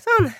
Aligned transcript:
Sånn. 0.00 0.30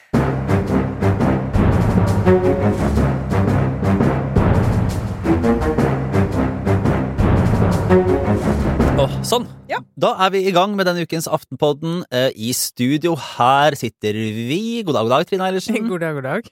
Åh, 9.01 9.13
sånn. 9.25 9.47
Ja. 9.71 9.79
Da 10.01 10.11
er 10.27 10.33
vi 10.35 10.43
i 10.49 10.53
gang 10.53 10.75
med 10.77 10.85
denne 10.89 11.05
ukens 11.07 11.29
Aftenpodden. 11.33 12.03
Eh, 12.13 12.29
I 12.37 12.51
studio 12.57 13.15
her 13.17 13.77
sitter 13.79 14.17
vi. 14.17 14.83
God 14.85 14.97
dag, 14.99 15.07
god 15.07 15.15
dag, 15.15 15.29
Trine 15.31 15.47
Eilertsen. 15.47 15.79
God 15.91 16.03
dag, 16.05 16.19
god 16.19 16.27
dag. 16.29 16.51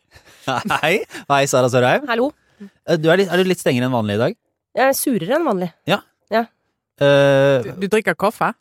Hei. 0.81 0.95
Hei, 1.29 1.43
Sara 1.51 1.69
Sørheim. 1.73 2.07
Hallo. 2.09 2.31
Eh, 2.89 2.97
Du 2.97 3.11
er, 3.13 3.21
litt, 3.21 3.29
er 3.33 3.43
du 3.43 3.51
litt 3.51 3.61
strengere 3.61 3.89
enn 3.91 3.95
vanlig 3.95 4.17
i 4.17 4.23
dag? 4.23 4.39
Jeg 4.79 4.87
er 4.95 4.97
surere 4.97 5.37
enn 5.39 5.49
vanlig. 5.49 5.71
Eh, 5.89 6.47
Du, 7.69 7.69
du 7.85 7.87
drikker 7.93 8.17
kaffe? 8.19 8.53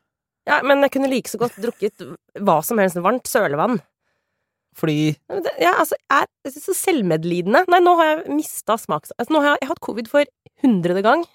Ja, 0.47 0.59
Men 0.63 0.83
jeg 0.85 0.93
kunne 0.93 1.09
like 1.11 1.31
så 1.31 1.39
godt 1.41 1.55
drukket 1.59 2.03
hva 2.43 2.59
som 2.63 2.79
helst 2.83 2.99
varmt 3.03 3.27
sølevann. 3.29 3.79
Fordi 4.77 5.15
Men 5.29 5.43
det- 5.43 5.55
Jeg 5.63 5.73
altså, 5.73 5.97
er 6.13 6.27
så 6.53 6.73
selvmedlidende. 6.77 7.63
Nei, 7.67 7.79
nå 7.83 7.95
har 7.99 8.11
jeg 8.11 8.35
mista 8.37 8.77
smaks... 8.77 9.11
Altså, 9.17 9.33
nå 9.33 9.41
har 9.41 9.49
jeg, 9.55 9.61
jeg 9.63 9.67
har 9.67 9.73
hatt 9.75 9.85
covid 9.87 10.07
for 10.11 10.25
hundrede 10.63 11.01
gang. 11.05 11.25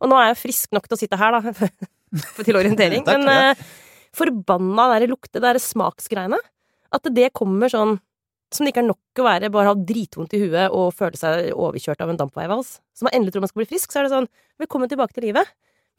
Og 0.00 0.10
nå 0.10 0.18
er 0.18 0.30
jeg 0.32 0.40
frisk 0.42 0.72
nok 0.74 0.88
til 0.88 0.96
å 0.96 1.00
sitte 1.00 1.18
her, 1.20 1.36
da. 1.38 1.52
for- 2.34 2.44
til 2.44 2.58
orientering. 2.58 3.04
Takk, 3.06 3.18
Men 3.22 3.28
ja. 3.30 3.50
eh, 3.54 3.64
forbanna 4.16 4.88
der 4.98 5.06
lukte, 5.10 5.40
det 5.42 5.60
smaksgreiene. 5.62 6.38
At 6.92 7.06
det 7.14 7.30
kommer 7.38 7.70
sånn 7.70 7.98
som 8.50 8.66
det 8.66 8.72
ikke 8.74 8.82
er 8.82 8.88
nok 8.90 9.20
å 9.22 9.24
være 9.28 9.48
bare 9.54 9.70
ha 9.70 9.74
dritvondt 9.78 10.32
i 10.34 10.40
huet 10.42 10.72
og 10.74 10.88
føle 10.98 11.14
seg 11.14 11.52
overkjørt 11.54 12.00
av 12.02 12.10
en 12.10 12.18
dampveivals. 12.18 12.80
Så 12.90 13.06
man 13.06 13.14
endelig 13.14 13.36
tror 13.36 13.44
man 13.44 13.50
skal 13.52 13.62
bli 13.62 13.68
frisk, 13.70 13.92
så 13.94 14.00
er 14.00 14.08
det 14.08 14.14
sånn 14.16 14.26
Velkommen 14.58 14.90
tilbake 14.90 15.14
til 15.14 15.28
livet. 15.28 15.46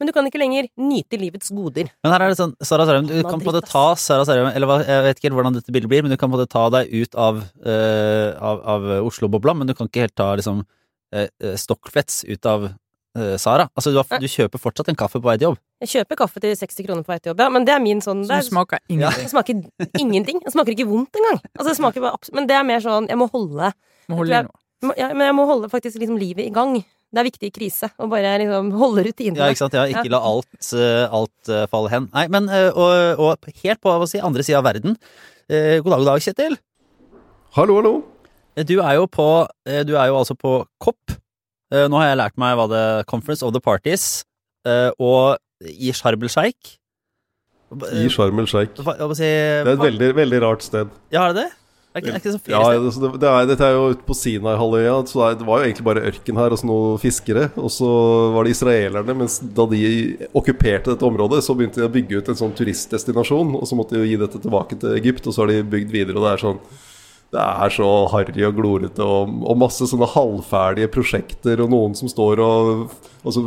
Men 0.02 0.10
du 0.10 0.14
kan 0.16 0.26
ikke 0.26 0.40
lenger 0.42 0.66
nyte 0.82 1.14
livets 1.14 1.52
goder. 1.54 1.86
Men 2.02 2.10
her 2.10 2.24
er 2.26 2.32
det 2.32 2.38
sånn, 2.40 2.56
Sara 2.58 2.88
Sørheim, 2.88 3.06
du 3.06 3.20
kan 3.22 3.38
på 3.38 3.46
en 3.46 3.52
måte 3.52 3.70
ta 3.70 3.84
Sara 3.94 4.26
Sørheim 4.26 4.50
Eller 4.50 4.82
jeg 4.82 5.04
vet 5.06 5.20
ikke 5.20 5.28
helt 5.28 5.36
hvordan 5.38 5.58
dette 5.60 5.74
bildet 5.74 5.92
blir, 5.92 6.02
men 6.02 6.10
du 6.10 6.18
kan 6.18 6.26
på 6.26 6.34
en 6.34 6.40
måte 6.40 6.50
ta 6.50 6.64
deg 6.74 6.90
ut 6.90 7.14
av, 7.14 7.38
uh, 7.62 8.30
av, 8.42 8.64
av 8.74 8.88
Oslo-bobla, 9.06 9.54
men 9.60 9.70
du 9.70 9.76
kan 9.78 9.86
ikke 9.86 10.08
helt 10.08 10.16
ta 10.18 10.32
liksom 10.40 10.64
uh, 10.66 11.28
Stockflets 11.54 11.62
stokkflets 11.62 12.24
ut 12.26 12.48
av 12.50 12.64
eh, 12.66 13.36
Sara. 13.38 13.68
Altså, 13.76 13.92
du, 13.92 14.00
har, 14.00 14.18
du 14.18 14.28
kjøper 14.30 14.58
fortsatt 14.58 14.90
en 14.90 14.98
kaffe 14.98 15.20
på 15.20 15.28
vei 15.28 15.36
til 15.38 15.50
jobb. 15.50 15.60
Jeg 15.84 15.92
kjøper 15.92 16.18
kaffe 16.22 16.42
til 16.42 16.54
60 16.56 16.86
kroner 16.86 17.06
på 17.06 17.12
vei 17.12 17.18
til 17.20 17.32
jobb, 17.32 17.42
ja, 17.44 17.50
men 17.52 17.66
det 17.68 17.74
er 17.76 17.82
min 17.84 18.02
sånn 18.04 18.24
det 18.24 18.30
Som 18.32 18.38
er, 18.38 18.48
smaker 18.48 18.82
ingenting. 18.88 19.28
Det 19.28 19.32
smaker 19.34 20.00
ingenting. 20.02 20.42
Det 20.42 20.54
smaker 20.54 20.76
ikke 20.76 20.88
vondt 20.90 21.20
engang. 21.20 21.38
Altså, 21.54 21.68
det 21.70 21.78
smaker 21.78 22.06
bare 22.06 22.18
absolutt. 22.18 22.38
Men 22.40 22.50
det 22.50 22.58
er 22.58 22.66
mer 22.66 22.82
sånn 22.84 23.10
Jeg 23.12 23.20
må 23.20 23.28
holde 23.32 23.72
Må 24.10 24.22
holde 24.22 24.34
jeg 24.34 24.48
jeg, 24.82 24.96
ja, 24.98 25.12
Men 25.14 25.28
jeg 25.28 25.36
må 25.38 25.46
holde 25.46 25.70
faktisk 25.70 26.00
liksom 26.02 26.18
livet 26.18 26.48
i 26.48 26.54
gang. 26.54 26.80
Det 27.12 27.20
er 27.20 27.26
viktig 27.28 27.48
i 27.50 27.52
krise 27.52 27.90
å 28.00 28.06
bare 28.08 28.30
liksom 28.40 28.70
holde 28.80 29.02
rutinene. 29.04 29.36
Ja, 29.36 29.50
ikke 29.52 29.60
sant? 29.66 29.74
Ja, 29.76 29.84
ikke 29.90 30.08
la 30.14 30.20
alt, 30.24 30.48
eh, 30.72 31.04
alt 31.12 31.50
eh, 31.52 31.66
falle 31.68 31.90
hen. 31.92 32.06
Nei, 32.14 32.24
men 32.32 32.48
eh, 32.48 32.70
og, 32.72 33.20
og 33.20 33.50
helt 33.62 33.82
på 33.84 33.92
hva 33.92 34.08
si, 34.08 34.20
andre 34.24 34.44
sida 34.46 34.62
av 34.62 34.68
verden. 34.70 34.96
Eh, 35.52 35.76
god 35.84 35.92
dag, 35.92 36.00
god 36.00 36.08
dag, 36.08 36.24
Kjetil. 36.24 36.56
Hallo, 37.58 37.76
hallo. 37.82 37.94
Du 38.68 38.74
er 38.84 38.96
jo 38.98 39.06
på 39.08 39.26
Du 39.88 39.94
er 39.96 40.08
jo 40.10 40.16
altså 40.18 40.34
på 40.36 40.54
COP. 40.80 41.14
Eh, 41.72 41.86
Nå 41.88 42.00
har 42.00 42.10
jeg 42.10 42.20
lært 42.20 42.40
meg 42.40 42.56
hva 42.56 42.66
det 42.72 42.84
Conference 43.08 43.44
of 43.44 43.52
the 43.52 43.60
Parties, 43.64 44.24
eh, 44.68 44.88
og 45.00 45.36
i 45.68 45.92
Sharm 45.96 46.24
el 46.24 46.32
Sheikh. 46.32 46.78
I 47.92 48.08
Sharm 48.12 48.40
el 48.40 48.48
Sheikh. 48.48 48.76
Det 48.80 49.20
er 49.28 49.68
et 49.72 49.80
veldig, 49.80 50.10
veldig 50.16 50.40
rart 50.44 50.64
sted. 50.64 50.88
Ja, 51.12 51.28
er 51.28 51.36
det 51.36 51.44
det? 51.44 51.50
Ja, 52.48 52.62
det, 52.72 52.92
det, 53.20 53.28
er, 53.28 53.48
Dette 53.50 53.66
er 53.66 53.74
jo 53.76 53.90
ute 53.92 54.06
på 54.06 54.16
Sinai-halvøya, 54.16 54.94
så 55.10 55.26
det 55.36 55.44
var 55.48 55.60
jo 55.60 55.66
egentlig 55.68 55.84
bare 55.84 56.04
ørken 56.08 56.38
her 56.40 56.54
og 56.54 56.60
så 56.60 56.68
noen 56.68 57.02
fiskere. 57.02 57.50
Og 57.60 57.68
så 57.74 57.88
var 58.32 58.48
det 58.48 58.54
israelerne, 58.56 59.16
mens 59.24 59.36
da 59.44 59.66
de 59.68 59.82
okkuperte 60.32 60.94
dette 60.94 61.08
området, 61.08 61.42
så 61.44 61.56
begynte 61.58 61.82
de 61.82 61.88
å 61.88 61.92
bygge 61.92 62.22
ut 62.22 62.32
en 62.32 62.40
sånn 62.40 62.56
turistdestinasjon, 62.56 63.52
og 63.58 63.68
så 63.68 63.76
måtte 63.76 63.98
de 63.98 64.06
jo 64.06 64.08
gi 64.08 64.22
dette 64.24 64.40
tilbake 64.40 64.80
til 64.80 64.96
Egypt, 64.96 65.28
og 65.28 65.36
så 65.36 65.44
har 65.44 65.52
de 65.52 65.60
bygd 65.74 65.92
videre, 65.92 66.16
og 66.16 66.24
det 66.24 66.32
er 66.32 66.44
sånn 66.46 66.64
det 67.32 67.40
er 67.40 67.72
så 67.72 67.88
harry 68.12 68.44
og 68.44 68.58
glorete 68.58 69.04
og, 69.04 69.30
og 69.48 69.56
masse 69.62 69.86
sånne 69.88 70.08
halvferdige 70.12 70.90
prosjekter 70.92 71.62
og 71.64 71.72
noen 71.72 71.96
som 71.98 72.10
står 72.12 72.42
og 72.44 73.00
Altså 73.22 73.38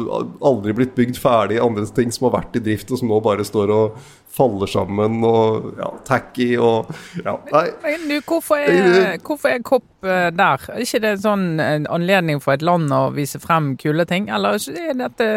aldri 0.47 0.71
blitt 0.71 0.93
bygd 0.95 1.17
ferdig, 1.19 1.57
andre 1.59 1.83
ting 1.97 2.13
som 2.15 2.29
har 2.29 2.37
vært 2.37 2.53
i 2.55 2.61
drift 2.63 2.93
og 2.95 3.01
som 3.01 3.09
nå 3.11 3.17
bare 3.19 3.43
står 3.43 3.73
og 3.75 3.97
faller 4.31 4.69
sammen 4.71 5.17
og 5.27 5.73
ja, 5.75 5.89
tacky 6.07 6.53
og 6.55 6.93
Ja, 7.19 7.33
nei. 7.51 7.65
Men 7.83 8.05
du, 8.07 8.13
hvorfor 8.23 8.63
er, 8.63 9.17
hvorfor 9.19 9.51
er 9.51 9.65
kopp 9.67 10.07
eh, 10.07 10.29
der? 10.31 10.63
Er 10.71 10.85
ikke 10.85 11.01
det 11.03 11.11
sånn 11.25 11.59
en 11.59 11.89
anledning 11.91 12.39
for 12.43 12.55
et 12.55 12.63
land 12.63 12.87
å 12.95 13.09
vise 13.15 13.41
frem 13.43 13.73
kule 13.81 14.07
ting, 14.07 14.29
eller 14.31 14.55
er 14.71 14.95
dette 15.03 15.27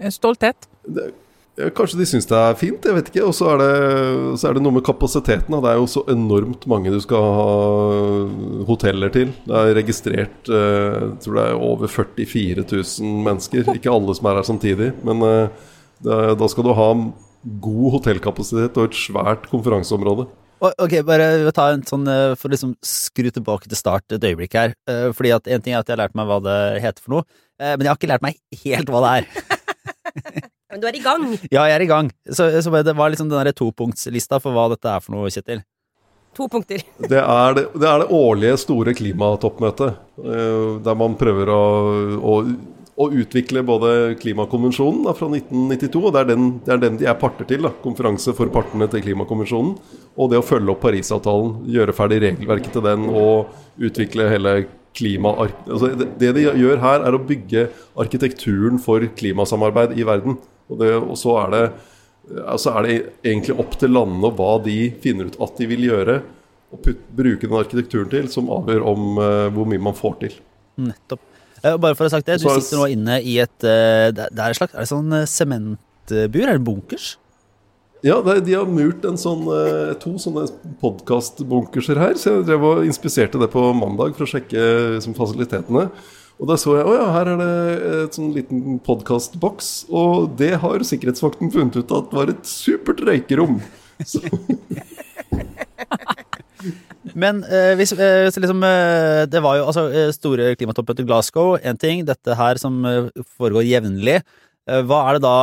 en 0.00 0.16
stolthet? 0.16 0.70
Det, 0.88 1.10
kanskje 1.76 1.98
de 2.00 2.06
syns 2.08 2.26
det 2.30 2.36
er 2.38 2.54
fint, 2.56 2.84
jeg 2.88 2.96
vet 2.96 3.08
ikke. 3.10 3.24
Og 3.28 3.34
så 3.36 3.50
er, 3.52 3.58
det, 3.60 4.44
er 4.48 4.54
det 4.56 4.62
noe 4.64 4.76
med 4.78 4.84
kapasiteten. 4.86 5.52
Det 5.62 5.70
er 5.72 5.80
jo 5.80 5.88
så 5.90 6.02
enormt 6.12 6.64
mange 6.70 6.92
du 6.94 7.00
skal 7.04 7.26
ha 7.36 7.48
hoteller 8.68 9.12
til. 9.12 9.32
Det 9.46 9.58
er 9.58 9.74
registrert 9.76 10.48
eh, 10.48 10.96
jeg 11.02 11.18
tror 11.26 11.38
det 11.38 11.44
er 11.50 11.60
over 11.68 11.92
44 11.92 12.64
000 12.64 13.18
mennesker. 13.28 13.68
Ikke 13.76 13.92
alle 13.92 14.16
som 14.16 14.30
er 14.30 14.40
her 14.40 14.48
samtidig. 14.48 14.92
Men 15.04 15.24
eh, 15.28 15.66
er- 16.08 16.36
da 16.40 16.48
skal 16.50 16.66
du 16.68 16.72
ha 16.78 16.88
god 17.62 17.90
hotellkapasitet 17.98 18.76
og 18.78 18.88
et 18.88 18.96
svært 19.02 19.48
konferanseområde. 19.50 20.28
Ok, 20.62 20.92
bare 21.02 21.50
ta 21.50 21.72
en 21.74 21.80
sånn 21.82 22.04
eh, 22.06 22.36
For 22.38 22.46
å 22.46 22.52
liksom 22.54 22.76
skru 22.86 23.26
tilbake 23.34 23.66
til 23.66 23.78
start 23.80 24.14
et 24.14 24.22
øyeblikk 24.28 24.54
her. 24.54 24.76
Eh, 24.88 25.08
Fordi 25.10 25.32
at 25.34 25.48
En 25.50 25.60
ting 25.64 25.74
er 25.74 25.82
at 25.82 25.88
jeg 25.90 25.96
har 25.98 26.04
lært 26.06 26.14
meg 26.18 26.28
hva 26.30 26.38
det 26.44 26.58
heter 26.84 27.02
for 27.02 27.16
noe, 27.18 27.26
eh, 27.58 27.74
men 27.74 27.82
jeg 27.82 27.90
har 27.92 27.98
ikke 27.98 28.12
lært 28.14 28.22
meg 28.28 28.38
helt 28.62 28.92
hva 28.94 29.02
det 29.04 29.12
er. 29.18 30.48
Men 30.72 30.80
du 30.80 30.88
er 30.88 30.96
i 30.96 31.04
gang. 31.04 31.28
Ja, 31.52 31.66
jeg 31.68 31.76
er 31.76 31.84
i 31.84 31.90
gang. 31.90 32.08
Så, 32.24 32.48
så 32.64 32.72
det 32.82 32.96
var 32.96 33.12
liksom 33.12 33.28
den 33.28 33.44
der 33.44 33.54
topunktslista 33.56 34.40
for 34.40 34.56
hva 34.56 34.70
dette 34.72 34.88
er 34.88 35.04
for 35.04 35.14
noe, 35.14 35.30
Kjetil. 35.32 35.60
To 36.32 36.46
punkter. 36.48 36.80
Det 37.12 37.20
er 37.20 37.56
det, 37.58 37.66
det, 37.76 37.88
er 37.88 38.00
det 38.00 38.12
årlige 38.16 38.56
store 38.62 38.94
klimatoppmøtet. 38.96 39.98
eh, 40.24 40.78
der 40.86 40.96
man 40.96 41.18
prøver 41.20 41.50
å, 41.52 41.64
å, 42.16 42.36
å 42.96 43.08
utvikle 43.12 43.60
både 43.68 43.90
klimakonvensjonen 44.22 45.04
da, 45.04 45.12
fra 45.18 45.28
1992, 45.28 46.00
og 46.00 46.14
det 46.14 46.22
er, 46.22 46.30
den, 46.30 46.46
det 46.64 46.72
er 46.72 46.80
den 46.86 46.96
de 47.02 47.10
er 47.12 47.18
parter 47.20 47.50
til. 47.50 47.66
Da, 47.68 47.74
konferanse 47.84 48.32
for 48.38 48.48
partene 48.54 48.88
til 48.88 49.04
klimakonvensjonen. 49.04 49.74
Og 50.16 50.32
det 50.32 50.40
å 50.40 50.46
følge 50.46 50.72
opp 50.72 50.80
Parisavtalen, 50.86 51.66
gjøre 51.74 51.96
ferdig 52.00 52.22
regelverket 52.24 52.78
til 52.78 52.86
den 52.88 53.10
og 53.12 53.52
utvikle 53.76 54.32
hele 54.32 54.62
klimaark... 54.96 55.66
Altså, 55.68 55.92
det, 56.00 56.08
det 56.20 56.32
de 56.36 56.46
gjør 56.48 56.80
her, 56.80 57.04
er 57.04 57.16
å 57.16 57.20
bygge 57.28 57.66
arkitekturen 58.00 58.80
for 58.80 59.04
klimasamarbeid 59.20 59.94
i 60.00 60.08
verden. 60.08 60.40
Og, 60.70 60.78
det, 60.80 60.92
og 60.98 61.16
så 61.18 61.38
er 61.44 61.56
det 61.56 61.64
Altså 62.46 62.70
er 62.78 62.86
det 62.86 62.96
egentlig 63.26 63.56
opp 63.58 63.72
til 63.80 63.90
landene 63.90 64.28
og 64.28 64.36
hva 64.38 64.52
de 64.62 64.76
finner 65.02 65.26
ut 65.26 65.40
at 65.42 65.56
de 65.58 65.66
vil 65.66 65.88
gjøre, 65.88 66.20
og 66.72 66.80
putt, 66.84 67.00
bruke 67.18 67.48
den 67.48 67.58
arkitekturen 67.58 68.12
til, 68.12 68.28
som 68.30 68.50
avgjør 68.54 68.84
om 68.92 69.18
uh, 69.18 69.48
hvor 69.52 69.66
mye 69.68 69.82
man 69.82 69.96
får 69.98 70.14
til. 70.20 70.36
Nettopp. 70.80 71.24
Eh, 71.58 71.74
Bare 71.82 71.98
for 71.98 72.06
å 72.06 72.08
ha 72.08 72.12
sagt 72.14 72.30
det, 72.30 72.38
du 72.38 72.46
er 72.46 72.62
sitter 72.62 72.78
nå 72.78 72.86
inne 72.94 73.18
i 73.26 73.34
et 73.42 73.66
eh, 73.66 74.08
Det 74.14 74.30
er 74.30 74.54
et 74.54 74.58
slags 74.58 74.72
Er 74.72 74.82
det 74.82 74.90
sånn 74.90 75.12
sementbur? 75.30 76.46
Er 76.46 76.56
det 76.56 76.64
bunkers? 76.66 77.10
Ja, 78.02 78.16
de 78.22 78.54
har 78.56 78.66
murt 78.66 79.04
en 79.06 79.18
sånn, 79.20 79.44
to 80.02 80.16
sånne 80.18 80.48
podkastbunkerser 80.80 82.00
her, 82.02 82.16
så 82.18 82.32
jeg 82.32 82.48
drev 82.48 82.64
og 82.66 82.86
inspiserte 82.86 83.38
det 83.38 83.46
på 83.52 83.62
mandag 83.78 84.16
for 84.16 84.26
å 84.26 84.32
sjekke 84.32 84.64
liksom, 84.96 85.14
fasilitetene. 85.14 85.84
Og 86.42 86.48
da 86.50 86.56
så 86.58 86.72
jeg 86.74 86.88
å 86.90 86.94
ja, 86.96 87.04
her 87.14 87.28
er 87.30 87.38
det 87.38 87.52
et 88.00 88.16
sånn 88.18 88.32
liten 88.34 88.80
podkastboks, 88.82 89.68
og 89.94 90.32
det 90.40 90.56
har 90.58 90.82
sikkerhetsvakten 90.82 91.52
funnet 91.54 91.78
ut 91.78 91.94
at 91.94 92.10
var 92.10 92.32
et 92.32 92.42
supert 92.50 92.98
røykerom. 93.06 93.60
Så, 94.02 94.18
Men 97.22 97.44
eh, 97.46 97.74
hvis, 97.78 97.92
eh, 97.94 98.26
liksom, 98.26 98.62
eh, 98.66 99.22
det 99.30 99.42
var 99.44 99.60
jo 99.60 99.68
altså 99.68 99.86
eh, 99.90 100.10
store 100.14 100.56
klimatoppmøte 100.58 101.04
i 101.04 101.06
Glasgow, 101.06 101.54
én 101.62 101.78
ting. 101.78 102.02
Dette 102.08 102.34
her 102.38 102.58
som 102.58 102.82
eh, 102.90 103.10
foregår 103.38 103.66
jevnlig. 103.68 104.18
Eh, 104.66 104.82
hva 104.86 105.00
er 105.06 105.18
det 105.18 105.24
da 105.24 105.36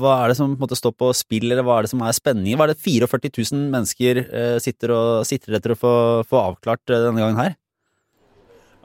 Hva 0.00 0.16
er 0.22 0.32
det 0.32 0.38
som 0.40 0.52
på 0.52 0.60
en 0.60 0.64
måte 0.64 0.80
står 0.80 0.96
på 0.96 1.12
spill, 1.16 1.48
eller 1.50 1.64
hva 1.66 1.76
er 1.78 1.88
det 1.88 1.92
som 1.92 2.04
er 2.04 2.16
spenningen? 2.16 2.56
Hva 2.56 2.70
er 2.70 2.72
det 2.72 2.84
44 2.84 3.32
000 3.52 3.68
mennesker 3.76 4.24
sitter, 4.64 4.96
og, 4.96 5.24
sitter 5.28 5.60
etter 5.60 5.76
å 5.76 5.80
få, 5.80 5.94
få 6.28 6.44
avklart 6.50 6.84
denne 6.88 7.20
gangen 7.20 7.40
her? 7.44 7.56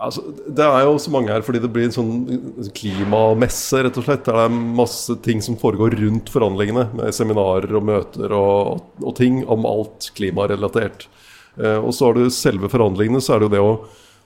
Altså, 0.03 0.23
det 0.47 0.65
er 0.65 0.85
jo 0.85 0.93
så 1.01 1.11
mange 1.13 1.31
her 1.33 1.43
fordi 1.45 1.61
det 1.63 1.71
blir 1.73 1.87
en 1.87 1.95
sånn 1.95 2.13
klimamesse, 2.75 3.83
rett 3.85 3.99
og 3.99 4.07
slett. 4.07 4.25
Der 4.27 4.37
det 4.37 4.45
er 4.47 4.61
masse 4.81 5.17
ting 5.25 5.43
som 5.45 5.57
foregår 5.59 5.97
rundt 5.99 6.31
forhandlingene, 6.33 6.89
med 6.97 7.15
seminarer 7.15 7.73
og 7.79 7.87
møter 7.89 8.35
og, 8.37 8.87
og 9.03 9.17
ting 9.19 9.41
om 9.51 9.67
alt 9.69 10.11
klimarelatert. 10.17 11.07
Eh, 11.59 11.79
og 11.79 11.93
så 11.95 12.09
har 12.09 12.17
du 12.17 12.33
selve 12.33 12.71
forhandlingene, 12.71 13.21
så 13.23 13.35
er 13.35 13.43
det 13.43 13.49
jo 13.49 13.53
det 13.53 13.63
å, 13.63 13.73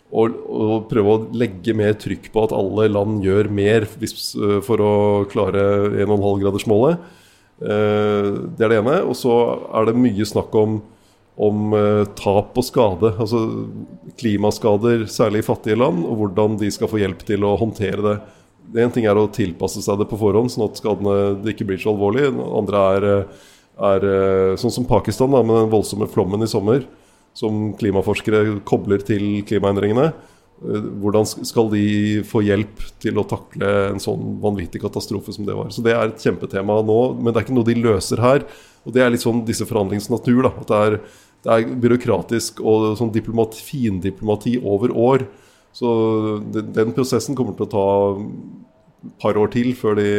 å, 0.07 0.25
å 0.27 0.81
prøve 0.89 1.13
å 1.13 1.23
legge 1.37 1.75
mer 1.77 1.97
trykk 1.99 2.31
på 2.33 2.47
at 2.47 2.55
alle 2.55 2.87
land 2.91 3.25
gjør 3.25 3.51
mer 3.51 3.87
hvis, 3.99 4.31
eh, 4.39 4.59
for 4.65 4.83
å 4.83 4.93
klare 5.31 5.63
1,5-gradersmålet. 6.05 7.07
Eh, 7.57 8.29
det 8.57 8.67
er 8.67 8.73
det 8.73 8.83
ene. 8.83 9.01
Og 9.07 9.17
så 9.17 9.33
er 9.75 9.89
det 9.89 9.97
mye 9.99 10.27
snakk 10.29 10.55
om 10.57 10.79
om 11.37 11.73
eh, 11.77 12.03
tap 12.17 12.57
og 12.57 12.65
skade, 12.65 13.11
altså 13.21 13.43
klimaskader, 14.17 15.05
særlig 15.11 15.43
i 15.43 15.45
fattige 15.45 15.77
land, 15.77 16.01
og 16.07 16.17
hvordan 16.21 16.57
de 16.61 16.69
skal 16.73 16.89
få 16.89 17.01
hjelp 17.03 17.21
til 17.27 17.45
å 17.45 17.53
håndtere 17.61 18.05
det. 18.05 18.15
En 18.83 18.93
ting 18.93 19.05
er 19.07 19.19
å 19.19 19.29
tilpasse 19.31 19.83
seg 19.85 20.01
det 20.01 20.09
på 20.09 20.19
forhånd, 20.19 20.51
sånn 20.51 20.65
at 20.65 20.81
skadene 20.81 21.53
ikke 21.53 21.67
blir 21.69 21.79
så 21.81 21.93
alvorlige. 21.93 22.33
Andre 22.33 22.85
er, 22.95 23.09
eh, 23.11 23.43
er 23.91 24.07
eh, 24.13 24.55
sånn 24.57 24.73
som 24.73 24.89
Pakistan, 24.89 25.31
da, 25.31 25.43
med 25.45 25.61
den 25.61 25.75
voldsomme 25.75 26.09
flommen 26.11 26.43
i 26.43 26.49
sommer. 26.51 26.85
som 27.37 27.75
klimaforskere 27.77 28.63
kobler 28.65 28.97
til 29.05 29.43
klimaendringene. 29.45 30.07
Hvordan 30.57 31.27
skal 31.45 31.67
de 31.69 32.23
få 32.25 32.41
hjelp 32.41 32.79
til 32.97 33.19
å 33.21 33.25
takle 33.29 33.67
en 33.91 34.01
sånn 34.01 34.39
vanvittig 34.41 34.81
katastrofe 34.81 35.35
som 35.35 35.45
det 35.45 35.53
var. 35.53 35.69
Så 35.69 35.83
Det 35.85 35.93
er 35.93 36.07
et 36.07 36.17
kjempetema 36.17 36.81
nå, 36.81 37.21
men 37.21 37.29
det 37.29 37.37
er 37.37 37.45
ikke 37.45 37.53
noe 37.59 37.69
de 37.69 37.75
løser 37.77 38.17
her. 38.17 38.41
Og 38.87 38.93
Det 38.93 39.03
er 39.03 39.11
litt 39.11 39.21
sånn 39.21 39.45
disse 39.45 39.67
forhandlingens 39.69 40.09
natur. 40.09 40.41
da, 40.41 40.49
at 40.49 40.67
Det 40.67 40.81
er, 40.87 40.99
det 41.45 41.53
er 41.53 41.75
byråkratisk 41.83 42.61
og 42.63 42.93
sånn 42.99 43.13
diplomat, 43.15 43.57
findiplomati 43.61 44.57
over 44.63 44.93
år. 44.93 45.27
Så 45.75 45.89
den, 46.53 46.71
den 46.73 46.95
prosessen 46.95 47.37
kommer 47.37 47.55
til 47.57 47.67
å 47.67 47.71
ta 47.71 47.85
et 49.07 49.13
par 49.21 49.37
år 49.37 49.51
til 49.53 49.69
før, 49.77 49.99
de, 49.99 50.09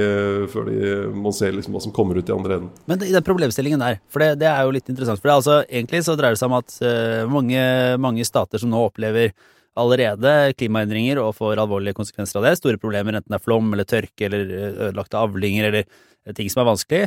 før 0.52 0.68
de, 0.70 0.78
man 1.18 1.34
ser 1.34 1.52
liksom 1.56 1.74
hva 1.74 1.82
som 1.82 1.92
kommer 1.94 2.20
ut 2.20 2.30
i 2.30 2.34
andre 2.34 2.60
enden. 2.60 2.70
Men 2.88 3.02
i 3.04 3.12
den 3.12 3.26
problemstillingen 3.26 3.82
der, 3.82 3.98
for 4.12 4.22
det, 4.22 4.38
det 4.44 4.48
er 4.48 4.64
jo 4.64 4.74
litt 4.76 4.88
interessant. 4.88 5.20
For 5.20 5.30
det 5.30 5.38
altså, 5.40 5.60
egentlig 5.66 6.04
så 6.06 6.14
dreier 6.18 6.36
det 6.36 6.40
seg 6.40 6.52
om 6.52 6.58
at 6.60 6.76
uh, 6.80 7.24
mange, 7.32 7.62
mange 8.00 8.26
stater 8.28 8.62
som 8.62 8.70
nå 8.72 8.84
opplever 8.86 9.34
allerede 9.78 10.54
klimaendringer 10.58 11.20
og 11.22 11.36
får 11.38 11.60
alvorlige 11.62 11.96
konsekvenser 11.98 12.40
av 12.40 12.48
det, 12.48 12.56
store 12.58 12.80
problemer, 12.82 13.18
enten 13.18 13.34
det 13.34 13.38
er 13.38 13.44
flom 13.44 13.70
eller 13.74 13.86
tørke 13.88 14.26
eller 14.26 14.48
eh, 14.50 14.80
ødelagte 14.88 15.20
avlinger 15.20 15.68
eller 15.68 15.84
eh, 15.84 16.34
ting 16.34 16.50
som 16.50 16.64
er 16.64 16.70
vanskelig, 16.72 17.02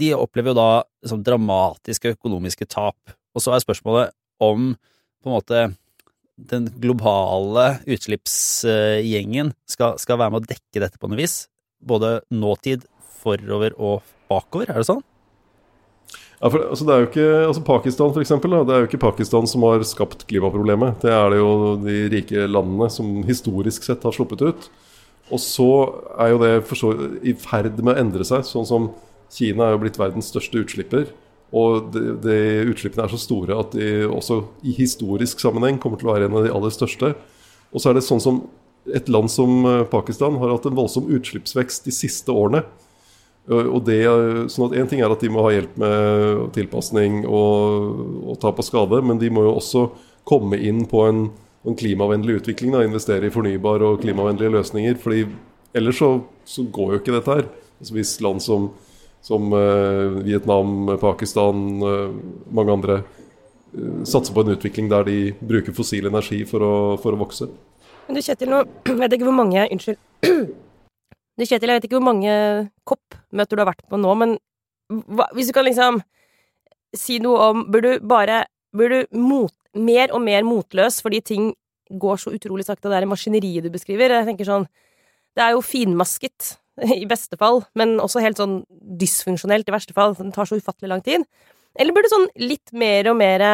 de 0.00 0.10
opplever 0.12 0.52
jo 0.52 0.58
da 0.58 0.68
sånn 1.08 1.24
dramatiske 1.24 2.12
økonomiske 2.16 2.68
tap. 2.68 3.14
Og 3.34 3.44
så 3.44 3.54
er 3.54 3.62
spørsmålet 3.62 4.14
om 4.42 4.72
på 5.20 5.28
en 5.28 5.36
måte 5.36 5.62
den 6.50 6.70
globale 6.80 7.66
utslippsgjengen 7.84 9.52
skal, 9.68 9.98
skal 10.00 10.20
være 10.20 10.32
med 10.32 10.42
å 10.42 10.50
dekke 10.54 10.82
dette 10.82 11.00
på 11.00 11.10
noe 11.10 11.20
vis, 11.20 11.44
både 11.84 12.20
nåtid, 12.32 12.86
forover 13.20 13.76
og 13.76 14.00
bakover, 14.30 14.70
er 14.70 14.80
det 14.80 14.88
sånn? 14.88 15.02
Ja, 16.40 16.48
for, 16.48 16.62
altså, 16.72 16.86
det 16.88 16.94
er 16.94 17.02
jo 17.02 17.08
ikke, 17.10 17.24
altså 17.50 17.62
Pakistan 17.66 18.12
for 18.14 18.24
eksempel, 18.24 18.54
da, 18.54 18.62
det 18.64 18.74
er 18.74 18.84
jo 18.84 18.88
ikke 18.88 19.02
Pakistan 19.02 19.48
som 19.50 19.66
har 19.68 19.84
skapt 19.84 20.24
klimaproblemet. 20.30 21.02
Det 21.02 21.12
er 21.12 21.34
det 21.34 21.40
jo 21.42 21.50
de 21.82 21.96
rike 22.14 22.46
landene 22.48 22.88
som 22.92 23.18
historisk 23.28 23.84
sett 23.84 24.06
har 24.08 24.16
sluppet 24.16 24.46
ut. 24.46 24.70
Og 25.30 25.42
så 25.42 25.68
er 26.16 26.32
jo 26.32 26.40
det 26.40 26.54
så, 26.80 26.94
i 27.20 27.36
ferd 27.38 27.76
med 27.84 27.92
å 27.92 28.00
endre 28.00 28.24
seg. 28.26 28.46
Sånn 28.48 28.66
som 28.66 28.88
Kina 29.30 29.68
er 29.68 29.76
jo 29.76 29.82
blitt 29.84 30.00
verdens 30.00 30.32
største 30.32 30.64
utslipper. 30.64 31.10
Og 31.56 31.90
de, 31.94 32.14
de 32.22 32.38
utslippene 32.70 33.06
er 33.06 33.12
så 33.12 33.18
store 33.18 33.58
at 33.58 33.74
de 33.74 34.06
også 34.06 34.42
i 34.62 34.74
historisk 34.76 35.42
sammenheng 35.42 35.80
kommer 35.82 35.98
til 35.98 36.10
å 36.10 36.14
være 36.14 36.28
en 36.28 36.38
av 36.38 36.46
de 36.46 36.52
aller 36.54 36.74
største. 36.74 37.14
Og 37.70 37.82
så 37.82 37.90
er 37.90 37.98
det 37.98 38.06
sånn 38.06 38.22
som 38.22 38.44
et 38.90 39.10
land 39.12 39.30
som 39.30 39.64
eh, 39.66 39.82
Pakistan 39.90 40.38
har 40.40 40.54
hatt 40.54 40.68
en 40.70 40.78
voldsom 40.78 41.10
utslippsvekst 41.12 41.88
de 41.88 41.94
siste 41.94 42.32
årene. 42.32 42.64
Og 43.50 43.80
det, 43.82 44.04
sånn 44.52 44.68
at 44.68 44.76
Én 44.78 44.86
ting 44.86 45.00
er 45.02 45.10
at 45.10 45.22
de 45.24 45.30
må 45.32 45.42
ha 45.42 45.50
hjelp 45.50 45.78
med 45.80 46.50
tilpasning 46.54 47.24
og, 47.24 48.02
og 48.30 48.36
tap 48.38 48.60
av 48.60 48.66
skade, 48.66 49.00
men 49.02 49.18
de 49.18 49.30
må 49.32 49.42
jo 49.46 49.56
også 49.56 49.86
komme 50.28 50.58
inn 50.60 50.84
på 50.86 51.00
en, 51.08 51.24
en 51.66 51.78
klimavennlig 51.78 52.42
utvikling. 52.42 52.76
Da, 52.76 52.84
investere 52.86 53.26
i 53.26 53.32
fornybar 53.34 53.82
og 53.86 54.04
klimavennlige 54.04 54.54
løsninger. 54.54 55.00
fordi 55.02 55.24
Ellers 55.74 55.98
så, 55.98 56.12
så 56.44 56.66
går 56.66 56.92
jo 56.92 57.00
ikke 57.00 57.16
dette 57.16 57.36
her. 57.40 57.50
Altså 57.80 57.96
Hvis 57.96 58.14
land 58.22 58.44
som, 58.44 58.70
som 59.24 59.52
uh, 59.52 60.20
Vietnam, 60.24 60.96
Pakistan, 61.00 61.64
uh, 61.84 62.12
mange 62.50 62.76
andre 62.78 63.00
satser 64.02 64.34
på 64.34 64.42
en 64.42 64.56
utvikling 64.56 64.88
der 64.90 65.04
de 65.06 65.18
bruker 65.46 65.70
fossil 65.70 66.08
energi 66.08 66.40
for 66.48 66.64
å, 66.64 66.72
for 66.98 67.14
å 67.14 67.20
vokse. 67.20 67.46
Men 68.08 68.18
du 68.18 68.24
Kjetil, 68.26 68.50
nå 68.50 68.64
vet 68.98 69.06
jeg 69.06 69.20
ikke 69.20 69.28
hvor 69.28 69.36
mange 69.38 69.68
Unnskyld. 69.70 70.00
Du 71.38 71.46
Kjetil, 71.46 71.70
jeg 71.70 71.78
vet 71.78 71.84
ikke 71.86 71.96
hvor 71.96 72.08
mange 72.10 72.32
COP-møter 72.84 73.56
du 73.56 73.62
har 73.62 73.70
vært 73.70 73.86
på 73.88 73.96
nå, 73.96 74.10
men 74.18 74.34
hva, 74.90 75.28
hvis 75.32 75.48
du 75.48 75.54
kan 75.56 75.64
liksom 75.64 76.00
si 76.96 77.20
noe 77.22 77.46
om 77.52 77.62
Bør 77.70 77.84
du 77.86 77.90
bare 78.04 78.42
Bør 78.76 78.92
du 78.92 79.16
mot, 79.16 79.54
mer 79.78 80.12
og 80.12 80.20
mer 80.26 80.44
motløs 80.44 80.98
fordi 81.04 81.22
ting 81.24 81.52
går 81.90 82.20
så 82.22 82.34
utrolig 82.34 82.66
sakte, 82.66 82.90
det 82.90 82.98
er 82.98 83.08
maskineriet 83.08 83.64
du 83.66 83.70
beskriver? 83.72 84.12
Jeg 84.18 84.28
tenker 84.28 84.48
sånn 84.50 84.66
Det 85.34 85.46
er 85.46 85.54
jo 85.54 85.64
finmasket, 85.64 86.56
i 87.02 87.06
beste 87.08 87.38
fall, 87.40 87.62
men 87.78 87.98
også 88.02 88.22
helt 88.24 88.40
sånn 88.40 88.60
dysfunksjonelt 89.00 89.68
i 89.68 89.74
verste 89.74 89.96
fall. 89.96 90.16
Den 90.18 90.34
tar 90.34 90.48
så 90.48 90.58
ufattelig 90.60 90.92
lang 90.92 91.04
tid. 91.06 91.26
Eller 91.78 91.94
burde 91.94 92.10
sånn 92.10 92.28
litt 92.40 92.72
mer 92.74 93.12
og 93.12 93.18
mer 93.20 93.46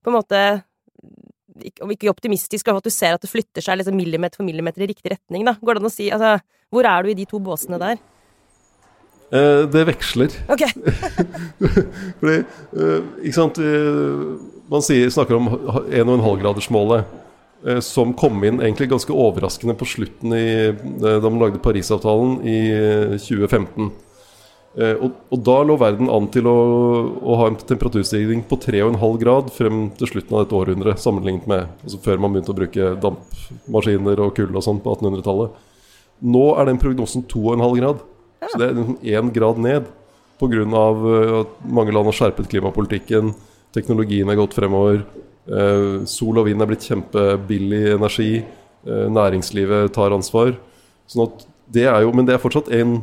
på 0.00 0.12
en 0.12 0.16
måte 0.16 0.42
om 1.84 1.90
ikke 1.92 2.08
optimistisk, 2.08 2.70
at 2.70 2.86
du 2.86 2.92
ser 2.92 3.16
at 3.16 3.24
det 3.24 3.28
flytter 3.28 3.64
seg 3.64 3.80
liksom 3.80 3.96
millimeter 3.98 4.40
for 4.40 4.46
millimeter 4.46 4.84
i 4.84 4.88
riktig 4.88 5.12
retning, 5.12 5.44
da. 5.44 5.56
Går 5.60 5.76
det 5.76 5.82
an 5.82 5.90
å 5.90 5.92
si 5.92 6.08
altså, 6.12 6.38
Hvor 6.70 6.86
er 6.86 7.02
du 7.02 7.10
i 7.10 7.18
de 7.18 7.26
to 7.28 7.40
båsene 7.42 7.80
der? 7.82 8.00
Eh, 9.30 9.62
det 9.70 9.84
veksler. 9.86 10.34
Ok. 10.50 10.64
Fordi, 12.20 12.36
eh, 12.40 13.10
ikke 13.22 13.36
sant 13.36 13.60
Man 14.70 14.86
sier, 14.86 15.10
snakker 15.10 15.38
om 15.38 15.50
1,5-gradersmålet, 15.90 17.04
eh, 17.04 17.29
som 17.84 18.14
kom 18.16 18.44
inn 18.44 18.60
egentlig 18.62 18.88
ganske 18.88 19.12
overraskende 19.12 19.74
på 19.76 19.88
slutten 19.88 20.32
i, 20.32 20.46
eh, 20.70 21.18
da 21.20 21.28
man 21.28 21.42
lagde 21.42 21.60
Parisavtalen 21.60 22.38
i 22.48 22.60
eh, 22.72 23.18
2015. 23.20 23.90
Eh, 24.78 24.94
og, 25.02 25.16
og 25.34 25.42
da 25.44 25.56
lå 25.66 25.74
verden 25.80 26.08
an 26.12 26.28
til 26.32 26.46
å, 26.46 26.56
å 27.20 27.38
ha 27.40 27.48
en 27.50 27.58
temperaturstigning 27.58 28.44
på 28.48 28.60
3,5 28.62 29.18
grad 29.20 29.50
frem 29.52 29.88
til 29.98 30.12
slutten 30.12 30.36
av 30.36 30.44
dette 30.44 30.56
århundret, 30.56 31.02
sammenlignet 31.02 31.48
med 31.50 31.66
altså 31.82 32.00
før 32.04 32.22
man 32.22 32.36
begynte 32.36 32.54
å 32.54 32.58
bruke 32.60 32.92
dampmaskiner 33.02 34.24
og 34.24 34.36
kull 34.38 34.54
og 34.54 34.64
sånn 34.64 34.80
på 34.84 34.94
1800-tallet. 34.96 35.58
Nå 36.30 36.44
er 36.54 36.68
den 36.68 36.80
prognosen 36.80 37.26
2,5 37.28 37.78
grad. 37.80 38.04
Så 38.40 38.60
det 38.60 38.68
er 38.68 38.76
liksom 38.78 39.00
én 39.04 39.32
grad 39.34 39.60
ned. 39.60 39.96
Pga. 40.40 40.64
at 40.64 41.56
mange 41.68 41.92
land 41.92 42.08
har 42.08 42.16
skjerpet 42.16 42.46
klimapolitikken, 42.48 43.34
teknologien 43.76 44.30
er 44.32 44.38
gått 44.38 44.56
fremover. 44.56 45.02
Eh, 45.50 46.06
sol 46.06 46.38
og 46.38 46.46
vind 46.46 46.62
er 46.62 46.70
blitt 46.70 46.86
kjempebillig 46.86 47.84
energi. 47.96 48.32
Eh, 48.86 49.06
næringslivet 49.10 49.92
tar 49.96 50.14
ansvar. 50.14 50.54
Sånn 51.10 51.26
at 51.26 51.46
det 51.70 51.88
er 51.90 52.04
jo, 52.04 52.12
men 52.14 52.26
det 52.26 52.36
er 52.36 52.42
fortsatt 52.42 52.70
en 52.74 53.00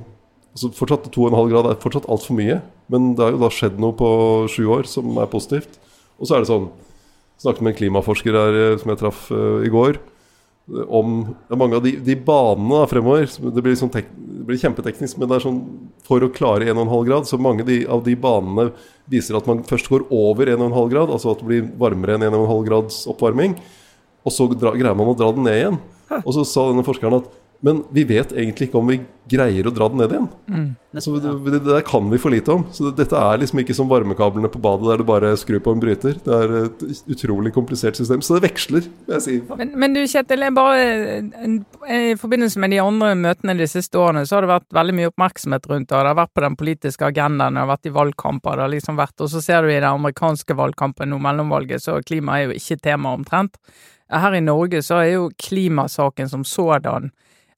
altså 0.58 0.72
fortsatt 0.74 1.12
2,5 1.14 1.52
grad 1.52 1.68
er 1.70 1.82
fortsatt 1.82 2.08
altfor 2.10 2.38
mye. 2.40 2.62
Men 2.90 3.14
det 3.16 3.24
har 3.24 3.36
jo 3.36 3.44
da 3.44 3.52
skjedd 3.54 3.80
noe 3.82 3.94
på 3.98 4.10
sju 4.50 4.64
år 4.74 4.88
som 4.90 5.18
er 5.22 5.30
positivt. 5.30 5.78
Og 6.18 6.28
så 6.28 6.38
er 6.38 6.44
det 6.44 6.52
sånn 6.52 6.70
Snakket 7.38 7.62
med 7.62 7.76
en 7.76 7.78
klimaforsker 7.78 8.34
her 8.34 8.56
eh, 8.58 8.76
som 8.82 8.90
jeg 8.90 8.98
traff 8.98 9.28
uh, 9.30 9.62
i 9.62 9.70
går. 9.70 10.00
Om 10.68 11.20
er 11.54 11.60
mange 11.62 11.78
av 11.78 11.84
de, 11.86 11.92
de 12.02 12.16
banene 12.18 12.80
da, 12.82 12.88
fremover. 12.90 13.30
Det 13.30 13.62
blir, 13.62 13.76
sånn 13.78 13.92
tek, 13.94 14.10
det 14.10 14.48
blir 14.48 14.58
kjempeteknisk, 14.58 15.20
men 15.22 15.30
det 15.30 15.38
er 15.38 15.44
sånn 15.46 15.60
for 16.08 16.24
å 16.24 16.32
klare 16.34 16.70
1,5 16.72 16.94
grad. 17.08 17.28
Så 17.28 17.40
mange 17.42 17.66
av 17.92 18.06
de 18.06 18.16
banene 18.20 18.72
viser 19.12 19.38
at 19.40 19.48
man 19.50 19.64
først 19.68 19.90
går 19.92 20.08
over 20.14 20.50
1,5 20.54 20.94
grad, 20.94 21.12
altså 21.12 21.34
at 21.34 21.44
det 21.44 21.50
blir 21.50 21.68
varmere 21.80 22.18
enn 22.18 22.28
1,5 22.30 22.64
grads 22.68 23.04
oppvarming. 23.12 23.58
Og 24.28 24.34
så 24.34 24.48
dra, 24.52 24.74
greier 24.76 24.98
man 24.98 25.12
å 25.12 25.18
dra 25.18 25.32
den 25.36 25.48
ned 25.48 25.60
igjen. 25.62 25.82
Og 26.24 26.32
så 26.36 26.44
sa 26.48 26.70
denne 26.70 26.86
forskeren 26.88 27.20
at 27.20 27.30
men 27.66 27.84
vi 27.94 28.04
vet 28.06 28.34
egentlig 28.36 28.70
ikke 28.70 28.80
om 28.80 28.90
vi 28.92 29.00
greier 29.28 29.68
å 29.68 29.74
dra 29.76 29.88
den 29.92 30.00
ned 30.00 30.14
igjen. 30.14 30.28
Mm. 30.48 30.68
Så 31.04 31.14
det, 31.20 31.32
det 31.52 31.60
der 31.66 31.84
kan 31.86 32.06
vi 32.10 32.20
for 32.22 32.34
lite 32.34 32.54
om. 32.54 32.64
Så 32.74 32.92
dette 32.96 33.18
er 33.18 33.42
liksom 33.42 33.60
ikke 33.62 33.76
som 33.76 33.90
varmekablene 33.90 34.50
på 34.52 34.62
badet 34.64 34.88
der 34.88 35.02
du 35.02 35.08
bare 35.08 35.34
skrur 35.40 35.60
på 35.66 35.74
en 35.76 35.82
bryter. 35.82 36.16
Det 36.24 36.38
er 36.38 36.54
et 36.62 36.86
utrolig 37.12 37.52
komplisert 37.56 38.00
system. 38.00 38.24
Så 38.24 38.38
det 38.38 38.48
veksler, 38.48 38.88
vil 38.88 39.18
jeg 39.18 39.26
si. 39.26 39.36
Men, 39.60 39.74
men 39.80 39.98
du 39.98 40.02
Kjetil, 40.08 40.46
jeg 40.48 40.56
bare, 40.56 40.86
i 41.92 42.16
forbindelse 42.20 42.64
med 42.64 42.74
de 42.74 42.82
andre 42.84 43.12
møtene 43.20 43.58
de 43.60 43.68
siste 43.70 44.00
årene, 44.00 44.24
så 44.26 44.38
har 44.38 44.48
det 44.48 44.54
vært 44.54 44.80
veldig 44.80 44.98
mye 45.02 45.12
oppmerksomhet 45.12 45.70
rundt 45.74 45.90
det. 45.90 45.98
Det 45.98 46.14
har 46.14 46.22
vært 46.22 46.36
på 46.38 46.46
den 46.48 46.58
politiske 46.62 47.12
agendaen, 47.12 47.58
det 47.58 47.66
har 47.66 47.74
vært 47.74 47.92
i 47.92 47.96
valgkamper, 47.98 48.58
det 48.58 48.68
har 48.68 48.74
liksom 48.78 49.02
vært, 49.02 49.18
og 49.22 49.34
så 49.34 49.44
ser 49.44 49.66
du 49.66 49.74
i 49.74 49.78
den 49.80 49.90
amerikanske 49.92 50.58
valgkampen 50.58 51.12
nå, 51.12 51.20
mellomvalget, 51.26 51.84
så 51.84 52.00
klima 52.06 52.40
er 52.40 52.48
jo 52.48 52.58
ikke 52.62 52.80
tema 52.88 53.14
omtrent. 53.18 53.60
Her 54.08 54.38
i 54.38 54.44
Norge 54.44 54.80
så 54.86 55.02
er 55.02 55.10
jo 55.18 55.32
klimasaken 55.42 56.30
som 56.32 56.46
sådan 56.48 57.12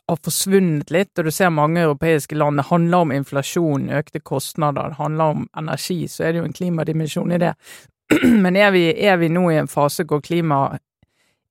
har 0.09 0.19
forsvunnet 0.25 0.91
litt, 0.91 1.11
og 1.17 1.29
du 1.29 1.31
ser 1.33 1.53
mange 1.53 1.83
europeiske 1.83 2.37
land. 2.37 2.59
Det 2.59 2.67
handler 2.69 3.05
om 3.05 3.13
inflasjon, 3.15 3.89
økte 3.99 4.19
kostnader, 4.19 4.93
det 4.93 4.99
handler 4.99 5.35
om 5.35 5.47
energi, 5.57 6.01
så 6.07 6.25
er 6.25 6.33
det 6.33 6.43
jo 6.43 6.49
en 6.49 6.59
klimadimensjon 6.59 7.31
i 7.35 7.41
det. 7.41 7.53
Men 8.43 8.57
er 8.57 8.71
vi, 8.75 8.85
er 9.05 9.17
vi 9.21 9.29
nå 9.29 9.49
i 9.51 9.59
en 9.61 9.71
fase 9.71 10.05
hvor 10.09 10.21
klima 10.25 10.77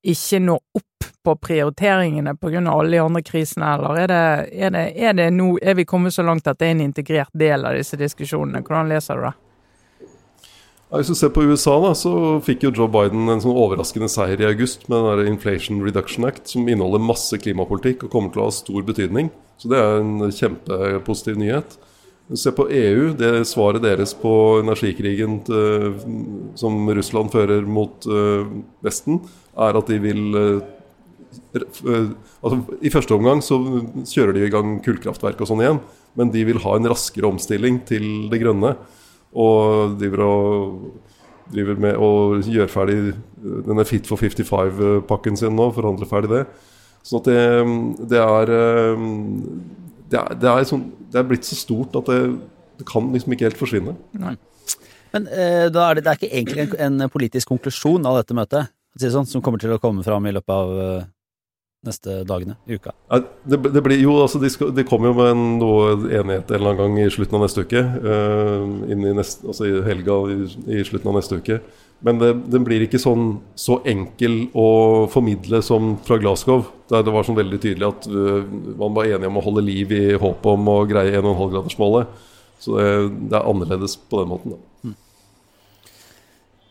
ikke 0.03 0.39
når 0.39 0.79
opp 0.79 1.07
på 1.23 1.35
prioriteringene 1.35 2.31
av 2.31 2.69
alle 2.71 2.91
de 2.91 3.01
andre 3.03 3.21
krisene, 3.23 3.73
eller 3.75 3.99
er 3.99 4.07
det, 4.07 4.23
er 4.55 4.71
det, 4.75 4.85
er 4.95 5.13
det 5.17 5.27
nå, 5.35 5.49
er 5.61 5.75
vi 5.75 5.85
kommet 5.85 6.15
så 6.15 6.23
langt 6.23 6.47
at 6.47 6.59
det 6.59 6.69
er 6.69 6.77
en 6.77 6.87
integrert 6.87 7.33
del 7.33 7.65
av 7.67 7.75
disse 7.75 7.99
diskusjonene? 7.99 8.63
Hvordan 8.63 8.91
leser 8.91 9.19
du 9.19 9.27
det? 9.27 9.35
Hvis 10.89 11.11
du 11.11 11.13
ser 11.13 11.29
på 11.29 11.43
USA, 11.45 11.75
da, 11.83 11.91
så 11.93 12.11
fikk 12.41 12.63
jo 12.65 12.71
Joe 12.73 12.89
Biden 12.89 13.29
en 13.29 13.41
sånn 13.43 13.57
overraskende 13.61 14.07
seier 14.09 14.41
i 14.41 14.47
august 14.47 14.87
med 14.87 14.97
den 14.97 15.19
der 15.19 15.29
Inflation 15.29 15.83
Reduction 15.85 16.25
Act, 16.25 16.49
som 16.49 16.65
inneholder 16.65 17.03
masse 17.05 17.37
klimapolitikk 17.37 18.07
og 18.07 18.15
kommer 18.15 18.33
til 18.33 18.41
å 18.41 18.47
ha 18.47 18.55
stor 18.55 18.87
betydning. 18.87 19.29
Så 19.61 19.69
det 19.69 19.77
er 19.77 19.99
en 19.99 20.33
kjempepositiv 20.33 21.37
nyhet. 21.37 21.77
Ser 22.33 22.57
på 22.57 22.65
EU, 22.73 23.11
det 23.17 23.45
svaret 23.49 23.85
deres 23.85 24.15
på 24.17 24.33
energikrigen 24.63 25.39
til, 25.45 25.93
som 26.57 26.81
Russland 26.89 27.33
fører 27.37 27.69
mot 27.69 28.09
uh, 28.09 28.49
Vesten, 28.85 29.21
er 29.61 29.77
at 29.77 29.93
de 29.93 30.01
vil 30.01 30.25
uh, 30.33 30.67
altså, 32.41 32.63
I 32.81 32.93
første 32.93 33.13
omgang 33.13 33.45
så 33.45 33.61
kjører 34.09 34.33
de 34.33 34.47
i 34.47 34.53
gang 34.53 34.79
kullkraftverk 34.85 35.41
og 35.41 35.51
sånn 35.51 35.61
igjen, 35.61 35.83
men 36.17 36.33
de 36.33 36.49
vil 36.49 36.61
ha 36.65 36.77
en 36.77 36.89
raskere 36.89 37.29
omstilling 37.29 37.83
til 37.85 38.31
det 38.33 38.41
grønne 38.41 38.73
og 39.33 39.97
driver 39.99 40.25
og 40.25 40.87
driver 41.49 41.79
med 41.81 41.97
å 41.97 42.09
gjøre 42.45 42.69
ferdig 42.69 42.97
eh, 43.09 43.13
denne 43.65 43.85
Fit 43.89 44.09
for 44.09 44.21
55-pakken 44.21 45.39
sin 45.39 45.55
nå, 45.57 45.69
forhandle 45.75 46.09
ferdig 46.09 46.31
det. 46.33 46.43
Sånn 47.05 47.21
at 47.21 47.29
det, 47.29 47.43
det 48.11 48.21
er 48.21 48.53
eh, 48.55 49.05
det 50.09 50.17
er, 50.17 50.37
det, 50.41 50.49
er 50.49 50.65
sånn, 50.67 50.87
det 51.11 51.21
er 51.21 51.27
blitt 51.29 51.45
så 51.45 51.57
stort 51.57 51.97
at 51.99 52.09
det, 52.09 52.21
kan 52.87 53.09
liksom 53.13 53.33
ikke 53.35 53.49
helt 53.49 53.59
forsvinne. 53.59 53.95
Men 55.13 55.25
eh, 55.33 55.67
da 55.73 55.89
er 55.89 55.99
det, 55.99 56.05
er 56.07 56.19
ikke 56.19 56.29
egentlig 56.31 56.67
en, 56.79 57.01
en 57.01 57.11
politisk 57.11 57.49
konklusjon 57.51 58.05
av 58.07 58.21
dette 58.21 58.37
møtet 58.37 58.73
si 58.99 59.09
sånn, 59.13 59.27
som 59.29 59.43
kommer 59.43 59.61
til 59.61 59.73
å 59.73 59.79
komme 59.81 60.03
fram 60.05 60.25
i 60.27 60.33
løpet 60.35 60.53
av 60.53 60.79
eh, 60.83 61.07
neste 61.85 62.23
dagene, 62.27 62.57
uka? 62.67 62.93
Ja, 63.09 63.21
Det, 63.43 63.59
det 63.73 63.83
blir 63.83 63.99
jo, 64.01 64.17
altså 64.21 64.39
de, 64.41 64.49
skal, 64.51 64.71
de 64.75 64.85
kommer 64.87 65.11
jo 65.11 65.17
med 65.19 65.31
en, 65.31 65.43
noe 65.61 65.91
enighet 66.11 66.51
en 66.51 66.57
eller 66.57 66.73
annen 66.73 66.79
gang 66.81 66.97
i 67.05 67.11
slutten 67.13 67.39
av 67.39 67.45
neste 67.45 67.63
uke. 67.63 67.83
Uh, 68.03 68.89
inn 68.91 69.05
i 69.07 69.13
neste, 69.15 69.47
altså 69.47 69.67
i 69.69 69.77
helga 69.87 70.17
i, 70.33 70.39
i 70.79 70.83
slutten 70.87 71.11
av 71.11 71.19
neste 71.19 71.39
uke. 71.39 71.59
Men 72.05 72.19
det, 72.19 72.31
den 72.51 72.63
blir 72.67 72.83
ikke 72.83 72.99
sånn 73.01 73.39
så 73.59 73.79
enkel 73.87 74.41
å 74.55 74.67
formidle 75.11 75.61
som 75.65 75.97
fra 76.07 76.19
Glasgow. 76.19 76.65
Der 76.91 77.03
det 77.03 77.15
var 77.15 77.27
sånn 77.27 77.39
veldig 77.39 77.59
tydelig 77.63 77.89
at 77.89 78.09
uh, 78.11 78.43
man 78.79 78.95
var 78.97 79.07
enige 79.07 79.31
om 79.31 79.39
å 79.39 79.45
holde 79.47 79.65
liv 79.65 79.95
i 79.95 80.05
håpet 80.19 80.51
om 80.51 80.73
å 80.73 80.81
greie 80.89 81.15
1,5-gradersmålet. 81.19 82.27
Så 82.59 82.75
det, 82.75 82.89
det 83.31 83.39
er 83.39 83.47
annerledes 83.47 83.95
på 84.11 84.19
den 84.19 84.33
måten. 84.33 84.57
Da. 84.57 84.65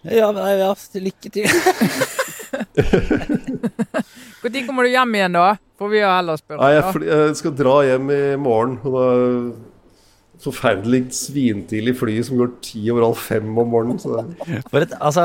Ja, 0.09 0.29
nei, 0.33 0.53
ja 0.61 0.73
lykke 1.01 1.33
til. 1.33 1.49
Når 4.43 4.61
kommer 4.67 4.87
du 4.87 4.93
hjem 4.93 5.17
igjen, 5.19 5.35
da? 5.39 5.57
Får 5.79 5.91
vi 5.93 6.01
jo 6.01 6.11
heller 6.11 6.39
spørre. 6.41 6.61
Nei, 6.61 6.71
jeg, 6.75 6.93
fly, 6.95 7.09
jeg 7.11 7.35
skal 7.39 7.59
dra 7.59 7.75
hjem 7.87 8.09
i 8.15 8.23
morgen. 8.41 8.79
Og 8.83 8.95
det 8.99 10.41
er 10.41 10.45
forferdelig 10.47 11.01
svintidlig 11.19 11.95
fly 11.99 12.17
som 12.27 12.39
går 12.41 12.53
ti 12.65 12.83
over 12.93 13.09
halv 13.09 13.23
fem 13.23 13.49
om 13.63 13.73
morgenen. 13.75 14.01
Så 14.03 14.15
det, 14.17 14.63
For 14.71 14.83
et, 14.83 14.95
altså 14.99 15.25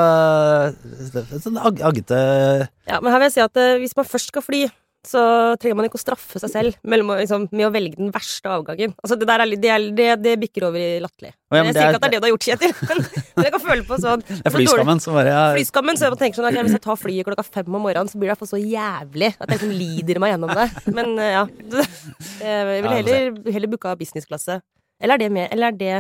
et 0.74 1.36
sånn 1.44 1.60
ag 1.62 1.82
aggete 1.86 2.22
Ja, 2.90 3.00
men 3.00 3.12
her 3.14 3.20
vil 3.22 3.30
jeg 3.30 3.36
si 3.38 3.44
at 3.46 3.62
eh, 3.62 3.76
hvis 3.82 3.94
man 3.98 4.10
først 4.10 4.34
skal 4.34 4.46
fly, 4.46 4.64
så 5.08 5.22
trenger 5.60 5.76
man 5.76 5.88
ikke 5.90 5.98
å 6.00 6.02
straffe 6.02 6.40
seg 6.40 6.52
selv 6.52 6.76
mellom, 6.88 7.10
liksom, 7.20 7.50
med 7.52 7.66
å 7.68 7.72
velge 7.76 7.98
den 8.00 8.12
verste 8.14 8.48
avgangen. 8.48 8.94
Altså, 9.04 9.18
det, 9.20 9.28
der 9.28 9.44
er, 9.44 9.52
det, 9.60 9.72
er, 9.74 9.88
det, 9.98 10.08
det 10.24 10.36
bikker 10.40 10.66
over 10.70 10.80
i 10.80 11.02
latterlig. 11.04 11.34
Å, 11.52 11.58
ja, 11.58 11.64
men 11.66 11.70
jeg 11.70 11.76
sier 11.76 11.84
er- 11.84 11.92
ikke 11.92 12.00
at 12.00 12.06
det 12.06 12.10
er 12.10 12.14
det 12.14 12.22
du 12.22 12.28
har 12.28 12.34
gjort, 12.34 12.48
Kjetil, 12.48 12.74
men, 12.90 13.04
men 13.36 13.48
jeg 13.50 13.54
kan 13.58 13.64
føle 13.66 13.86
på 13.90 14.00
sånn 14.04 14.24
Det 14.30 14.40
er 14.48 14.56
flyskammen 14.56 15.04
som 15.04 15.18
bare 15.20 15.34
ja, 15.36 15.44
Flyskammen, 15.58 16.00
så 16.00 16.08
jeg 16.08 16.20
tenker 16.24 16.40
sånn, 16.40 16.50
ok, 16.50 16.60
Hvis 16.70 16.78
jeg 16.80 16.86
tar 16.88 17.00
flyet 17.04 17.28
klokka 17.30 17.46
fem 17.50 17.68
om 17.80 17.84
morgenen, 17.84 18.12
så 18.12 18.18
blir 18.22 18.30
det 18.30 18.32
i 18.32 18.34
hvert 18.34 18.44
fall 18.46 18.54
så 18.56 18.62
jævlig 18.64 19.32
at 19.36 19.46
jeg 19.48 19.54
liksom 19.58 19.74
lider 19.84 20.22
meg 20.24 20.34
gjennom 20.36 20.54
det. 20.56 20.68
Men 20.96 21.14
eh, 21.20 21.34
ja. 21.36 21.44
Jeg 22.44 22.68
vil 22.84 22.92
heller, 22.98 23.30
heller 23.58 23.72
booka 23.76 23.94
businessklasse. 24.00 24.60
Eller 25.04 25.18
er 25.20 25.24
det 25.26 25.32
med 25.36 25.52
Eller 25.52 25.72
er 25.74 25.78
det 25.84 25.94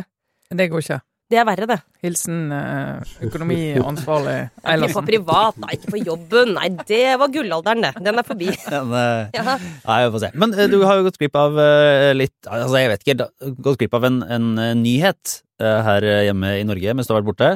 Det 0.53 0.69
går 0.71 0.83
ikke. 0.85 0.99
Det 1.31 1.39
er 1.39 1.45
verre, 1.47 1.65
det. 1.69 1.77
Hilsen 2.03 2.51
økonomiansvarlig 2.51 3.27
økonomiansvarlig 3.27 4.35
Ikke 4.73 4.89
på 4.97 5.03
privat, 5.07 5.59
nei, 5.63 5.69
ikke 5.77 5.93
på 5.95 6.01
jobben. 6.03 6.51
Nei, 6.57 6.67
det 6.89 7.03
var 7.21 7.31
gullalderen, 7.33 7.85
det. 7.87 7.93
Den 8.05 8.19
er 8.21 8.27
forbi. 8.27 8.49
men, 8.73 8.91
eh, 8.99 9.39
Ja. 9.39 9.55
Nei, 9.87 9.99
vi 10.05 10.11
får 10.17 10.23
se. 10.25 10.31
Men 10.43 10.53
eh, 10.57 10.67
du 10.71 10.79
har 10.83 10.99
jo 10.99 11.07
gått 11.07 11.19
glipp 11.21 11.39
av 11.39 11.57
eh, 11.63 12.11
litt 12.17 12.49
Altså, 12.49 12.75
jeg 12.81 12.91
vet 12.93 13.05
ikke, 13.07 13.17
da- 13.23 13.53
gått 13.65 13.79
glipp 13.81 13.95
av 13.97 14.09
en, 14.09 14.19
en 14.27 14.51
eh, 14.61 14.73
nyhet 14.77 15.37
eh, 15.63 15.79
her 15.87 16.09
hjemme 16.29 16.53
i 16.59 16.67
Norge 16.67 16.93
mens 16.97 17.09
du 17.09 17.15
har 17.15 17.21
vært 17.23 17.31
borte. 17.31 17.51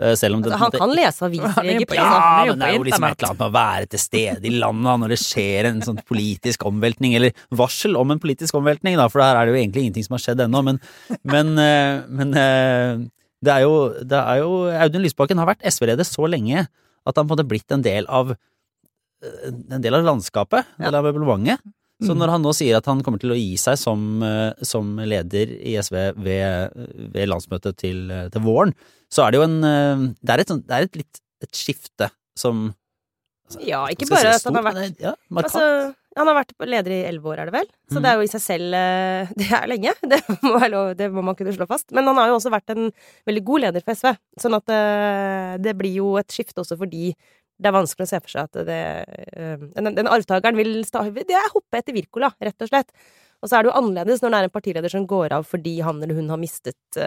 Eh, 0.00 0.14
Selv 0.16 0.36
om 0.36 0.42
det 0.42 0.52
Altså, 0.52 0.64
han 0.64 0.72
kan 0.80 0.94
lese 0.96 1.24
aviser 1.26 1.66
i 1.66 1.74
Egypt. 1.74 1.94
Ja, 1.98 2.44
men 2.48 2.60
det 2.62 2.68
er 2.68 2.76
jo 2.78 2.84
liksom 2.86 3.04
et 3.04 3.16
eller 3.18 3.28
annet 3.28 3.40
med 3.42 3.48
å 3.48 3.56
være 3.56 3.88
til 3.92 4.00
stede 4.00 4.48
i 4.48 4.54
landet 4.56 5.02
når 5.02 5.12
det 5.14 5.18
skjer 5.20 5.68
en 5.68 5.82
sånn 5.84 6.00
politisk 6.08 6.64
omveltning, 6.68 7.16
eller 7.18 7.42
varsel 7.50 7.98
om 8.00 8.14
en 8.14 8.22
politisk 8.22 8.56
omveltning, 8.58 8.96
da, 9.00 9.08
for 9.12 9.22
der 9.22 9.36
er 9.36 9.46
det 9.48 9.54
jo 9.54 9.60
egentlig 9.60 9.84
ingenting 9.86 10.06
som 10.08 10.16
har 10.16 10.24
skjedd 10.24 10.44
ennå. 10.46 10.62
Men, 10.70 10.80
men, 11.28 11.52
eh, 11.60 11.98
men 12.08 12.32
eh, 12.40 13.02
det, 13.44 13.52
er 13.58 13.66
jo, 13.66 13.74
det 14.00 14.22
er 14.22 14.40
jo 14.40 14.54
Audun 14.86 15.04
Lysbakken 15.04 15.42
har 15.42 15.50
vært 15.52 15.68
SV-leder 15.68 16.08
så 16.08 16.24
lenge 16.30 16.64
at 16.64 17.18
han 17.18 17.26
på 17.26 17.34
en 17.34 17.36
måte 17.36 17.48
blitt 17.50 17.74
en 17.74 17.84
del 17.84 18.08
av 18.08 18.34
en 19.22 19.78
del 19.82 19.94
av 19.94 20.02
landskapet, 20.02 20.66
en 20.80 20.88
del 20.88 20.96
av 20.98 21.04
møblementet. 21.06 21.62
Så 22.02 22.14
når 22.18 22.32
han 22.34 22.42
nå 22.42 22.52
sier 22.56 22.76
at 22.78 22.86
han 22.90 23.00
kommer 23.06 23.20
til 23.22 23.32
å 23.34 23.38
gi 23.38 23.54
seg 23.60 23.78
som, 23.78 24.02
eh, 24.26 24.52
som 24.66 24.96
leder 24.98 25.52
i 25.60 25.76
SV 25.80 25.96
ved, 26.18 26.76
ved 27.14 27.28
landsmøtet 27.30 27.76
til, 27.80 28.04
eh, 28.10 28.28
til 28.34 28.42
våren, 28.44 28.74
så 29.12 29.26
er 29.26 29.32
det 29.34 29.40
jo 29.42 29.46
en 29.48 29.58
eh, 29.68 30.04
Det 30.22 30.34
er 30.34 30.44
et, 30.44 30.54
det 30.66 30.76
er 30.78 30.86
et 30.88 31.00
litt 31.02 31.20
et 31.42 31.58
skifte 31.58 32.06
som 32.38 32.68
altså, 33.48 33.60
Ja, 33.66 33.80
ikke 33.90 34.06
bare 34.10 34.36
si 34.36 34.38
at 34.38 34.46
han 34.46 34.58
har 34.60 34.66
vært 34.68 35.00
ja. 35.02 35.12
Altså, 35.42 35.64
han 36.16 36.28
har 36.28 36.36
vært 36.36 36.52
leder 36.68 36.92
i 36.92 37.00
elleve 37.08 37.30
år, 37.32 37.38
er 37.42 37.48
det 37.50 37.54
vel? 37.56 37.68
Så 37.90 37.96
Mm. 37.98 38.02
det 38.04 38.10
er 38.10 38.16
jo 38.20 38.24
i 38.26 38.30
seg 38.32 38.42
selv 38.44 38.76
Det 39.40 39.48
er 39.58 39.66
lenge. 39.68 39.92
Det 40.12 40.18
må, 40.44 40.58
lov, 40.68 40.94
det 40.96 41.08
må 41.12 41.22
man 41.24 41.34
kunne 41.38 41.54
slå 41.56 41.66
fast. 41.68 41.90
Men 41.92 42.04
han 42.06 42.16
har 42.20 42.28
jo 42.30 42.36
også 42.38 42.52
vært 42.52 42.70
en 42.76 42.90
veldig 43.26 43.42
god 43.48 43.60
leder 43.66 43.84
for 43.84 43.96
SV. 43.96 44.12
Sånn 44.40 44.56
at 44.58 44.72
det 45.64 45.72
blir 45.78 45.94
jo 45.98 46.16
et 46.20 46.28
skifte 46.32 46.60
også 46.62 46.76
fordi 46.80 47.14
det 47.62 47.70
er 47.70 47.76
vanskelig 47.76 48.08
å 48.08 48.10
se 48.10 48.20
for 48.24 48.34
seg 48.34 48.48
at 48.48 48.62
det 48.68 48.78
eh, 49.38 49.66
Den, 49.76 49.92
den 49.96 50.10
arvtakeren 50.10 50.58
vil 50.58 50.80
sta, 50.88 51.04
Det 51.14 51.36
er 51.38 51.52
hoppe 51.54 51.78
etter 51.78 51.94
Wirkola, 51.96 52.32
rett 52.42 52.64
og 52.64 52.70
slett. 52.70 52.90
Og 53.42 53.50
så 53.50 53.58
er 53.58 53.64
det 53.64 53.72
jo 53.72 53.78
annerledes 53.80 54.22
når 54.22 54.32
det 54.32 54.38
er 54.38 54.48
en 54.48 54.54
partileder 54.54 54.92
som 54.92 55.06
går 55.10 55.34
av 55.34 55.46
fordi 55.48 55.74
han 55.82 55.98
eller 56.02 56.14
hun 56.14 56.30
har 56.30 56.38
mistet 56.38 56.98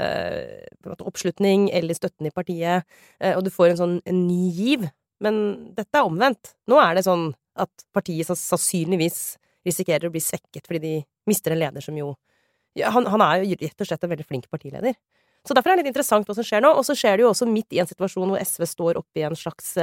måte 0.84 1.08
oppslutning 1.08 1.70
eller 1.76 1.96
støtten 1.98 2.28
i 2.28 2.34
partiet, 2.36 2.86
eh, 3.20 3.36
og 3.36 3.46
du 3.46 3.52
får 3.54 3.74
en 3.74 3.82
sånn 3.82 3.98
en 4.06 4.22
ny 4.28 4.52
giv. 4.56 4.86
Men 5.24 5.42
dette 5.78 5.96
er 5.96 6.08
omvendt. 6.08 6.56
Nå 6.68 6.80
er 6.82 6.98
det 6.98 7.06
sånn 7.08 7.30
at 7.56 7.88
partiet 7.96 8.28
sannsynligvis 8.28 9.38
risikerer 9.66 10.10
å 10.10 10.14
bli 10.14 10.22
svekket 10.22 10.68
fordi 10.68 10.82
de 10.84 10.96
mister 11.30 11.56
en 11.56 11.62
leder 11.62 11.84
som 11.84 11.96
jo 11.98 12.14
ja, 12.76 12.90
han, 12.92 13.08
han 13.08 13.24
er 13.24 13.46
jo 13.46 13.56
rett 13.62 13.82
og 13.82 13.88
slett 13.88 14.04
en 14.04 14.12
veldig 14.12 14.28
flink 14.28 14.50
partileder. 14.52 14.98
Så 15.48 15.56
derfor 15.56 15.72
er 15.72 15.78
det 15.78 15.86
litt 15.86 15.94
interessant 15.94 16.28
hva 16.28 16.36
som 16.36 16.44
skjer 16.44 16.64
nå. 16.66 16.74
Og 16.76 16.84
så 16.84 16.96
skjer 16.98 17.16
det 17.16 17.24
jo 17.24 17.30
også 17.30 17.48
midt 17.48 17.72
i 17.72 17.80
en 17.80 17.88
situasjon 17.88 18.34
hvor 18.34 18.42
SV 18.42 18.66
står 18.68 19.00
oppe 19.00 19.22
i 19.22 19.24
en 19.28 19.38
slags 19.38 19.76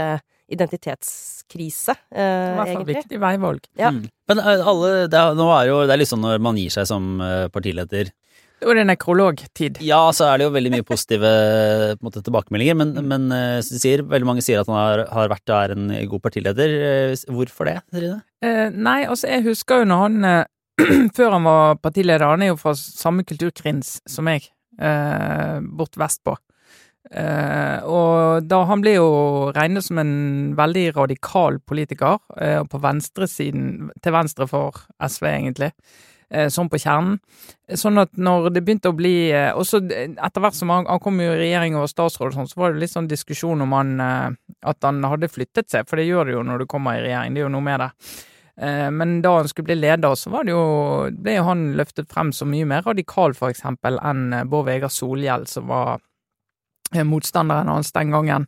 identitetskrise, 0.53 1.97
eh, 2.13 2.23
i 2.23 2.57
hvert 2.59 2.73
fall 2.73 2.83
egentlig. 2.83 2.99
viktig 3.03 3.23
veivalg. 3.23 3.69
Ja. 3.81 3.93
Mm. 3.95 4.05
Men 4.31 4.43
eh, 4.43 4.67
alle, 4.73 4.93
det 5.13 5.21
er, 5.21 5.39
nå 5.39 5.49
er 5.57 5.71
jo, 5.71 5.79
det 5.89 5.97
er 5.97 6.03
litt 6.03 6.13
sånn 6.13 6.25
når 6.25 6.43
man 6.45 6.61
gir 6.61 6.75
seg 6.75 6.89
som 6.91 7.15
partileder 7.53 7.53
partileder 7.53 8.79
det 8.79 8.83
er 8.85 8.89
nekrologtid. 8.89 9.81
Ja, 9.85 10.01
så 10.15 10.29
er 10.29 10.39
det 10.39 10.47
jo 10.47 10.55
veldig 10.55 10.73
mye 10.75 10.87
positive 10.87 11.31
på 11.99 12.07
måte, 12.07 12.23
tilbakemeldinger, 12.25 12.77
men, 12.79 12.95
men 13.09 13.35
eh, 13.35 13.59
så 13.65 13.81
sier, 13.81 14.05
veldig 14.07 14.29
mange 14.29 14.45
sier 14.45 14.63
at 14.63 14.71
han 14.71 14.79
har, 14.79 15.05
har 15.11 15.31
vært 15.33 15.51
og 15.53 15.59
er 15.59 15.75
en 15.75 15.91
god 16.11 16.23
partileder. 16.23 16.77
Eh, 16.89 17.25
Hvorfor 17.33 17.69
det, 17.69 17.81
Trine? 17.93 18.21
Eh, 18.45 18.69
nei, 18.75 19.03
altså 19.03 19.31
jeg 19.31 19.47
husker 19.49 19.83
jo 19.83 19.91
når 19.91 20.05
han 20.07 20.31
eh, 20.31 20.43
Før 21.17 21.35
han 21.37 21.45
var 21.45 21.77
partileder, 21.85 22.25
han 22.33 22.43
er 22.43 22.49
jo 22.49 22.59
fra 22.59 22.73
samme 22.79 23.27
kulturkrins 23.29 23.99
som 24.09 24.25
meg, 24.27 24.47
eh, 24.81 25.59
bort 25.77 25.99
vestpå. 26.01 26.33
Eh, 27.11 27.83
og 27.83 28.47
da 28.47 28.63
han 28.69 28.83
ble 28.83 28.95
jo 28.95 29.09
regnet 29.57 29.85
som 29.85 29.99
en 30.01 30.55
veldig 30.59 30.87
radikal 30.97 31.59
politiker, 31.67 32.21
uh, 32.39 32.63
på 32.63 32.81
venstresiden, 32.83 33.91
til 34.03 34.15
venstre 34.15 34.47
for 34.49 34.85
SV 35.03 35.27
egentlig, 35.33 35.73
uh, 36.33 36.47
sånn 36.53 36.71
på 36.71 36.81
kjernen. 36.81 37.19
Sånn 37.79 37.99
at 38.01 38.15
når 38.15 38.53
det 38.55 38.63
begynte 38.65 38.93
å 38.93 38.97
bli 38.97 39.33
uh, 39.35 39.51
Også 39.59 39.83
etter 39.83 40.45
hvert 40.45 40.57
som 40.57 40.71
han, 40.73 40.87
han 40.89 41.03
kom 41.03 41.21
i 41.21 41.29
regjering 41.29 41.77
og 41.81 41.91
statsråd 41.91 42.37
sånn, 42.37 42.51
så 42.51 42.63
var 42.63 42.73
det 42.73 42.85
litt 42.85 42.95
sånn 42.95 43.11
diskusjon 43.11 43.65
om 43.67 43.75
han 43.77 43.97
at 44.03 44.87
han 44.87 45.03
hadde 45.05 45.31
flyttet 45.33 45.73
seg, 45.73 45.89
for 45.89 45.99
det 45.99 46.07
gjør 46.07 46.29
det 46.29 46.37
jo 46.37 46.45
når 46.47 46.63
du 46.63 46.71
kommer 46.71 46.97
i 46.97 47.09
regjering, 47.09 47.35
det 47.35 47.43
er 47.43 47.49
jo 47.49 47.57
noe 47.57 47.67
med 47.67 47.83
det. 47.83 47.91
Men 48.93 49.15
da 49.25 49.31
han 49.39 49.49
skulle 49.49 49.71
bli 49.71 49.79
leder, 49.81 50.13
så 50.15 50.31
var 50.31 50.45
det 50.45 50.53
jo, 50.53 50.65
ble 51.25 51.39
han 51.43 51.71
løftet 51.79 52.11
frem 52.13 52.31
som 52.37 52.51
mye 52.53 52.69
mer 52.69 52.85
radikal, 52.85 53.33
for 53.35 53.51
eksempel, 53.51 53.97
enn 54.05 54.45
Bård 54.53 54.69
Vegar 54.69 54.93
Solhjell, 54.93 55.49
som 55.51 55.71
var 55.73 56.03
motstanderen 57.09 57.69
hans 57.73 57.93
den 57.93 58.11
gangen. 58.15 58.47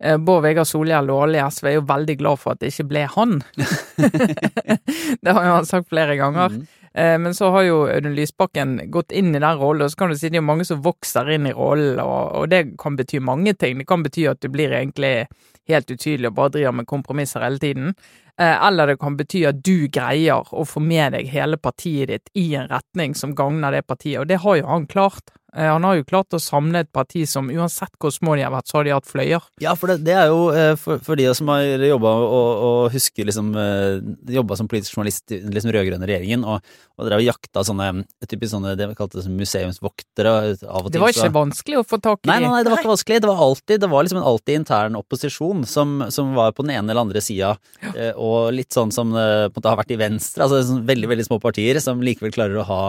Eh, 0.00 0.16
Bård 0.16 0.42
Vegar 0.42 0.64
Solhjell 0.64 1.10
og 1.12 1.26
alle 1.26 1.40
i 1.40 1.44
SV 1.44 1.66
er 1.68 1.74
jo 1.76 1.86
veldig 1.88 2.16
glad 2.22 2.40
for 2.40 2.54
at 2.54 2.62
det 2.62 2.72
ikke 2.72 2.88
ble 2.88 3.06
han. 3.16 3.40
det 5.20 5.34
har 5.34 5.44
jo 5.44 5.56
han 5.58 5.68
sagt 5.68 5.90
flere 5.90 6.16
ganger. 6.16 6.54
Mm. 6.54 6.66
Eh, 6.94 7.18
Men 7.18 7.34
så 7.34 7.50
har 7.50 7.62
jo 7.62 7.82
Audun 7.88 8.16
Lysbakken 8.16 8.78
gått 8.90 9.12
inn 9.12 9.34
i 9.34 9.38
den 9.38 9.60
rollen, 9.60 9.84
og 9.84 9.92
så 9.92 10.00
kan 10.00 10.10
du 10.10 10.16
si 10.18 10.30
det 10.32 10.40
er 10.40 10.46
mange 10.46 10.64
som 10.64 10.82
vokser 10.82 11.28
inn 11.36 11.46
i 11.46 11.54
rollen, 11.54 12.00
og, 12.00 12.32
og 12.40 12.48
det 12.50 12.64
kan 12.80 12.96
bety 12.96 13.20
mange 13.20 13.54
ting. 13.54 13.78
Det 13.78 13.88
kan 13.90 14.02
bety 14.06 14.26
at 14.30 14.40
du 14.40 14.48
blir 14.48 14.72
egentlig 14.72 15.28
helt 15.68 15.90
utydelig 15.90 16.30
og 16.32 16.38
bare 16.38 16.54
driver 16.56 16.74
med 16.80 16.88
kompromisser 16.90 17.44
hele 17.44 17.60
tiden. 17.62 17.92
Eh, 18.40 18.56
Eller 18.66 18.86
det 18.86 18.98
kan 19.02 19.16
bety 19.20 19.44
at 19.46 19.60
du 19.62 19.86
greier 19.92 20.48
å 20.50 20.64
få 20.66 20.80
med 20.80 21.12
deg 21.12 21.28
hele 21.30 21.60
partiet 21.60 22.08
ditt 22.08 22.32
i 22.34 22.54
en 22.58 22.70
retning 22.72 23.14
som 23.14 23.36
gagner 23.36 23.76
det 23.76 23.84
partiet, 23.86 24.22
og 24.22 24.26
det 24.32 24.40
har 24.42 24.56
jo 24.58 24.66
han 24.72 24.88
klart. 24.90 25.30
Eh, 25.56 25.66
Han 25.66 25.84
har 25.84 25.96
jo 25.98 26.04
klart 26.06 26.34
å 26.36 26.40
samle 26.42 26.84
et 26.84 26.90
parti 26.94 27.24
som 27.28 27.48
uansett 27.50 27.92
hvor 28.00 28.12
små 28.14 28.36
de 28.38 28.44
har 28.46 28.52
vært, 28.54 28.68
så 28.70 28.78
har 28.78 28.86
de 28.86 28.92
hatt 28.94 29.08
fløyer. 29.08 29.42
Ja, 29.62 29.74
for 29.78 29.90
det, 29.90 30.00
det 30.06 30.14
er 30.14 30.30
jo 30.30 30.50
eh, 30.54 30.74
for, 30.78 31.00
for 31.02 31.18
de 31.18 31.26
som 31.36 31.50
har 31.52 31.64
jobba 31.90 32.12
og, 32.26 32.50
og 32.68 32.80
husker 32.94 33.26
liksom 33.28 33.50
eh, 33.58 33.98
Jobba 34.30 34.56
som 34.58 34.68
politisk 34.70 34.94
journalist 34.94 35.32
i 35.34 35.40
liksom 35.42 35.72
rød-grønne 35.74 36.06
regjeringen, 36.06 36.44
og, 36.46 36.62
og 37.00 37.08
drev 37.08 37.22
og 37.22 37.26
jakta 37.26 37.64
sånne 37.66 37.88
typisk 38.30 38.52
sånne 38.54 38.76
det 38.78 38.86
vi 38.92 38.96
kalte 38.98 39.18
det, 39.18 39.32
museumsvoktere 39.34 40.32
av 40.68 40.86
og 40.86 40.88
til. 40.90 40.94
Det 40.98 41.02
var 41.02 41.12
så- 41.16 41.24
ikke 41.26 41.36
vanskelig 41.38 41.80
å 41.80 41.84
få 41.86 42.00
tak 42.02 42.24
i 42.24 42.30
Nei, 42.30 42.38
nei, 42.44 42.50
nei, 42.54 42.62
det 42.62 42.70
var 42.72 42.82
ikke 42.82 42.92
vanskelig. 42.92 43.20
Det 43.20 43.30
var 43.30 43.42
alltid, 43.48 43.80
det 43.80 43.90
var 43.90 44.06
liksom 44.06 44.20
en 44.22 44.28
alltid 44.30 44.60
intern 44.60 44.98
opposisjon 45.00 45.66
som, 45.66 45.98
som 46.10 46.34
var 46.36 46.52
på 46.56 46.66
den 46.66 46.76
ene 46.76 46.90
eller 46.92 47.02
andre 47.02 47.20
sida, 47.24 47.56
ja. 47.82 48.12
og 48.14 48.52
litt 48.54 48.70
sånn 48.76 48.92
som 48.94 49.10
det 49.14 49.50
på 49.50 49.58
en 49.58 49.60
måte 49.60 49.72
har 49.74 49.80
vært 49.82 49.94
i 49.94 50.00
Venstre, 50.00 50.46
altså 50.46 50.62
sånn 50.66 50.86
veldig 50.88 51.10
veldig 51.10 51.26
små 51.26 51.40
partier 51.42 51.80
som 51.82 52.02
likevel 52.04 52.32
klarer 52.34 52.60
å 52.62 52.66
ha 52.68 52.82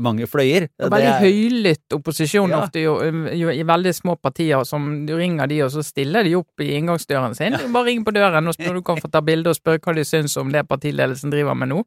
mange 0.00 0.26
fløyer. 0.28 0.68
Og 0.78 0.86
er 0.86 0.90
veldig 0.92 1.10
er- 1.10 1.20
høylytt 1.24 1.94
opposisjon 1.96 2.50
Ja. 2.50 2.60
ofte 2.62 2.82
jo, 2.82 2.98
jo, 3.32 3.48
i 3.50 3.62
veldig 3.64 3.94
små 3.94 4.16
partier 4.20 4.64
som 4.66 5.06
du 5.06 5.16
ringer 5.16 5.46
de, 5.48 5.62
og 5.62 5.70
så 5.70 5.82
stiller 5.82 6.22
de 6.24 6.34
opp 6.36 6.60
i 6.60 6.72
inngangsdøren 6.78 7.34
sin. 7.34 7.52
Du 7.52 7.72
bare 7.72 7.86
ring 7.86 8.04
på 8.04 8.12
døren 8.12 8.46
og 8.46 8.54
spør 8.54 8.74
du 8.74 8.82
kan 8.82 8.96
få 9.00 9.10
ta 9.10 9.20
bilde 9.20 9.48
og 9.48 9.56
spørre 9.56 9.78
hva 9.80 9.94
de 9.94 10.04
syns 10.04 10.36
om 10.36 10.52
det 10.52 10.66
partiledelsen 10.68 11.30
driver 11.32 11.54
med 11.56 11.68
nå. 11.68 11.82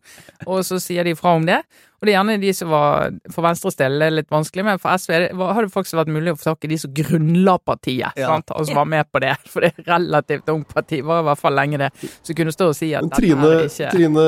Og 0.47 0.63
så 0.65 0.79
sier 0.81 1.03
de 1.03 1.13
fra 1.15 1.35
om 1.35 1.45
det. 1.45 1.61
Og 1.97 2.05
det 2.05 2.11
er 2.13 2.17
gjerne 2.19 2.33
de 2.41 2.51
som 2.53 2.69
var 2.69 3.11
For 3.33 3.41
Venstres 3.41 3.73
del 3.79 4.01
er 4.05 4.11
litt 4.13 4.27
vanskelig, 4.29 4.63
men 4.67 4.77
for 4.77 4.93
SV 5.01 5.13
det- 5.23 5.31
har 5.33 5.61
det 5.65 5.71
faktisk 5.73 5.97
vært 5.97 6.11
mulig 6.13 6.29
å 6.33 6.37
få 6.37 6.43
tak 6.51 6.65
i 6.67 6.69
de 6.69 6.77
som 6.77 6.91
grunnla 6.93 7.55
partiet, 7.65 8.13
Ja. 8.15 8.27
sant? 8.27 8.51
og 8.53 8.67
som 8.67 8.75
var 8.75 8.85
med 8.85 9.05
på 9.11 9.19
det. 9.23 9.31
For 9.51 9.61
det 9.65 9.73
er 9.79 9.83
relativt 9.97 10.47
ungt 10.53 10.67
parti, 10.73 11.01
var 11.01 11.21
i 11.23 11.25
hvert 11.25 11.39
fall 11.41 11.53
lenge 11.57 11.77
det. 11.81 11.89
Så 12.21 12.35
kunne 12.37 12.53
stå 12.53 12.67
og 12.69 12.75
si 12.77 12.93
at 12.93 13.01
Men 13.01 13.09
Trine, 13.17 13.41
her 13.41 13.63
er 13.63 13.65
ikke 13.65 13.91
Trine 13.95 14.27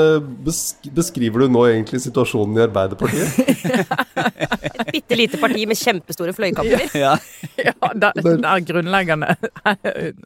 besk 0.50 0.90
beskriver 0.98 1.40
du 1.46 1.48
nå 1.54 1.66
egentlig 1.70 2.02
situasjonen 2.02 2.58
i 2.58 2.66
Arbeiderpartiet? 2.66 3.30
Et 4.80 4.92
bitte 4.94 5.16
lite 5.20 5.38
parti 5.42 5.66
med 5.70 5.78
kjempestore 5.78 6.34
fløykamper. 6.34 6.88
Ja. 7.00 7.14
Ja, 7.60 7.74
der, 7.94 8.14
der 8.18 8.60
grunnleggende 8.66 9.36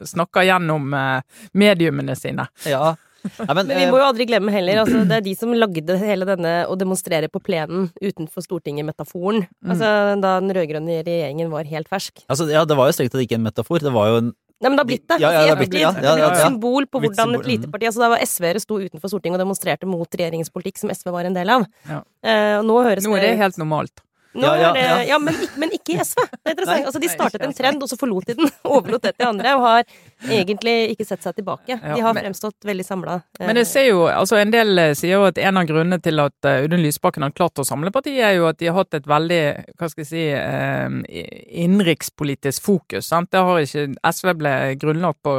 snakker 0.06 0.46
gjennom 0.48 0.94
eh, 0.94 1.20
mediumene 1.52 2.16
sine. 2.16 2.48
ja. 2.64 2.94
Nei, 3.24 3.54
men, 3.56 3.66
Men 3.66 3.78
vi 3.78 3.86
eh, 3.86 3.90
må 3.92 4.00
jo 4.00 4.06
aldri 4.06 4.26
glemme 4.28 4.52
heller, 4.54 4.82
altså, 4.84 5.02
det 5.08 5.18
er 5.18 5.24
de 5.24 5.34
som 5.38 5.52
lagde 5.56 5.98
hele 6.00 6.28
denne 6.28 6.54
å 6.70 6.76
demonstrere 6.78 7.30
på 7.32 7.42
plenen 7.44 7.90
utenfor 8.02 8.44
Stortinget-metaforen. 8.44 9.46
Altså 9.64 9.90
da 10.20 10.36
den 10.42 10.54
rød-grønne 10.54 11.02
regjeringen 11.06 11.52
var 11.52 11.68
helt 11.68 11.90
fersk. 11.90 12.24
altså, 12.28 12.48
ja, 12.52 12.64
det 12.68 12.76
var 12.78 12.90
jo 12.90 12.96
strengt 12.96 13.14
tatt 13.14 13.24
ikke 13.24 13.38
en 13.40 13.46
metafor, 13.46 13.84
det 13.84 13.94
var 13.94 14.12
jo 14.12 14.22
en 14.22 14.34
Nei, 14.62 14.70
men 14.70 14.78
det 14.78 14.82
har 14.84 14.88
blitt 14.88 15.04
det. 15.10 15.16
Ja, 15.20 15.28
ja, 15.28 15.28
Altså, 15.28 15.44
det 15.44 15.50
har 15.50 15.60
blitt 15.60 15.74
ja, 15.74 15.88
ja, 15.90 15.92
Det 15.92 16.12
blitt 16.14 16.22
ja. 16.24 16.30
et 16.30 16.46
symbol 16.46 16.86
på 16.88 17.00
hvordan 17.02 17.34
et 17.40 17.48
lite 17.50 17.68
parti 17.72 17.88
Altså 17.90 18.00
da 18.00 18.10
var 18.14 18.22
SV-ere 18.24 18.62
sto 18.62 18.78
utenfor 18.80 19.10
Stortinget 19.12 19.36
og 19.36 19.42
demonstrerte 19.42 19.88
mot 19.90 20.16
regjeringens 20.16 20.52
politikk, 20.54 20.78
som 20.80 20.92
SV 20.94 21.10
var 21.12 21.28
en 21.28 21.36
del 21.36 21.50
av. 21.52 21.66
Ja. 21.90 22.00
Eh, 22.24 22.54
og 22.60 22.64
nå 22.70 22.78
høres 22.86 23.04
Nå 23.04 23.16
er 23.18 23.26
det 23.26 23.34
helt 23.42 23.58
normalt. 23.60 24.04
Ja, 24.34 24.52
ja, 24.58 24.72
det, 24.74 24.82
ja. 24.82 24.96
ja, 25.12 25.18
men, 25.22 25.36
men 25.60 25.70
ikke 25.76 25.94
i 25.94 25.98
SV. 26.02 26.18
Det 26.24 26.50
er 26.50 26.54
interessant. 26.56 26.80
Nei. 26.80 26.86
Altså, 26.88 27.00
de 27.02 27.10
startet 27.12 27.44
en 27.46 27.54
trend, 27.54 27.82
og 27.84 27.90
så 27.90 27.98
forlot 28.00 28.26
de 28.26 28.34
den. 28.40 28.50
Overlot 28.74 29.04
det 29.06 29.12
til 29.18 29.28
andre, 29.28 29.52
og 29.54 29.62
har 29.62 29.84
egentlig 30.30 30.74
ikke 30.94 31.06
sett 31.06 31.22
seg 31.22 31.36
tilbake. 31.38 31.76
De 31.78 32.00
har 32.02 32.16
men- 32.16 32.24
fremstått 32.24 32.66
veldig 32.66 32.86
samla. 32.86 33.18
Men 33.38 33.60
jeg 33.62 33.68
ser 33.70 33.86
jo, 33.90 34.04
altså 34.10 34.38
en 34.40 34.50
del 34.54 34.78
eh, 34.80 34.94
sier 34.98 35.18
jo 35.18 35.26
at 35.28 35.38
en 35.38 35.60
av 35.60 35.68
grunnene 35.68 36.00
til 36.02 36.18
at 36.22 36.48
eh, 36.48 36.64
Audun 36.64 36.82
Lysbakken 36.82 37.26
har 37.26 37.34
klart 37.36 37.62
å 37.62 37.66
samle 37.66 37.92
partiet, 37.94 38.22
er 38.26 38.38
jo 38.38 38.48
at 38.50 38.58
de 38.58 38.70
har 38.70 38.78
hatt 38.80 38.96
et 38.98 39.06
veldig, 39.10 39.42
hva 39.78 39.90
skal 39.92 40.04
jeg 40.04 40.10
si, 40.10 40.24
eh, 40.34 41.24
innenrikspolitisk 41.64 42.64
fokus. 42.64 43.08
Sant? 43.12 43.30
Det 43.34 43.42
har 43.44 43.62
ikke 43.62 43.86
SV 44.10 44.34
ble 44.40 44.54
grunnlagt 44.80 45.22
på, 45.24 45.36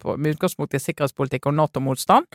på, 0.00 0.16
med 0.16 0.36
utgangspunkt 0.36 0.76
i 0.78 0.82
sikkerhetspolitikk 0.82 1.50
og 1.50 1.58
Nato-motstand. 1.58 2.28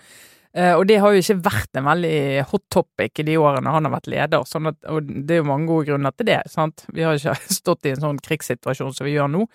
Eh, 0.54 0.74
og 0.78 0.86
det 0.86 1.00
har 1.02 1.14
jo 1.16 1.22
ikke 1.24 1.40
vært 1.48 1.80
en 1.80 1.88
veldig 1.88 2.18
hot 2.52 2.64
topic 2.70 3.24
i 3.24 3.26
de 3.26 3.38
årene 3.42 3.72
han 3.74 3.88
har 3.88 3.96
vært 3.96 4.10
leder, 4.14 4.44
sånn 4.46 4.70
at, 4.70 4.78
og 4.86 5.08
det 5.10 5.38
er 5.38 5.42
jo 5.42 5.48
mange 5.50 5.66
gode 5.72 5.88
grunner 5.90 6.14
til 6.14 6.30
det. 6.30 6.42
sant? 6.54 6.86
Vi 6.94 7.02
har 7.06 7.18
ikke 7.18 7.34
stått 7.62 7.90
i 7.90 7.96
en 7.96 8.04
sånn 8.04 8.22
krigssituasjon 8.22 8.94
som 8.94 9.10
vi 9.10 9.16
gjør 9.16 9.32
nå. 9.34 9.48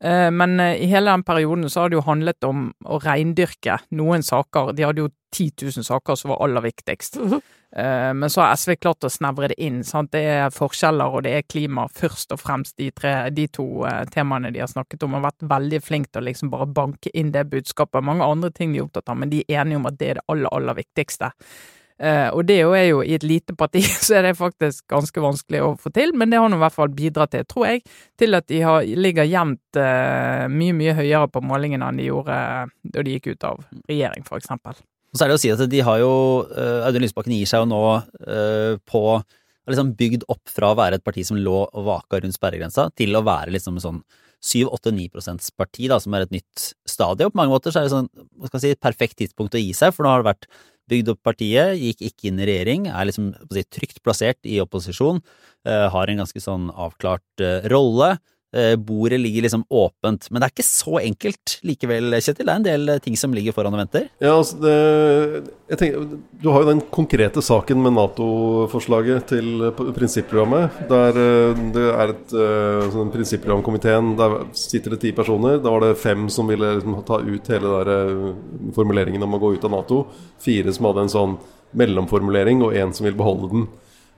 Eh, 0.00 0.30
Men 0.32 0.56
eh, 0.60 0.78
i 0.80 0.88
hele 0.92 1.12
den 1.12 1.26
perioden 1.28 1.68
så 1.68 1.84
har 1.84 1.92
det 1.92 2.00
jo 2.00 2.06
handlet 2.08 2.48
om 2.48 2.70
å 2.88 3.00
reindyrke 3.04 3.78
noen 3.96 4.24
saker. 4.24 4.72
De 4.76 4.88
hadde 4.88 5.04
jo 5.04 5.12
10 5.36 5.52
000 5.76 5.86
saker 5.86 6.18
som 6.18 6.32
var 6.32 6.42
aller 6.44 6.64
viktigst. 6.64 7.20
Mhm. 7.22 7.40
Eh, 7.76 8.14
Men 8.14 8.30
så 8.30 8.40
har 8.40 8.56
SV 8.56 8.76
klart 8.76 9.04
å 9.04 9.10
snevre 9.10 9.48
det 9.48 9.60
inn. 9.60 9.84
sant? 9.84 10.10
Det 10.12 10.24
er 10.24 10.50
forskjeller, 10.50 11.12
og 11.12 11.22
det 11.22 11.32
er 11.36 11.42
klima 11.42 11.88
først 11.92 12.32
og 12.32 12.40
fremst 12.40 12.76
de, 12.76 12.90
tre, 12.90 13.30
de 13.30 13.46
to 13.48 13.84
eh, 13.84 14.04
temaene 14.12 14.52
de 14.52 14.60
har 14.60 14.70
snakket 14.70 15.02
om. 15.02 15.14
Og 15.14 15.26
vært 15.26 15.48
veldig 15.48 15.82
flinke 15.82 16.12
til 16.12 16.22
å 16.22 16.28
liksom 16.30 16.50
bare 16.50 16.66
banke 16.66 17.12
inn 17.14 17.32
det 17.32 17.44
budskapet. 17.50 18.04
Mange 18.04 18.24
andre 18.24 18.50
ting 18.50 18.72
de 18.72 18.80
er 18.80 18.86
opptatt 18.86 19.08
av, 19.12 19.18
men 19.20 19.30
de 19.30 19.44
er 19.48 19.64
enige 19.64 19.76
om 19.82 19.86
at 19.86 19.98
det 19.98 20.08
er 20.10 20.20
det 20.20 20.28
aller, 20.28 20.48
aller 20.52 20.74
viktigste. 20.74 21.32
Uh, 21.96 22.28
og 22.36 22.42
det 22.44 22.58
er 22.60 22.90
jo 22.90 22.98
i 23.00 23.14
et 23.16 23.24
lite 23.24 23.54
parti, 23.56 23.80
så 24.04 24.18
er 24.18 24.26
det 24.26 24.34
faktisk 24.36 24.84
ganske 24.92 25.22
vanskelig 25.24 25.62
å 25.64 25.70
få 25.80 25.88
til, 25.96 26.12
men 26.12 26.28
det 26.28 26.36
har 26.36 26.50
nå 26.52 26.58
i 26.58 26.60
hvert 26.60 26.74
fall 26.74 26.92
bidratt 26.92 27.32
til, 27.32 27.46
tror 27.48 27.70
jeg, 27.70 27.86
til 28.20 28.36
at 28.36 28.44
de 28.52 28.60
har, 28.60 28.84
ligger 28.84 29.24
jevnt 29.24 29.80
uh, 29.80 30.44
mye, 30.52 30.74
mye 30.76 30.92
høyere 30.98 31.30
på 31.32 31.40
målingene 31.40 31.88
enn 31.88 32.02
de 32.02 32.10
gjorde 32.10 32.36
da 32.84 33.06
de 33.06 33.16
gikk 33.16 33.30
ut 33.32 33.48
av 33.48 33.64
regjering, 33.88 34.28
for 34.28 34.36
eksempel. 34.36 34.76
Og 35.16 35.18
så 35.18 35.24
er 35.24 35.32
det 35.32 35.38
å 35.38 35.40
si 35.40 35.48
at 35.48 35.62
de 35.72 35.78
har 35.80 35.96
jo 36.02 36.12
eh, 36.52 36.84
Audun 36.84 37.00
Lysbakken 37.00 37.32
gir 37.32 37.48
seg 37.48 37.62
jo 37.62 37.68
nå 37.70 37.80
eh, 38.28 38.74
på 38.84 39.00
liksom 39.64 39.94
bygd 39.96 40.26
opp 40.28 40.52
fra 40.52 40.74
å 40.74 40.76
være 40.76 40.98
et 41.00 41.04
parti 41.06 41.24
som 41.24 41.38
lå 41.40 41.62
og 41.64 41.86
vaka 41.86 42.20
rundt 42.20 42.36
sperregrensa, 42.36 42.90
til 42.92 43.16
å 43.16 43.22
være 43.24 43.54
liksom 43.54 43.80
sånn 43.80 44.02
7-8-9 44.44 45.08
prosents 45.14 45.48
parti 45.56 45.88
da, 45.88 45.96
som 46.04 46.12
er 46.14 46.26
et 46.26 46.34
nytt 46.36 46.66
stadie. 46.84 47.30
På 47.32 47.40
mange 47.40 47.54
måter 47.54 47.72
så 47.72 47.80
er 47.80 47.88
det 47.88 47.94
sånn, 47.94 48.10
hva 48.36 48.50
skal 48.50 48.60
jeg 48.60 48.76
si, 48.76 48.82
perfekt 48.84 49.16
tidspunkt 49.22 49.56
å 49.56 49.62
gi 49.62 49.72
seg, 49.74 49.96
for 49.96 50.04
nå 50.04 50.12
har 50.12 50.20
det 50.20 50.28
vært 50.28 50.46
bygd 50.92 51.14
opp 51.14 51.24
partiet, 51.24 51.80
gikk 51.80 52.04
ikke 52.10 52.28
inn 52.28 52.44
i 52.44 52.50
regjering, 52.52 52.86
er 52.92 53.08
liksom 53.08 53.32
si, 53.56 53.64
trygt 53.72 54.04
plassert 54.04 54.38
i 54.44 54.60
opposisjon, 54.62 55.24
eh, 55.64 55.88
har 55.96 56.12
en 56.12 56.22
ganske 56.22 56.44
sånn 56.44 56.68
avklart 56.76 57.46
rolle. 57.72 58.18
Eh, 58.54 58.76
bordet 58.78 59.18
ligger 59.20 59.42
liksom 59.42 59.64
åpent, 59.74 60.28
men 60.30 60.40
det 60.40 60.46
er 60.46 60.52
ikke 60.54 60.64
så 60.64 61.00
enkelt 61.02 61.56
likevel, 61.66 62.14
Kjetil. 62.22 62.46
Det 62.46 62.52
er 62.52 62.60
en 62.60 62.64
del 62.64 62.88
eh, 62.94 63.00
ting 63.04 63.16
som 63.18 63.34
ligger 63.34 63.52
foran 63.52 63.74
og 63.74 63.80
venter. 63.82 64.06
Ja, 64.22 64.36
altså 64.38 64.56
det, 64.62 65.50
tenker, 65.76 66.06
Du 66.40 66.46
har 66.54 66.62
jo 66.62 66.68
den 66.70 66.80
konkrete 66.94 67.42
saken 67.44 67.82
med 67.82 67.96
Nato-forslaget 67.98 69.26
til 69.34 69.66
p- 69.76 69.88
prinsipprogrammet. 69.98 70.78
Der 70.88 71.18
eh, 71.20 71.64
det 71.74 71.86
er 71.90 72.14
et 72.14 72.36
eh, 72.38 72.86
sånn 72.94 73.10
prinsipprogramkomiteen 73.12 74.14
Der 74.20 74.38
sitter 74.56 74.94
det 74.94 75.02
ti 75.04 75.12
personer. 75.12 75.58
Da 75.60 75.74
var 75.74 75.82
det 75.84 75.96
fem 76.00 76.28
som 76.32 76.48
ville 76.48 76.76
liksom, 76.78 76.96
ta 77.08 77.18
ut 77.26 77.50
hele 77.52 77.74
der, 77.80 77.92
eh, 77.96 78.70
formuleringen 78.78 79.26
om 79.26 79.36
å 79.36 79.42
gå 79.42 79.56
ut 79.58 79.66
av 79.68 79.74
Nato. 79.74 80.04
Fire 80.40 80.72
som 80.72 80.86
hadde 80.88 81.04
en 81.08 81.12
sånn 81.12 81.36
mellomformulering, 81.76 82.62
og 82.64 82.72
én 82.78 82.94
som 82.94 83.04
vil 83.10 83.18
beholde 83.18 83.50
den. 83.52 83.66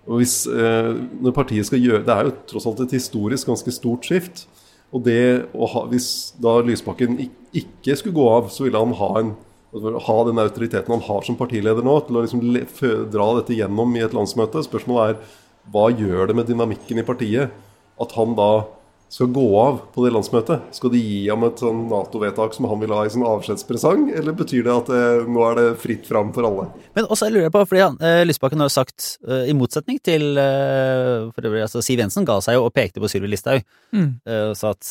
Og 0.09 0.23
hvis, 0.23 0.47
eh, 0.49 0.95
når 1.21 1.35
partiet 1.37 1.69
skal 1.69 1.83
gjøre 1.85 2.07
Det 2.07 2.15
er 2.15 2.29
jo 2.29 2.37
tross 2.49 2.67
alt 2.67 2.81
et 2.81 2.97
historisk 2.97 3.51
ganske 3.51 3.75
stort 3.75 4.09
skift. 4.09 4.47
Og 4.93 5.05
det 5.05 5.49
å 5.53 5.69
ha, 5.69 5.85
Hvis 5.91 6.33
da 6.41 6.61
Lysbakken 6.65 7.19
ikke 7.53 7.97
skulle 7.97 8.17
gå 8.17 8.29
av, 8.29 8.49
så 8.49 8.65
ville 8.65 8.81
han 8.81 8.97
ha, 8.97 9.11
en, 9.21 9.35
ha 9.75 10.17
den 10.25 10.41
autoriteten 10.41 10.95
han 10.97 11.05
har 11.05 11.27
som 11.27 11.37
partileder 11.37 11.85
nå, 11.85 11.99
til 12.07 12.17
å 12.17 12.25
liksom 12.25 12.41
le, 12.41 12.65
dra 13.13 13.29
dette 13.37 13.57
gjennom 13.57 13.93
i 13.97 14.05
et 14.05 14.17
landsmøte. 14.17 14.65
Spørsmålet 14.65 15.13
er 15.13 15.37
hva 15.69 15.91
gjør 15.93 16.31
det 16.31 16.39
med 16.39 16.49
dynamikken 16.49 17.03
i 17.03 17.05
partiet 17.05 17.53
at 18.01 18.15
han 18.17 18.33
da 18.39 18.65
skal 19.09 19.31
gå 19.33 19.45
av 19.57 19.79
på 19.95 20.03
det 20.05 20.11
landsmøtet? 20.13 20.67
Skal 20.77 20.91
de 20.93 21.01
gi 21.01 21.21
ham 21.31 21.45
et 21.47 21.61
sånn 21.63 21.87
Nato-vedtak 21.89 22.53
som 22.55 22.67
han 22.69 22.81
vil 22.83 22.93
ha 22.93 23.07
i 23.07 23.11
sin 23.13 23.25
avskjedspresang, 23.25 24.11
eller 24.19 24.37
betyr 24.37 24.67
det 24.67 24.75
at 24.75 24.91
eh, 24.93 25.23
nå 25.29 25.45
er 25.49 25.55
det 25.57 25.67
fritt 25.81 26.05
fram 26.09 26.33
for 26.37 26.45
alle? 26.45 26.67
Men 26.99 27.09
også 27.09 27.31
lurer 27.33 27.47
jeg 27.47 27.55
på, 27.55 27.63
fordi 27.71 27.83
han, 27.87 27.97
eh, 28.05 28.23
Lysbakken 28.29 28.61
har 28.61 28.69
jo 28.69 28.75
sagt, 28.77 29.07
eh, 29.27 29.49
i 29.49 29.57
motsetning 29.57 30.01
til 30.05 30.37
eh, 30.37 31.29
for 31.33 31.49
øvrig, 31.49 31.65
altså 31.65 31.81
Siv 31.85 32.03
Jensen 32.05 32.27
ga 32.29 32.37
seg 32.45 32.59
jo 32.59 32.67
og 32.69 32.75
pekte 32.77 33.01
på 33.01 33.09
Sylvi 33.11 33.33
Listhaug, 33.33 33.65
Mm. 33.89 34.21
eh, 34.29 34.51
og 34.51 34.57
sa 34.61 34.75
at 34.77 34.85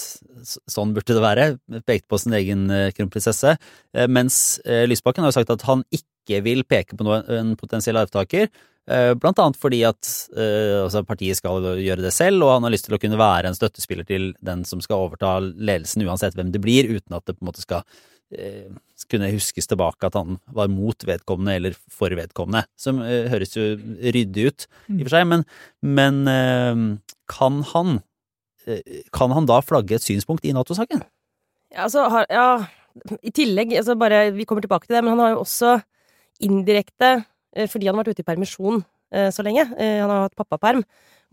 sånn 0.74 0.96
burde 0.96 1.14
det 1.14 1.22
være, 1.22 1.50
pekte 1.86 2.10
på 2.10 2.18
sin 2.20 2.34
egen 2.34 2.66
eh, 2.74 2.90
kronprinsesse, 2.98 3.54
eh, 3.94 4.08
mens 4.10 4.58
eh, 4.66 4.88
Lysbakken 4.90 5.22
har 5.22 5.30
jo 5.30 5.38
sagt 5.38 5.54
at 5.54 5.68
han 5.70 5.86
ikke 5.94 6.42
vil 6.44 6.64
peke 6.66 6.98
på 6.98 7.06
noen, 7.06 7.22
en 7.30 7.54
potensiell 7.56 7.96
arvtaker, 8.02 8.50
eh, 8.50 8.50
blant 8.88 9.40
annet 9.44 9.60
fordi 9.60 9.82
at 9.88 10.10
eh, 10.38 10.78
altså 10.84 11.04
partiet 11.08 11.40
skal 11.40 11.66
gjøre 11.84 12.06
det 12.06 12.14
selv, 12.16 12.46
og 12.46 12.54
han 12.56 12.68
har 12.68 12.72
lyst 12.72 12.88
til 12.88 12.96
å 12.96 13.02
kunne 13.02 13.20
være 13.20 13.52
en 13.52 13.58
støttespiller 13.58 14.08
til 14.08 14.30
den 14.46 14.64
som 14.68 14.84
skal 14.84 15.08
overta 15.08 15.38
ledelsen, 15.44 16.06
uansett 16.08 16.38
hvem 16.38 16.54
det 16.54 16.62
blir, 16.64 16.88
uten 16.88 17.18
at 17.18 17.26
det 17.28 17.36
på 17.36 17.44
en 17.44 17.50
måte 17.50 17.64
skal 17.66 17.84
eh, 18.32 18.70
kunne 19.12 19.32
huskes 19.34 19.70
tilbake 19.70 20.08
at 20.08 20.16
han 20.18 20.40
var 20.56 20.72
mot 20.72 21.08
vedkommende 21.08 21.58
eller 21.60 21.76
for 21.76 22.16
vedkommende, 22.16 22.64
som 22.80 23.02
eh, 23.04 23.28
høres 23.32 23.56
jo 23.58 23.70
ryddig 23.76 24.48
ut 24.48 24.68
i 24.96 25.02
og 25.02 25.06
for 25.06 25.16
seg, 25.18 25.28
men, 25.34 25.46
men 25.84 26.24
eh, 26.32 26.82
kan 27.32 27.62
han 27.74 28.00
eh, 28.68 29.04
kan 29.16 29.36
han 29.36 29.50
da 29.50 29.60
flagge 29.66 30.00
et 30.00 30.08
synspunkt 30.08 30.48
i 30.48 30.56
Nato-saken? 30.56 31.04
Ja, 31.76 31.90
altså, 31.90 32.08
ja, 32.32 32.50
i 33.22 33.32
tillegg, 33.36 33.76
altså 33.78 33.98
bare, 34.00 34.30
vi 34.36 34.46
kommer 34.48 34.64
tilbake 34.64 34.88
til 34.88 34.98
det, 34.98 35.04
men 35.04 35.16
han 35.16 35.24
har 35.26 35.36
jo 35.36 35.44
også 35.44 35.78
indirekte, 36.44 37.12
eh, 37.20 37.26
fordi 37.66 37.90
han 37.90 37.98
har 37.98 38.04
vært 38.04 38.18
ute 38.18 38.24
i 38.26 38.28
permisjon 38.28 38.84
eh, 39.12 39.30
så 39.34 39.46
lenge, 39.46 39.66
eh, 39.80 39.98
han 40.04 40.12
har 40.14 40.28
hatt 40.28 40.38
pappaperm, 40.38 40.84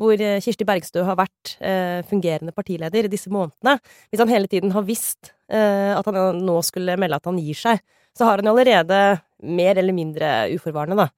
hvor 0.00 0.16
eh, 0.16 0.40
Kirsti 0.42 0.66
Bergstø 0.66 1.04
har 1.06 1.18
vært 1.20 1.56
eh, 1.60 2.00
fungerende 2.08 2.54
partileder 2.56 3.10
disse 3.12 3.30
månedene. 3.30 3.76
Hvis 4.08 4.22
han 4.22 4.32
hele 4.32 4.50
tiden 4.50 4.72
har 4.74 4.86
visst 4.88 5.34
eh, 5.52 5.92
at 5.94 6.08
han 6.08 6.40
nå 6.42 6.56
skulle 6.66 6.96
melde 7.00 7.20
at 7.20 7.28
han 7.30 7.38
gir 7.42 7.58
seg, 7.58 7.82
så 8.14 8.28
har 8.28 8.40
han 8.40 8.50
allerede 8.50 9.00
mer 9.44 9.78
eller 9.78 9.94
mindre 9.94 10.32
uforvarende, 10.54 11.04
da, 11.04 11.08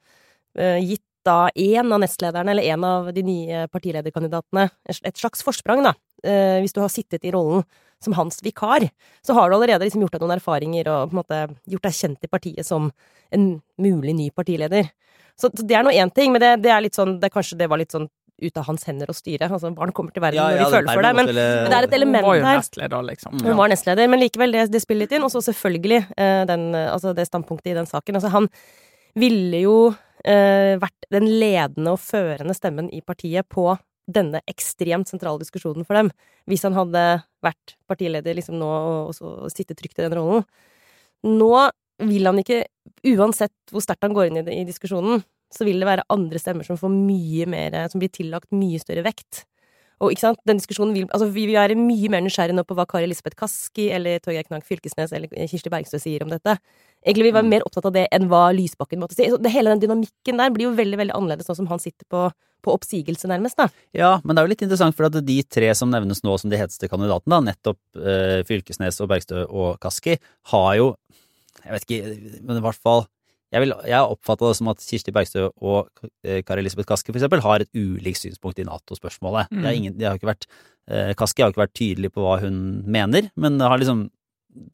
eh, 0.58 0.80
gitt 0.82 1.04
da 1.26 1.48
én 1.58 1.90
av 1.90 1.98
nestlederne, 2.00 2.52
eller 2.52 2.68
en 2.70 2.84
av 2.86 3.08
de 3.14 3.22
nye 3.26 3.64
partilederkandidatene, 3.72 4.68
et 4.86 5.18
slags 5.18 5.42
forsprang, 5.42 5.82
da. 5.82 5.96
Eh, 6.22 6.60
hvis 6.62 6.74
du 6.74 6.80
har 6.80 6.92
sittet 6.92 7.26
i 7.26 7.32
rollen 7.34 7.64
som 8.04 8.16
hans 8.18 8.42
vikar, 8.44 8.88
så 9.24 9.36
har 9.36 9.48
du 9.48 9.56
allerede 9.56 9.86
liksom 9.86 10.04
gjort 10.04 10.16
deg 10.16 10.24
noen 10.24 10.36
erfaringer 10.36 10.90
og 10.92 11.10
på 11.10 11.16
en 11.16 11.20
måte 11.22 11.40
gjort 11.72 11.88
deg 11.88 11.96
kjent 11.96 12.26
i 12.26 12.30
partiet 12.30 12.68
som 12.68 12.90
en 13.34 13.48
mulig 13.82 14.14
ny 14.16 14.28
partileder. 14.34 14.90
Så, 15.36 15.50
så 15.52 15.64
det 15.64 15.76
er 15.76 15.84
nå 15.84 15.92
én 15.92 16.12
ting, 16.14 16.32
men 16.32 16.42
det, 16.42 16.52
det 16.64 16.72
er 16.72 16.84
litt 16.84 16.96
sånn 16.96 17.18
det, 17.20 17.32
Kanskje 17.32 17.58
det 17.60 17.68
var 17.72 17.80
litt 17.80 17.92
sånn 17.92 18.08
ut 18.36 18.58
av 18.60 18.66
hans 18.68 18.84
hender 18.84 19.08
å 19.08 19.16
styre. 19.16 19.48
Altså, 19.48 19.70
barn 19.72 19.92
kommer 19.96 20.12
til 20.12 20.20
verden 20.24 20.42
Ja, 20.42 20.50
når 20.52 20.58
ja, 20.58 20.64
de 20.64 20.76
føler 20.76 20.92
for 20.92 21.06
det. 21.06 21.12
Men, 21.16 21.30
men 21.32 21.70
det 21.72 21.76
er 21.76 21.86
et 21.86 21.94
Hun 21.96 22.16
var 22.16 22.36
jo 22.36 22.44
nestleder, 22.44 23.06
liksom. 23.10 23.38
Hun 23.40 23.60
var 23.60 23.70
nestleder, 23.72 24.10
men 24.12 24.20
likevel, 24.20 24.52
det, 24.52 24.66
det 24.72 24.82
spiller 24.84 25.06
litt 25.06 25.14
inn. 25.16 25.24
Og 25.24 25.32
så 25.32 25.40
selvfølgelig 25.46 26.00
eh, 26.04 26.42
den, 26.50 26.66
altså 26.76 27.14
det 27.16 27.24
standpunktet 27.30 27.72
i 27.72 27.78
den 27.78 27.88
saken. 27.88 28.18
Altså, 28.20 28.32
han 28.34 28.50
ville 29.16 29.62
jo 29.64 29.76
eh, 29.88 30.76
vært 30.82 31.08
den 31.16 31.28
ledende 31.40 31.96
og 31.96 32.02
førende 32.04 32.56
stemmen 32.56 32.92
i 32.92 33.00
partiet 33.00 33.48
på 33.48 33.70
denne 34.06 34.42
ekstremt 34.50 35.10
sentrale 35.10 35.42
diskusjonen 35.42 35.86
for 35.86 35.98
dem, 35.98 36.12
hvis 36.46 36.64
han 36.66 36.76
hadde 36.76 37.02
vært 37.44 37.74
partileder 37.90 38.36
liksom 38.38 38.58
nå 38.60 38.68
og, 38.68 39.10
og, 39.10 39.16
så 39.16 39.50
sittet 39.52 39.78
trygt 39.80 39.98
i 39.98 40.06
den 40.06 40.16
rollen. 40.18 40.46
Nå 41.26 41.50
vil 42.06 42.28
han 42.28 42.38
ikke, 42.42 42.64
uansett 43.16 43.54
hvor 43.72 43.82
sterkt 43.82 44.04
han 44.06 44.14
går 44.16 44.30
inn 44.30 44.40
i, 44.42 44.60
i 44.60 44.68
diskusjonen, 44.68 45.24
så 45.52 45.66
vil 45.66 45.80
det 45.80 45.88
være 45.88 46.06
andre 46.12 46.40
stemmer 46.42 46.66
som 46.66 46.78
får 46.78 46.92
mye 46.92 47.46
mer, 47.50 47.76
som 47.90 48.02
blir 48.02 48.12
tillagt 48.12 48.50
mye 48.54 48.80
større 48.82 49.04
vekt. 49.06 49.44
Og 50.04 50.12
ikke 50.12 50.26
sant, 50.26 50.40
den 50.44 50.58
diskusjonen 50.60 50.92
vil, 50.92 51.06
altså 51.08 51.30
Vi 51.32 51.46
vil 51.48 51.56
være 51.56 51.76
mye 51.78 52.10
mer 52.12 52.20
nysgjerrige 52.24 52.56
nå 52.58 52.66
på 52.68 52.76
hva 52.76 52.84
Kari 52.88 53.06
Elisabeth 53.06 53.38
Kaski 53.38 53.86
eller 53.96 54.20
Torgeir 54.20 54.44
Knag 54.44 54.66
Fylkesnes 54.68 55.14
eller 55.16 55.30
Kirsti 55.48 55.72
Bergstø 55.72 56.00
sier 56.02 56.24
om 56.24 56.32
dette. 56.32 56.58
Egentlig 57.00 57.24
vil 57.24 57.32
vi 57.32 57.38
være 57.38 57.48
mer 57.48 57.64
opptatt 57.64 57.88
av 57.88 57.94
det 57.96 58.04
enn 58.12 58.28
hva 58.28 58.50
Lysbakken 58.52 59.00
måtte 59.00 59.16
si. 59.16 59.30
Så 59.32 59.40
det, 59.40 59.54
hele 59.54 59.72
den 59.72 59.86
dynamikken 59.86 60.42
der 60.42 60.52
blir 60.52 60.68
jo 60.68 60.74
veldig 60.76 61.00
veldig 61.00 61.16
annerledes 61.16 61.48
nå 61.48 61.56
som 61.56 61.70
han 61.72 61.80
sitter 61.80 62.04
på, 62.12 62.26
på 62.66 62.74
oppsigelse, 62.74 63.30
nærmest. 63.30 63.56
da. 63.56 63.68
Ja, 63.96 64.12
men 64.24 64.34
det 64.36 64.42
er 64.42 64.46
jo 64.48 64.52
litt 64.52 64.64
interessant, 64.66 64.96
for 64.98 65.06
at 65.08 65.16
de 65.24 65.38
tre 65.46 65.72
som 65.78 65.90
nevnes 65.94 66.20
nå 66.26 66.34
som 66.42 66.50
de 66.52 66.58
heteste 66.60 66.90
kandidatene, 66.92 67.38
da, 67.38 67.52
nettopp 67.52 67.78
eh, 68.02 68.40
Fylkesnes 68.48 68.98
og 69.00 69.08
Bergstø 69.14 69.44
og 69.48 69.78
Kaski, 69.82 70.18
har 70.52 70.72
jo 70.82 70.92
Jeg 71.66 71.72
vet 71.72 71.86
ikke, 71.86 72.42
men 72.46 72.58
i 72.60 72.62
hvert 72.62 72.78
fall 72.78 73.06
Jeg, 73.54 73.62
vil- 73.62 73.72
jeg 73.86 73.94
har 73.96 74.10
oppfatta 74.12 74.48
det 74.50 74.56
som 74.58 74.68
at 74.68 74.82
Kirsti 74.84 75.12
Bergstø 75.14 75.46
og 75.62 75.88
eh, 76.26 76.42
Kari 76.42 76.60
Elisabeth 76.64 76.88
Kaski 76.90 77.12
for 77.14 77.18
eksempel 77.22 77.40
har 77.46 77.62
et 77.64 77.70
ulikt 77.78 78.18
synspunkt 78.20 78.58
i 78.58 78.66
Nato-spørsmålet. 78.66 79.48
Mm. 79.54 79.64
Ingen- 79.72 79.96
de 79.98 80.04
har 80.04 80.18
ikke 80.18 80.28
vært 80.34 80.46
eh, 80.90 81.14
Kaski 81.14 81.42
har 81.46 81.54
ikke 81.54 81.62
vært 81.64 81.74
tydelig 81.78 82.10
på 82.12 82.26
hva 82.26 82.40
hun 82.42 82.82
mener, 82.84 83.30
men 83.38 83.56
det 83.58 83.70
har 83.70 83.78
liksom 83.80 84.08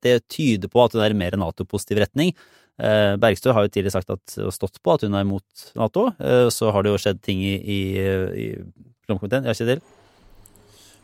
det 0.03 0.23
tyder 0.31 0.71
på 0.71 0.79
at 0.85 0.93
hun 0.95 1.03
er 1.03 1.11
i 1.11 1.19
mer 1.19 1.35
Nato-positiv 1.37 1.99
retning. 1.99 2.33
Eh, 2.81 3.15
Bergstø 3.21 3.53
har 3.53 3.67
jo 3.67 3.73
tidligere 3.73 3.99
sagt 3.99 4.13
at, 4.15 4.37
og 4.41 4.53
stått 4.55 4.81
på 4.83 4.95
at 4.95 5.05
hun 5.05 5.15
er 5.19 5.27
imot 5.27 5.67
Nato. 5.79 6.09
Eh, 6.19 6.49
så 6.53 6.73
har 6.73 6.83
det 6.85 6.95
jo 6.95 7.01
skjedd 7.03 7.21
ting 7.25 7.43
i, 7.45 7.57
i, 7.61 7.81
i 8.33 8.47
programkomiteen. 9.05 9.49
Ja, 9.49 9.57
Kjetil? 9.57 9.83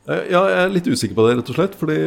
Eh, 0.09 0.25
Ja, 0.33 0.43
jeg 0.49 0.59
er 0.65 0.73
litt 0.73 0.89
usikker 0.89 1.19
på 1.19 1.27
det, 1.29 1.37
rett 1.39 1.53
og 1.53 1.59
slett. 1.59 1.75
fordi 1.79 1.99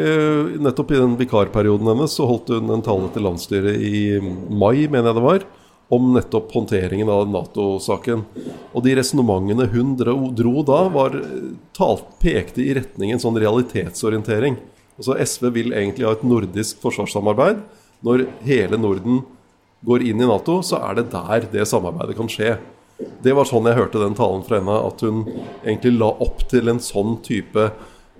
nettopp 0.66 0.92
i 0.92 1.02
den 1.02 1.18
vikarperioden 1.20 1.92
hennes 1.94 2.16
så 2.18 2.26
holdt 2.30 2.50
hun 2.56 2.72
en 2.74 2.86
tale 2.86 3.12
til 3.14 3.28
landsstyret 3.28 3.78
i 3.78 4.20
mai, 4.50 4.88
mener 4.88 5.12
jeg 5.12 5.20
det 5.20 5.26
var, 5.28 5.46
om 5.92 6.14
nettopp 6.16 6.54
håndteringen 6.56 7.10
av 7.12 7.28
Nato-saken. 7.30 8.24
Og 8.74 8.84
de 8.86 8.96
resonnementene 8.98 9.68
hun 9.74 9.94
dro, 10.00 10.16
dro 10.34 10.64
da, 10.66 10.86
var 10.90 11.20
talt, 11.78 12.08
pekte 12.24 12.64
i 12.64 12.74
retning 12.80 13.12
en 13.14 13.22
sånn 13.22 13.38
realitetsorientering. 13.38 14.58
Altså 14.98 15.18
SV 15.20 15.52
vil 15.54 15.76
egentlig 15.76 16.08
ha 16.08 16.16
et 16.16 16.26
nordisk 16.26 16.82
forsvarssamarbeid. 16.82 17.62
Når 18.08 18.26
hele 18.48 18.80
Norden 18.82 19.22
går 19.86 20.06
inn 20.06 20.22
i 20.22 20.28
Nato, 20.30 20.60
så 20.66 20.80
er 20.90 21.00
det 21.00 21.10
der 21.14 21.48
det 21.52 21.68
samarbeidet 21.70 22.18
kan 22.18 22.30
skje. 22.32 22.56
Det 23.24 23.34
var 23.34 23.48
sånn 23.50 23.66
jeg 23.70 23.80
hørte 23.80 24.02
den 24.02 24.18
talen 24.18 24.44
fra 24.46 24.60
henne, 24.60 24.78
at 24.88 25.02
hun 25.06 25.24
egentlig 25.64 25.96
la 25.98 26.12
opp 26.22 26.44
til 26.52 26.70
en 26.70 26.82
sånn 26.84 27.16
type 27.26 27.64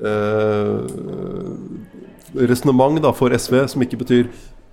eh, 0.02 0.80
resonnement 2.50 3.06
for 3.18 3.36
SV, 3.36 3.60
som 3.70 3.86
ikke 3.86 4.02
betyr 4.02 4.32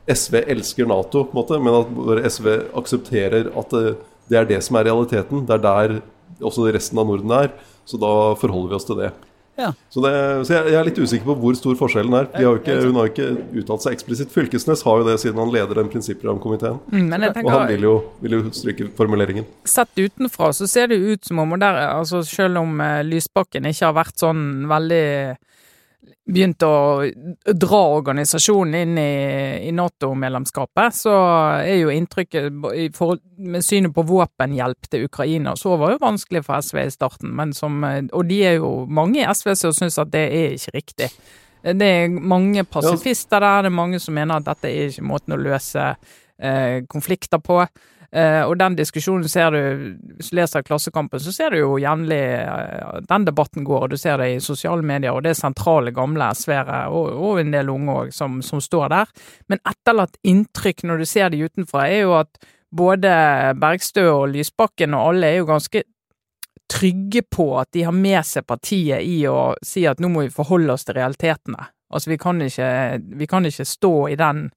SV 0.09 0.41
elsker 0.49 0.89
Nato, 0.89 1.27
på 1.29 1.37
en 1.37 1.41
måte, 1.43 1.61
men 1.61 1.77
at 1.83 2.33
SV 2.33 2.49
aksepterer 2.81 3.51
at 3.53 3.75
det, 3.75 3.99
det 4.31 4.41
er 4.41 4.49
det 4.49 4.63
som 4.65 4.79
er 4.81 4.89
realiteten. 4.89 5.45
Det 5.49 5.59
er 5.59 5.65
der 5.65 5.99
også 6.41 6.69
resten 6.73 7.01
av 7.01 7.09
Norden 7.09 7.35
er. 7.35 7.53
Så 7.89 8.01
da 8.01 8.13
forholder 8.41 8.73
vi 8.73 8.79
oss 8.79 8.89
til 8.89 9.01
det. 9.01 9.13
Ja. 9.59 9.73
Så, 9.91 10.03
det, 10.05 10.13
så 10.47 10.55
jeg, 10.55 10.73
jeg 10.73 10.79
er 10.79 10.87
litt 10.87 11.01
usikker 11.03 11.27
på 11.27 11.35
hvor 11.43 11.57
stor 11.59 11.75
forskjellen 11.81 12.15
er. 12.15 12.29
De 12.37 12.45
har 12.47 12.61
ikke, 12.61 12.77
hun 12.85 12.99
har 13.01 13.09
jo 13.09 13.13
ikke 13.15 13.63
uttalt 13.63 13.85
seg 13.85 13.97
eksplisitt. 13.97 14.31
Fylkesnes 14.35 14.85
har 14.87 15.03
jo 15.03 15.09
det 15.09 15.17
siden 15.23 15.41
han 15.43 15.51
leder 15.55 15.81
den 15.81 15.91
prinsipprogramkomiteen. 15.93 16.79
Mm, 16.95 17.11
Og 17.43 17.51
han 17.53 17.67
vil 17.73 17.89
jo, 17.89 17.95
vil 18.23 18.39
jo 18.39 18.43
stryke 18.55 18.89
formuleringen. 18.99 19.49
sett 19.67 19.99
utenfra 19.99 20.53
så 20.55 20.69
ser 20.71 20.93
det 20.93 21.01
ut 21.03 21.25
som 21.27 21.43
om, 21.43 21.57
der, 21.59 21.83
altså 21.91 22.23
selv 22.23 22.63
om 22.63 22.81
eh, 22.81 23.03
Lysbakken 23.07 23.67
ikke 23.67 23.91
har 23.91 23.99
vært 23.99 24.23
sånn 24.23 24.43
veldig 24.71 25.05
begynt 26.29 26.63
å 26.67 26.73
dra 27.57 27.81
organisasjonen 27.97 28.75
inn 28.83 28.99
i, 29.01 29.13
i 29.69 29.73
Nato-medlemskapet, 29.73 30.97
så 31.01 31.15
er 31.63 31.79
jo 31.81 31.93
inntrykket 31.95 32.53
forhold, 32.97 33.23
med 33.39 33.65
synet 33.65 33.95
på 33.97 34.05
våpenhjelp 34.09 34.91
til 34.93 35.07
Ukraina, 35.09 35.57
så 35.57 35.79
var 35.81 35.95
jo 35.95 36.03
vanskelig 36.03 36.45
for 36.45 36.61
SV 36.61 36.83
i 36.85 36.93
starten, 36.93 37.33
men 37.39 37.55
som, 37.57 37.81
og 37.83 38.29
de 38.29 38.43
er 38.45 38.59
jo 38.59 38.73
mange 38.85 39.23
i 39.23 39.27
SV 39.27 39.55
som 39.57 39.77
syns 39.77 40.01
at 40.03 40.13
det 40.13 40.25
er 40.29 40.57
ikke 40.59 40.77
riktig. 40.77 41.11
Det 41.63 41.89
er 41.89 42.09
mange 42.13 42.65
pasifister 42.69 43.43
der, 43.43 43.65
det 43.65 43.73
er 43.73 43.79
mange 43.81 44.01
som 44.03 44.15
mener 44.15 44.39
at 44.39 44.47
dette 44.47 44.71
er 44.71 44.93
ikke 44.93 45.09
måten 45.09 45.35
å 45.35 45.41
løse 45.41 45.87
eh, 45.91 46.85
konflikter 46.91 47.41
på. 47.43 47.63
Eh, 48.09 48.41
og 48.41 48.55
den 48.57 48.77
diskusjonen 48.79 49.29
ser 49.29 49.53
du, 49.53 49.59
hvis 50.17 50.31
du 50.33 50.39
leser 50.39 50.65
Klassekampen, 50.65 51.21
så 51.21 51.33
ser 51.35 51.53
du 51.53 51.59
jo 51.61 51.75
jevnlig 51.81 52.21
eh, 52.41 53.01
den 53.05 53.27
debatten 53.29 53.67
går, 53.69 53.85
og 53.85 53.93
du 53.93 54.01
ser 54.01 54.17
det 54.23 54.31
i 54.33 54.39
sosiale 54.41 54.85
medier, 54.87 55.13
og 55.13 55.27
det 55.27 55.35
er 55.35 55.41
sentrale 55.43 55.93
gamle 55.93 56.31
SV-ere, 56.33 56.87
og, 56.89 57.11
og 57.13 57.43
en 57.43 57.53
del 57.53 57.69
unge 57.73 57.99
òg, 58.05 58.15
som, 58.17 58.41
som 58.45 58.63
står 58.65 58.89
der. 58.95 59.13
Men 59.53 59.61
etterlatt 59.61 60.17
inntrykk 60.25 60.87
når 60.89 61.05
du 61.05 61.11
ser 61.11 61.35
de 61.35 61.43
utenfra, 61.45 61.85
er 61.89 62.07
jo 62.07 62.17
at 62.23 62.49
både 62.73 63.13
Bergstø 63.61 64.09
og 64.11 64.27
Lysbakken 64.33 64.97
og 64.97 65.13
alle 65.13 65.29
er 65.29 65.41
jo 65.43 65.49
ganske 65.49 65.85
trygge 66.69 67.23
på 67.33 67.47
at 67.61 67.71
de 67.73 67.85
har 67.89 67.97
med 67.97 68.21
seg 68.29 68.45
partiet 68.49 69.05
i 69.05 69.23
å 69.29 69.55
si 69.65 69.87
at 69.89 70.01
nå 70.01 70.11
må 70.13 70.27
vi 70.27 70.33
forholde 70.33 70.75
oss 70.75 70.85
til 70.85 70.99
realitetene. 70.99 71.69
Altså, 71.89 72.11
vi 72.13 72.19
kan 72.21 72.41
ikke, 72.45 72.73
vi 73.17 73.29
kan 73.29 73.49
ikke 73.49 73.65
stå 73.65 73.95
i 74.13 74.19
den 74.21 74.51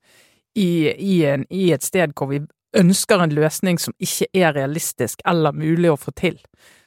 i, 0.59 0.91
i, 0.91 1.21
en, 1.31 1.45
i 1.47 1.69
et 1.71 1.85
sted 1.87 2.11
hvor 2.17 2.27
vi 2.33 2.41
ønsker 2.77 3.23
en 3.23 3.33
løsning 3.35 3.79
som 3.81 3.95
ikke 3.99 4.29
er 4.33 4.55
realistisk 4.55 5.23
eller 5.27 5.55
mulig 5.55 5.91
å 5.91 5.99
få 5.99 6.13
til. 6.15 6.37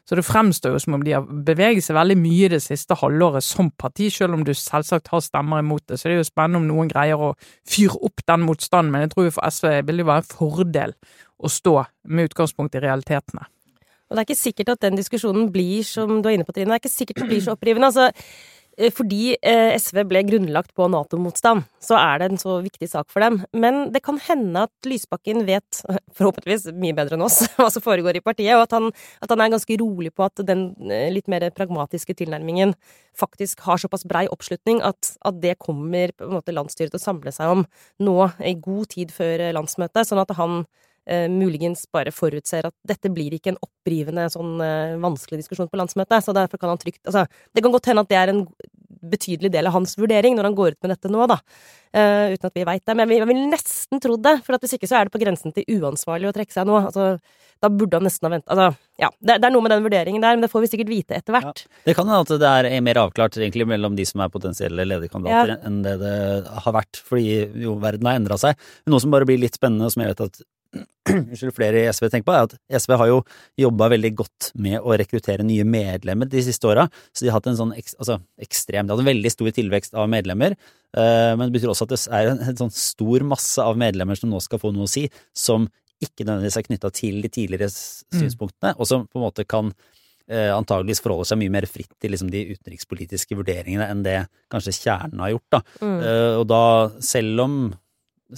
Så 0.04 0.18
det 0.18 0.26
fremstår 0.26 0.74
jo 0.74 0.80
som 0.82 0.98
om 0.98 1.04
de 1.04 1.14
har 1.16 1.24
beveget 1.24 1.86
seg 1.86 1.96
veldig 1.96 2.16
mye 2.20 2.50
det 2.52 2.60
siste 2.60 2.96
halvåret 3.00 3.44
som 3.44 3.70
parti, 3.80 4.10
selv 4.12 4.36
om 4.36 4.42
du 4.44 4.52
selvsagt 4.52 5.08
har 5.08 5.22
stemmer 5.24 5.62
imot 5.64 5.86
det. 5.88 5.96
Så 5.96 6.10
det 6.10 6.18
er 6.18 6.20
jo 6.20 6.28
spennende 6.28 6.60
om 6.60 6.68
noen 6.68 6.90
greier 6.92 7.20
å 7.20 7.32
fyre 7.68 7.96
opp 8.04 8.20
den 8.28 8.44
motstanden, 8.44 8.92
men 8.92 9.06
jeg 9.06 9.14
tror 9.14 9.28
jo 9.28 9.34
for 9.38 9.48
SV 9.48 9.70
vil 9.88 10.02
det 10.02 10.08
være 10.10 10.24
en 10.24 10.28
fordel 10.28 10.94
å 11.40 11.52
stå 11.52 11.74
med 12.12 12.28
utgangspunkt 12.28 12.76
i 12.76 12.84
realitetene. 12.84 13.48
Og 14.10 14.16
det 14.16 14.20
er 14.20 14.28
ikke 14.28 14.42
sikkert 14.42 14.74
at 14.74 14.82
den 14.84 14.98
diskusjonen 15.00 15.48
blir 15.52 15.80
som 15.88 16.20
du 16.20 16.28
er 16.28 16.36
inne 16.36 16.44
på, 16.44 16.52
Trine. 16.52 16.68
Det 16.68 16.76
er 16.76 16.82
ikke 16.84 16.92
sikkert 16.92 17.22
det 17.22 17.30
blir 17.30 17.40
så 17.42 17.54
opprivende. 17.56 17.88
Altså, 17.88 18.10
fordi 18.94 19.36
eh, 19.38 19.74
SV 19.78 20.02
ble 20.10 20.22
grunnlagt 20.26 20.72
på 20.76 20.86
Nato-motstand, 20.90 21.64
så 21.82 21.96
er 22.00 22.20
det 22.20 22.28
en 22.30 22.40
så 22.40 22.56
viktig 22.64 22.88
sak 22.90 23.08
for 23.12 23.24
dem. 23.24 23.40
Men 23.54 23.92
det 23.94 24.02
kan 24.06 24.18
hende 24.22 24.66
at 24.66 24.88
Lysbakken 24.88 25.44
vet, 25.48 25.82
forhåpentligvis 26.16 26.68
mye 26.80 26.96
bedre 26.96 27.18
enn 27.18 27.26
oss, 27.26 27.42
hva 27.58 27.68
som 27.72 27.84
foregår 27.84 28.18
i 28.18 28.24
partiet, 28.24 28.56
og 28.56 28.66
at 28.66 28.76
han, 28.76 28.90
at 29.24 29.34
han 29.34 29.44
er 29.44 29.54
ganske 29.54 29.78
rolig 29.80 30.14
på 30.14 30.26
at 30.26 30.44
den 30.46 30.70
eh, 30.90 31.10
litt 31.14 31.30
mer 31.30 31.46
pragmatiske 31.54 32.16
tilnærmingen 32.18 32.74
faktisk 33.14 33.62
har 33.68 33.78
såpass 33.78 34.06
brei 34.10 34.24
oppslutning 34.32 34.80
at, 34.82 35.14
at 35.22 35.36
det 35.42 35.58
kommer 35.62 36.10
på 36.16 36.26
en 36.26 36.34
måte 36.34 36.54
landsstyret 36.54 36.94
til 36.94 36.98
å 36.98 37.04
samle 37.04 37.34
seg 37.34 37.52
om 37.52 37.62
nå 38.02 38.16
i 38.42 38.56
god 38.58 38.90
tid 38.96 39.14
før 39.14 39.48
eh, 39.48 39.54
landsmøtet, 39.54 40.08
sånn 40.08 40.22
at 40.24 40.34
han 40.38 40.64
eh, 41.06 41.26
muligens 41.32 41.84
bare 41.92 42.12
forutser 42.14 42.68
at 42.68 42.74
dette 42.86 43.12
blir 43.12 43.36
ikke 43.36 43.54
en 43.54 43.60
opprivende, 43.64 44.28
sånn 44.32 44.56
eh, 44.64 44.96
vanskelig 45.02 45.42
diskusjon 45.42 45.70
på 45.70 45.80
landsmøtet, 45.80 46.24
så 46.24 46.36
derfor 46.36 46.60
kan 46.60 46.74
han 46.74 46.80
trygt 46.80 47.02
Altså, 47.04 47.26
det 47.54 47.64
kan 47.64 47.74
godt 47.74 47.90
hende 47.90 48.04
at 48.04 48.12
det 48.12 48.20
er 48.20 48.32
en 48.32 48.46
betydelig 49.04 49.50
del 49.52 49.68
av 49.68 49.74
hans 49.76 49.96
vurdering 49.98 50.36
når 50.36 50.48
han 50.48 50.56
går 50.56 50.74
ut 50.74 50.84
med 50.84 50.94
dette 50.94 51.10
nå, 51.12 51.24
da. 51.30 51.38
Eh, 51.94 52.34
uten 52.34 52.48
at 52.48 52.56
vi 52.56 52.66
veit 52.66 52.82
det. 52.82 52.94
Men 52.96 53.04
jeg 53.04 53.12
vil, 53.12 53.26
vil 53.30 53.42
nesten 53.52 54.00
trodd 54.02 54.22
det, 54.24 54.38
for 54.46 54.56
at 54.56 54.64
hvis 54.64 54.76
ikke 54.78 54.88
så 54.90 54.98
er 54.98 55.08
det 55.08 55.14
på 55.14 55.20
grensen 55.22 55.54
til 55.54 55.66
uansvarlig 55.76 56.30
å 56.30 56.34
trekke 56.36 56.54
seg 56.54 56.68
nå. 56.68 56.78
Altså, 56.88 57.10
da 57.62 57.70
burde 57.72 58.00
han 58.00 58.06
nesten 58.08 58.26
ha 58.26 58.32
venta 58.34 58.54
Altså, 58.54 58.80
ja. 59.00 59.10
Det, 59.18 59.38
det 59.42 59.48
er 59.48 59.54
noe 59.54 59.64
med 59.64 59.74
den 59.74 59.84
vurderingen 59.84 60.24
der, 60.24 60.36
men 60.36 60.46
det 60.46 60.50
får 60.52 60.64
vi 60.64 60.72
sikkert 60.72 60.92
vite 60.92 61.18
etter 61.18 61.36
hvert. 61.36 61.64
Det 61.86 61.96
kan 61.96 62.08
hende 62.10 62.24
at 62.24 62.42
det 62.42 62.54
er 62.72 62.84
mer 62.84 63.02
avklart 63.04 63.38
egentlig 63.40 63.68
mellom 63.70 63.96
de 63.98 64.06
som 64.08 64.24
er 64.24 64.32
potensielle 64.32 64.88
lederkandidater, 64.88 65.56
enn 65.68 65.82
det 65.84 65.94
det 66.02 66.16
har 66.64 66.76
vært, 66.76 67.00
fordi 67.06 67.28
jo, 67.64 67.76
verden 67.82 68.10
har 68.10 68.18
endra 68.20 68.40
seg. 68.40 68.58
Men 68.84 68.96
noe 68.96 69.04
som 69.04 69.14
bare 69.14 69.28
blir 69.28 69.40
litt 69.42 69.58
spennende, 69.58 69.88
og 69.88 69.94
som 69.94 70.04
jeg 70.04 70.14
vet 70.14 70.26
at 70.26 70.42
flere 71.58 71.82
i 71.82 71.88
SV 71.92 72.08
tenker 72.08 72.26
på, 72.28 72.34
er 72.34 72.46
at 72.48 72.54
SV 72.80 72.96
har 73.00 73.10
jo 73.10 73.18
jobba 73.60 73.90
veldig 73.92 74.10
godt 74.16 74.50
med 74.56 74.78
å 74.80 74.96
rekruttere 74.96 75.44
nye 75.46 75.64
medlemmer 75.68 76.30
de 76.32 76.42
siste 76.46 76.68
åra. 76.70 76.86
Så 77.12 77.24
de 77.24 77.30
har 77.30 77.38
hatt 77.38 77.50
en 77.52 77.58
sånn 77.58 77.74
altså, 77.76 78.18
ekstrem 78.40 78.86
De 78.86 78.92
har 78.92 78.98
hatt 78.98 79.04
en 79.04 79.12
veldig 79.12 79.32
stor 79.34 79.50
tilvekst 79.54 79.94
av 79.94 80.08
medlemmer. 80.12 80.56
eh, 80.96 81.32
men 81.36 81.46
det 81.48 81.58
betyr 81.58 81.72
også 81.74 81.86
at 81.88 81.94
det 81.94 82.00
er 82.10 82.30
en, 82.32 82.40
en 82.48 82.60
sånn 82.64 82.72
stor 82.74 83.26
masse 83.34 83.60
av 83.62 83.76
medlemmer 83.80 84.16
som 84.18 84.30
nå 84.32 84.40
skal 84.44 84.62
få 84.62 84.72
noe 84.74 84.88
å 84.88 84.90
si, 84.90 85.08
som 85.36 85.68
ikke 86.02 86.24
nødvendigvis 86.26 86.56
er 86.58 86.66
knytta 86.66 86.90
til 86.92 87.20
de 87.22 87.28
tidligere 87.32 87.68
synspunktene, 87.70 88.10
Mm. 88.14 88.20
synspunktene, 88.24 88.74
og 88.78 88.86
som 88.86 89.06
på 89.06 89.18
en 89.18 89.24
måte 89.24 89.44
kan 89.48 89.70
eh, 90.28 90.50
antageligvis 90.54 91.00
forholder 91.04 91.28
seg 91.30 91.38
mye 91.40 91.52
mer 91.52 91.66
fritt 91.68 91.90
til 92.00 92.12
liksom, 92.14 92.30
de 92.32 92.42
utenrikspolitiske 92.54 93.36
vurderingene 93.36 93.86
enn 93.92 94.02
det 94.04 94.18
kanskje 94.52 94.72
kjernen 94.78 95.20
har 95.20 95.34
gjort. 95.34 95.48
Da. 95.52 95.60
Mm. 95.84 95.98
Eh, 96.00 96.34
og 96.40 96.46
da, 96.50 96.60
selv 97.04 97.44
om, 97.44 97.56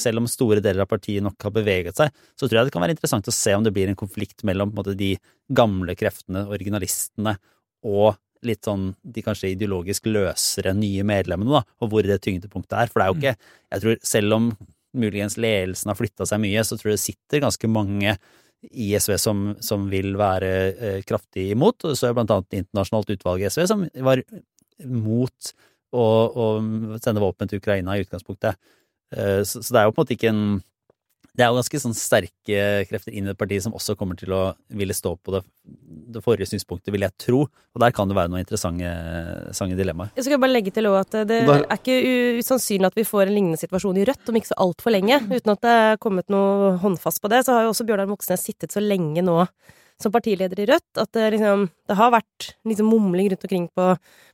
selv 0.01 0.23
om 0.23 0.29
store 0.31 0.63
deler 0.65 0.85
av 0.85 0.91
partiet 0.91 1.25
nok 1.25 1.49
har 1.49 1.55
beveget 1.55 1.99
seg, 1.99 2.15
så 2.37 2.47
tror 2.47 2.61
jeg 2.61 2.69
det 2.69 2.77
kan 2.77 2.85
være 2.85 2.97
interessant 2.97 3.29
å 3.31 3.35
se 3.35 3.55
om 3.57 3.65
det 3.67 3.73
blir 3.77 3.91
en 3.91 3.99
konflikt 3.99 4.45
mellom 4.47 4.71
på 4.71 4.79
en 4.79 4.83
måte, 4.83 4.97
de 4.99 5.15
gamle 5.57 5.97
kreftene, 5.99 6.47
originalistene, 6.53 7.37
og 7.87 8.17
litt 8.47 8.67
sånn 8.67 8.91
de 9.03 9.25
kanskje 9.25 9.53
ideologisk 9.55 10.09
løsere 10.11 10.75
nye 10.77 11.05
medlemmene, 11.07 11.59
da, 11.59 11.77
og 11.83 11.93
hvor 11.93 12.07
det 12.07 12.19
tyngdepunktet 12.25 12.79
er. 12.79 12.91
For 12.93 13.01
det 13.01 13.07
er 13.07 13.13
jo 13.13 13.21
ikke 13.21 13.53
Jeg 13.77 13.83
tror 13.83 14.03
selv 14.15 14.37
om 14.37 14.51
muligens 14.97 15.37
ledelsen 15.37 15.91
har 15.91 15.99
flytta 15.99 16.27
seg 16.29 16.41
mye, 16.43 16.65
så 16.65 16.79
tror 16.79 16.93
jeg 16.93 16.99
det 16.99 17.05
sitter 17.05 17.43
ganske 17.45 17.69
mange 17.69 18.17
i 18.73 18.91
SV 18.97 19.17
som, 19.21 19.43
som 19.61 19.87
vil 19.91 20.15
være 20.19 20.53
eh, 20.73 21.01
kraftig 21.07 21.51
imot. 21.53 21.85
Og 21.85 21.99
så 21.99 22.09
er 22.09 22.17
blant 22.17 22.33
annet 22.33 22.61
internasjonalt 22.63 23.13
utvalg 23.17 23.45
i 23.45 23.51
SV 23.51 23.67
som 23.69 23.85
var 24.07 24.23
mot 24.85 25.53
å, 25.97 26.05
å 26.05 26.47
sende 27.03 27.23
våpen 27.23 27.51
til 27.51 27.61
Ukraina 27.61 27.97
i 27.97 28.05
utgangspunktet. 28.05 28.59
Eh, 29.15 29.43
så, 29.47 29.63
så 29.63 29.75
det 29.75 29.83
er 29.83 29.87
jo 29.87 29.95
på 29.95 30.01
en 30.01 30.07
måte 30.07 30.17
ikke 30.17 30.33
en 30.33 30.47
det 31.37 31.45
er 31.45 31.51
jo 31.53 31.59
ganske 31.59 31.79
sånn 31.83 31.97
sterke 31.97 32.61
krefter 32.89 33.13
inn 33.13 33.27
i 33.29 33.33
et 33.35 33.39
parti 33.39 33.59
som 33.61 33.75
også 33.77 33.93
kommer 34.01 34.17
til 34.17 34.33
å 34.33 34.41
ville 34.73 34.95
stå 34.97 35.13
på 35.21 35.35
det, 35.35 35.43
det 36.15 36.23
forrige 36.25 36.49
synspunktet, 36.49 36.89
vil 36.95 37.05
jeg 37.05 37.13
tro. 37.21 37.43
Og 37.77 37.83
der 37.83 37.93
kan 37.93 38.09
det 38.09 38.17
være 38.17 38.33
noen 38.33 38.41
interessante, 38.41 38.89
interessante 38.89 39.77
dilemmaer. 39.77 40.15
Jeg 40.17 40.25
skal 40.25 40.41
bare 40.41 40.55
legge 40.55 40.73
til 40.73 40.89
at 40.89 41.19
det 41.29 41.43
er 41.45 41.67
ikke 41.77 41.99
usannsynlig 42.41 42.89
at 42.89 42.97
vi 42.97 43.05
får 43.05 43.27
en 43.27 43.37
lignende 43.37 43.61
situasjon 43.61 44.01
i 44.01 44.07
Rødt 44.09 44.33
om 44.33 44.41
ikke 44.41 44.53
så 44.55 44.61
altfor 44.65 44.97
lenge. 44.97 45.21
Uten 45.29 45.53
at 45.53 45.67
det 45.67 45.75
er 45.83 46.01
kommet 46.01 46.33
noe 46.33 46.73
håndfast 46.81 47.21
på 47.21 47.33
det, 47.33 47.45
så 47.45 47.59
har 47.59 47.67
jo 47.67 47.75
også 47.75 47.85
Bjørnar 47.85 48.09
Moxnes 48.09 48.47
sittet 48.49 48.73
så 48.73 48.81
lenge 48.81 49.25
nå 49.27 49.43
som 50.03 50.13
partileder 50.13 50.59
i 50.61 50.67
Rødt 50.69 51.01
at 51.01 51.11
det, 51.17 51.25
liksom, 51.37 51.67
det 51.89 51.97
har 51.97 52.13
vært 52.13 52.51
liksom 52.69 52.89
mumling 52.93 53.31
rundt 53.33 53.47
omkring 53.47 53.67
på 53.73 53.87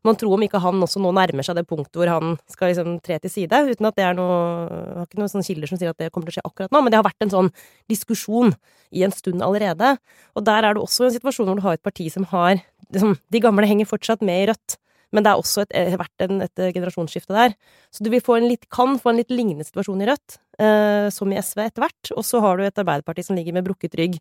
Man 0.02 0.16
tror 0.18 0.34
om 0.34 0.42
ikke 0.42 0.58
han 0.58 0.82
også 0.82 0.98
nå 0.98 1.12
nærmer 1.14 1.46
seg 1.46 1.54
det 1.54 1.66
punktet 1.70 2.00
hvor 2.00 2.10
han 2.10 2.34
skal 2.50 2.72
liksom 2.72 2.96
tre 3.04 3.20
til 3.22 3.30
side, 3.30 3.60
uten 3.70 3.86
at 3.86 3.98
det 3.98 4.06
er 4.08 4.16
noe 4.18 4.34
Jeg 4.34 4.96
har 4.98 5.06
ikke 5.06 5.20
noen 5.22 5.30
sånne 5.30 5.46
kilder 5.46 5.70
som 5.70 5.78
sier 5.78 5.94
at 5.94 6.02
det 6.02 6.10
kommer 6.10 6.26
til 6.26 6.34
å 6.34 6.38
skje 6.40 6.46
akkurat 6.50 6.74
nå, 6.74 6.82
men 6.82 6.94
det 6.94 6.98
har 6.98 7.06
vært 7.06 7.26
en 7.26 7.34
sånn 7.36 7.52
diskusjon 7.92 8.56
i 8.92 9.06
en 9.06 9.14
stund 9.14 9.40
allerede. 9.44 9.94
Og 10.36 10.44
der 10.44 10.66
er 10.66 10.74
det 10.74 10.82
også 10.82 11.06
en 11.06 11.14
situasjon 11.14 11.48
hvor 11.48 11.60
du 11.60 11.64
har 11.64 11.78
et 11.78 11.86
parti 11.86 12.08
som 12.12 12.26
har 12.34 12.58
liksom, 12.90 13.16
De 13.32 13.40
gamle 13.40 13.68
henger 13.68 13.88
fortsatt 13.88 14.24
med 14.26 14.42
i 14.42 14.48
Rødt. 14.50 14.76
Men 15.12 15.24
det 15.24 15.32
er 15.32 15.40
også 15.40 15.66
et, 15.66 15.74
eh, 15.76 15.96
vært 16.00 16.24
en, 16.24 16.40
et 16.44 16.62
generasjonsskifte 16.74 17.36
der. 17.36 17.54
Så 17.92 18.04
du 18.04 18.10
få 18.20 18.38
en 18.38 18.48
litt, 18.48 18.68
kan 18.72 18.96
få 19.00 19.12
en 19.12 19.20
litt 19.20 19.32
lignende 19.32 19.66
situasjon 19.66 20.00
i 20.02 20.08
Rødt, 20.08 20.38
eh, 20.58 21.08
som 21.12 21.32
i 21.32 21.36
SV 21.36 21.60
etter 21.66 21.84
hvert. 21.84 22.12
Og 22.16 22.24
så 22.24 22.40
har 22.40 22.56
du 22.56 22.64
et 22.64 22.80
Arbeiderparti 22.80 23.24
som 23.26 23.36
ligger 23.36 23.52
med 23.56 23.66
brukket 23.66 23.96
rygg 23.98 24.18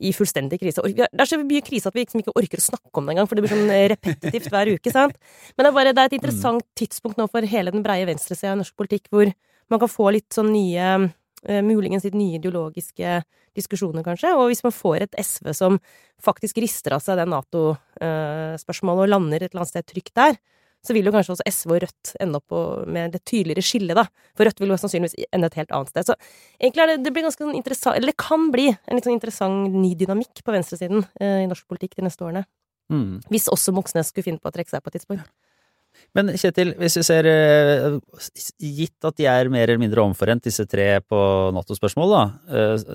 i 0.00 0.12
fullstendig 0.12 0.60
krise. 0.60 0.84
Det 0.84 1.08
er 1.08 1.30
så 1.30 1.40
mye 1.40 1.64
krise 1.64 1.88
at 1.88 1.96
vi 1.96 2.04
liksom 2.04 2.20
ikke 2.20 2.36
orker 2.36 2.60
å 2.60 2.68
snakke 2.68 3.00
om 3.00 3.08
det 3.08 3.16
engang, 3.16 3.30
for 3.30 3.38
det 3.40 3.46
blir 3.46 3.54
sånn 3.56 3.72
eh, 3.72 3.88
repetitivt 3.94 4.52
hver 4.52 4.74
uke. 4.76 4.92
sant? 4.92 5.18
Men 5.56 5.64
det 5.64 5.72
er 5.72 5.78
bare 5.80 5.96
det 5.96 6.04
er 6.04 6.12
et 6.12 6.20
interessant 6.20 6.64
tidspunkt 6.76 7.20
nå 7.20 7.28
for 7.32 7.48
hele 7.48 7.74
den 7.74 7.84
breie 7.86 8.08
venstresida 8.08 8.52
i 8.52 8.60
norsk 8.60 8.76
politikk, 8.76 9.08
hvor 9.10 9.32
man 9.72 9.80
kan 9.80 9.90
få 9.90 10.12
litt 10.12 10.28
sånn 10.34 10.52
nye 10.52 10.88
eh, 10.94 11.12
Muligens 11.66 12.06
litt 12.06 12.16
nye 12.16 12.38
ideologiske 12.38 13.18
diskusjoner, 13.54 14.04
kanskje. 14.06 14.32
Og 14.38 14.48
hvis 14.50 14.64
man 14.64 14.74
får 14.74 15.04
et 15.04 15.18
SV 15.20 15.52
som 15.56 15.78
faktisk 16.22 16.58
rister 16.62 16.96
av 16.96 17.04
seg 17.04 17.20
det 17.20 17.28
Nato-spørsmålet 17.30 19.06
og 19.06 19.12
lander 19.12 19.44
et 19.44 19.52
eller 19.52 19.64
annet 19.64 19.74
sted 19.74 19.88
trygt 19.90 20.14
der, 20.18 20.38
så 20.84 20.92
vil 20.92 21.08
jo 21.08 21.12
kanskje 21.14 21.34
også 21.34 21.46
SV 21.48 21.70
og 21.72 21.78
Rødt 21.84 22.10
ende 22.20 22.40
opp 22.40 22.54
med 22.92 23.14
det 23.14 23.22
tydeligere 23.24 23.64
skille, 23.64 23.96
da. 23.96 24.04
For 24.36 24.44
Rødt 24.44 24.60
vil 24.60 24.74
jo 24.74 24.78
sannsynligvis 24.80 25.16
ende 25.32 25.48
et 25.48 25.56
helt 25.60 25.72
annet 25.72 25.92
sted. 25.92 26.10
Så 26.10 26.16
egentlig 26.60 26.88
det, 26.90 26.98
det 27.06 27.14
blir 27.14 27.24
ganske 27.24 27.40
sånn 27.40 27.56
interessant 27.56 27.96
Eller 27.96 28.12
det 28.12 28.20
kan 28.20 28.50
bli 28.52 28.66
en 28.74 28.98
litt 28.98 29.06
sånn 29.06 29.16
interessant 29.16 29.72
ny 29.72 29.94
dynamikk 30.00 30.44
på 30.44 30.54
venstresiden 30.54 31.06
eh, 31.20 31.40
i 31.44 31.48
norsk 31.48 31.66
politikk 31.70 31.96
de 31.96 32.04
neste 32.08 32.26
årene. 32.26 32.44
Mm. 32.92 33.22
Hvis 33.32 33.48
også 33.52 33.72
Moxnes 33.72 34.12
skulle 34.12 34.28
finne 34.28 34.42
på 34.42 34.50
å 34.50 34.54
trekke 34.54 34.74
seg 34.74 34.84
på 34.84 34.92
et 34.92 34.98
tidspunkt. 34.98 35.30
Men 36.14 36.30
Kjetil, 36.38 36.72
hvis 36.78 36.94
vi 37.00 37.02
ser 37.06 37.26
eh, 37.26 37.96
Gitt 38.62 39.06
at 39.08 39.16
de 39.18 39.26
er 39.30 39.48
mer 39.50 39.64
eller 39.66 39.80
mindre 39.82 40.04
omforent, 40.04 40.44
disse 40.46 40.66
tre 40.70 41.00
på 41.02 41.18
Nato-spørsmål, 41.56 42.12
da, 42.14 42.24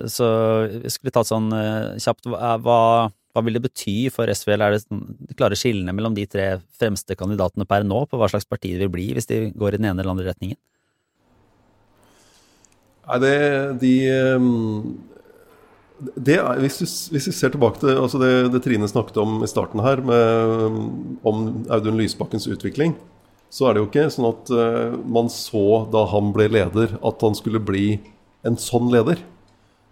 så 0.08 0.28
skulle 0.88 1.10
vi 1.10 1.14
tatt 1.18 1.28
sånn 1.28 1.50
eh, 1.52 1.98
kjapt 2.00 2.30
hva, 2.32 2.54
hva- 2.64 3.44
vil 3.44 3.56
det 3.56 3.62
bety 3.66 3.96
for 4.12 4.28
SV, 4.28 4.50
eller 4.54 4.66
er 4.66 4.74
det 4.78 4.82
sånn 4.86 5.04
klare 5.38 5.56
skillene 5.56 5.92
mellom 5.96 6.16
de 6.16 6.24
tre 6.28 6.48
fremste 6.80 7.16
kandidatene 7.16 7.64
per 7.68 7.84
nå, 7.88 8.02
på 8.10 8.18
hva 8.20 8.28
slags 8.32 8.48
parti 8.48 8.72
det 8.74 8.82
vil 8.86 8.94
bli 8.96 9.06
hvis 9.16 9.28
de 9.30 9.38
går 9.56 9.76
i 9.76 9.80
den 9.80 9.90
ene 9.90 10.00
eller 10.02 10.12
andre 10.12 10.26
retningen? 10.32 10.58
Nei, 13.10 13.18
det 13.22 13.36
de 13.80 13.94
er, 16.00 16.60
hvis, 16.62 16.78
du, 16.80 16.86
hvis 17.14 17.28
vi 17.28 17.34
ser 17.36 17.52
tilbake 17.52 17.82
til 17.82 17.92
altså 17.92 18.20
det, 18.20 18.32
det 18.54 18.62
Trine 18.64 18.88
snakket 18.88 19.18
om 19.20 19.40
i 19.44 19.48
starten 19.50 19.82
her, 19.84 20.00
med, 20.04 20.78
om 21.26 21.42
Audun 21.72 21.98
Lysbakkens 22.00 22.48
utvikling, 22.50 22.94
så 23.50 23.66
er 23.66 23.74
det 23.74 23.82
jo 23.82 23.88
ikke 23.88 24.06
sånn 24.14 24.28
at 24.30 24.52
uh, 24.54 24.94
man 25.10 25.30
så 25.32 25.82
da 25.90 26.04
han 26.12 26.30
ble 26.34 26.46
leder, 26.54 26.94
at 27.02 27.26
han 27.26 27.36
skulle 27.36 27.62
bli 27.62 27.98
en 28.46 28.56
sånn 28.60 28.88
leder. 28.92 29.18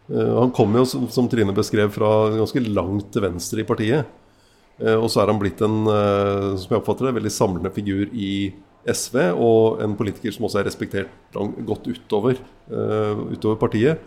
Uh, 0.07 0.39
han 0.39 0.55
kom 0.55 0.77
jo, 0.79 0.85
som, 0.89 1.09
som 1.13 1.27
Trine 1.31 1.55
beskrev, 1.57 1.91
fra 1.95 2.31
ganske 2.37 2.63
langt 2.69 3.11
til 3.15 3.27
venstre 3.27 3.65
i 3.65 3.67
partiet. 3.69 4.07
Uh, 4.79 4.95
og 4.95 5.09
så 5.11 5.25
er 5.25 5.33
han 5.33 5.43
blitt 5.43 5.61
en, 5.67 5.83
som 5.91 6.71
jeg 6.71 6.79
oppfatter 6.79 7.09
det, 7.09 7.17
veldig 7.19 7.35
samlende 7.35 7.75
figur 7.75 8.07
i 8.15 8.53
SV, 8.89 9.19
og 9.35 9.83
en 9.85 9.99
politiker 9.99 10.33
som 10.33 10.47
også 10.47 10.63
er 10.63 10.69
respektert 10.71 11.35
godt 11.67 11.91
utover, 11.91 12.39
utover 12.71 13.59
partiet. 13.61 14.07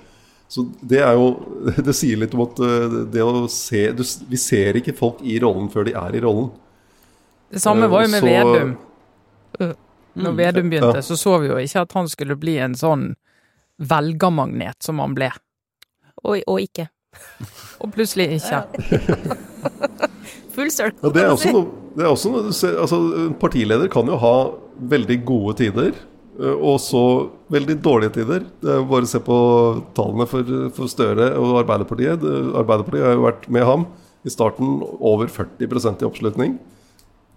Så 0.51 0.65
det 0.83 0.99
er 0.99 1.13
jo 1.15 1.29
Det 1.87 1.93
sier 1.95 2.19
litt 2.19 2.33
om 2.35 2.41
at 2.43 2.59
eh, 2.65 2.95
det 3.13 3.23
å 3.23 3.45
se 3.51 3.85
du, 3.95 4.03
Vi 4.27 4.39
ser 4.41 4.79
ikke 4.81 4.95
folk 4.97 5.21
i 5.23 5.37
rollen 5.43 5.69
før 5.71 5.87
de 5.87 5.93
er 5.95 6.17
i 6.17 6.23
rollen. 6.23 6.49
Det 7.51 7.61
samme 7.63 7.87
var 7.91 8.03
jo 8.05 8.11
med 8.11 8.23
Så- 8.23 8.31
Vedum. 8.31 8.75
Når 9.61 9.77
Mm. 10.33 10.35
Vedum 10.35 10.69
begynte, 10.69 10.95
Ja. 10.99 11.01
så 11.07 11.15
så 11.15 11.37
vi 11.39 11.47
jo 11.47 11.55
ikke 11.55 11.81
at 11.85 11.93
han 11.95 12.07
skulle 12.11 12.35
bli 12.35 12.57
en 12.59 12.73
sånn 12.75 13.13
velgermagnet 13.79 14.83
som 14.83 14.99
han 14.99 15.13
ble. 15.15 15.29
Og, 16.25 16.41
og 16.51 16.59
ikke. 16.59 16.89
Og 17.79 17.93
plutselig 17.95 18.27
ikke. 18.41 18.59
Full 20.55 20.71
circle. 20.71 20.99
Ja, 21.07 21.13
det, 21.15 21.23
er 21.23 21.31
også 21.31 21.53
noe, 21.55 21.67
det 21.95 22.03
er 22.05 22.11
også 22.11 22.31
noe 22.33 22.43
du 22.49 22.51
ser 22.55 22.75
altså, 22.83 22.97
En 23.27 23.33
partileder 23.39 23.87
kan 23.91 24.09
jo 24.11 24.17
ha 24.19 24.33
veldig 24.91 25.17
gode 25.27 25.55
tider, 25.61 25.93
eh, 25.95 26.10
og 26.39 26.77
så 26.81 27.01
veldig 27.51 27.75
dårlige 27.83 28.13
tider. 28.21 28.45
Det 28.63 28.71
er 28.77 28.85
bare 28.87 29.07
å 29.07 29.11
se 29.11 29.19
på 29.23 29.37
tallene 29.97 30.27
for, 30.29 30.47
for 30.75 30.91
Støre 30.91 31.31
og 31.37 31.57
Arbeiderpartiet. 31.63 32.23
Arbeiderpartiet 32.55 33.05
har 33.09 33.17
jo 33.17 33.25
vært 33.27 33.47
med 33.51 33.67
ham 33.67 33.85
i 34.23 34.31
starten 34.33 34.79
over 34.99 35.27
40% 35.31 36.01
i 36.03 36.07
oppslutning. 36.07 36.57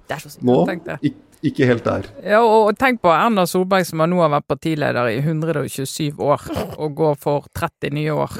Det 0.08 0.18
er 0.18 0.20
så 0.24 0.34
sykt. 0.34 0.44
Nå 0.44 0.58
Tenk 0.68 0.84
det. 0.86 0.98
ik 1.02 1.20
ikke 1.44 1.66
helt 1.68 1.84
der. 1.84 2.06
Ja, 2.24 2.38
og 2.40 2.70
og 2.70 2.78
tenk 2.80 3.02
på 3.04 3.10
Erna 3.12 3.44
Solberg 3.44 3.84
som 3.84 4.00
nå 4.08 4.16
har 4.22 4.30
vært 4.32 4.46
partileder 4.48 5.10
i 5.12 5.18
127 5.20 6.16
år, 6.24 6.40
og 6.78 6.94
går 6.96 7.18
for 7.20 7.44
30 7.52 7.92
nye 7.92 8.14
år. 8.16 8.38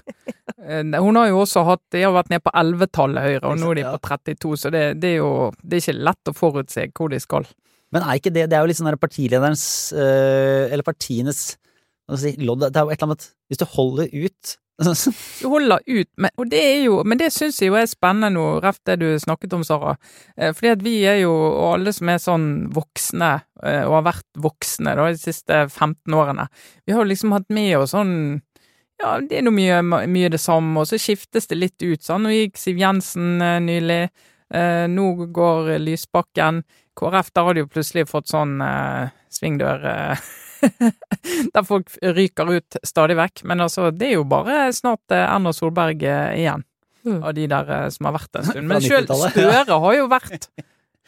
Eh, 0.64 0.80
Hun 0.96 1.16
har 1.16 1.28
jo 1.28 1.42
også 1.42 1.64
hatt 1.68 1.82
De 1.92 2.00
har 2.00 2.14
vært 2.16 2.30
ned 2.32 2.40
på 2.40 2.50
11-tallet 2.56 3.20
Høyre, 3.26 3.50
og 3.50 3.58
nå 3.60 3.70
er 3.72 3.74
de 3.74 3.84
på 3.90 4.00
32, 4.08 4.56
så 4.56 4.70
det, 4.72 4.84
det 5.02 5.10
er 5.10 5.18
jo 5.18 5.50
Det 5.60 5.76
er 5.76 5.82
ikke 5.84 6.04
lett 6.08 6.30
å 6.32 6.36
forutse 6.38 6.86
hvor 6.96 7.12
de 7.12 7.20
skal. 7.20 7.44
Men 7.94 8.02
er 8.02 8.18
ikke 8.18 8.34
det 8.34 8.48
Det 8.50 8.58
er 8.58 8.64
jo 8.64 8.70
litt 8.72 8.80
sånn 8.80 8.90
der 8.90 9.00
partilederens 9.00 9.64
eh, 9.94 10.66
Eller 10.72 10.86
partienes 10.86 11.54
si, 12.18 12.34
lodd 12.42 12.66
Det 12.66 12.74
er 12.74 12.84
jo 12.84 12.92
et 12.92 12.98
eller 12.98 13.12
annet 13.12 13.30
Hvis 13.48 13.62
du 13.62 13.66
holder 13.76 14.10
ut 14.12 14.56
Du 15.40 15.46
holder 15.52 15.82
ut, 15.86 16.08
men, 16.18 16.32
og 16.34 16.48
det 16.50 16.58
er 16.58 16.80
jo, 16.88 16.96
men 17.06 17.18
det 17.20 17.30
syns 17.30 17.60
jeg 17.62 17.70
jo 17.70 17.76
er 17.78 17.86
spennende 17.86 18.32
nå, 18.34 18.44
rett 18.64 18.80
det 18.88 18.96
du 19.04 19.06
snakket 19.22 19.54
om, 19.54 19.62
Sara. 19.62 19.92
Eh, 20.36 20.50
Fordi 20.50 20.72
at 20.72 20.82
vi 20.82 20.94
er 21.06 21.20
jo, 21.20 21.30
og 21.30 21.68
alle 21.76 21.92
som 21.94 22.10
er 22.10 22.18
sånn 22.18 22.48
voksne, 22.74 23.28
eh, 23.62 23.84
og 23.84 24.00
har 24.00 24.08
vært 24.08 24.42
voksne 24.42 24.96
da, 24.98 25.06
de 25.14 25.20
siste 25.22 25.60
15 25.68 26.18
årene, 26.18 26.48
vi 26.82 26.94
har 26.96 27.04
jo 27.04 27.12
liksom 27.12 27.36
hatt 27.36 27.46
med 27.54 27.76
oss 27.78 27.94
sånn 27.94 28.16
ja, 28.98 29.18
det 29.22 29.38
er 29.38 29.46
noe 29.46 29.54
mye, 29.54 29.78
mye 30.10 30.30
det 30.34 30.42
samme, 30.42 30.82
og 30.82 30.90
så 30.90 30.98
skiftes 31.02 31.46
det 31.50 31.58
litt 31.58 31.82
ut. 31.82 32.02
sånn. 32.02 32.26
Nå 32.26 32.34
gikk 32.34 32.58
Siv 32.58 32.78
Jensen 32.78 33.42
nylig, 33.66 34.04
nå 34.90 35.06
går 35.34 35.72
Lysbakken. 35.82 36.62
KrF, 36.98 37.30
der 37.34 37.46
har 37.48 37.54
de 37.56 37.64
jo 37.64 37.70
plutselig 37.70 38.06
fått 38.10 38.30
sånn 38.30 38.58
eh, 38.64 39.08
svingdør 39.34 39.84
eh, 39.90 40.24
der 41.54 41.64
folk 41.66 41.90
ryker 42.02 42.52
ut 42.56 42.78
stadig 42.86 43.16
vekk. 43.18 43.42
Men 43.50 43.64
altså, 43.66 43.90
det 43.94 44.12
er 44.12 44.16
jo 44.18 44.24
bare 44.28 44.68
snart 44.76 45.12
eh, 45.14 45.24
Erna 45.26 45.52
Solberg 45.56 46.02
eh, 46.06 46.38
igjen, 46.44 46.64
Mm. 47.04 47.18
av 47.20 47.34
de 47.36 47.42
der 47.52 47.68
eh, 47.68 47.88
som 47.92 48.06
har 48.08 48.14
vært 48.16 48.36
en 48.40 48.46
stund. 48.48 48.64
Men 48.70 48.80
sjøl 48.80 49.04
Støre 49.04 49.76
har 49.82 49.92
jo 49.98 50.06
vært 50.08 50.46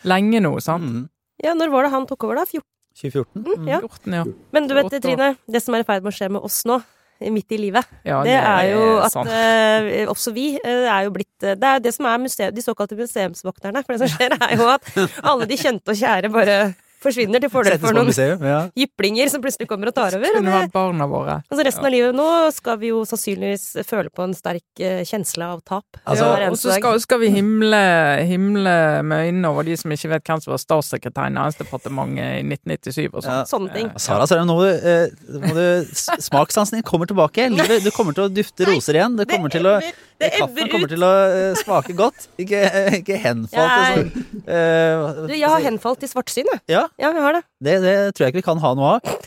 lenge 0.05 0.43
nå, 0.45 0.51
sant? 0.61 0.85
mm, 0.85 1.07
Ja, 1.41 1.55
når 1.57 1.71
var 1.73 1.87
det 1.87 1.91
han 1.95 2.05
tok 2.11 2.27
over, 2.29 2.37
da? 2.37 2.45
14? 2.45 2.67
2014? 3.01 3.47
Mm, 3.47 3.71
ja. 3.71 3.79
14, 3.81 4.13
ja. 4.19 4.25
Men 4.53 4.69
du 4.69 4.75
vet, 4.77 4.93
Trine, 5.01 5.31
det 5.49 5.63
som 5.65 5.73
er 5.73 5.87
i 5.87 5.89
ferd 5.89 6.05
med 6.05 6.13
å 6.13 6.17
skje 6.19 6.29
med 6.37 6.45
oss 6.45 6.59
nå, 6.69 6.77
midt 7.21 7.53
i 7.57 7.59
livet, 7.61 7.87
ja 8.05 8.21
det 8.27 8.35
er 8.37 8.71
jo 8.73 8.83
at 9.01 9.15
sant. 9.15 9.31
Uh, 9.31 10.03
også 10.13 10.33
vi 10.37 10.49
uh, 10.59 10.85
er 10.85 11.07
jo 11.07 11.15
blitt 11.15 11.47
uh, 11.47 11.55
Det 11.57 11.71
er 11.71 11.85
det 11.85 11.95
som 11.97 12.09
er 12.11 12.21
museum, 12.21 12.55
de 12.55 12.65
såkalte 12.65 12.99
museumsvokterne. 12.99 13.83
For 13.85 13.97
det 13.97 14.03
som 14.05 14.13
skjer, 14.13 14.37
er 14.37 14.57
jo 14.59 14.69
at 14.73 14.91
alle 15.23 15.49
de 15.49 15.59
kjente 15.61 15.95
og 15.95 16.01
kjære 16.01 16.33
bare 16.35 16.59
forsvinner 17.07 17.43
til 17.43 17.53
fordel 17.53 17.79
for 17.83 17.97
noen 17.97 18.11
ja. 18.13 18.61
jyplinger 18.83 19.31
som 19.33 19.43
plutselig 19.45 19.69
kommer 19.71 19.91
og 19.93 19.97
tar 19.97 20.17
over. 20.19 20.29
Og 20.29 20.41
Kunne 20.41 20.53
det, 20.53 20.63
vært 20.67 20.75
barna 20.75 21.09
våre. 21.11 21.37
altså 21.47 21.67
resten 21.69 21.89
av 21.89 21.95
livet 21.95 22.17
nå 22.17 22.29
skal 22.57 22.81
vi 22.83 22.93
jo 22.93 23.03
sannsynligvis 23.09 23.67
føle 23.87 24.13
på 24.13 24.27
en 24.27 24.35
sterk 24.37 24.83
eh, 24.83 25.03
kjensle 25.09 25.51
av 25.57 25.63
tap. 25.67 26.01
Altså, 26.05 26.29
ja, 26.29 26.51
og 26.51 26.59
så 26.61 26.77
skal, 26.77 27.01
skal 27.03 27.23
vi 27.23 27.31
himle, 27.35 27.83
himle 28.29 28.77
med 29.07 29.31
øynene 29.31 29.53
over 29.53 29.67
de 29.69 29.77
som 29.81 29.95
ikke 29.95 30.13
vet 30.15 30.27
hvem 30.27 30.43
som 30.45 30.55
var 30.55 30.63
statssekretær 30.63 31.31
i 31.31 31.37
Næringsdepartementet 31.37 32.43
i 32.43 32.45
1997 32.57 33.07
og 33.07 33.21
sånn. 33.21 33.31
Ja. 33.33 33.47
Sånne 33.51 33.75
ting. 33.77 33.93
Sara, 34.03 34.27
Sara, 34.29 34.47
nå 34.49 34.57
må 34.57 34.67
du, 34.67 35.63
eh, 35.63 35.95
Smakssansen 36.27 36.81
din 36.81 36.87
kommer 36.87 37.09
tilbake. 37.09 37.49
Livet, 37.53 37.85
du 37.85 37.93
kommer 37.95 38.17
til 38.17 38.27
å 38.27 38.33
dufte 38.33 38.69
roser 38.69 39.01
igjen. 39.01 39.17
Det 39.19 39.29
kommer 39.31 39.53
til 39.53 39.69
å 39.69 39.79
Det 40.21 40.31
Kaffen 40.33 40.71
kommer 40.73 40.89
ut. 40.89 40.93
til 40.95 41.05
å 41.05 41.13
eh, 41.29 41.57
smake 41.61 41.97
godt. 41.97 42.29
Ikke, 42.41 42.63
ikke 43.01 43.19
henfalt. 43.21 43.73
Altså. 43.73 44.23
Uh, 44.47 45.27
Du, 45.27 45.35
jeg 45.37 45.49
har 45.49 45.65
henfalt 45.67 46.01
til 46.01 46.13
svartsyn, 46.13 46.49
jeg. 46.53 46.63
Ja, 46.73 46.87
Ja, 47.01 47.11
jeg 47.13 47.25
har 47.27 47.37
det. 47.37 47.43
det, 47.61 47.75
det 47.85 47.97
tror 48.17 48.27
jeg 48.27 48.35
ikke 48.35 48.43
vi 48.43 48.47
kan 48.49 48.63
ha 48.63 48.73
noe 48.79 48.95
av. 48.97 49.19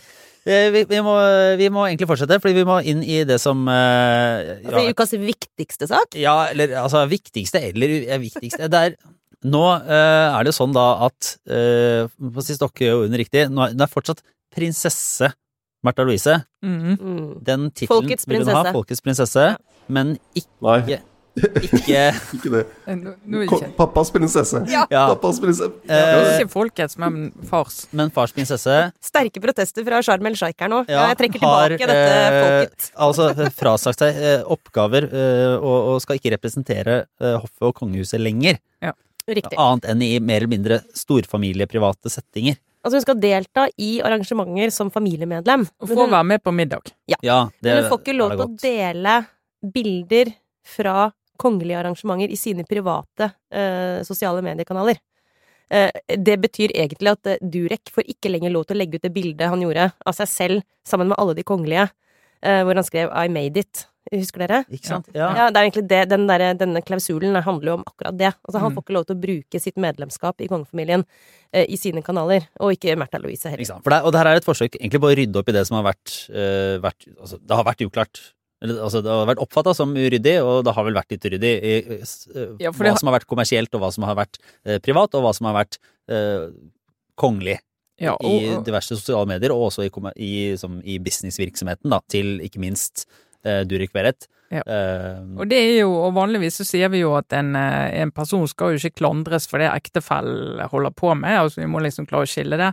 Eh, 0.50 0.72
Vi, 0.74 0.84
vi, 0.90 1.02
må, 1.06 1.14
vi 1.60 1.70
må 1.74 1.86
egentlig 1.88 2.10
fortsette, 2.10 2.40
fordi 2.42 2.58
vi 2.58 2.66
må 2.68 2.80
inn 2.88 3.04
i 3.04 3.22
det 3.28 3.38
som 3.44 3.68
ja. 3.68 4.58
Altså, 4.64 4.84
ja, 4.86 4.94
ukas 4.96 5.14
viktigste 5.20 5.90
sak. 5.92 6.18
ja, 6.18 6.36
eller 6.50 6.74
altså 6.82 7.04
viktigste 7.12 7.62
eller 7.70 7.96
eh, 8.08 8.22
viktigste 8.22 8.70
det 8.72 8.84
er, 8.90 8.98
Nå 9.40 9.62
uh, 9.64 10.36
er 10.36 10.44
det 10.44 10.52
jo 10.52 10.58
sånn 10.58 10.74
da 10.76 10.88
at 11.06 11.30
uh, 11.48 12.10
På 12.12 12.44
sist 12.44 12.60
under 12.66 13.22
riktig, 13.22 13.46
nå 13.48 13.70
er, 13.70 13.76
det 13.78 13.86
er 13.86 13.92
fortsatt 13.92 14.20
prinsesse 14.52 15.30
Märtha 15.86 16.04
Louise. 16.04 16.42
Mm 16.62 16.80
-hmm. 16.98 17.44
Den 17.44 17.72
tittelen 17.72 18.18
vil 18.28 18.44
hun 18.44 18.56
ha. 18.56 18.72
Folkets 18.74 19.02
prinsesse, 19.02 19.56
men 19.90 20.18
ikke, 20.38 20.50
Nei, 20.66 20.80
ikke 20.86 21.00
ikke 22.36 22.52
det. 22.52 22.62
Pappas 22.90 22.90
prinsesse. 22.90 23.00
nå 23.30 23.40
er 23.40 23.46
ikke, 23.46 23.70
Pappas 23.78 24.12
prinsesse. 24.12 24.62
Ja. 24.72 24.86
Pappas 25.12 25.40
prinsesse. 25.42 25.70
Eh, 25.88 26.40
ikke 26.40 26.52
folkets, 26.52 26.98
men 27.00 27.30
fars. 27.50 27.82
Men 27.96 28.12
fars 28.14 28.34
prinsesse 28.36 28.78
Sterke 29.04 29.42
protester 29.44 29.86
fra 29.88 30.02
Sharm 30.06 30.28
el 30.30 30.38
Sheikh 30.40 30.66
her 30.66 30.72
nå. 30.72 30.82
Ja, 30.90 31.06
jeg 31.12 31.20
trekker 31.22 31.46
har, 31.46 31.76
tilbake 31.76 31.92
dette 31.92 32.16
eh, 32.16 32.40
folket. 32.44 32.90
altså 33.08 33.52
frasagt 33.56 34.04
seg 34.04 34.20
eh, 34.20 34.42
oppgaver 34.58 35.08
eh, 35.10 35.56
og, 35.58 35.94
og 35.94 36.02
skal 36.04 36.20
ikke 36.20 36.34
representere 36.36 37.04
eh, 37.22 37.38
hoffet 37.38 37.70
og 37.70 37.78
kongehuset 37.80 38.22
lenger. 38.24 38.60
Riktig. 39.30 39.60
Annet 39.62 39.86
enn 39.92 40.00
i 40.02 40.16
mer 40.18 40.42
eller 40.42 40.50
mindre 40.50 40.78
storfamilieprivate 40.98 42.10
settinger. 42.10 42.56
Altså, 42.82 42.96
hun 42.98 43.04
skal 43.04 43.20
delta 43.22 43.68
i 43.78 43.90
arrangementer 44.02 44.72
som 44.74 44.90
familiemedlem. 44.90 45.68
Og 45.84 45.92
få 45.92 46.08
være 46.08 46.26
med 46.32 46.42
på 46.42 46.54
middag. 46.56 46.90
Ja, 47.06 47.44
det 47.60 47.68
men 47.76 47.84
hun 47.84 47.92
får 47.92 48.02
ikke 48.02 48.16
lov 48.16 48.34
til 48.34 48.46
å 48.46 48.50
dele 48.64 49.18
bilder 49.62 50.32
fra 50.66 51.12
kongelige 51.40 51.80
arrangementer 51.80 52.32
i 52.32 52.38
sine 52.40 52.66
private 52.68 53.32
eh, 53.52 54.02
sosiale 54.08 54.42
mediekanaler. 54.44 54.98
Eh, 55.72 55.92
det 56.18 56.40
betyr 56.42 56.74
egentlig 56.74 57.12
at 57.14 57.28
eh, 57.28 57.38
Durek 57.42 57.92
får 57.94 58.08
ikke 58.12 58.32
lenger 58.34 58.52
lov 58.52 58.66
til 58.68 58.76
å 58.76 58.82
legge 58.82 59.00
ut 59.00 59.06
det 59.06 59.14
bildet 59.16 59.48
han 59.52 59.62
gjorde 59.64 59.92
av 60.06 60.18
seg 60.18 60.28
selv 60.32 60.66
sammen 60.88 61.12
med 61.12 61.20
alle 61.22 61.36
de 61.38 61.46
kongelige, 61.48 61.88
eh, 62.44 62.64
hvor 62.66 62.76
han 62.76 62.84
skrev 62.88 63.12
'I 63.14 63.28
made 63.30 63.58
it'. 63.58 63.86
Husker 64.10 64.42
dere? 64.42 64.64
Ikke 64.74 64.88
sant? 64.90 65.06
Ja. 65.14 65.28
Ja, 65.38 65.50
det 65.52 65.58
er 65.60 65.66
egentlig 65.70 65.88
det, 65.88 66.10
den 66.10 66.26
der, 66.26 66.54
denne 66.58 66.82
klausulen 66.82 67.36
handler 67.46 67.68
jo 67.70 67.74
om 67.78 67.84
akkurat 67.86 68.18
det. 68.18 68.34
Altså, 68.48 68.58
han 68.60 68.72
Mm. 68.72 68.76
får 68.76 68.84
ikke 68.84 68.94
lov 68.96 69.06
til 69.06 69.16
å 69.16 69.22
bruke 69.22 69.60
sitt 69.62 69.76
medlemskap 69.78 70.42
i 70.42 70.48
kongefamilien 70.48 71.06
eh, 71.54 71.66
i 71.70 71.76
sine 71.78 72.02
kanaler, 72.02 72.48
og 72.60 72.74
ikke 72.74 72.96
Märtha 72.98 73.22
Louise 73.22 73.44
heller. 73.46 73.62
Ikke 73.62 73.68
sant? 73.68 73.84
For 73.84 73.92
det, 73.92 74.02
og 74.04 74.12
det 74.12 74.18
her 74.20 74.28
er 74.28 74.36
et 74.38 74.46
forsøk 74.50 74.76
egentlig 74.82 75.00
på 75.00 75.12
å 75.12 75.16
rydde 75.16 75.36
opp 75.38 75.50
i 75.50 75.52
det 75.52 75.68
som 75.68 75.78
har 75.78 75.94
vært, 75.94 76.30
eh, 76.34 76.80
vært 76.82 77.06
altså, 77.22 77.38
Det 77.46 77.56
har 77.56 77.64
vært 77.64 77.86
uklart. 77.86 78.34
Altså, 78.60 79.00
det 79.00 79.12
har 79.12 79.28
vært 79.30 79.40
oppfatta 79.40 79.72
som 79.78 79.94
uryddig, 79.96 80.36
og 80.44 80.66
det 80.68 80.74
har 80.76 80.86
vel 80.88 80.98
vært 80.98 81.14
litt 81.14 81.26
uryddig 81.30 81.52
i 81.56 81.76
eh, 81.96 82.56
Ja, 82.60 82.74
hva 82.76 82.90
har... 82.90 83.00
som 83.00 83.08
har 83.08 83.16
vært 83.16 83.30
kommersielt, 83.30 83.72
og 83.76 83.84
hva 83.86 83.92
som 83.96 84.04
har 84.08 84.18
vært 84.20 84.40
eh, 84.66 84.82
privat, 84.84 85.16
og 85.16 85.24
hva 85.24 85.32
som 85.36 85.48
har 85.48 85.56
vært 85.62 85.80
eh, 86.12 86.50
kongelig. 87.20 87.60
Ja, 88.00 88.14
I 88.24 88.56
diverse 88.64 88.96
sosiale 88.96 89.28
medier, 89.28 89.52
og 89.52 89.70
også 89.70 89.84
i, 89.84 89.92
i, 90.24 90.34
som, 90.60 90.78
i 90.88 91.00
businessvirksomheten, 91.04 91.92
da, 91.92 92.00
til 92.12 92.38
ikke 92.44 92.62
minst 92.64 93.06
eh, 93.44 93.66
Durek 93.68 93.96
Verrett. 93.96 94.28
Ja. 94.50 94.64
Eh, 94.66 95.20
og 95.38 95.46
det 95.50 95.58
er 95.62 95.76
jo, 95.84 95.92
og 96.08 96.16
vanligvis 96.18 96.58
så 96.58 96.66
sier 96.66 96.90
vi 96.90 97.04
jo 97.04 97.14
at 97.20 97.34
en, 97.38 97.54
eh, 97.56 98.02
en 98.02 98.10
person 98.12 98.48
skal 98.50 98.74
jo 98.74 98.82
ikke 98.82 99.04
klandres 99.04 99.46
for 99.50 99.62
det 99.62 99.70
ektefellen 99.70 100.64
holder 100.72 100.94
på 100.98 101.14
med, 101.14 101.38
altså 101.38 101.62
vi 101.62 101.70
må 101.70 101.84
liksom 101.86 102.08
klare 102.10 102.26
å 102.26 102.30
skille 102.30 102.58
det. 102.58 102.72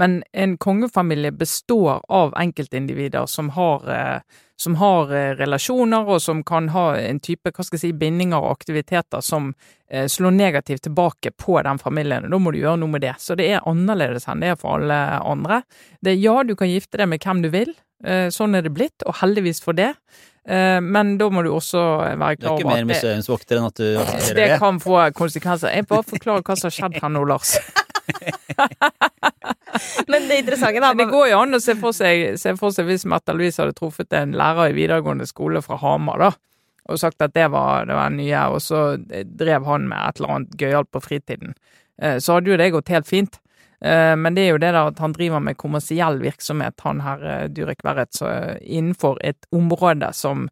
Men 0.00 0.22
en 0.32 0.56
kongefamilie 0.56 1.34
består 1.36 2.00
av 2.08 2.32
enkeltindivider 2.40 3.26
som 3.28 3.50
har, 3.58 3.84
eh, 3.92 4.38
som 4.56 4.78
har 4.80 5.12
eh, 5.12 5.34
relasjoner, 5.36 6.08
og 6.08 6.22
som 6.24 6.40
kan 6.42 6.70
ha 6.72 6.94
en 6.96 7.20
type 7.20 7.52
hva 7.52 7.64
skal 7.66 7.76
jeg 7.76 7.84
si, 7.90 7.92
bindinger 7.92 8.40
og 8.40 8.56
aktiviteter 8.56 9.20
som 9.24 9.52
slår 9.88 10.34
negativt 10.36 10.82
tilbake 10.84 11.30
på 11.40 11.54
den 11.64 11.78
familien. 11.80 12.26
og 12.26 12.30
Da 12.34 12.38
må 12.38 12.52
du 12.52 12.58
gjøre 12.58 12.76
noe 12.76 12.92
med 12.92 13.00
det. 13.00 13.14
Så 13.24 13.32
det 13.40 13.46
er 13.48 13.64
annerledes 13.64 14.26
enn 14.28 14.42
det 14.44 14.50
er 14.52 14.58
for 14.60 14.76
alle 14.76 14.98
andre. 15.24 15.62
Det 16.04 16.12
er 16.12 16.18
ja, 16.20 16.42
du 16.44 16.52
kan 16.60 16.68
gifte 16.68 17.00
deg 17.00 17.08
med 17.08 17.24
hvem 17.24 17.40
du 17.40 17.48
vil. 17.48 17.72
Sånn 18.04 18.52
er 18.54 18.66
det 18.66 18.74
blitt, 18.76 19.00
og 19.08 19.16
heldigvis 19.22 19.62
for 19.64 19.72
det. 19.72 19.94
Eh, 20.48 20.78
Men 20.80 21.18
da 21.20 21.26
må 21.28 21.42
du 21.44 21.50
også 21.52 21.76
være 22.16 22.16
du 22.16 22.22
er 22.22 22.36
klar 22.40 22.54
ikke 22.56 22.64
over 22.64 22.72
mer 22.72 22.78
at 22.78 22.80
det, 22.80 22.88
museumsvokter 22.94 23.58
enn 23.60 23.66
at 23.68 23.76
du 23.82 23.88
aksepterer 24.00 24.38
det 24.38 24.46
det. 24.54 24.58
kan 24.62 24.78
få 24.80 24.94
konsekvenser. 25.18 25.74
Jeg 25.76 25.84
bare 25.90 26.06
forklarer 26.08 26.46
hva 26.46 26.56
som 26.56 26.70
har 26.70 26.76
skjedd 26.78 26.96
her 27.02 27.12
nå, 27.12 27.20
Lars. 27.28 27.52
Men 30.08 30.28
det 30.28 30.38
interessante, 30.42 30.80
da 30.80 30.92
det 30.96 31.06
går 31.10 31.28
jo 31.30 31.40
an 31.42 31.56
å 31.58 31.60
se 31.62 31.74
for 31.78 31.94
seg, 31.96 32.36
se 32.40 32.54
for 32.58 32.72
seg 32.74 32.88
hvis 32.88 33.04
Märtha 33.08 33.34
Louise 33.36 33.60
hadde 33.60 33.76
truffet 33.76 34.14
en 34.16 34.32
lærer 34.38 34.72
i 34.72 34.76
videregående 34.78 35.26
skole 35.28 35.60
fra 35.64 35.76
Hamar, 35.82 36.22
da, 36.22 36.30
og 36.88 37.00
sagt 37.02 37.20
at 37.24 37.34
det 37.36 37.48
var 37.52 37.84
det 37.88 37.98
var 37.98 38.14
nye, 38.14 38.46
og 38.54 38.62
så 38.64 38.82
drev 39.28 39.68
han 39.68 39.88
med 39.90 40.00
et 40.00 40.22
eller 40.22 40.34
annet 40.38 40.56
gøyalt 40.64 40.90
på 40.94 41.02
fritiden, 41.04 41.52
eh, 42.00 42.16
så 42.24 42.38
hadde 42.38 42.54
jo 42.54 42.58
det 42.60 42.70
gått 42.74 42.94
helt 42.94 43.10
fint. 43.10 43.38
Eh, 43.84 44.16
Men 44.16 44.34
det 44.34 44.46
er 44.46 44.50
jo 44.54 44.62
det 44.62 44.72
der 44.72 44.90
at 44.90 44.98
han 44.98 45.14
driver 45.14 45.40
med 45.40 45.58
kommersiell 45.58 46.18
virksomhet, 46.22 46.80
han 46.84 47.00
her 47.04 47.22
eh, 47.24 47.46
Durek 47.48 47.84
Verrett, 47.86 48.14
så, 48.14 48.26
eh, 48.26 48.56
innenfor 48.62 49.18
et 49.22 49.46
område 49.54 50.12
som 50.12 50.48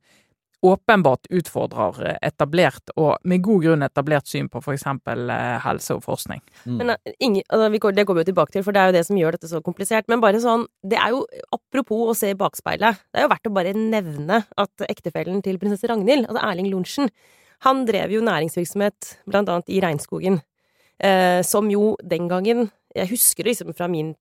åpenbart 0.66 1.28
utfordrer 1.30 2.16
etablert, 2.24 2.90
og 2.96 3.18
med 3.28 3.42
god 3.44 3.62
grunn 3.64 3.84
etablert 3.86 4.26
syn 4.30 4.48
på 4.50 4.62
eh, 4.72 5.58
helse 5.62 5.94
og 5.94 6.02
forskning. 6.04 6.40
Mm. 6.64 6.76
Men 6.78 6.96
ingen, 7.20 7.42
altså, 7.48 7.68
vi 7.70 7.78
går, 7.78 7.92
det 7.92 8.06
går 8.06 8.14
vi 8.14 8.24
jo 8.24 8.30
tilbake 8.30 8.52
til, 8.52 8.64
for 8.64 8.72
det 8.72 8.80
er 8.80 8.90
jo 8.90 8.96
det 8.96 9.04
som 9.06 9.20
gjør 9.20 9.36
dette 9.36 9.50
så 9.50 9.60
komplisert. 9.62 10.08
Men 10.08 10.20
bare 10.24 10.40
sånn, 10.42 10.66
det 10.82 10.98
er 10.98 11.14
jo 11.14 11.24
apropos 11.52 12.10
å 12.10 12.16
se 12.16 12.32
i 12.32 12.38
bakspeilet, 12.38 13.02
det 13.12 13.20
er 13.20 13.26
jo 13.26 13.32
verdt 13.34 13.50
å 13.50 13.54
bare 13.58 13.76
nevne 13.76 14.42
at 14.56 14.88
ektefellen 14.88 15.42
til 15.44 15.60
prinsesse 15.62 15.90
Ragnhild, 15.90 16.26
altså 16.26 16.42
Erling 16.42 16.70
Lorentzen, 16.72 17.12
han 17.64 17.86
drev 17.88 18.12
jo 18.12 18.24
næringsvirksomhet 18.24 19.16
blant 19.28 19.48
annet 19.48 19.70
i 19.72 19.80
regnskogen. 19.84 20.42
Eh, 21.04 21.42
som 21.44 21.68
jo 21.68 21.94
den 22.00 22.28
gangen 22.30 22.70
Jeg 22.96 23.10
husker 23.10 23.44
det 23.44 23.50
liksom 23.52 23.74
fra 23.76 23.84
min 23.92 24.14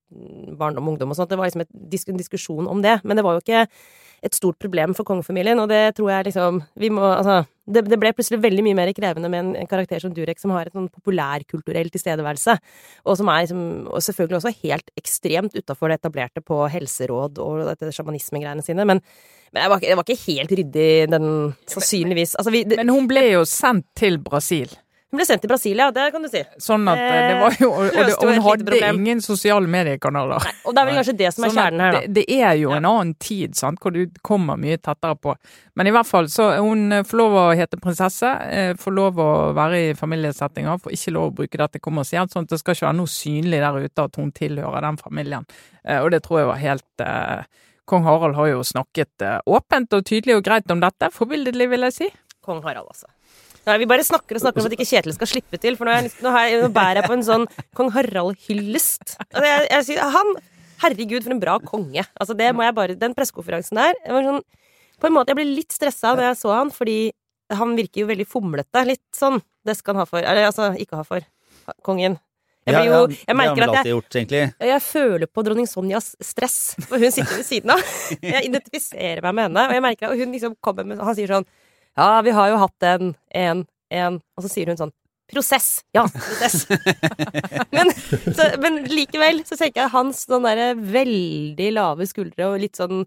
barndom 0.58 0.84
og 0.84 0.92
ungdom 0.92 1.14
og 1.14 1.16
sånt, 1.16 1.30
det 1.30 1.38
var 1.40 1.48
liksom 1.48 1.64
disk- 1.88 2.10
en 2.12 2.18
diskusjon 2.20 2.66
om 2.68 2.82
det. 2.84 3.00
Men 3.04 3.16
det 3.16 3.24
var 3.24 3.32
jo 3.32 3.40
ikke 3.40 3.62
et 4.22 4.34
stort 4.36 4.58
problem 4.60 4.92
for 4.96 5.04
kongefamilien, 5.08 5.58
og 5.62 5.70
det 5.70 5.94
tror 5.96 6.10
jeg 6.10 6.26
liksom 6.26 6.62
Vi 6.76 6.90
må 6.92 7.00
Altså, 7.00 7.46
det, 7.66 7.86
det 7.88 7.98
ble 7.98 8.12
plutselig 8.12 8.42
veldig 8.42 8.62
mye 8.66 8.76
mer 8.76 8.92
krevende 8.92 9.30
med 9.32 9.40
en, 9.40 9.56
en 9.56 9.66
karakter 9.70 9.98
som 10.04 10.12
Durek, 10.12 10.38
som 10.38 10.52
har 10.52 10.68
et 10.68 10.76
sånn 10.76 10.90
populærkulturell 10.92 11.88
tilstedeværelse, 11.90 12.58
og 13.06 13.16
som 13.16 13.32
er 13.32 13.46
liksom 13.46 13.88
Og 13.88 14.04
selvfølgelig 14.04 14.40
også 14.42 14.54
helt 14.62 14.90
ekstremt 15.00 15.56
utafor 15.56 15.88
det 15.88 16.00
etablerte 16.02 16.44
på 16.44 16.66
helseråd 16.68 17.40
og 17.40 17.64
dette 17.72 17.92
sjamanismegreiene 17.96 18.64
sine, 18.66 18.84
men, 18.84 19.00
men 19.52 19.62
det, 19.62 19.70
var 19.72 19.80
ikke, 19.80 19.96
var 19.96 20.10
ikke 20.10 20.24
helt 20.28 20.52
ryddig, 20.60 20.90
den 21.16 21.30
Sannsynligvis. 21.64 22.36
Altså, 22.36 22.52
vi 22.52 22.64
det, 22.68 22.76
Men 22.76 22.92
hun 22.92 23.08
ble 23.08 23.30
jo 23.38 23.46
sendt 23.48 23.88
til 23.96 24.20
Brasil. 24.20 24.68
Hun 25.16 25.20
ble 25.22 25.24
sendt 25.24 25.40
til 25.40 25.48
Brasilia, 25.48 25.86
det 25.96 26.02
kan 26.12 26.20
du 26.20 26.28
si. 26.28 26.42
Sånn 26.60 26.84
at 26.92 26.98
eh, 27.00 27.28
det 27.30 27.36
var 27.40 27.54
jo 27.56 27.68
Og, 27.72 27.86
og, 27.86 27.94
det, 28.04 28.16
og 28.20 28.28
hun 28.34 28.42
hadde 28.44 28.80
ingen 28.90 29.22
sosiale 29.24 29.70
mediekanaler. 29.72 30.44
Og 30.68 30.74
det 30.76 30.82
er 30.82 30.88
vel 30.90 30.98
kanskje 31.00 31.14
det 31.16 31.30
som 31.32 31.46
er 31.46 31.54
Sånn 31.54 31.60
kjernen 31.62 31.80
her, 31.86 31.96
da. 31.96 32.00
det, 32.04 32.24
det 32.28 32.36
er 32.44 32.58
jo 32.60 32.74
en 32.76 32.88
annen 32.90 33.14
tid, 33.22 33.56
sant, 33.56 33.80
hvor 33.80 33.94
du 33.96 34.02
kommer 34.26 34.60
mye 34.60 34.76
tettere 34.76 35.16
på. 35.16 35.32
Men 35.80 35.88
i 35.88 35.94
hvert 35.96 36.08
fall, 36.10 36.28
så 36.32 36.50
hun 36.60 36.92
eh, 36.98 37.04
får 37.08 37.20
lov 37.22 37.38
å 37.40 37.44
hete 37.56 37.80
prinsesse, 37.80 38.34
eh, 38.52 38.72
får 38.76 38.96
lov 38.98 39.22
å 39.24 39.30
være 39.56 39.80
i 39.86 39.94
familiesettinger, 39.96 40.82
får 40.84 40.98
ikke 40.98 41.14
lov 41.16 41.30
å 41.30 41.34
bruke 41.40 41.62
dette 41.64 41.80
kommersielt, 41.80 42.34
sånn 42.36 42.44
at 42.44 42.52
det 42.52 42.60
skal 42.60 42.76
ikke 42.76 42.88
være 42.90 43.00
noe 43.00 43.14
synlig 43.16 43.62
der 43.64 43.80
ute 43.86 44.06
at 44.10 44.20
hun 44.20 44.34
tilhører 44.36 44.84
den 44.90 45.00
familien. 45.00 45.48
Eh, 45.86 46.02
Og 46.04 46.10
det 46.12 46.20
tror 46.28 46.42
jeg 46.44 46.50
var 46.52 46.60
helt 46.60 47.06
eh, 47.08 47.64
Kong 47.86 48.02
Harald 48.04 48.34
har 48.34 48.48
jo 48.50 48.62
snakket 48.66 49.22
eh, 49.22 49.38
åpent 49.46 49.92
og 49.94 50.04
tydelig 50.08 50.34
og 50.40 50.44
greit 50.48 50.70
om 50.74 50.80
dette. 50.82 51.06
Forbilledlig, 51.14 51.68
vil 51.70 51.86
jeg 51.86 51.94
si. 51.94 52.08
Kong 52.42 52.58
Harald, 52.64 52.88
altså. 52.90 53.06
Nei, 53.66 53.78
vi 53.82 53.88
bare 53.90 54.04
snakker 54.06 54.38
og 54.38 54.42
snakker 54.44 54.62
om 54.62 54.68
at 54.68 54.74
ikke 54.76 54.86
Kjetil 54.86 55.14
skal 55.16 55.30
slippe 55.30 55.58
til, 55.58 55.74
for 55.78 55.88
nå, 55.88 55.94
er 55.94 56.04
jeg, 56.06 56.12
nå, 56.22 56.30
har 56.30 56.44
jeg, 56.46 56.60
nå 56.62 56.68
bærer 56.74 57.00
jeg 57.00 57.10
på 57.10 57.16
en 57.16 57.24
sånn 57.26 57.46
kong 57.74 57.88
Harald-hyllest. 57.96 59.16
Altså, 59.34 59.96
han 60.14 60.36
Herregud, 60.82 61.24
for 61.24 61.32
en 61.32 61.40
bra 61.40 61.56
konge. 61.64 62.04
Altså, 62.20 62.36
det 62.36 62.50
må 62.54 62.64
jeg 62.66 62.74
bare 62.76 62.96
Den 63.00 63.14
pressekonferansen 63.16 63.78
der 63.80 63.96
sånn, 64.04 64.42
På 65.00 65.08
en 65.08 65.16
måte, 65.16 65.32
jeg 65.32 65.40
ble 65.40 65.46
litt 65.48 65.72
stressa 65.72 66.12
da 66.18 66.30
jeg 66.30 66.38
så 66.40 66.52
han, 66.52 66.70
fordi 66.72 67.10
han 67.56 67.74
virker 67.78 68.02
jo 68.02 68.10
veldig 68.10 68.26
fomlete. 68.28 68.84
Litt 68.86 69.04
sånn. 69.16 69.40
Det 69.66 69.76
skal 69.78 69.94
han 69.94 70.04
ha 70.04 70.06
for. 70.10 70.22
Eller 70.22 70.48
altså, 70.48 70.70
ikke 70.78 71.00
ha 71.00 71.06
for. 71.06 71.26
Kongen. 71.86 72.20
Jeg 72.66 72.74
blir 72.74 72.88
jo 72.90 73.02
Jeg 73.14 73.36
merker 73.38 73.62
at 73.66 73.86
jeg 73.86 73.86
jeg 74.70 74.82
føler 74.82 75.30
på 75.30 75.42
dronning 75.46 75.68
Sonjas 75.70 76.16
stress, 76.22 76.74
for 76.88 76.98
hun 76.98 77.14
sitter 77.14 77.38
ved 77.38 77.46
siden 77.46 77.72
av. 77.76 77.82
Jeg 78.22 78.48
identifiserer 78.48 79.22
meg 79.22 79.36
med 79.38 79.46
henne, 79.46 79.66
og 79.68 79.74
jeg 79.76 79.84
merker 79.84 80.08
at 80.10 80.18
hun 80.18 80.34
liksom 80.34 80.56
kommer 80.58 80.86
med 80.88 80.98
Han 80.98 81.14
sier 81.14 81.30
sånn 81.30 81.46
Ja, 81.96 82.20
vi 82.22 82.34
har 82.36 82.52
jo 82.52 82.60
hatt 82.60 82.86
en, 82.86 83.14
en, 83.34 83.64
en 83.90 84.20
Og 84.36 84.44
så 84.44 84.52
sier 84.52 84.72
hun 84.72 84.80
sånn 84.80 84.94
Prosess! 85.26 85.80
Ja, 85.90 86.04
prosess. 86.06 86.68
men, 87.74 87.88
så, 88.30 88.44
men 88.62 88.76
likevel 88.86 89.40
så 89.48 89.56
tenker 89.58 89.82
jeg 89.82 89.90
hans 89.90 90.20
sånn 90.28 90.46
derre 90.46 90.68
veldig 90.78 91.66
lave 91.74 92.06
skuldre 92.06 92.46
og 92.52 92.60
litt 92.62 92.78
sånn 92.78 93.00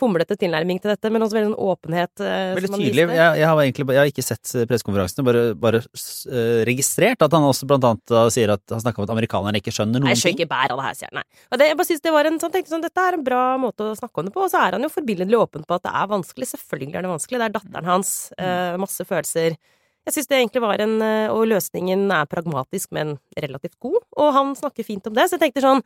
fomlete 0.00 0.36
tilnærming 0.38 0.80
til 0.82 0.90
dette, 0.92 1.10
men 1.12 1.22
også 1.22 1.36
veldig 1.36 1.50
sånn 1.50 1.66
åpenhet. 1.70 2.12
eh, 2.24 2.54
Veldig 2.56 2.70
tydelig. 2.74 3.04
Jeg, 3.14 3.40
jeg, 3.40 3.48
har 3.50 3.62
egentlig, 3.62 3.86
jeg 3.94 4.00
har 4.00 4.10
ikke 4.10 4.24
sett 4.26 4.54
pressekonferansene, 4.70 5.26
bare, 5.28 5.44
bare 5.58 5.82
uh, 5.84 6.62
registrert 6.68 7.22
at 7.26 7.36
han 7.36 7.46
også 7.48 7.68
blant 7.70 7.86
annet 7.88 8.14
sier 8.34 8.54
at 8.56 8.74
han 8.74 8.82
snakker 8.82 9.02
om 9.02 9.08
at 9.08 9.14
amerikanerne 9.14 9.62
ikke 9.62 9.74
skjønner 9.74 10.00
Nei, 10.00 10.06
noen 10.06 10.14
jeg 10.14 10.22
skjønner 10.22 10.40
ikke 10.40 10.52
bæret 10.54 10.74
av 10.74 10.82
det 10.82 10.88
her, 10.88 10.98
sier 11.00 11.12
han. 11.12 11.20
Nei. 11.22 11.44
Og 11.50 11.60
det, 11.60 11.70
jeg 11.70 11.78
bare 11.80 11.90
synes 11.90 12.04
det 12.08 12.16
var 12.16 12.30
en 12.30 12.40
sånn, 12.42 12.54
tenkte 12.56 12.74
sånn, 12.74 12.86
Dette 12.88 13.06
er 13.06 13.18
en 13.18 13.26
bra 13.26 13.44
måte 13.60 13.90
å 13.90 13.98
snakke 13.98 14.22
om 14.22 14.28
det 14.28 14.34
på, 14.34 14.44
og 14.46 14.52
så 14.52 14.64
er 14.64 14.78
han 14.78 14.86
jo 14.86 14.92
forbilledlig 14.92 15.40
åpen 15.40 15.68
på 15.68 15.78
at 15.78 15.86
det 15.86 15.94
er 16.02 16.10
vanskelig. 16.10 16.50
Selvfølgelig 16.54 16.98
er 16.98 17.06
det 17.06 17.14
vanskelig. 17.14 17.40
Det 17.40 17.48
er 17.48 17.56
datteren 17.58 17.92
hans. 17.94 18.14
uh, 18.38 18.74
masse 18.82 19.06
følelser. 19.08 19.56
Jeg 20.04 20.18
syns 20.18 20.28
det 20.28 20.36
egentlig 20.36 20.60
var 20.64 20.82
en 20.84 20.98
eh, 21.00 21.32
Og 21.32 21.46
løsningen 21.48 22.10
er 22.12 22.26
pragmatisk, 22.28 22.90
men 22.92 23.16
relativt 23.40 23.78
god. 23.80 24.02
Og 24.20 24.34
han 24.36 24.52
snakker 24.58 24.84
fint 24.84 25.06
om 25.08 25.14
det. 25.16 25.28
Så 25.30 25.38
jeg 25.38 25.46
tenkte 25.46 25.64
sånn 25.64 25.80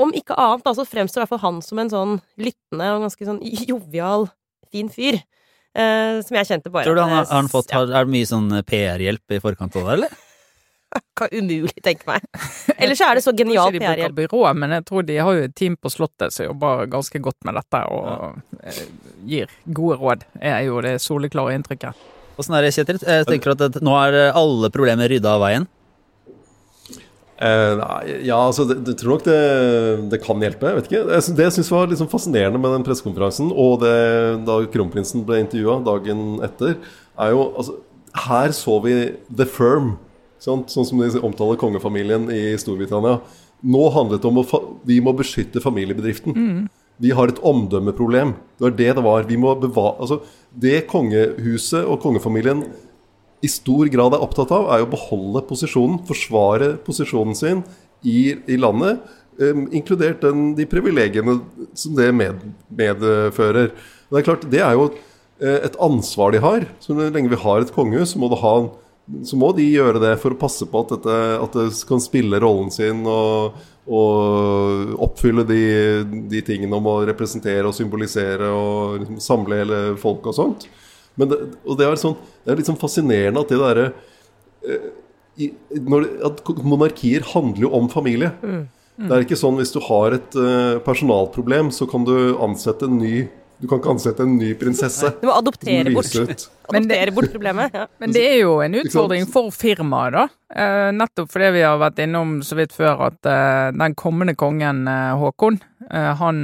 Om 0.00 0.10
ikke 0.16 0.34
annet, 0.40 0.64
da, 0.66 0.74
så 0.74 0.86
fremstår 0.88 1.22
i 1.22 1.24
hvert 1.24 1.34
fall 1.36 1.44
han 1.44 1.62
som 1.62 1.78
en 1.78 1.92
sånn 1.92 2.18
lyttende 2.40 2.90
og 2.96 3.06
ganske 3.06 3.28
sånn 3.28 3.40
jovial, 3.70 4.28
fin 4.74 4.90
fyr. 4.90 5.20
eh, 5.74 6.20
som 6.26 6.38
jeg 6.40 6.50
kjente 6.50 6.70
bare 6.74 6.86
Tror 6.86 6.98
du 6.98 7.02
han 7.04 7.14
har, 7.14 7.26
har 7.28 7.42
han 7.44 7.50
fått, 7.50 7.70
ja, 7.70 7.82
har, 7.82 7.90
er 7.90 8.06
det 8.06 8.14
mye 8.14 8.30
sånn 8.30 8.50
PR-hjelp 8.66 9.36
i 9.36 9.42
forkant 9.42 9.76
av 9.78 9.90
det, 9.90 9.98
eller? 9.98 10.16
Kan 11.18 11.30
umulig 11.34 11.74
tenke 11.82 12.06
meg. 12.06 12.26
Ellers 12.76 13.00
så 13.00 13.08
er 13.08 13.18
det 13.18 13.24
så 13.24 13.32
genial 13.34 13.66
ikke 13.66 13.78
de 13.78 13.80
bruker 13.82 13.94
PR-hjelp. 13.94 14.16
byrå, 14.18 14.42
men 14.58 14.74
jeg 14.76 14.86
tror 14.90 15.06
de 15.06 15.20
har 15.26 15.38
jo 15.38 15.46
et 15.46 15.54
team 15.58 15.78
på 15.78 15.90
Slottet 15.90 16.34
som 16.34 16.46
jobber 16.46 16.90
ganske 16.90 17.22
godt 17.22 17.46
med 17.46 17.58
dette, 17.58 17.80
og 17.90 18.66
ja. 18.66 18.74
gir 19.30 19.56
gode 19.78 19.98
råd, 20.02 20.26
er 20.42 20.60
jo 20.68 20.82
det 20.86 20.96
soleklare 21.02 21.54
inntrykket. 21.58 22.10
Åssen 22.38 22.56
er 22.58 22.66
det, 22.66 22.74
Kjetil? 22.74 22.98
Jeg 22.98 23.26
tenker 23.28 23.54
at 23.54 23.78
nå 23.84 23.94
er 23.94 24.20
eh, 24.24 24.36
alle 24.38 24.70
problemer 24.74 25.10
rydda 25.10 25.36
av 25.36 25.42
veien. 25.44 25.68
Nei, 27.34 28.02
ja, 28.28 28.36
altså, 28.38 28.62
du 28.70 28.92
tror 28.94 29.16
nok 29.16 29.24
det, 29.26 29.38
det 30.12 30.20
kan 30.22 30.42
hjelpe. 30.42 30.70
Jeg 30.70 30.78
vet 30.78 30.90
ikke. 30.90 31.02
Det, 31.08 31.22
Det 31.34 31.46
jeg 31.48 31.56
syns 31.56 31.70
var 31.74 31.88
liksom 31.90 32.10
fascinerende 32.12 32.60
med 32.62 32.76
den 32.76 32.86
pressekonferansen, 32.86 33.50
og 33.50 33.80
det, 33.82 33.94
da 34.46 34.60
kronprinsen 34.70 35.24
ble 35.26 35.40
intervjua 35.42 35.80
dagen 35.86 36.38
etter, 36.46 36.78
er 37.18 37.34
jo 37.34 37.48
altså 37.54 37.80
Her 38.14 38.52
så 38.54 38.76
vi 38.84 38.92
the 39.26 39.42
firm, 39.44 39.96
sant? 40.38 40.70
sånn 40.70 40.86
som 40.86 41.00
de 41.02 41.18
omtaler 41.26 41.58
kongefamilien 41.58 42.28
i 42.30 42.54
Storbritannia. 42.62 43.18
Nå 43.64 43.82
handlet 43.90 44.22
det 44.22 44.28
om 44.30 44.38
at 44.38 44.54
vi 44.86 45.00
må 45.02 45.10
beskytte 45.18 45.62
familiebedriften. 45.64 46.68
Vi 47.02 47.10
har 47.10 47.32
et 47.32 47.40
omdømmeproblem. 47.42 48.36
Det 48.54 48.62
var 48.68 48.76
det 48.78 48.90
det 48.94 49.02
var. 49.02 49.26
Vi 49.26 49.38
må 49.40 49.56
bevare 49.58 49.98
Altså, 49.98 50.20
det 50.54 50.84
kongehuset 50.86 51.82
og 51.82 51.98
kongefamilien 52.04 52.62
i 53.44 53.50
stor 53.52 53.90
grad 53.92 54.16
er 54.16 54.24
opptatt 54.24 54.52
av, 54.54 54.70
er 54.72 54.84
å 54.84 54.90
beholde 54.90 55.44
posisjonen, 55.48 56.00
forsvare 56.08 56.74
posisjonen 56.86 57.36
sin 57.38 57.62
i, 58.04 58.32
i 58.48 58.58
landet, 58.60 59.04
Um, 59.34 59.64
inkludert 59.74 60.20
den, 60.22 60.52
de 60.54 60.62
privilegiene 60.70 61.40
som 61.74 61.96
det 61.98 62.12
med, 62.14 62.38
medfører. 62.70 63.72
Det 64.06 64.20
er 64.20 64.26
klart, 64.28 64.44
det 64.46 64.60
er 64.62 64.76
jo 64.78 64.84
eh, 65.42 65.58
et 65.66 65.78
ansvar 65.82 66.30
de 66.30 66.42
har. 66.44 66.68
Så 66.78 66.94
lenge 66.94 67.32
vi 67.32 67.40
har 67.42 67.64
et 67.64 67.72
kongehus, 67.74 68.12
så 68.12 68.20
må, 68.22 68.28
ha, 68.38 68.52
så 69.26 69.38
må 69.40 69.50
de 69.56 69.66
gjøre 69.66 69.98
det 70.04 70.12
for 70.22 70.36
å 70.36 70.38
passe 70.38 70.68
på 70.70 70.84
at, 70.84 70.94
dette, 70.94 71.16
at 71.42 71.58
det 71.58 71.66
kan 71.88 72.02
spille 72.04 72.38
rollen 72.44 72.70
sin 72.70 73.02
og, 73.10 73.58
og 73.90 74.94
oppfylle 75.02 75.42
de, 75.50 75.64
de 76.30 76.44
tingene 76.46 76.78
om 76.78 76.86
å 76.92 77.00
representere 77.10 77.66
og 77.66 77.74
symbolisere 77.74 78.54
og 78.54 79.00
liksom 79.02 79.18
samle 79.24 79.62
hele 79.64 79.84
folket 79.98 80.30
og 80.30 80.38
sånt. 80.38 80.68
Men 81.20 81.30
det, 81.30 81.38
og 81.62 81.78
det 81.78 81.86
er, 81.86 81.98
sånn, 82.00 82.16
det 82.44 82.54
er 82.54 82.62
sånn 82.66 82.80
fascinerende 82.80 83.42
at 83.44 83.52
det 83.52 83.60
derre 83.60 83.88
eh, 84.66 84.88
At 86.26 86.42
monarkier 86.62 87.26
handler 87.34 87.66
jo 87.66 87.70
om 87.74 87.88
familie. 87.92 88.32
Det 88.94 89.10
er 89.10 89.24
ikke 89.24 89.38
sånn 89.38 89.58
hvis 89.58 89.74
du 89.74 89.80
har 89.88 90.14
et 90.14 90.36
eh, 90.38 90.76
personalproblem, 90.84 91.72
så 91.74 91.86
kan 91.90 92.04
du 92.06 92.36
ansette 92.38 92.86
en 92.86 93.00
ny 93.00 93.24
Du 93.60 93.68
kan 93.70 93.78
ikke 93.80 93.92
ansette 93.94 94.24
en 94.26 94.36
ny 94.36 94.50
prinsesse. 94.58 95.12
Du 95.20 95.28
må 95.28 95.34
adoptere 95.38 95.92
bort. 95.94 96.10
Men 96.72 96.88
det- 96.88 96.96
adoptere 96.98 97.14
bort 97.14 97.30
problemet. 97.32 97.74
Ja. 97.74 97.86
Men 98.02 98.12
det 98.12 98.24
er 98.32 98.38
jo 98.42 98.56
en 98.64 98.74
utfordring 98.80 99.28
for 99.30 99.50
firmaet, 99.54 100.12
da. 100.16 100.24
Uh, 100.54 100.90
nettopp 100.94 101.32
fordi 101.32 101.48
vi 101.56 101.62
har 101.66 101.78
vært 101.82 101.98
innom 102.04 102.36
så 102.46 102.54
vidt 102.58 102.74
før 102.76 103.06
at 103.08 103.26
uh, 103.26 103.70
den 103.74 103.94
kommende 103.98 104.36
kongen, 104.38 104.84
uh, 104.86 105.14
Håkon, 105.18 105.60
han 105.90 106.38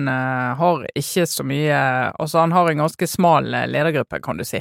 har 0.61 0.83
ikke 1.01 1.23
så 1.25 1.41
mye 1.49 1.77
Altså, 2.21 2.43
han 2.43 2.53
har 2.53 2.69
en 2.69 2.83
ganske 2.83 3.07
smal 3.09 3.47
ledergruppe, 3.49 4.19
kan 4.21 4.37
du 4.37 4.45
si. 4.45 4.61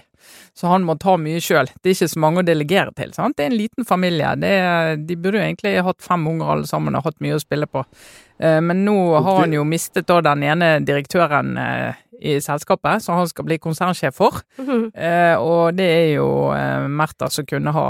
Så 0.56 0.70
han 0.72 0.86
må 0.88 0.96
ta 1.02 1.18
mye 1.20 1.42
sjøl. 1.44 1.68
Det 1.84 1.90
er 1.92 1.98
ikke 1.98 2.08
så 2.14 2.22
mange 2.24 2.40
å 2.40 2.46
delegere 2.48 2.94
til. 2.96 3.12
sant? 3.14 3.36
Det 3.36 3.44
er 3.44 3.52
en 3.52 3.58
liten 3.60 3.84
familie. 3.88 4.30
Det 4.40 4.54
er, 4.62 4.96
de 5.04 5.18
burde 5.20 5.42
jo 5.42 5.44
egentlig 5.50 5.74
hatt 5.84 6.00
fem 6.06 6.24
unger 6.32 6.54
alle 6.54 6.70
sammen 6.70 6.96
og 6.96 7.04
hatt 7.10 7.20
mye 7.20 7.36
å 7.36 7.44
spille 7.44 7.68
på. 7.68 7.84
Eh, 8.40 8.62
Men 8.64 8.86
nå 8.88 8.96
har 9.20 9.42
han 9.42 9.58
jo 9.58 9.66
mistet 9.68 10.08
da 10.08 10.22
den 10.30 10.48
ene 10.48 10.72
direktøren 10.88 11.58
i 12.20 12.36
selskapet, 12.44 13.04
som 13.04 13.16
han 13.16 13.30
skal 13.30 13.46
bli 13.48 13.58
konsernsjef 13.62 14.16
for. 14.20 14.42
Eh, 14.60 15.36
og 15.40 15.78
det 15.78 15.86
er 15.88 16.10
jo 16.18 16.28
eh, 16.56 16.88
Märtha 16.92 17.30
som 17.32 17.48
kunne 17.48 17.72
ha, 17.76 17.88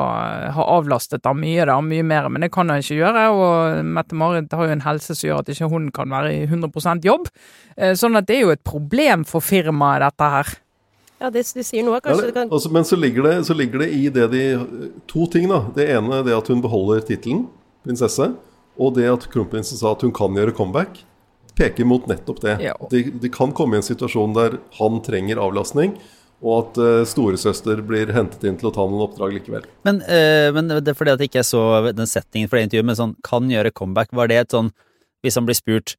ha 0.56 0.66
avlastet 0.78 1.26
ham 1.26 1.42
mye, 1.42 1.66
da, 1.66 1.80
mye 1.82 2.06
mer, 2.06 2.30
men 2.30 2.46
det 2.46 2.52
kan 2.54 2.70
hun 2.70 2.82
ikke 2.82 3.00
gjøre. 3.00 3.26
Og 3.34 3.84
Mette-Marit 3.98 4.54
har 4.54 4.70
jo 4.70 4.78
en 4.78 4.86
helse 4.86 5.16
som 5.18 5.28
gjør 5.30 5.44
at 5.44 5.52
ikke 5.54 5.70
hun 5.72 5.90
kan 5.96 6.10
være 6.14 6.34
i 6.38 6.48
100% 6.48 7.08
jobb. 7.10 7.30
Eh, 7.78 7.96
sånn 7.98 8.20
at 8.20 8.30
det 8.30 8.40
er 8.40 8.46
jo 8.48 8.56
et 8.56 8.66
problem 8.68 9.26
for 9.28 9.46
firmaet, 9.46 10.06
dette 10.06 10.32
her. 10.36 10.54
ja, 11.20 11.30
det 11.30 11.46
du 11.56 11.64
sier 11.64 11.84
noe. 11.84 11.98
Ja, 11.98 12.06
Kanskje 12.06 12.30
det 12.30 12.36
kan 12.38 12.52
altså, 12.54 12.70
men 12.72 12.86
så 12.88 12.96
ligger, 13.00 13.26
det, 13.28 13.46
så 13.50 13.58
ligger 13.58 13.84
det 13.84 13.90
i 13.96 14.06
det 14.14 14.30
de 14.32 14.44
To 15.10 15.26
ting, 15.28 15.50
da. 15.50 15.64
Det 15.76 15.90
ene 15.90 16.22
det 16.24 16.38
at 16.38 16.48
hun 16.48 16.62
beholder 16.62 17.02
tittelen 17.04 17.48
prinsesse, 17.84 18.34
og 18.80 18.96
det 18.96 19.08
at 19.12 19.28
kronprinsen 19.32 19.80
sa 19.80 19.94
at 19.96 20.04
hun 20.06 20.14
kan 20.16 20.36
gjøre 20.36 20.54
comeback, 20.56 21.02
peker 21.60 21.88
mot 21.88 22.08
nettopp 22.10 22.42
det. 22.46 22.56
Ja. 22.64 22.76
De, 22.92 23.04
de 23.22 23.32
kan 23.34 23.54
komme 23.56 23.78
i 23.78 23.82
en 23.82 23.86
situasjon 23.86 24.34
der 24.38 24.58
han 24.80 25.02
trenger 25.06 25.42
avlastning, 25.44 25.98
og 26.40 26.54
at 26.56 26.80
uh, 26.80 27.06
storesøster 27.08 27.82
blir 27.86 28.14
hentet 28.16 28.46
inn 28.48 28.60
til 28.60 28.70
å 28.70 28.76
ta 28.76 28.86
noen 28.88 29.04
oppdrag 29.10 29.36
likevel. 29.36 29.66
Men, 29.88 30.00
uh, 30.08 30.50
men 30.56 30.72
det 30.72 30.94
er 30.94 30.98
fordi 30.98 31.16
at 31.16 31.24
jeg 31.24 31.34
ikke 31.34 31.48
så 31.48 31.64
den 31.92 32.10
settingen 32.10 32.52
for 32.52 32.60
det 32.60 32.70
intervjuet, 32.70 32.90
men 32.92 33.00
sånn 33.00 33.18
kan 33.28 33.52
gjøre 33.52 33.76
comeback, 33.76 34.14
var 34.16 34.32
det 34.32 34.44
et 34.44 34.56
sånn 34.56 34.72
Hvis 35.20 35.36
han 35.36 35.44
blir 35.44 35.58
spurt 35.58 35.98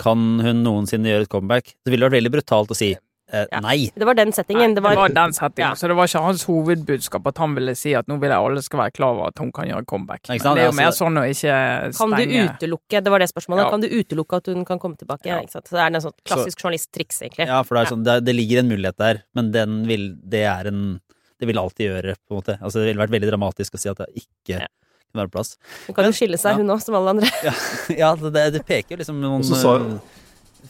kan 0.00 0.40
hun 0.44 0.62
noensinne 0.64 1.08
gjøre 1.08 1.26
et 1.26 1.32
comeback, 1.32 1.74
Det 1.84 1.92
ville 1.92 2.08
vært 2.08 2.18
veldig 2.18 2.32
brutalt 2.38 2.72
å 2.72 2.76
si 2.76 2.94
eh, 3.32 3.46
Ja. 3.52 3.60
nei. 3.60 3.90
Det 3.96 4.04
var 4.06 4.14
den 4.14 4.32
settingen. 4.32 4.74
Det 4.74 4.82
var, 4.82 5.08
den 5.08 5.32
settingen, 5.32 5.70
Ja. 5.70 5.74
så 5.74 5.88
det 5.88 5.96
var 5.96 6.06
ikke 6.06 6.22
hans 6.22 6.44
hovedbudskap 6.44 7.26
at 7.26 7.38
han 7.38 7.54
ville 7.54 7.74
si 7.74 7.94
at 7.94 8.06
nå 8.06 8.18
vil 8.20 8.30
jeg 8.30 8.38
alle 8.38 8.62
skal 8.62 8.78
være 8.80 8.92
klar 8.92 9.14
over 9.14 9.28
at 9.28 9.38
hun 9.38 9.50
kan 9.52 9.66
gjøre 9.66 9.84
comeback. 9.86 10.28
Men 10.28 10.38
det 10.38 10.46
er 10.46 10.64
jo 10.66 10.70
Altså, 10.70 10.76
mer 10.76 10.92
sånn 10.92 11.18
å 11.18 11.24
ikke 11.26 11.56
stenge 11.92 12.16
Kan 12.16 12.28
du 12.28 12.36
utelukke 12.46 13.02
Det 13.02 13.10
var 13.10 13.18
det 13.18 13.28
spørsmålet. 13.32 13.64
Ja. 13.64 13.70
Kan 13.70 13.80
du 13.80 13.88
utelukke 13.88 14.36
at 14.36 14.46
hun 14.46 14.64
kan 14.64 14.78
komme 14.78 14.96
tilbake? 14.96 15.26
Ja. 15.26 15.40
Ikke 15.40 15.50
sant? 15.52 15.66
Så 15.68 15.76
det 15.76 15.82
er 15.82 15.94
en 15.94 16.00
sånn 16.02 16.16
klassisk 16.24 16.60
journalisttriks, 16.62 17.20
egentlig. 17.22 17.46
Ja, 17.46 17.62
for 17.62 17.74
det, 17.76 17.86
er 17.86 17.94
sånn, 17.96 18.04
det, 18.04 18.24
det 18.24 18.34
ligger 18.36 18.58
en 18.60 18.68
mulighet 18.70 18.96
der, 18.98 19.22
men 19.34 19.50
den 19.52 19.86
vil, 19.86 20.14
det 20.22 20.44
er 20.46 20.66
en 20.68 21.00
Det 21.38 21.46
vil 21.46 21.58
alltid 21.58 21.84
gjøre, 21.90 22.14
på 22.24 22.32
en 22.32 22.36
måte. 22.40 22.54
Altså, 22.62 22.80
det 22.80 22.86
ville 22.94 23.02
vært 23.06 23.10
veldig 23.12 23.28
dramatisk 23.28 23.74
å 23.74 23.78
si 23.78 23.88
at 23.90 23.98
det 23.98 24.06
ikke 24.16 24.56
Ja. 24.62 24.66
kan 25.12 25.20
være 25.20 25.30
plass. 25.30 25.56
Hun 25.86 25.94
kan 25.94 26.04
jo 26.06 26.12
skille 26.12 26.38
seg, 26.40 26.52
Ja. 26.52 26.56
hun 26.56 26.66
òg, 26.72 26.80
som 26.80 26.94
alle 26.94 27.10
andre. 27.12 27.28
Ja, 27.92 28.14
det, 28.16 28.52
det 28.54 28.62
peker 28.64 28.96
jo 28.96 28.96
liksom 29.02 29.20
noen 29.20 29.40
Og 29.40 29.44
så 29.44 29.56
sa- 29.60 29.76
eh, 29.76 29.98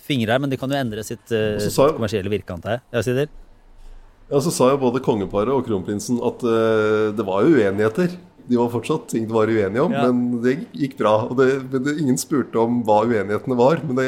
fingre 0.05 0.35
her, 0.35 0.43
men 0.43 0.53
de 0.53 0.59
kan 0.61 0.71
jo 0.73 0.79
endre 0.79 1.05
sitt, 1.07 1.25
uh, 1.33 1.57
sitt 1.63 1.77
kommersielle 1.97 2.33
virke, 2.33 2.53
antar 2.55 2.77
jeg. 2.79 2.85
Ja, 2.93 3.03
Sider? 3.07 3.29
Ja, 4.31 4.41
Så 4.43 4.51
sa 4.51 4.71
jo 4.73 4.79
både 4.83 5.03
kongeparet 5.05 5.55
og 5.55 5.67
kronprinsen 5.69 6.19
at 6.25 6.43
uh, 6.43 7.13
det 7.17 7.27
var 7.27 7.45
jo 7.47 7.55
uenigheter. 7.57 8.17
De 8.47 8.59
var 8.59 8.71
fortsatt 8.71 9.09
ting 9.11 9.25
de 9.27 9.35
var 9.35 9.51
uenige 9.51 9.83
om, 9.83 9.91
Ja. 9.95 10.05
men 10.07 10.41
det 10.43 10.57
gikk 10.71 10.97
bra. 11.01 11.17
Og 11.27 11.37
det, 11.41 11.49
det, 11.73 11.97
ingen 11.99 12.19
spurte 12.19 12.59
om 12.63 12.81
hva 12.87 13.01
uenighetene 13.07 13.59
var. 13.59 13.81
Men 13.83 13.99
det, 13.99 14.07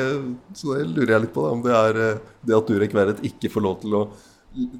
så 0.55 0.77
det 0.77 0.87
lurer 0.93 1.17
jeg 1.17 1.25
litt 1.27 1.35
på, 1.35 1.43
da, 1.43 1.55
om 1.57 1.63
det 1.65 1.75
er 1.75 2.01
eh, 2.05 2.21
det 2.47 2.55
at 2.59 2.71
Durek 2.71 2.95
Verret 2.95 3.23
ikke 3.27 3.51
får 3.51 3.65
lov 3.67 3.81
til 3.83 3.97
å 3.99 4.03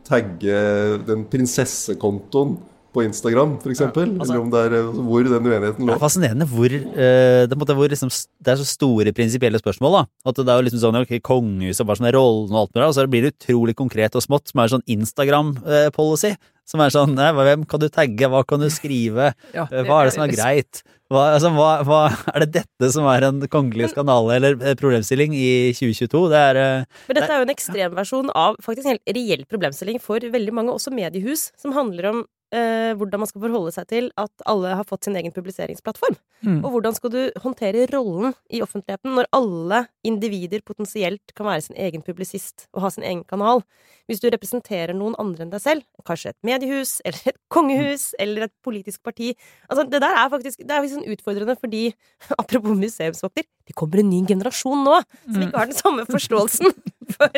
tagge 0.07 0.59
den 1.07 1.25
prinsessekontoen 1.31 2.57
på 2.95 3.05
Instagram, 3.05 3.57
f.eks. 3.59 3.75
eksempel 3.75 4.15
altså- 4.17 4.33
eller 4.33 4.43
om 4.43 4.51
det 4.53 4.61
er 4.65 4.77
eh, 4.79 5.01
hvor 5.09 5.25
den 5.27 5.49
uenigheten 5.49 5.85
lå. 5.85 5.93
Det 5.93 5.97
er 5.97 6.03
fascinerende 6.03 6.49
hvor 6.49 6.73
uh, 6.73 7.45
det, 7.51 7.59
måtte, 7.61 7.77
hvor 7.77 7.89
liksom, 7.93 8.11
det 8.41 8.53
er 8.53 8.61
så 8.61 8.69
store 8.69 9.13
prinsipielle 9.13 9.61
spørsmål. 9.61 9.99
da 9.99 10.03
At 10.31 10.41
Det 10.41 10.49
er 10.49 10.61
jo 10.61 10.67
liksom 10.69 10.83
sånn 10.85 11.01
ok, 11.03 11.17
kongehuset 11.23 11.85
og 11.85 11.91
hva 11.91 11.99
som 12.01 12.09
er 12.09 12.17
rollen 12.17 12.55
og 12.55 12.61
alt 12.63 12.75
mulig, 12.75 12.87
og 12.89 12.95
så 12.97 13.09
blir 13.09 13.27
det 13.27 13.35
utrolig 13.37 13.77
konkret 13.77 14.17
og 14.17 14.25
smått, 14.25 14.49
som 14.49 14.63
er 14.63 14.73
sånn 14.73 14.87
Instagram-policy. 14.89 16.37
Som 16.69 16.83
er 16.85 16.93
sånn 16.93 17.15
nei, 17.17 17.33
Hvem 17.33 17.65
kan 17.65 17.81
du 17.81 17.89
tagge, 17.89 18.29
hva 18.29 18.45
kan 18.45 18.61
du 18.61 18.69
skrive, 18.69 19.33
Ja, 19.55 19.65
det, 19.71 19.87
hva 19.89 20.03
er 20.03 20.09
det 20.09 20.17
som 20.17 20.25
er 20.27 20.33
greit? 20.35 20.83
Hva, 21.09 21.23
altså, 21.39 21.49
hva, 21.57 21.69
hva, 21.89 22.01
er 22.35 22.45
det 22.45 22.51
dette 22.59 22.91
som 22.93 23.07
er 23.09 23.25
en 23.25 23.41
kongelig 23.49 23.95
skandale 23.95 24.35
eller 24.37 24.59
eh, 24.61 24.77
problemstilling 24.77 25.33
i 25.33 25.73
2022? 25.73 26.27
Det 26.29 26.43
er 26.51 26.61
eh, 26.61 26.99
Men 27.09 27.17
dette 27.17 27.31
er 27.33 27.41
jo 27.41 27.47
en 27.47 27.55
ekstremversjon 27.55 28.33
av 28.37 28.59
faktisk 28.65 28.85
en 28.85 28.97
helt 28.99 29.15
reell 29.17 29.47
problemstilling 29.49 30.03
for 30.05 30.21
veldig 30.21 30.53
mange, 30.53 30.75
også 30.77 30.93
mediehus, 30.93 31.49
som 31.57 31.73
handler 31.77 32.11
om 32.11 32.27
eh, 32.55 32.93
hvordan 32.99 33.23
man 33.23 33.31
skal 33.31 33.43
forholde 33.45 33.73
seg 33.75 33.89
til 33.91 34.11
at 34.21 34.47
alle 34.49 34.75
har 34.79 34.87
fått 34.89 35.09
sin 35.09 35.19
egen 35.19 35.35
publiseringsplattform. 35.35 36.17
Mm. 36.47 36.61
Og 36.63 36.71
hvordan 36.75 36.97
skal 36.97 37.13
du 37.15 37.21
håndtere 37.45 37.87
rollen 37.93 38.37
i 38.53 38.63
offentligheten 38.65 39.17
når 39.17 39.31
alle 39.37 39.85
individer 40.07 40.65
potensielt 40.67 41.35
kan 41.35 41.49
være 41.51 41.67
sin 41.69 41.79
egen 41.89 42.05
publisist 42.07 42.69
og 42.73 42.87
ha 42.87 42.93
sin 42.95 43.07
egen 43.07 43.25
kanal? 43.29 43.65
Hvis 44.09 44.23
du 44.23 44.29
representerer 44.33 44.95
noen 44.97 45.15
andre 45.21 45.45
enn 45.45 45.51
deg 45.53 45.61
selv, 45.61 45.85
kanskje 46.09 46.31
et 46.33 46.39
mediehus 46.49 46.95
eller 47.07 47.33
et 47.35 47.39
kongehus 47.53 48.07
eller 48.19 48.47
et 48.49 48.55
politisk 48.65 49.03
parti 49.05 49.35
Altså, 49.69 49.85
det 49.85 50.01
der 50.01 50.15
er 50.17 50.31
faktisk 50.33 50.63
det 50.65 50.71
er 50.73 50.81
faktisk 50.81 50.99
sånn 50.99 51.13
utfordrende 51.13 51.57
fordi, 51.61 51.83
apropos 52.43 52.77
museumsvokter, 52.79 53.45
det 53.69 53.77
kommer 53.77 54.01
en 54.01 54.09
ny 54.09 54.23
generasjon 54.29 54.81
nå 54.87 54.95
som 55.27 55.43
ikke 55.45 55.61
har 55.61 55.69
den 55.69 55.77
samme 55.77 56.07
forståelsen 56.09 56.73
for 57.19 57.37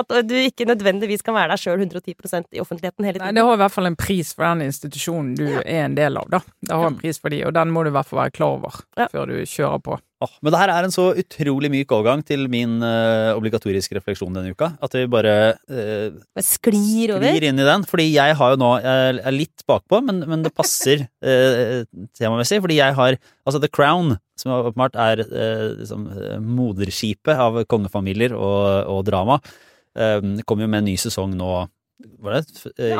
at 0.00 0.12
du 0.28 0.36
ikke 0.36 0.66
nødvendigvis 0.68 1.24
kan 1.24 1.36
være 1.36 1.54
deg 1.54 1.62
sjøl 1.64 1.80
110% 1.86 2.52
i 2.56 2.60
offentligheten 2.62 3.04
hele 3.08 3.16
tiden. 3.18 3.26
Nei, 3.30 3.34
det 3.40 3.44
har 3.48 3.56
i 3.56 3.62
hvert 3.64 3.74
fall 3.74 3.88
en 3.90 3.96
pris 4.00 4.34
for 4.36 4.44
den 4.48 4.66
institusjonen 4.68 5.34
du 5.40 5.46
er 5.60 5.86
en 5.86 5.96
del 5.96 6.20
av, 6.20 6.28
da. 6.32 6.40
Det 6.64 6.76
har 6.76 6.88
en 6.92 7.00
pris 7.00 7.20
for 7.20 7.32
de, 7.32 7.42
og 7.48 7.56
den 7.56 7.72
må 7.72 7.84
du 7.84 7.90
i 7.92 7.96
hvert 7.96 8.08
fall 8.08 8.22
være 8.26 8.36
klar 8.36 8.56
over 8.58 8.80
Ja. 9.00 9.08
før 9.12 9.28
du 9.32 9.36
kjører 9.48 9.82
på. 9.88 9.98
Åh, 10.20 10.32
men 10.44 10.52
det 10.52 10.58
her 10.60 10.70
er 10.74 10.84
en 10.84 10.92
så 10.92 11.06
utrolig 11.16 11.70
myk 11.72 11.92
overgang 11.96 12.20
til 12.28 12.42
min 12.52 12.74
uh, 12.84 13.32
obligatoriske 13.38 13.94
refleksjon 13.96 14.34
denne 14.36 14.52
uka, 14.52 14.74
at 14.84 14.92
vi 14.92 15.06
bare 15.08 15.32
uh, 15.56 16.12
Bare 16.36 16.44
sklir 16.44 17.14
sklir 17.16 17.46
inn 17.48 17.62
i 17.62 17.64
den. 17.64 17.86
Fordi 17.88 18.06
jeg 18.10 18.36
har 18.36 18.52
jo 18.52 18.60
nå 18.60 18.74
Jeg 18.84 19.16
er 19.24 19.36
litt 19.36 19.64
bakpå, 19.70 20.02
men, 20.04 20.20
men 20.28 20.44
det 20.44 20.52
passer 20.52 21.06
uh, 21.24 21.88
temamessig. 22.20 22.60
Fordi 22.60 22.76
jeg 22.82 22.98
har 23.00 23.16
altså 23.16 23.64
The 23.64 23.72
Crown, 23.72 24.18
som 24.36 24.58
åpenbart 24.58 25.00
er 25.00 25.24
liksom, 25.24 26.06
moderskipet 26.44 27.40
av 27.40 27.62
kongefamilier 27.68 28.36
og, 28.36 28.88
og 28.92 29.04
drama, 29.08 29.40
kommer 29.92 30.64
jo 30.64 30.70
med 30.70 30.84
en 30.84 30.86
ny 30.88 30.94
sesong 31.00 31.32
nå 31.36 31.48
Var 32.24 32.36
det 32.36 32.44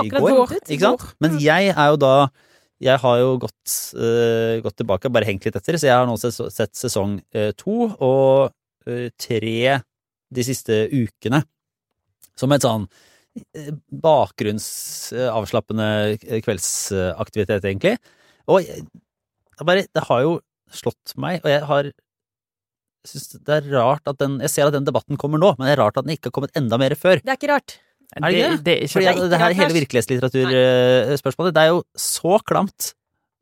i 0.04 0.10
går? 0.12 0.40
ut. 0.56 0.56
Ikke 0.66 0.82
sant? 0.88 1.04
Men 1.22 1.36
jeg 1.40 1.70
er 1.72 1.92
jo 1.92 2.00
da 2.00 2.14
jeg 2.80 2.96
har 3.02 3.18
jo 3.20 3.34
gått, 3.42 3.72
uh, 3.98 4.56
gått 4.64 4.76
tilbake 4.80 5.08
og 5.08 5.14
bare 5.14 5.28
hengt 5.28 5.44
litt 5.44 5.56
etter, 5.58 5.76
så 5.76 5.86
jeg 5.90 5.98
har 5.98 6.06
nå 6.08 6.16
sett, 6.20 6.74
sesong 6.78 7.18
uh, 7.36 7.50
to 7.60 7.76
og 7.92 8.50
uh, 8.88 9.08
tre 9.20 9.80
de 10.30 10.42
siste 10.46 10.88
ukene. 10.88 11.42
Som 12.38 12.52
et 12.56 12.64
sånn 12.64 12.86
bakgrunnsavslappende 14.02 15.88
kveldsaktivitet, 16.42 17.64
egentlig. 17.68 17.96
Og 18.50 18.64
jeg, 18.64 18.86
det, 18.86 19.66
bare, 19.66 19.84
det 19.86 20.02
har 20.08 20.20
jo 20.24 20.32
slått 20.72 21.14
meg, 21.20 21.44
og 21.44 21.50
jeg 21.52 21.62
har 21.68 21.92
synes 23.06 23.28
det 23.46 23.54
er 23.54 23.68
rart 23.72 24.04
at 24.10 24.18
den 24.20 24.34
Jeg 24.44 24.52
ser 24.52 24.68
at 24.68 24.74
den 24.76 24.84
debatten 24.84 25.16
kommer 25.20 25.40
nå, 25.40 25.54
men 25.56 25.64
det 25.68 25.72
er 25.76 25.82
rart 25.82 25.96
at 25.96 26.04
den 26.06 26.14
ikke 26.16 26.28
har 26.28 26.36
kommet 26.36 26.56
enda 26.58 26.76
mer 26.80 26.94
før. 26.98 27.16
Det 27.20 27.32
er 27.32 27.38
ikke 27.38 27.52
rart. 27.52 27.70
Er 28.16 28.26
det 28.26 28.32
det? 28.34 28.64
det 28.66 28.72
er 28.72 28.82
ikke 28.84 28.94
Fordi 28.96 29.28
det 29.30 29.36
er 29.36 29.44
her 29.44 29.56
hele 29.60 29.76
virkelighetslitteraturspørsmålet, 29.76 31.54
det 31.54 31.62
er 31.62 31.70
jo 31.70 31.80
så 31.94 32.38
klamt 32.46 32.92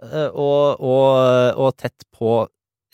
eh, 0.04 0.28
og, 0.28 0.80
og, 0.84 1.08
og 1.56 1.76
tett 1.80 2.04
på 2.14 2.38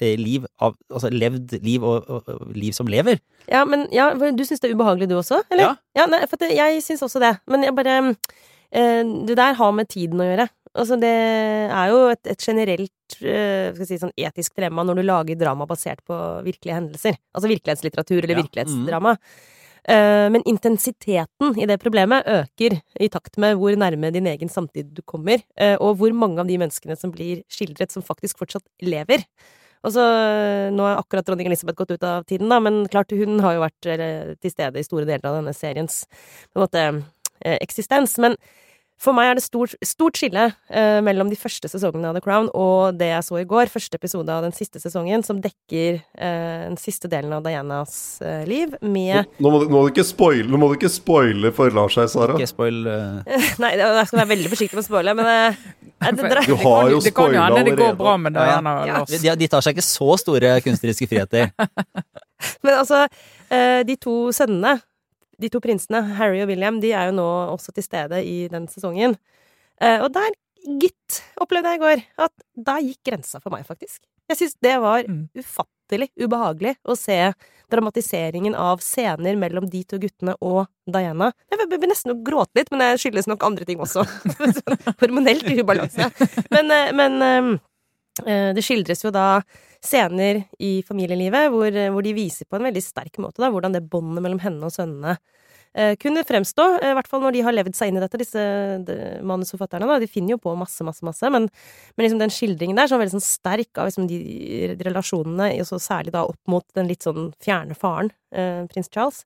eh, 0.00 0.14
liv 0.20 0.46
av 0.62 0.76
Altså 0.92 1.10
levd 1.10 1.56
liv 1.64 1.84
og, 1.84 2.08
og, 2.08 2.28
og 2.30 2.52
liv 2.54 2.72
som 2.76 2.90
lever. 2.90 3.18
Ja, 3.50 3.64
men 3.68 3.88
ja, 3.94 4.12
du 4.14 4.44
syns 4.46 4.62
det 4.62 4.70
er 4.70 4.76
ubehagelig 4.78 5.10
du 5.10 5.18
også, 5.18 5.42
eller? 5.50 5.76
Ja. 5.96 6.06
nei, 6.10 6.22
for 6.30 6.40
jeg 6.48 6.82
syns 6.84 7.04
også 7.06 7.22
det. 7.22 7.34
Men 7.50 7.66
jeg 7.66 7.76
bare 7.76 7.96
eh, 8.10 9.02
Det 9.26 9.38
der 9.38 9.58
har 9.58 9.74
med 9.74 9.90
tiden 9.90 10.22
å 10.22 10.28
gjøre. 10.30 10.48
Altså, 10.74 10.96
det 10.98 11.10
er 11.70 11.90
jo 11.92 11.98
et, 12.10 12.22
et 12.32 12.40
generelt 12.42 13.18
eh, 13.22 13.82
si, 13.86 13.98
sånn 14.00 14.14
etisk 14.18 14.56
dilemma 14.58 14.82
når 14.82 14.98
du 14.98 15.04
lager 15.06 15.38
drama 15.38 15.68
basert 15.70 16.02
på 16.06 16.16
virkelige 16.42 16.78
hendelser. 16.80 17.18
Altså 17.30 17.50
virkelighetslitteratur 17.52 18.18
eller 18.24 18.34
Ja, 18.34 18.40
virkelighetsdrama. 18.42 19.14
Eh, 19.14 19.52
men 19.86 20.44
intensiteten 20.48 21.58
i 21.60 21.66
det 21.68 21.76
problemet 21.82 22.24
øker 22.24 22.78
i 23.00 23.08
takt 23.12 23.36
med 23.42 23.58
hvor 23.60 23.76
nærme 23.76 24.08
din 24.14 24.28
egen 24.30 24.48
samtid 24.48 24.94
du 24.96 25.02
kommer, 25.02 25.42
eh, 25.60 25.76
og 25.76 25.98
hvor 26.00 26.14
mange 26.16 26.40
av 26.40 26.48
de 26.48 26.56
menneskene 26.60 26.96
som 26.96 27.12
blir 27.12 27.42
skildret, 27.52 27.92
som 27.92 28.04
faktisk 28.04 28.40
fortsatt 28.40 28.64
lever. 28.80 29.26
Og 29.84 29.92
så, 29.92 30.04
Nå 30.72 30.86
har 30.86 30.96
akkurat 31.02 31.26
dronning 31.26 31.50
Elisabeth 31.50 31.76
gått 31.76 31.92
ut 31.92 32.04
av 32.08 32.24
tiden, 32.24 32.48
da, 32.48 32.60
men 32.64 32.86
klart 32.88 33.12
hun 33.12 33.36
har 33.44 33.58
jo 33.58 33.64
vært 33.66 33.88
eh, 33.92 34.32
til 34.40 34.52
stede 34.52 34.80
i 34.80 34.86
store 34.86 35.04
deler 35.04 35.28
av 35.28 35.40
denne 35.42 35.52
seriens 35.56 36.04
måte, 36.56 36.86
eh, 37.44 37.58
eksistens. 37.60 38.16
Men 38.22 38.38
for 39.00 39.12
meg 39.16 39.32
er 39.32 39.38
det 39.38 39.42
stort, 39.44 39.74
stort 39.84 40.16
skille 40.16 40.44
eh, 40.70 41.00
mellom 41.04 41.28
de 41.28 41.36
første 41.36 41.68
sesongene 41.68 42.08
av 42.12 42.16
The 42.16 42.22
Crown 42.24 42.46
og 42.56 42.96
det 43.00 43.08
jeg 43.10 43.26
så 43.26 43.40
i 43.40 43.46
går, 43.48 43.68
første 43.72 43.98
episode 43.98 44.30
av 44.32 44.44
den 44.46 44.54
siste 44.56 44.80
sesongen, 44.80 45.24
som 45.26 45.40
dekker 45.44 45.98
eh, 45.98 46.62
den 46.68 46.78
siste 46.80 47.10
delen 47.12 47.34
av 47.36 47.42
Dianas 47.44 47.96
eh, 48.24 48.44
liv, 48.48 48.76
med 48.80 49.26
Nå 49.42 49.50
må, 49.50 49.60
du, 49.62 49.66
nå, 49.68 49.74
må 49.76 49.82
du 49.88 49.92
ikke 49.92 50.06
spoile, 50.06 50.46
nå 50.48 50.60
må 50.60 50.70
du 50.70 50.76
ikke 50.78 50.92
spoile 50.94 51.50
for 51.56 51.74
Lars 51.74 51.98
her, 52.00 52.08
Sara. 52.12 52.38
Ikke 52.38 52.52
spoil 52.52 52.80
eh, 52.86 53.50
Nei, 53.64 53.74
jeg 53.82 54.06
skal 54.08 54.22
være 54.22 54.30
veldig 54.34 54.54
forsiktig 54.54 54.78
med 54.78 54.84
å 54.84 54.88
spoile, 54.88 55.16
men 55.18 55.30
eh, 55.32 55.60
det, 56.14 56.30
det, 56.30 56.46
Du 56.48 56.56
har 56.62 56.90
jo 56.94 57.02
Det 57.04 57.12
kan 57.16 57.34
jo 57.34 57.34
spoila 57.34 57.44
hende 57.50 57.66
det 57.70 57.76
går 57.82 57.98
bra 58.00 58.16
med 58.20 58.38
Ja. 58.38 58.46
Diana 58.54 58.76
Ja. 58.88 59.02
Lars. 59.02 59.12
de, 59.20 59.36
de 59.42 59.50
tar 59.50 59.64
seg 59.64 59.76
ikke 59.76 59.86
så 59.90 60.16
store 60.22 60.56
kunstneriske 60.64 61.10
friheter. 61.10 61.50
Men 62.64 62.74
altså, 62.76 63.04
eh, 63.52 63.80
de 63.88 63.94
to 64.00 64.28
sønnene, 64.36 64.78
de 65.40 65.48
to 65.52 65.60
prinsene, 65.60 66.02
Harry 66.18 66.40
og 66.44 66.48
William, 66.48 66.80
de 66.80 66.92
er 66.92 67.10
jo 67.10 67.16
nå 67.18 67.26
også 67.54 67.72
til 67.74 67.82
stede 67.86 68.22
i 68.24 68.48
den 68.52 68.66
sesongen. 68.68 69.16
Eh, 69.80 70.00
Og 70.02 70.12
der, 70.14 70.30
gitt, 70.80 71.22
opplevde 71.40 71.68
jeg 71.74 71.80
i 71.80 71.84
går 71.84 72.04
at 72.24 72.32
da 72.56 72.78
gikk 72.80 73.02
grensa 73.04 73.40
for 73.42 73.50
meg, 73.52 73.66
faktisk. 73.66 74.00
Jeg 74.30 74.38
syns 74.38 74.54
det 74.64 74.80
var 74.80 75.04
Mm. 75.04 75.28
ufattelig 75.36 76.08
ubehagelig 76.16 76.76
å 76.88 76.96
se 76.96 77.34
dramatiseringen 77.70 78.54
av 78.56 78.80
scener 78.80 79.36
mellom 79.36 79.68
de 79.68 79.82
to 79.84 79.98
guttene 79.98 80.34
og 80.40 80.66
Diana. 80.88 81.32
Jeg 81.50 81.58
begynner 81.68 81.88
nesten 81.92 82.12
å 82.14 82.22
gråte 82.24 82.54
litt, 82.56 82.70
men 82.70 82.80
det 82.80 83.00
skyldes 83.00 83.26
nok 83.28 83.42
andre 83.44 83.64
ting 83.66 83.78
også. 83.78 84.04
Hormonelt 85.02 85.44
ubalanse. 85.60 86.08
Men, 86.50 86.70
eh, 86.70 86.92
men 86.92 87.22
eh, 87.22 87.36
eh, 87.54 87.58
det 88.22 88.62
skildres 88.62 89.00
jo 89.02 89.10
da 89.10 89.40
scener 89.82 90.44
i 90.62 90.84
familielivet 90.86 91.48
hvor, 91.50 91.74
hvor 91.90 92.04
de 92.06 92.12
viser 92.14 92.46
på 92.46 92.60
en 92.60 92.68
veldig 92.68 92.82
sterk 92.84 93.18
måte 93.18 93.42
da, 93.42 93.48
hvordan 93.50 93.74
det 93.74 93.82
båndet 93.90 94.22
mellom 94.22 94.38
henne 94.44 94.68
og 94.68 94.70
sønnene 94.70 95.16
eh, 95.74 95.94
kunne 96.00 96.24
fremstå, 96.26 96.66
eh, 96.80 96.92
i 96.92 96.96
hvert 96.96 97.08
fall 97.10 97.22
når 97.24 97.36
de 97.36 97.44
har 97.46 97.56
levd 97.56 97.76
seg 97.76 97.90
inn 97.90 97.98
i 97.98 98.02
dette, 98.04 98.20
disse 98.20 98.44
manusforfatterne. 99.26 99.88
da, 99.90 99.98
De 100.02 100.10
finner 100.10 100.36
jo 100.36 100.42
på 100.42 100.54
masse, 100.58 100.86
masse, 100.86 101.04
masse, 101.06 101.30
men, 101.32 101.48
men 101.94 102.06
liksom 102.06 102.22
den 102.22 102.34
skildringen 102.34 102.78
der, 102.78 102.90
så 102.90 103.00
veldig 103.00 103.16
sånn 103.16 103.26
sterk 103.26 103.80
av 103.80 103.90
liksom 103.90 104.08
de, 104.10 104.20
relasjonene, 104.84 105.50
og 105.64 105.82
særlig 105.82 106.14
da 106.14 106.26
opp 106.28 106.40
mot 106.50 106.66
den 106.78 106.90
litt 106.90 107.06
sånn 107.06 107.32
fjerne 107.42 107.76
faren, 107.78 108.12
eh, 108.34 108.62
prins 108.70 108.92
Charles. 108.92 109.24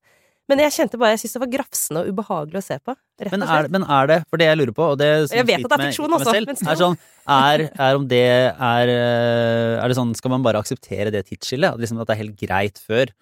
Men 0.49 0.62
jeg 0.64 0.74
kjente 0.78 0.96
bare, 1.01 1.12
jeg 1.12 1.22
syntes 1.22 1.36
det 1.36 1.42
var 1.42 1.51
grafsende 1.53 2.03
og 2.03 2.11
ubehagelig 2.14 2.61
å 2.61 2.64
se 2.64 2.78
på, 2.80 2.94
rett 3.20 3.34
og 3.34 3.42
er, 3.44 3.51
slett. 3.51 3.72
men 3.74 3.84
er 3.84 4.09
det, 4.09 4.18
for 4.30 4.40
det 4.40 4.49
jeg 4.49 4.59
lurer 4.59 4.74
på, 4.78 4.86
og 4.94 4.99
det 5.01 5.09
Jeg 5.28 5.44
vet 5.44 5.66
at 5.66 5.74
det 5.74 5.76
er 5.76 5.84
fiksjon 5.90 6.16
selv, 6.24 6.53
er 6.57 6.80
sånn, 6.80 6.99
er, 7.36 7.64
er 7.68 7.99
om 7.99 8.07
det 8.09 8.24
er 8.24 8.92
eh, 8.94 9.74
Er 9.76 9.92
det 9.92 9.99
sånn, 9.99 10.14
skal 10.16 10.32
man 10.32 10.46
bare 10.46 10.62
akseptere 10.64 11.12
det 11.12 11.26
tidsskillet? 11.28 11.76
At, 11.76 11.82
liksom, 11.82 12.01
at 12.01 12.09
det 12.09 12.16
er 12.16 12.22
helt 12.22 12.40
greit 12.40 12.80
før, 12.80 13.12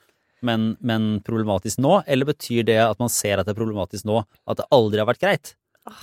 men, 0.46 0.68
men 0.78 1.16
problematisk 1.26 1.82
nå? 1.82 1.98
Eller 2.06 2.30
betyr 2.30 2.68
det 2.70 2.78
at 2.84 3.02
man 3.02 3.10
ser 3.10 3.42
at 3.42 3.48
det 3.48 3.56
er 3.56 3.58
problematisk 3.58 4.06
nå, 4.06 4.22
at 4.46 4.62
det 4.62 4.70
aldri 4.78 5.02
har 5.02 5.10
vært 5.10 5.24
greit? 5.26 5.56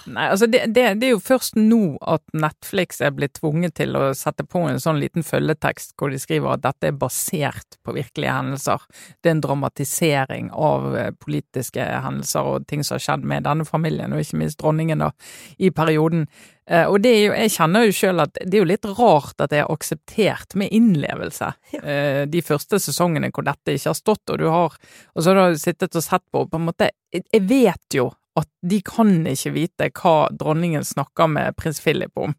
Nei, 0.08 0.30
altså 0.32 0.48
det, 0.48 0.62
det, 0.72 0.84
det 1.02 1.08
er 1.10 1.12
jo 1.12 1.20
først 1.20 1.58
nå 1.60 1.98
at 2.08 2.24
Netflix 2.32 3.02
er 3.04 3.12
blitt 3.16 3.34
tvunget 3.42 3.74
til 3.82 3.98
å 4.00 4.06
sette 4.16 4.46
på 4.48 4.62
en 4.70 4.80
sånn 4.80 5.02
liten 5.02 5.26
følgetekst 5.28 5.98
hvor 6.00 6.14
de 6.14 6.20
skriver 6.22 6.54
at 6.54 6.64
dette 6.64 6.88
er 6.88 6.96
basert 6.96 7.76
på 7.84 7.96
virkelige 7.98 8.32
hendelser. 8.32 8.86
Det 9.20 9.32
er 9.32 9.36
en 9.36 9.44
dramatisering 9.44 10.50
av 10.56 10.88
eh, 10.96 11.12
politiske 11.20 11.84
hendelser 11.84 12.48
og 12.54 12.68
ting 12.72 12.86
som 12.88 12.96
har 12.96 13.04
skjedd 13.10 13.28
med 13.28 13.44
denne 13.50 13.68
familien, 13.68 14.16
og 14.16 14.24
ikke 14.24 14.40
minst 14.46 14.62
dronningen 14.64 15.04
da, 15.04 15.12
i 15.60 15.74
perioden. 15.76 16.30
Eh, 16.64 16.88
Og 16.88 17.02
det 17.04 17.12
er 17.12 17.22
jo, 17.26 17.36
jeg 17.44 17.56
kjenner 17.58 17.84
jo 17.90 18.00
sjøl 18.00 18.24
at 18.24 18.40
det 18.40 18.56
er 18.56 18.64
jo 18.64 18.72
litt 18.72 18.90
rart 18.96 19.44
at 19.44 19.52
det 19.52 19.62
er 19.66 19.72
akseptert 19.74 20.56
med 20.56 20.72
innlevelse. 20.72 21.52
eh, 21.84 22.24
De 22.32 22.42
første 22.42 22.80
sesongene 22.80 23.34
hvor 23.36 23.44
dette 23.52 23.76
ikke 23.76 23.92
har 23.92 24.00
stått, 24.00 24.24
og 24.32 24.40
du 24.40 24.48
har 24.48 24.80
Og 25.16 25.24
så 25.24 25.36
har 25.36 25.52
du 25.52 25.60
sittet 25.60 25.96
og 25.96 26.04
sett 26.08 26.24
på, 26.32 26.48
på 26.48 26.56
en 26.60 26.70
måte 26.72 26.92
Jeg 27.12 27.28
jeg 27.34 27.50
vet 27.50 27.98
jo 28.00 28.12
at 28.40 28.50
de 28.66 28.80
kan 28.86 29.28
ikke 29.30 29.54
vite 29.54 29.90
hva 30.00 30.16
dronningen 30.34 30.86
snakker 30.88 31.30
med 31.30 31.58
prins 31.60 31.82
Philip 31.84 32.18
om. 32.18 32.34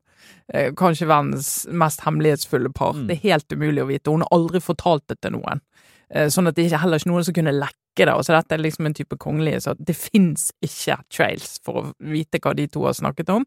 Eh, 0.52 0.72
Kanskje 0.76 1.06
verdens 1.06 1.66
mest 1.70 2.02
hemmelighetsfulle 2.06 2.72
par. 2.74 2.96
Mm. 2.96 3.06
Det 3.08 3.16
er 3.16 3.28
helt 3.34 3.52
umulig 3.52 3.84
å 3.84 3.90
vite. 3.90 4.10
Hun 4.10 4.24
har 4.26 4.34
aldri 4.34 4.62
fortalt 4.64 5.06
det 5.08 5.20
til 5.22 5.36
noen. 5.36 5.62
Eh, 6.10 6.26
Sånn 6.28 6.48
at 6.48 6.54
det 6.56 6.66
er 6.72 6.78
heller 6.82 6.98
ikke 7.00 7.10
noen 7.12 7.24
som 7.24 7.34
kunne 7.34 7.52
lekke 7.54 7.72
det. 7.96 8.08
Og 8.10 8.24
så 8.26 8.34
dette 8.34 8.56
er 8.56 8.58
liksom 8.58 8.86
en 8.88 8.94
type 8.94 9.16
kongelige, 9.22 9.60
så 9.62 9.74
det 9.78 9.94
fins 9.94 10.48
ikke 10.64 10.96
trails 11.14 11.60
for 11.62 11.74
å 11.78 11.82
vite 12.02 12.40
hva 12.42 12.50
de 12.58 12.66
to 12.66 12.82
har 12.88 12.92
snakket 12.98 13.28
om. 13.30 13.44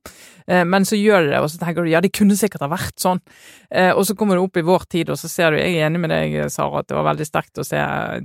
Eh, 0.47 0.63
Men 0.63 0.85
så 0.87 0.95
gjør 0.95 1.25
de 1.25 1.31
det, 1.33 1.41
og 1.43 1.49
så 1.51 1.59
tenker 1.59 1.83
du 1.83 1.89
ja, 1.91 1.99
det 2.01 2.13
kunne 2.15 2.37
sikkert 2.39 2.61
ha 2.63 2.69
vært 2.71 2.95
sånn. 2.97 3.19
Eh, 3.69 3.91
Og 3.91 4.05
så 4.07 4.15
kommer 4.15 4.35
du 4.39 4.43
opp 4.45 4.55
i 4.57 4.61
vår 4.63 4.87
tid, 4.89 5.09
og 5.09 5.17
så 5.19 5.27
ser 5.27 5.51
du 5.51 5.57
Jeg 5.57 5.75
er 5.75 5.89
enig 5.89 5.99
med 5.99 6.09
deg, 6.09 6.49
Sara, 6.49 6.79
at 6.79 6.87
det 6.87 6.95
var 6.95 7.13
veldig 7.13 7.27
sterkt 7.27 7.59
å 7.59 7.65
se 7.67 7.77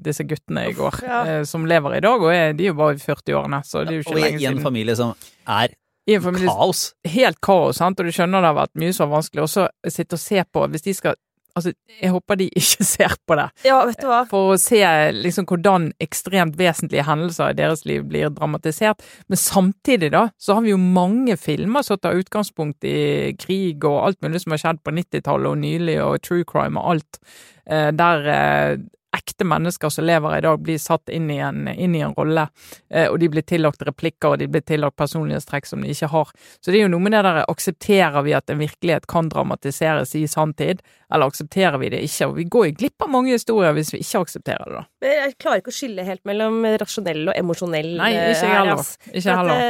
disse 0.03 0.23
guttene 0.25 0.69
i 0.71 0.73
går, 0.73 1.03
Ja. 1.03 1.45
som 1.45 1.67
lever 1.67 1.97
i 1.97 2.01
dag, 2.01 2.21
og 2.23 2.31
er, 2.33 2.53
de 2.53 2.65
er 2.65 2.69
jo 2.73 2.75
bare 2.75 2.95
i 2.95 3.03
40-årene, 3.03 3.63
så 3.67 3.85
det 3.85 3.89
er 3.95 4.03
jo 4.03 4.05
ikke 4.07 4.15
Og 4.15 4.19
i, 4.19 4.35
Og 4.35 4.41
i 4.41 4.47
en 4.47 4.63
familie 4.63 4.95
som 4.97 5.15
er 5.49 5.69
I 6.07 6.15
en 6.15 6.23
familie 6.23 6.47
kaos. 6.49 6.95
helt 7.05 7.41
kaos, 7.41 7.77
sant, 7.77 7.99
og 8.01 8.07
du 8.07 8.11
skjønner 8.13 8.41
det 8.43 8.51
har 8.55 8.67
vært 8.67 8.75
mye 8.79 8.93
som 8.95 9.11
er 9.11 9.17
vanskelig, 9.19 9.43
og 9.43 9.49
så 9.51 9.69
sitte 9.91 10.15
og 10.15 10.19
se 10.23 10.43
på, 10.53 10.69
hvis 10.71 10.83
de 10.83 10.95
skal 10.95 11.15
Altså, 11.59 11.75
jeg 12.01 12.11
håper 12.15 12.39
de 12.41 12.47
ikke 12.61 12.87
ser 12.87 13.15
på 13.29 13.37
det, 13.37 13.49
Ja, 13.69 13.83
vet 13.89 14.01
du 14.01 14.07
hva. 14.09 14.23
for 14.31 14.55
å 14.55 14.59
se 14.61 14.81
liksom 15.19 15.45
hvordan 15.51 15.91
ekstremt 16.03 16.57
vesentlige 16.61 17.05
hendelser 17.05 17.53
i 17.53 17.59
deres 17.59 17.85
liv 17.89 18.07
blir 18.09 18.33
dramatisert. 18.33 19.05
Men 19.29 19.41
samtidig, 19.41 20.13
da, 20.15 20.27
så 20.41 20.57
har 20.57 20.65
vi 20.65 20.73
jo 20.73 20.81
mange 20.81 21.37
filmer 21.41 21.85
som 21.87 22.01
tar 22.01 22.17
utgangspunkt 22.21 22.85
i 22.89 23.35
krig 23.41 23.85
og 23.85 24.01
alt 24.07 24.23
mulig 24.25 24.41
som 24.45 24.57
har 24.57 24.63
skjedd 24.65 24.83
på 24.85 24.97
90-tallet 24.97 25.53
og 25.53 25.61
nylig, 25.61 25.99
og 26.05 26.23
true 26.25 26.47
crime 26.49 26.81
og 26.81 26.95
alt, 26.97 27.21
eh, 27.69 27.91
der 27.93 28.29
eh, 28.33 28.77
ekte 29.17 29.45
mennesker 29.45 29.91
som 29.93 30.05
lever 30.09 30.39
i 30.39 30.41
dag, 30.45 30.59
blir 30.65 30.79
satt 30.81 31.09
inn 31.13 31.31
i 31.31 31.37
en, 31.45 31.67
inn 31.69 31.95
i 31.95 32.01
en 32.01 32.15
rolle, 32.17 32.47
eh, 32.91 33.09
og 33.13 33.19
de 33.21 33.29
blir 33.29 33.45
tillagt 33.45 33.83
replikker, 33.85 34.33
og 34.35 34.39
de 34.41 34.49
blir 34.49 34.65
tillagt 34.65 34.97
personlighetstrekk 34.97 35.67
som 35.69 35.83
de 35.85 35.93
ikke 35.93 36.09
har. 36.15 36.31
Så 36.61 36.73
det 36.73 36.81
er 36.81 36.87
jo 36.87 36.93
noe 36.95 37.05
med 37.05 37.13
det 37.13 37.23
der, 37.27 37.43
aksepterer 37.53 38.25
vi 38.25 38.33
at 38.39 38.51
en 38.51 38.59
virkelighet 38.63 39.07
kan 39.11 39.29
dramatiseres 39.33 40.15
i 40.17 40.25
sanntid, 40.31 40.81
eller 41.13 41.29
aksepterer 41.29 41.77
vi 41.83 41.91
det 41.93 42.01
ikke? 42.09 42.31
Og 42.31 42.37
vi 42.41 42.45
går 42.49 42.67
jo 42.71 42.75
glipp 42.81 43.05
av 43.05 43.13
mange 43.13 43.35
historier 43.37 43.75
hvis 43.77 43.93
vi 43.93 44.01
ikke 44.01 44.25
aksepterer 44.25 44.65
det, 44.65 44.81
da. 44.81 44.85
Men 45.05 45.17
Jeg 45.23 45.37
klarer 45.45 45.61
ikke 45.61 45.75
å 45.75 45.77
skille 45.77 46.07
helt 46.09 46.25
mellom 46.25 46.63
rasjonell 46.81 47.27
og 47.29 47.35
emosjonell. 47.37 47.91
Nei, 48.01 48.13
eh, 48.17 48.31
ikke 48.33 48.49
her, 48.49 48.61
heller. 48.65 48.93
Ikke 49.13 49.37
heller. 49.37 49.67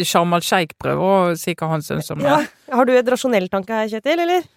eh, 0.00 0.04
Sharm 0.08 0.32
el-Sheikh 0.38 0.78
prøver 0.80 1.04
å 1.12 1.36
si 1.36 1.52
hva 1.54 1.68
han 1.74 1.84
syns 1.84 2.08
om 2.14 2.24
det. 2.24 2.30
Ja. 2.32 2.40
Har 2.74 2.88
du 2.88 2.92
et 2.96 3.06
rasjonell 3.12 3.48
tanke 3.52 3.76
her, 3.82 3.88
Kjetil, 3.92 4.24
eller? 4.24 4.48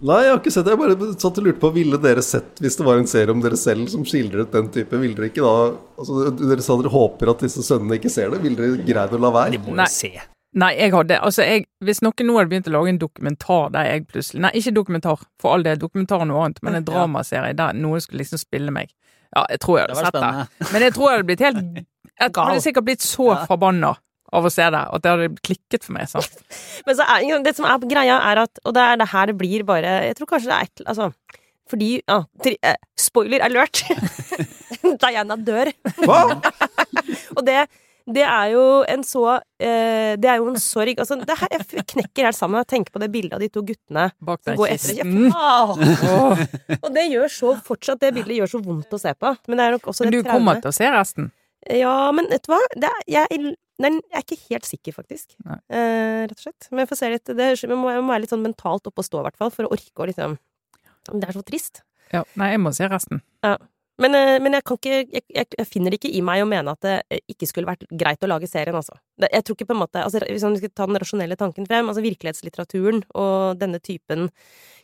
Nei, 0.00 0.18
jeg 0.24 0.30
har 0.32 0.38
ikke 0.40 0.52
sett 0.54 0.64
det. 0.64 0.72
Jeg 0.72 0.80
bare 0.80 1.12
satt 1.20 1.38
og 1.40 1.44
lurte 1.44 1.60
på 1.60 1.70
Ville 1.74 1.98
dere 2.00 2.22
sett, 2.24 2.54
hvis 2.64 2.78
det 2.78 2.84
var 2.86 2.96
en 3.00 3.08
serie 3.10 3.34
om 3.34 3.42
dere 3.44 3.58
selv 3.60 3.90
som 3.92 4.04
skildret 4.08 4.52
den 4.54 4.70
type, 4.72 4.96
ville 4.96 5.16
dere 5.18 5.28
ikke 5.28 5.44
da 5.44 5.54
altså, 6.00 6.30
Dere 6.40 6.64
sa 6.64 6.76
dere 6.80 6.92
håper 6.94 7.32
at 7.34 7.44
disse 7.44 7.64
sønnene 7.66 7.98
ikke 8.00 8.12
ser 8.12 8.32
det. 8.32 8.40
Ville 8.44 8.56
dere 8.56 8.84
greid 8.86 9.16
å 9.16 9.20
la 9.20 9.32
være? 9.34 9.52
De 9.58 9.60
må 9.66 9.76
Nei. 9.76 9.84
jo 9.90 9.92
se. 9.98 10.12
Nei, 10.60 10.72
jeg 10.80 10.90
hadde 10.96 11.18
Altså, 11.22 11.44
jeg, 11.46 11.66
hvis 11.86 12.00
noen 12.02 12.26
nå 12.26 12.38
hadde 12.40 12.50
begynt 12.50 12.70
å 12.72 12.74
lage 12.74 12.90
en 12.90 12.98
dokumentar 12.98 13.68
der 13.76 13.86
jeg 13.86 14.06
plutselig 14.10 14.40
Nei, 14.42 14.50
ikke 14.58 14.72
dokumentar, 14.80 15.20
for 15.38 15.54
all 15.54 15.62
del, 15.62 15.78
dokumentar 15.78 16.24
noe 16.26 16.42
annet, 16.48 16.58
men 16.66 16.80
en 16.80 16.86
dramaserie 16.88 17.52
der 17.60 17.76
noen 17.78 18.02
skulle 18.02 18.24
liksom 18.24 18.40
spille 18.42 18.72
meg. 18.74 18.90
Ja, 19.36 19.44
jeg 19.52 19.60
tror 19.62 19.78
jeg 19.78 19.86
hadde 19.86 20.00
det 20.00 20.08
sett 20.08 20.16
det. 20.18 20.70
Men 20.72 20.82
jeg 20.88 20.94
tror 20.96 21.06
jeg 21.10 21.18
hadde 21.20 21.28
blitt 21.28 21.44
helt 21.46 21.60
Jeg 21.84 22.32
hadde 22.40 22.64
sikkert 22.64 22.88
blitt 22.88 23.04
så 23.06 23.28
Ja. 23.36 23.44
forbanna 23.46 23.92
av 24.32 24.46
å 24.46 24.52
se 24.52 24.66
det, 24.72 24.80
at 24.80 25.04
det 25.04 25.12
hadde 25.14 25.28
klikket 25.46 25.86
for 25.86 25.96
meg. 25.96 26.08
sant? 26.10 26.40
Men 26.86 26.98
så 26.98 27.06
er, 27.06 27.26
det 27.44 27.56
som 27.58 27.68
er 27.68 27.90
greia, 27.90 28.20
er 28.30 28.44
at 28.46 28.62
Og 28.64 28.74
det 28.76 28.86
er 28.86 29.00
det 29.00 29.10
her 29.12 29.30
det 29.30 29.36
blir 29.40 29.66
bare 29.68 30.00
Jeg 30.08 30.18
tror 30.18 30.30
kanskje 30.34 30.50
det 30.50 30.56
er 30.56 30.70
et 30.70 30.82
Altså, 30.90 31.10
fordi 31.70 31.90
ja, 32.00 32.22
tri, 32.42 32.56
eh, 32.66 32.78
Spoiler 32.98 33.44
alert! 33.46 33.84
Diana 35.02 35.36
dør. 35.36 35.70
Hva? 36.02 36.20
Og 37.36 37.42
det, 37.46 37.62
det 38.10 38.24
er 38.26 38.52
jo 38.54 38.62
en 38.88 39.02
så 39.06 39.24
eh, 39.36 40.16
Det 40.20 40.30
er 40.30 40.40
jo 40.40 40.48
en 40.50 40.58
sorg. 40.62 40.98
Altså, 40.98 41.18
det 41.20 41.36
her, 41.42 41.56
jeg 41.58 41.86
knekker 41.94 42.30
helt 42.30 42.38
sammen 42.38 42.60
av 42.60 42.66
å 42.66 42.70
tenke 42.70 42.94
på 42.94 43.02
det 43.02 43.10
bildet 43.12 43.36
av 43.38 43.44
de 43.44 43.50
to 43.52 43.62
guttene 43.66 44.08
Bak 44.18 44.42
som 44.46 44.58
går 44.58 44.74
etter. 44.74 45.02
Åh. 45.30 45.74
Og 46.80 46.88
det 46.96 47.06
gjør 47.10 47.34
så 47.34 47.54
fortsatt 47.66 48.02
Det 48.02 48.14
bildet 48.16 48.40
gjør 48.40 48.56
så 48.56 48.62
vondt 48.64 48.96
å 48.96 49.02
se 49.02 49.14
på. 49.14 49.34
Men 49.46 49.60
det 49.60 49.68
er 49.68 49.78
nok 49.78 49.92
også 49.92 50.08
Men 50.08 50.16
du 50.16 50.22
kommer 50.26 50.62
til 50.62 50.72
å 50.72 50.76
se 50.76 50.90
resten? 50.96 51.30
Ja, 51.68 52.08
men 52.16 52.30
vet 52.30 52.46
du 52.46 52.54
hva? 52.54 52.60
Det 52.72 52.88
er, 52.88 53.02
jeg, 53.18 53.54
nei, 53.82 53.90
jeg 53.96 54.18
er 54.18 54.24
ikke 54.26 54.40
helt 54.50 54.68
sikker, 54.68 54.96
faktisk. 54.96 55.34
Eh, 55.48 56.22
rett 56.28 56.36
og 56.36 56.44
slett. 56.44 56.68
Men 56.70 56.84
jeg 56.84 56.90
får 56.92 57.00
se 57.00 57.10
litt 57.14 57.32
Det 57.38 57.48
jeg 57.56 57.78
må, 57.78 57.88
være 57.90 58.22
litt 58.24 58.32
sånn 58.32 58.44
mentalt 58.44 58.88
oppe 58.90 59.02
og 59.02 59.08
stå, 59.08 59.22
i 59.22 59.28
hvert 59.28 59.40
fall, 59.40 59.52
for 59.54 59.68
å 59.68 59.72
orke 59.76 60.04
å 60.04 60.08
liksom 60.10 60.38
Det 61.10 61.28
er 61.28 61.36
så 61.36 61.44
trist. 61.46 61.82
Ja. 62.12 62.24
Nei, 62.38 62.52
jeg 62.52 62.62
må 62.62 62.72
se 62.76 62.88
resten. 62.90 63.22
Men, 64.00 64.16
eh, 64.16 64.38
men 64.40 64.56
jeg 64.56 64.64
kan 64.64 64.78
ikke 64.80 64.96
jeg, 64.96 65.24
jeg, 65.28 65.46
jeg 65.58 65.68
finner 65.68 65.92
det 65.92 66.00
ikke 66.00 66.12
i 66.16 66.22
meg 66.24 66.42
å 66.42 66.48
mene 66.48 66.72
at 66.72 66.80
det 66.86 66.96
eh, 67.12 67.20
ikke 67.34 67.48
skulle 67.50 67.68
vært 67.68 67.84
greit 68.00 68.24
å 68.24 68.30
lage 68.30 68.48
serien, 68.48 68.76
altså. 68.78 68.96
Jeg 69.20 69.44
tror 69.44 69.58
ikke 69.58 69.68
på 69.68 69.76
en 69.76 69.82
måte 69.82 70.00
altså, 70.00 70.22
Hvis 70.24 70.44
man 70.46 70.56
skal 70.56 70.72
ta 70.72 70.86
den 70.88 71.00
rasjonelle 71.02 71.36
tanken 71.36 71.66
frem, 71.68 71.90
altså 71.92 72.04
virkelighetslitteraturen 72.04 73.02
og 73.20 73.60
denne 73.60 73.80
typen 73.84 74.30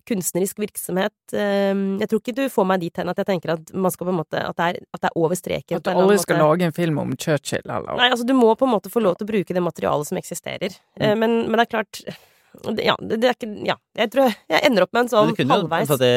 kunstnerisk 0.07 0.61
virksomhet 0.63 1.35
eh, 1.35 1.73
Jeg 2.03 2.11
tror 2.11 2.23
ikke 2.23 2.37
du 2.37 2.45
får 2.53 2.69
meg 2.69 2.85
dit 2.85 3.01
hen 3.01 3.11
at 3.11 3.23
jeg 3.23 3.31
tenker 3.33 3.57
at 3.57 3.73
man 3.75 3.95
skal 3.95 4.11
på 4.11 4.15
en 4.15 4.21
måte 4.21 4.43
At 4.45 4.61
det 4.61 4.69
er, 4.69 4.81
at 4.95 5.03
det 5.03 5.11
er 5.11 5.19
over 5.25 5.41
streken. 5.41 5.81
At 5.81 5.89
du 5.89 5.93
aldri 5.95 6.21
skal 6.23 6.43
lage 6.45 6.69
en 6.69 6.77
film 6.77 7.01
om 7.03 7.17
Churchill, 7.17 7.65
eller 7.65 7.97
Nei, 7.99 8.13
altså 8.13 8.29
du 8.29 8.37
må 8.37 8.53
på 8.59 8.69
en 8.69 8.75
måte 8.77 8.93
få 8.93 9.03
lov 9.03 9.19
til 9.19 9.27
å 9.29 9.33
bruke 9.33 9.57
det 9.57 9.65
materialet 9.65 10.13
som 10.13 10.21
eksisterer. 10.21 10.77
Eh, 11.01 11.17
men, 11.19 11.45
men 11.49 11.57
det 11.59 11.67
er 11.67 11.75
klart 11.79 12.03
Ja, 12.81 12.95
det, 13.01 13.21
det 13.25 13.33
er 13.33 13.39
ikke 13.39 13.53
Ja. 13.69 13.81
Jeg 13.97 14.13
tror 14.13 14.29
jeg 14.29 14.61
ender 14.69 14.87
opp 14.87 14.93
med 14.93 15.07
en 15.07 15.09
Men 15.09 15.15
sånn 15.15 15.33
du 15.33 15.41
kunne 15.41 15.57
jo 15.57 15.65
halvveis. 15.65 15.97
det 16.05 16.15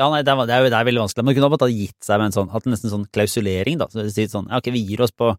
Ja, 0.00 0.08
nei, 0.12 0.22
det 0.24 0.32
er, 0.32 0.42
det 0.48 0.56
er, 0.56 0.66
det 0.72 0.78
er 0.80 0.86
veldig 0.88 1.02
vanskelig. 1.04 1.24
Men 1.26 1.34
du 1.34 1.38
kunne 1.38 1.50
ha 1.50 1.54
måttet 1.54 1.74
gitt 1.76 2.06
seg 2.06 2.20
med 2.22 2.30
en 2.30 2.36
sånn 2.38 2.50
Hatt 2.54 2.66
en 2.66 2.72
nesten 2.74 2.92
sånn 2.92 3.06
klausulering, 3.12 3.78
da. 3.82 3.88
Så 3.92 4.00
det 4.02 4.14
sier 4.16 4.30
sånn 4.32 4.48
Ja, 4.48 4.58
ok, 4.62 4.70
vi 4.74 4.80
gir 4.88 5.02
oss 5.04 5.12
på 5.12 5.34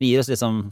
Vi 0.00 0.12
gir 0.14 0.22
oss 0.22 0.30
liksom 0.32 0.68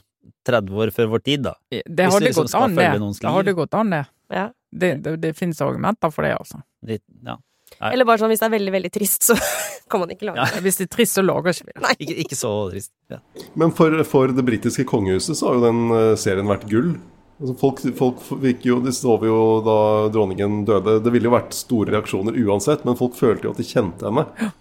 30 0.48 0.72
år 0.82 0.90
før 0.94 1.10
vår 1.12 1.22
tid, 1.26 1.42
da. 1.46 1.52
Det 1.70 1.82
Hvis 1.86 2.14
hadde 2.16 2.24
du 2.24 2.28
liksom 2.30 2.46
gått 2.48 2.54
an, 2.58 2.74
det. 2.78 2.86
Det 3.20 3.34
hadde 3.36 3.52
gått 3.58 3.74
an, 3.78 3.90
det. 3.94 4.04
Ja. 4.34 4.46
Det, 4.72 4.90
det, 5.04 5.12
det 5.22 5.32
finnes 5.38 5.60
argumenter 5.62 6.10
for 6.14 6.26
det, 6.26 6.32
altså. 6.38 6.62
Det, 6.82 6.98
ja. 7.26 7.36
Nei. 7.80 7.90
Eller 7.92 8.06
bare 8.08 8.20
sånn 8.22 8.30
hvis 8.30 8.40
det 8.42 8.46
er 8.46 8.52
veldig, 8.54 8.72
veldig 8.76 8.90
trist, 8.94 9.26
så 9.26 9.36
kan 9.90 10.02
man 10.02 10.12
ikke 10.14 10.28
lage 10.30 10.38
Ja. 10.42 10.46
det. 10.54 10.62
Hvis 10.66 10.78
det 10.80 10.86
er 10.88 10.92
trist, 10.96 11.16
så 11.18 11.24
lager 11.26 11.52
ikke 11.54 11.66
vi 11.68 11.74
det. 11.76 11.94
Ikke, 12.06 12.16
ikke 12.24 12.38
så 12.38 12.52
trist. 12.70 12.92
Ja. 13.12 13.18
Men 13.58 13.74
for, 13.76 13.94
for 14.08 14.32
det 14.34 14.44
britiske 14.46 14.86
kongehuset 14.88 15.38
så 15.38 15.50
har 15.50 15.58
jo 15.58 15.64
den 15.66 15.80
eh, 15.98 16.12
serien 16.20 16.50
vært 16.50 16.66
gull. 16.70 16.94
Altså 17.36 17.54
folk, 17.60 17.80
folk 17.98 18.20
fikk 18.42 18.64
jo, 18.64 18.78
De 18.80 18.92
så 18.96 19.16
jo 19.28 19.38
da 19.64 19.78
dronningen 20.12 20.62
døde. 20.68 20.98
Det 21.04 21.12
ville 21.12 21.28
jo 21.28 21.34
vært 21.36 21.56
store 21.56 21.92
reaksjoner 21.92 22.36
uansett, 22.46 22.86
men 22.88 22.96
folk 22.96 23.16
følte 23.18 23.48
jo 23.48 23.52
at 23.52 23.60
de 23.60 23.66
kjente 23.68 24.08
henne. 24.08 24.52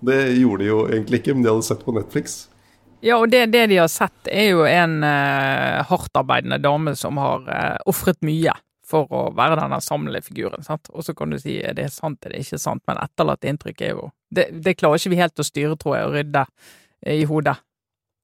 Det 0.00 0.20
gjorde 0.38 0.64
de 0.64 0.70
jo 0.70 0.78
egentlig 0.88 1.20
ikke, 1.20 1.34
men 1.36 1.44
de 1.44 1.52
hadde 1.52 1.66
sett 1.66 1.84
på 1.84 1.94
Netflix. 1.94 2.38
Ja, 3.04 3.20
og 3.20 3.30
det, 3.30 3.44
det 3.52 3.68
de 3.70 3.78
har 3.78 3.90
sett, 3.92 4.30
er 4.32 4.48
jo 4.50 4.64
en 4.66 5.02
uh, 5.04 5.84
hardtarbeidende 5.86 6.58
dame 6.62 6.96
som 6.98 7.20
har 7.22 7.44
uh, 7.46 7.76
ofret 7.86 8.18
mye 8.26 8.54
for 8.88 9.10
å 9.12 9.22
være 9.36 9.58
denne 9.60 9.78
samlende 9.84 10.22
figuren. 10.24 10.64
sant? 10.64 10.88
Og 10.90 11.04
så 11.06 11.14
kan 11.14 11.30
du 11.30 11.38
si 11.38 11.58
er 11.60 11.76
det 11.76 11.90
sant, 11.94 12.24
er 12.24 12.34
det 12.34 12.42
ikke 12.46 12.60
sant, 12.60 12.82
men 12.88 13.00
etterlatt 13.02 13.44
inntrykk 13.46 13.84
er 13.84 13.94
jo 13.94 14.10
det, 14.34 14.48
det 14.64 14.76
klarer 14.80 15.00
ikke 15.00 15.12
vi 15.12 15.20
helt 15.20 15.40
å 15.40 15.46
styre, 15.46 15.76
tror 15.80 15.96
jeg, 15.96 16.08
og 16.08 16.16
rydde 16.16 16.44
eh, 17.04 17.20
i 17.20 17.26
hodet. 17.28 17.56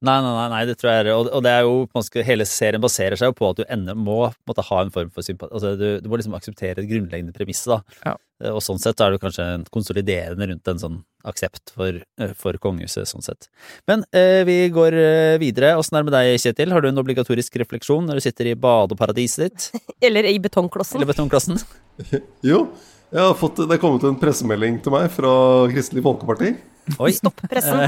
Nei, 0.05 0.16
nei, 0.20 0.32
nei, 0.36 0.48
nei, 0.52 0.61
det 0.68 0.74
tror 0.80 0.90
jeg 0.92 1.05
er 1.05 1.11
og, 1.14 1.30
og 1.32 1.42
det 1.46 1.52
er 1.55 1.64
jo 1.64 1.74
måte, 1.96 2.24
Hele 2.26 2.44
serien 2.48 2.82
baserer 2.82 3.16
seg 3.20 3.30
jo 3.32 3.36
på 3.38 3.48
at 3.52 3.62
du 3.62 3.64
ender, 3.72 3.96
må 3.96 4.18
måtte 4.48 4.64
ha 4.68 4.82
en 4.84 4.92
form 4.94 5.11
for 5.14 5.24
sympati 5.26 5.55
altså, 5.57 5.74
du, 5.80 5.86
du 6.05 6.09
må 6.12 6.18
liksom 6.20 6.36
akseptere 6.36 6.82
et 6.84 6.90
grunnleggende 6.90 7.34
premiss, 7.36 7.62
da. 7.70 7.80
Ja. 8.05 8.14
Eh, 8.42 8.50
Og 8.52 8.61
sånn 8.64 8.80
sett 8.82 8.98
så 9.00 9.07
er 9.07 9.14
det 9.14 9.22
kanskje 9.22 9.46
konsoliderende 9.74 10.48
rundt 10.50 10.70
en 10.72 10.80
sånn 10.82 10.98
aksept 11.24 11.72
for, 11.72 12.00
eh, 12.20 12.34
for 12.36 12.59
kongehuset, 12.61 13.09
sånn 13.09 13.24
sett. 13.24 13.48
Men 13.88 14.02
eh, 14.12 14.42
vi 14.44 14.59
går 14.74 14.96
eh, 15.00 15.36
videre. 15.40 15.72
Åssen 15.80 15.96
er 15.96 16.05
det 16.05 16.11
med 16.11 16.16
deg, 16.18 16.34
Kjetil? 16.42 16.74
Har 16.74 16.84
du 16.84 16.90
en 16.90 17.00
obligatorisk 17.00 17.57
refleksjon 17.62 18.05
når 18.11 18.20
du 18.20 18.24
sitter 18.26 18.50
i 18.50 18.57
badeparadiset 18.61 19.46
ditt? 19.46 19.84
Eller 20.11 20.28
i 20.28 20.36
betongklossen. 20.42 20.98
Eller 21.00 21.12
betongklossen. 21.14 21.62
Jo, 22.50 22.66
jeg 23.14 23.22
har 23.22 23.34
fått, 23.38 23.62
det 23.62 23.78
er 23.78 23.80
kommet 23.80 24.05
en 24.09 24.18
pressemelding 24.20 24.80
til 24.84 24.92
meg 24.96 25.09
fra 25.14 25.32
Kristelig 25.72 26.02
Folkeparti. 26.05 26.52
Oi. 26.98 27.12
Stopp 27.16 27.40
pressen. 27.48 27.86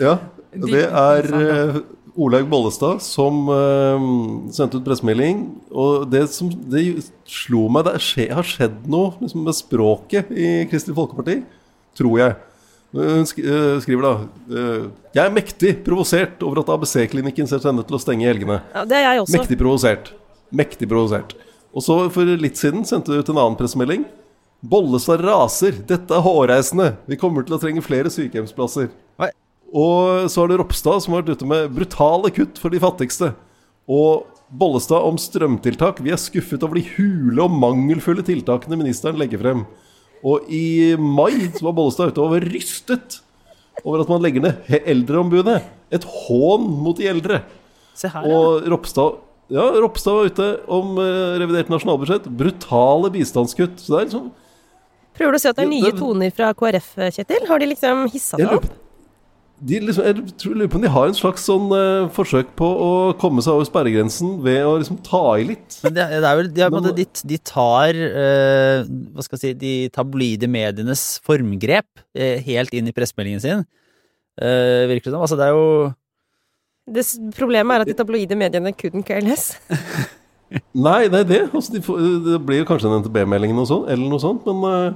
Ja, 0.00 0.16
det 0.52 0.84
er 0.86 1.28
eh, 1.36 1.78
Olaug 2.18 2.48
Bollestad 2.50 3.02
som 3.04 3.46
eh, 3.52 4.06
sendte 4.54 4.80
ut 4.80 4.86
pressemelding. 4.86 5.44
Og 5.70 6.08
det 6.10 6.24
som 6.34 6.50
det 6.50 6.84
slo 7.28 7.66
meg 7.72 7.88
Det 7.88 7.96
skje, 8.02 8.28
har 8.34 8.46
skjedd 8.46 8.84
noe 8.90 9.14
liksom, 9.20 9.44
med 9.46 9.56
språket 9.56 10.32
i 10.32 10.52
Kristelig 10.70 10.96
Folkeparti, 10.98 11.40
tror 11.98 12.20
jeg. 12.22 12.38
Hun 12.96 13.20
eh, 13.20 13.74
skriver 13.84 14.06
da 14.06 14.12
Jeg 15.12 15.20
er 15.26 15.34
mektig 15.34 15.74
provosert 15.84 16.40
over 16.46 16.62
at 16.62 16.70
ABC-klinikken 16.72 17.50
ser 17.50 17.60
seg 17.60 17.76
nødt 17.76 17.90
til 17.90 17.98
å 17.98 18.02
stenge 18.02 18.24
i 18.24 18.30
helgene. 18.30 18.62
Ja, 18.72 18.86
det 18.88 19.00
er 19.00 19.06
jeg 19.10 19.26
også. 19.26 19.36
Mektig 19.36 19.60
provosert. 19.60 20.14
Mektig 20.48 20.88
provosert. 20.88 21.36
Og 21.76 21.84
så 21.84 21.98
for 22.10 22.38
litt 22.40 22.56
siden 22.56 22.86
sendte 22.88 23.12
du 23.12 23.20
ut 23.20 23.28
en 23.28 23.42
annen 23.42 23.58
pressemelding. 23.58 24.06
Bollestad 24.64 25.20
raser. 25.22 25.76
Dette 25.86 26.16
er 26.16 26.24
hårreisende. 26.24 26.94
Vi 27.06 27.18
kommer 27.20 27.44
til 27.46 27.54
å 27.54 27.60
trenge 27.62 27.84
flere 27.84 28.10
sykehjemsplasser. 28.10 28.88
Oi. 29.22 29.28
Og 29.68 30.30
så 30.32 30.40
har 30.40 30.50
det 30.50 30.58
Ropstad 30.62 31.02
som 31.04 31.14
har 31.14 31.22
vært 31.22 31.38
ute 31.38 31.48
med 31.48 31.72
brutale 31.76 32.32
kutt 32.32 32.60
for 32.60 32.72
de 32.72 32.80
fattigste. 32.82 33.32
Og 33.88 34.26
Bollestad 34.48 35.04
om 35.04 35.18
strømtiltak. 35.20 36.00
Vi 36.00 36.12
er 36.12 36.20
skuffet 36.20 36.62
over 36.64 36.78
de 36.78 36.86
hule 36.94 37.44
og 37.44 37.52
mangelfulle 37.52 38.24
tiltakene 38.24 38.78
ministeren 38.80 39.18
legger 39.20 39.42
frem. 39.42 39.66
Og 40.24 40.48
i 40.50 40.96
mai 40.96 41.50
så 41.52 41.68
var 41.68 41.76
Bollestad 41.76 42.14
ute 42.14 42.24
og 42.24 42.32
var 42.32 42.48
rystet 42.48 43.20
over 43.84 44.02
at 44.02 44.10
man 44.10 44.24
legger 44.24 44.46
ned 44.46 44.72
Eldreombudet. 44.80 45.60
Et 45.92 46.04
hån 46.04 46.64
mot 46.80 46.96
de 46.96 47.08
eldre. 47.08 47.42
Se 47.98 48.08
her, 48.08 48.24
ja. 48.24 48.34
Og 48.34 48.68
Ropstad 48.72 49.24
ja, 49.48 49.64
Ropstad 49.80 50.12
var 50.12 50.26
ute 50.28 50.46
om 50.76 50.98
eh, 51.00 51.38
revidert 51.40 51.70
nasjonalbudsjett. 51.72 52.26
Brutale 52.40 53.08
bistandskutt. 53.14 53.80
Så 53.80 53.94
det 53.94 54.00
er 54.00 54.10
liksom 54.10 54.28
Prøver 55.18 55.34
du 55.34 55.38
å 55.38 55.42
si 55.42 55.48
at 55.50 55.56
det 55.58 55.64
er 55.64 55.70
nye 55.72 55.94
toner 55.96 56.30
fra 56.30 56.52
KrF, 56.54 56.92
Kjetil? 57.16 57.46
Har 57.48 57.58
de 57.58 57.66
liksom 57.72 58.04
hissa 58.12 58.38
det 58.38 58.44
seg 58.46 58.60
opp? 58.60 58.68
De 59.58 59.78
liksom, 59.82 60.04
jeg 60.06 60.34
tror, 60.38 60.52
lurer 60.54 60.70
på 60.70 60.78
om 60.78 60.84
de 60.84 60.90
har 60.94 61.08
en 61.10 61.16
slags 61.18 61.42
sånn 61.48 61.72
uh, 61.74 62.06
forsøk 62.14 62.52
på 62.58 62.66
å 62.68 62.90
komme 63.18 63.42
seg 63.42 63.56
over 63.56 63.66
sperregrensen 63.66 64.36
ved 64.44 64.60
å 64.62 64.76
liksom 64.78 65.00
ta 65.02 65.22
i 65.40 65.46
litt. 65.48 65.78
Men 65.82 65.96
det, 65.96 66.04
det 66.14 66.28
er 66.30 66.38
vel 66.38 66.50
de, 66.54 66.62
er 66.62 66.70
Men- 66.70 66.84
måte- 66.84 66.94
de, 66.94 67.06
de 67.32 67.38
tar 67.42 67.98
uh, 67.98 68.86
Hva 68.86 69.26
skal 69.26 69.34
jeg 69.38 69.42
si 69.42 69.52
De 69.58 69.72
tabloide 69.94 70.50
medienes 70.50 71.02
formgrep 71.26 71.88
uh, 71.98 72.36
helt 72.46 72.76
inn 72.78 72.90
i 72.90 72.94
pressemeldingen 72.94 73.42
sin. 73.42 73.66
Uh, 74.38 74.86
virker 74.92 75.10
det 75.10 75.16
som. 75.16 75.26
Altså, 75.26 75.38
det 75.40 75.48
er 75.48 75.56
jo 75.56 75.66
Det 76.94 77.06
problemet 77.36 77.74
er 77.74 77.86
at 77.86 77.90
de 77.90 77.98
tabloide 77.98 78.38
mediene 78.38 78.74
couldn't 78.78 79.06
care 79.08 79.26
less. 79.26 79.56
Nei, 80.88 81.08
det 81.10 81.24
er 81.24 81.30
det. 81.34 81.44
Altså, 81.50 81.74
de 81.74 81.82
det 82.30 82.42
blir 82.46 82.62
jo 82.62 82.68
kanskje 82.70 82.88
en 82.88 83.02
NTB-melding 83.02 83.50
eller 83.50 83.64
noe 83.64 83.72
sånt, 83.74 83.90
eller 83.90 84.12
noe 84.14 84.22
sånt 84.22 84.46
men 84.46 84.94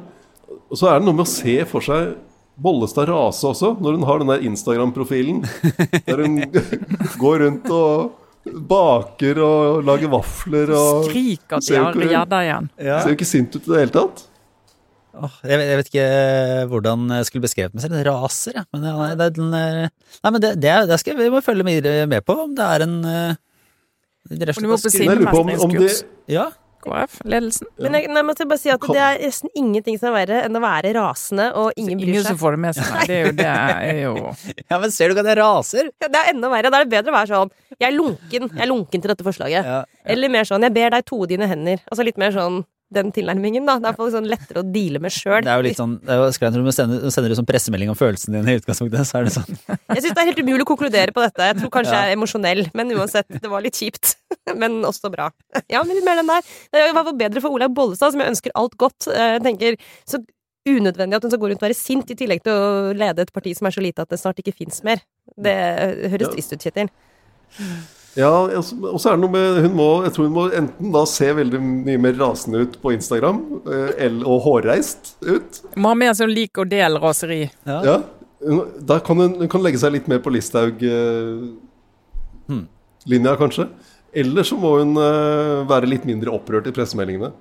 så 0.73 0.89
er 0.89 1.01
det 1.01 1.07
noe 1.09 1.17
med 1.17 1.27
å 1.27 1.29
se 1.33 1.59
for 1.69 1.85
seg 1.85 2.15
Bollestad 2.63 3.09
rase 3.09 3.47
også, 3.49 3.73
når 3.81 3.97
hun 3.97 4.03
har 4.09 4.19
den 4.21 4.29
der 4.29 4.43
Instagram-profilen. 4.49 5.39
Der 6.07 6.21
hun 6.21 6.37
går 7.23 7.39
rundt 7.47 7.71
og 7.73 8.13
baker 8.69 9.39
og 9.43 9.85
lager 9.87 10.11
vafler 10.13 10.73
og 10.75 11.07
Skriker 11.09 11.63
har 11.79 11.95
ikke- 11.95 12.11
gjedda 12.11 12.41
igjen. 12.45 12.69
Ser 12.79 13.09
jo 13.09 13.17
ikke 13.17 13.29
sint 13.31 13.57
ut 13.57 13.63
i 13.67 13.71
det 13.73 13.81
hele 13.85 13.95
tatt. 13.95 14.25
Jeg, 15.13 15.59
vet, 15.61 15.67
jeg 15.69 15.77
vet 15.77 15.89
ikke 15.91 16.05
hvordan 16.73 17.03
jeg 17.19 17.27
skulle 17.29 17.45
beskrevet 17.45 17.75
meg 17.77 17.83
selv. 17.85 17.93
Den 17.99 18.07
raser, 18.09 18.55
ja. 18.57 18.63
Men, 18.73 18.85
nei, 18.87 19.11
det, 19.21 19.27
er 19.27 19.35
den, 19.37 19.55
eh, 19.55 19.89
nei, 20.25 20.31
men 20.33 20.41
det, 20.41 20.53
det, 20.63 20.71
er- 20.73 20.87
det 20.89 20.99
skal 21.03 21.19
vi 21.21 21.29
må 21.33 21.43
følge 21.45 21.65
med, 21.69 21.89
med 22.09 22.25
på, 22.25 22.37
om 22.47 22.55
det 22.57 22.65
er 22.65 22.85
en 22.87 22.95
eh, 23.05 23.35
rett 24.33 24.57
og 24.57 24.63
Og 24.63 24.65
du 24.65 24.71
må 24.73 24.79
slett 24.81 24.97
jeg 25.03 25.09
lurer 25.09 25.31
på 25.33 25.43
om, 25.45 25.53
om. 25.69 26.53
Ja, 26.83 27.05
KrF-ledelsen. 27.07 27.69
Men 27.79 27.95
jeg, 27.99 28.09
nei, 28.11 28.23
men 28.27 28.35
jeg 28.39 28.49
bare 28.51 28.59
si 28.63 28.71
at 28.75 28.87
det 28.93 29.03
er 29.03 29.19
nesten 29.23 29.53
ingenting 29.59 29.99
som 30.01 30.11
er 30.11 30.17
verre 30.27 30.41
enn 30.49 30.59
å 30.59 30.63
være 30.65 30.93
rasende, 30.97 31.47
og 31.59 31.73
ingen 31.79 32.01
bryr 32.01 32.09
Ingen 32.13 32.27
som 32.27 32.35
seg. 32.37 32.41
får 32.43 32.57
det 32.57 32.63
med 32.65 32.75
seg. 32.79 32.91
Nei, 32.93 33.07
det 33.07 33.17
er 33.17 33.25
jo 33.27 33.33
det 33.39 33.47
er 33.53 34.01
jo 34.03 34.15
ja, 34.71 34.79
men 34.83 34.91
ser 34.95 35.09
du 35.09 35.15
ikke 35.15 35.25
at 35.27 35.31
jeg 35.33 35.39
raser? 35.43 35.91
Ja, 36.03 36.09
Det 36.09 36.21
er 36.25 36.33
enda 36.35 36.51
verre. 36.53 36.71
Da 36.75 36.81
er 36.83 36.87
det 36.89 36.95
bedre 36.97 37.15
å 37.15 37.17
være 37.21 37.31
sånn 37.33 37.55
Jeg 37.79 37.89
er 37.91 37.97
lunken. 37.97 38.51
Jeg 38.53 38.65
er 38.67 38.71
lunken 38.71 39.03
til 39.05 39.13
dette 39.15 39.27
forslaget. 39.27 39.67
Ja. 39.73 39.81
Eller 40.05 40.29
mer 40.33 40.45
sånn 40.49 40.63
Jeg 40.67 40.75
ber 40.77 40.91
deg 40.97 41.07
toe 41.09 41.27
dine 41.31 41.47
hender. 41.51 41.81
Altså 41.91 42.05
litt 42.07 42.19
mer 42.21 42.35
sånn 42.35 42.63
den 42.95 43.13
tilnærmingen, 43.15 43.65
da. 43.69 43.79
Det 43.83 43.91
er 43.93 44.11
sånn 44.15 44.29
lettere 44.31 44.63
å 44.63 44.67
deale 44.75 45.01
med 45.03 45.15
sjøl. 45.15 45.41
Det 45.47 45.53
er 45.53 45.61
jo 45.61 45.67
litt 45.67 45.79
sånn 45.81 45.95
det 46.03 46.13
er 46.15 46.21
jo 46.21 46.27
skrevet 46.37 46.59
når 46.59 46.69
du 46.69 46.75
sender, 46.77 47.07
sender 47.15 47.35
sånn 47.39 47.49
pressemelding 47.49 47.93
om 47.93 47.99
følelsene 47.99 48.41
dine 48.41 48.55
i 48.57 48.61
utgangspunktet, 48.61 49.09
så 49.09 49.21
er 49.21 49.29
det 49.29 49.35
sånn 49.37 49.49
Jeg 49.97 50.05
syns 50.05 50.13
det 50.17 50.23
er 50.25 50.31
helt 50.31 50.43
umulig 50.45 50.67
å 50.67 50.71
konkludere 50.73 51.15
på 51.17 51.25
dette. 51.25 51.49
Jeg 51.51 51.59
tror 51.63 51.73
kanskje 51.79 51.95
Ja. 51.97 52.03
jeg 52.07 52.15
er 52.15 52.19
emosjonell, 52.19 52.63
men 52.79 52.93
uansett, 52.97 53.29
det 53.43 53.51
var 53.53 53.65
litt 53.65 53.79
kjipt. 53.79 54.15
Men 54.59 54.81
også 54.85 55.11
bra. 55.13 55.29
Ja, 55.71 55.83
men 55.85 55.97
litt 55.97 56.05
mer 56.05 56.19
den 56.19 56.29
der. 56.29 56.43
Det 56.73 56.81
fall 56.97 57.15
bedre 57.17 57.41
for 57.45 57.55
Olaug 57.55 57.75
Bollestad, 57.77 58.13
som 58.15 58.21
jeg 58.23 58.33
ønsker 58.33 58.55
alt 58.59 58.75
godt. 58.81 59.07
Eh, 59.13 59.37
Jeg 59.37 59.43
tenker 59.45 59.77
så 60.09 60.19
unødvendig 60.69 61.17
at 61.19 61.25
hun 61.27 61.33
skal 61.33 61.43
gå 61.43 61.51
rundt 61.53 61.63
og 61.63 61.67
være 61.69 61.79
sint, 61.79 62.11
i 62.11 62.17
tillegg 62.19 62.43
til 62.45 62.53
å 62.55 62.93
lede 62.97 63.25
et 63.25 63.33
parti 63.35 63.55
som 63.57 63.69
er 63.69 63.75
så 63.77 63.83
lite 63.85 64.03
at 64.05 64.13
det 64.13 64.19
snart 64.21 64.39
ikke 64.43 64.55
fins 64.57 64.83
mer. 64.87 65.03
Det 65.37 65.55
høres 66.13 66.33
trist 66.35 66.55
ut, 66.57 66.63
Kjetil. 66.65 66.91
Ja, 68.17 68.29
og 68.29 68.99
så 69.01 69.09
er 69.09 69.17
det 69.17 69.23
noe 69.23 69.33
med 69.33 69.63
Hun 69.65 69.77
må, 69.79 69.87
jeg 70.05 70.13
tror 70.13 70.27
hun 70.29 70.35
må 70.37 70.43
enten 70.53 70.91
da 70.93 71.05
se 71.09 71.31
veldig 71.33 71.61
mye 71.65 72.01
mer 72.03 72.13
rasende 72.21 72.61
ut 72.67 72.75
på 72.83 72.93
Instagram, 72.93 73.39
eh, 73.67 73.93
eller- 74.07 74.27
og 74.29 74.43
hårreist 74.45 75.15
ut. 75.25 75.63
Må 75.77 75.89
ha 75.89 75.95
med 75.95 76.17
sånn 76.17 76.35
lik 76.35 76.59
og 76.59 76.69
del-raseri. 76.69 77.51
ja. 77.67 77.83
Ja. 77.83 78.03
Da 78.83 78.99
kan 78.99 79.17
hun, 79.17 79.35
hun 79.39 79.49
kan 79.49 79.63
legge 79.63 79.79
seg 79.79 79.93
litt 79.93 80.09
mer 80.09 80.19
på 80.19 80.27
Hmm. 82.49 82.67
Listhaug-linja, 83.07 83.37
kanskje. 83.39 83.69
Eller 84.13 84.43
så 84.43 84.59
må 84.59 84.79
hun 84.81 84.97
eh, 84.97 85.65
være 85.71 85.87
litt 85.89 86.05
mindre 86.05 86.31
opprørt 86.35 86.67
i 86.67 86.73
pressemeldingene. 86.73 87.33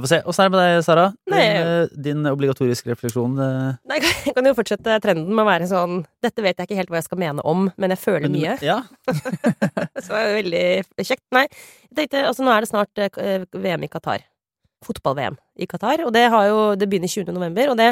Jeg 0.00 0.06
får 0.06 0.12
se. 0.14 0.18
Åssen 0.32 0.42
er 0.42 0.48
det 0.48 0.54
med 0.54 0.62
deg, 0.64 0.82
Sara? 0.86 1.02
Din, 1.28 1.36
eh, 1.60 1.90
din 2.06 2.28
obligatoriske 2.30 2.88
refleksjon? 2.88 3.34
eh, 3.36 3.74
Nei, 3.90 3.98
jeg 4.24 4.32
kan 4.32 4.46
jo 4.48 4.54
fortsette 4.56 4.94
trenden 5.04 5.28
med 5.28 5.42
å 5.44 5.48
være 5.48 5.66
sånn 5.68 5.98
Dette 6.24 6.40
vet 6.40 6.56
jeg 6.56 6.68
ikke 6.70 6.78
helt 6.78 6.92
hva 6.92 7.00
jeg 7.02 7.06
skal 7.10 7.20
mene 7.20 7.44
om, 7.44 7.66
men 7.76 7.92
jeg 7.92 8.00
føler 8.00 8.32
mye. 8.32 8.54
Ja. 8.64 8.78
Så 10.00 10.14
det 10.14 10.22
er 10.22 10.32
veldig 10.38 10.64
kjekt. 11.04 11.26
Nei, 11.36 11.44
jeg 11.90 11.98
tenkte, 11.98 12.22
altså 12.30 12.46
nå 12.46 12.54
er 12.54 12.64
det 12.64 12.70
snart 12.70 13.02
eh, 13.04 13.44
VM 13.52 13.84
i 13.84 13.90
Qatar. 13.92 14.24
Fotball-VM 14.86 15.36
i 15.60 15.68
Qatar. 15.68 16.06
Og 16.06 16.14
det, 16.16 16.24
har 16.32 16.46
jo, 16.48 16.60
det 16.80 16.88
begynner 16.88 17.12
20. 17.12 17.34
november, 17.36 17.74
og 17.74 17.76
det 17.82 17.90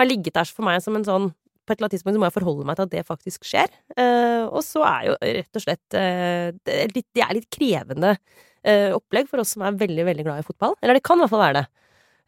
har 0.00 0.10
ligget 0.10 0.34
der 0.34 0.50
for 0.50 0.66
meg 0.66 0.82
som 0.82 0.98
en 0.98 1.06
sånn 1.06 1.30
på 1.30 1.74
et 1.74 1.78
eller 1.78 1.86
annet 1.86 1.96
tidspunkt 1.96 2.14
så 2.14 2.20
må 2.22 2.26
jeg 2.28 2.34
forholde 2.36 2.66
meg 2.66 2.76
til 2.78 2.86
at 2.86 2.90
det 2.92 3.06
faktisk 3.08 3.46
skjer. 3.46 3.72
Og 4.54 4.60
så 4.62 4.84
er 4.86 5.00
jo 5.08 5.14
rett 5.18 5.58
og 5.58 5.62
slett 5.64 5.96
det 5.96 6.76
er 7.18 7.32
litt 7.34 7.48
krevende 7.50 8.12
eh, 8.64 8.92
opplegg 8.96 9.28
for 9.28 9.40
oss 9.42 9.54
som 9.56 9.62
er 9.62 9.72
veldig, 9.72 10.04
veldig 10.06 10.24
glad 10.24 10.38
i 10.42 10.46
fotball. 10.46 10.74
Eller 10.82 10.94
det 10.98 11.02
kan 11.02 11.18
i 11.18 11.24
hvert 11.24 11.30
fall 11.34 11.44
være 11.44 11.60
det. 11.60 11.66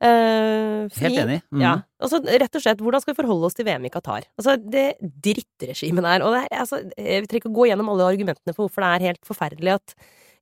Eh, 0.00 0.86
fordi- 0.94 1.00
Helt 1.08 1.22
enig. 1.24 1.42
Mm. 1.52 1.60
ja. 1.60 1.72
Altså, 2.00 2.20
rett 2.22 2.54
og 2.54 2.62
slett, 2.62 2.78
hvordan 2.78 3.00
skal 3.02 3.14
vi 3.14 3.22
forholde 3.22 3.46
oss 3.46 3.54
til 3.54 3.64
VM 3.66 3.84
i 3.84 3.90
Qatar? 3.90 4.22
Altså, 4.38 4.56
det 4.70 4.96
drittregimet 5.00 6.02
der, 6.06 6.22
og 6.22 6.34
det 6.36 6.44
er, 6.52 6.58
altså, 6.60 6.82
Vi 6.96 7.26
trenger 7.26 7.42
ikke 7.42 7.50
å 7.50 7.58
gå 7.58 7.66
gjennom 7.70 7.88
alle 7.90 8.06
argumentene 8.14 8.54
for 8.54 8.68
hvorfor 8.68 8.82
det 8.84 8.92
er 9.02 9.06
helt 9.08 9.24
forferdelig 9.26 9.74
at 9.74 9.94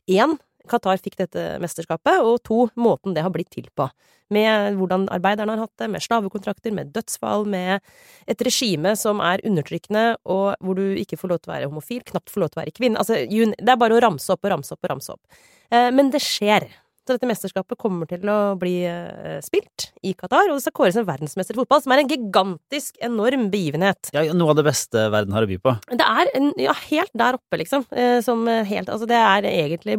én, 0.09 0.39
Qatar 0.71 1.01
fikk 1.03 1.19
dette 1.21 1.47
mesterskapet, 1.63 2.21
og 2.25 2.41
to, 2.47 2.67
måten 2.79 3.17
det 3.17 3.25
har 3.25 3.33
blitt 3.35 3.51
til 3.55 3.69
på. 3.77 3.89
Med 4.35 4.75
hvordan 4.79 5.07
arbeiderne 5.15 5.55
har 5.55 5.67
hatt 5.67 5.83
det, 5.83 5.91
med 5.93 6.03
slavekontrakter, 6.03 6.75
med 6.75 6.91
dødsfall, 6.95 7.47
med 7.47 7.85
et 8.27 8.43
regime 8.43 8.97
som 8.99 9.23
er 9.23 9.45
undertrykkende, 9.47 10.07
og 10.27 10.57
hvor 10.59 10.79
du 10.79 10.99
ikke 10.99 11.19
får 11.21 11.33
lov 11.33 11.43
til 11.43 11.53
å 11.53 11.55
være 11.55 11.71
homofil, 11.71 12.03
knapt 12.11 12.33
får 12.33 12.43
lov 12.43 12.51
til 12.51 12.61
å 12.61 12.65
være 12.65 12.75
kvinne. 12.75 13.03
Altså, 13.03 13.23
det 13.27 13.71
er 13.71 13.79
bare 13.79 13.99
å 13.99 14.03
ramse 14.03 14.35
opp 14.35 14.43
og 14.43 14.57
ramse 14.57 14.75
opp 14.75 14.83
og 14.83 14.93
ramse 14.97 15.15
opp. 15.15 15.39
Eh, 15.71 15.93
men 15.95 16.11
det 16.15 16.25
skjer. 16.25 16.67
Så 17.07 17.15
dette 17.15 17.29
mesterskapet 17.31 17.79
kommer 17.79 18.09
til 18.11 18.27
å 18.27 18.57
bli 18.59 18.81
eh, 18.89 19.37
spilt 19.45 19.91
i 20.03 20.11
Qatar, 20.19 20.49
og 20.51 20.59
det 20.59 20.65
skal 20.65 20.75
kåres 20.75 20.97
en 20.99 21.07
verdensmester 21.07 21.55
i 21.55 21.61
fotball, 21.61 21.83
som 21.85 21.95
er 21.95 22.03
en 22.03 22.11
gigantisk, 22.11 22.97
enorm 23.07 23.45
begivenhet. 23.53 24.11
Ja, 24.17 24.25
noe 24.35 24.51
av 24.51 24.59
det 24.59 24.67
beste 24.67 25.05
verden 25.15 25.37
har 25.37 25.47
å 25.47 25.51
by 25.51 25.59
på. 25.63 25.77
Det 25.93 26.07
er 26.07 26.33
en, 26.35 26.51
ja, 26.59 26.75
helt 26.89 27.13
der 27.15 27.39
oppe, 27.39 27.61
liksom. 27.63 27.87
Eh, 27.95 28.19
som 28.27 28.43
eh, 28.51 28.65
helt 28.67 28.91
Altså, 28.91 29.07
det 29.11 29.19
er 29.19 29.47
egentlig 29.51 29.97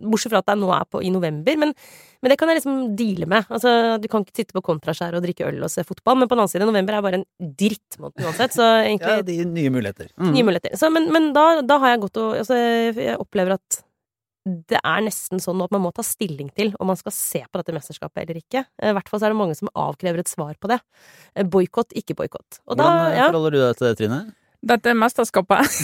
Bortsett 0.00 0.32
fra 0.32 0.40
at 0.40 0.48
det 0.48 0.56
nå 0.58 0.70
er 0.74 0.86
på 0.90 1.02
i 1.04 1.10
november, 1.12 1.58
men, 1.60 1.74
men 2.22 2.32
det 2.32 2.38
kan 2.40 2.50
jeg 2.50 2.60
liksom 2.60 2.80
deale 2.98 3.28
med. 3.30 3.46
Altså, 3.52 3.74
du 4.02 4.08
kan 4.10 4.24
ikke 4.24 4.42
sitte 4.42 4.56
på 4.56 4.64
kontraskjæret 4.70 5.20
og 5.20 5.26
drikke 5.26 5.46
øl 5.48 5.62
og 5.66 5.70
se 5.72 5.84
fotball, 5.86 6.18
men 6.18 6.30
på 6.30 6.34
den 6.34 6.44
annen 6.44 6.52
side, 6.52 6.66
november 6.68 6.96
er 6.96 7.04
bare 7.04 7.20
en 7.20 7.28
drittmåned 7.60 8.26
uansett, 8.26 8.56
så 8.56 8.66
egentlig 8.88 9.20
Ja, 9.20 9.26
de 9.26 9.38
nye 9.46 9.74
muligheter. 9.74 10.10
Mm. 10.16 10.34
nye 10.34 10.48
muligheter. 10.50 10.74
Så, 10.80 10.90
men 10.90 11.10
men 11.14 11.30
da, 11.36 11.46
da 11.66 11.78
har 11.82 11.94
jeg 11.94 12.02
gått 12.06 12.18
og 12.22 12.36
altså, 12.42 12.56
Jeg 12.56 13.18
opplever 13.20 13.58
at 13.58 13.80
det 14.70 14.80
er 14.80 15.04
nesten 15.04 15.40
sånn 15.42 15.58
nå 15.60 15.68
at 15.68 15.74
man 15.74 15.84
må 15.84 15.92
ta 15.94 16.04
stilling 16.06 16.50
til 16.56 16.72
om 16.80 16.90
man 16.90 16.98
skal 16.98 17.14
se 17.14 17.42
på 17.46 17.60
dette 17.60 17.74
mesterskapet 17.76 18.22
eller 18.24 18.40
ikke. 18.40 18.64
Eh, 18.80 18.90
I 18.90 18.96
hvert 18.96 19.10
fall 19.10 19.22
så 19.22 19.28
er 19.28 19.34
det 19.34 19.40
mange 19.40 19.56
som 19.58 19.70
avkrever 19.72 20.22
et 20.22 20.30
svar 20.30 20.54
på 20.60 20.70
det. 20.72 20.80
Eh, 21.34 21.46
Boikott, 21.46 21.94
ikke 21.96 22.16
boikott. 22.18 22.60
Hvordan 22.64 23.10
eh, 23.10 23.18
ja. 23.18 23.28
forholder 23.30 23.56
du 23.56 23.60
deg 23.62 23.78
til 23.78 23.88
det, 23.88 23.94
Trine? 24.00 24.20
Dette 24.70 24.92
er 24.92 24.98
mesterskapet. 24.98 25.78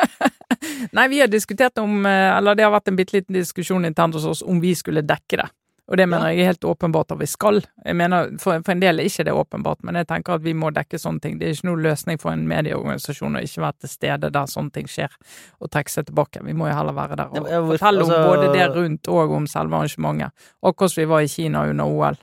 Nei, 0.96 1.06
vi 1.10 1.18
har 1.22 1.30
diskutert 1.30 1.78
om 1.82 2.04
Eller 2.06 2.56
det 2.56 2.62
har 2.62 2.72
vært 2.72 2.90
en 2.90 2.96
bitte 2.98 3.16
liten 3.16 3.34
diskusjon 3.34 3.86
internt 3.88 4.14
hos 4.14 4.26
oss 4.28 4.42
om 4.46 4.60
vi 4.62 4.74
skulle 4.78 5.02
dekke 5.06 5.40
det. 5.40 5.48
Og 5.90 5.96
det 5.98 6.06
mener 6.06 6.28
jeg 6.30 6.44
er 6.44 6.50
helt 6.52 6.64
åpenbart 6.70 7.10
at 7.10 7.18
vi 7.18 7.26
skal. 7.26 7.56
Jeg 7.84 7.96
mener, 7.98 8.28
for, 8.38 8.60
for 8.62 8.72
en 8.72 8.80
del 8.82 9.00
er 9.02 9.08
ikke 9.10 9.24
det 9.26 9.32
åpenbart, 9.34 9.80
men 9.82 9.96
jeg 9.98 10.06
tenker 10.06 10.36
at 10.36 10.44
vi 10.44 10.52
må 10.54 10.70
dekke 10.70 11.00
sånne 11.02 11.18
ting. 11.24 11.38
Det 11.40 11.48
er 11.48 11.56
ikke 11.56 11.66
noen 11.66 11.82
løsning 11.82 12.20
for 12.22 12.30
en 12.30 12.44
medieorganisasjon 12.46 13.36
å 13.40 13.42
ikke 13.42 13.64
være 13.64 13.78
til 13.80 13.90
stede 13.90 14.30
der 14.30 14.46
sånne 14.52 14.70
ting 14.76 14.86
skjer, 14.86 15.10
og 15.58 15.72
trekke 15.74 15.90
seg 15.90 16.06
tilbake. 16.06 16.44
Vi 16.46 16.54
må 16.54 16.68
jo 16.70 16.76
heller 16.78 16.94
være 16.94 17.16
der 17.18 17.26
og 17.34 17.36
Ja, 17.50 17.58
hvorfor- 17.58 17.78
fortelle 17.82 18.04
om 18.04 18.10
altså- 18.10 18.28
både 18.30 18.52
det 18.54 18.68
rundt 18.76 19.08
og 19.08 19.32
om 19.40 19.46
selve 19.50 19.74
arrangementet. 19.80 20.30
Akkurat 20.62 20.90
som 20.94 21.00
vi 21.02 21.10
var 21.10 21.20
i 21.20 21.28
Kina 21.34 21.66
under 21.66 21.84
OL, 21.84 22.16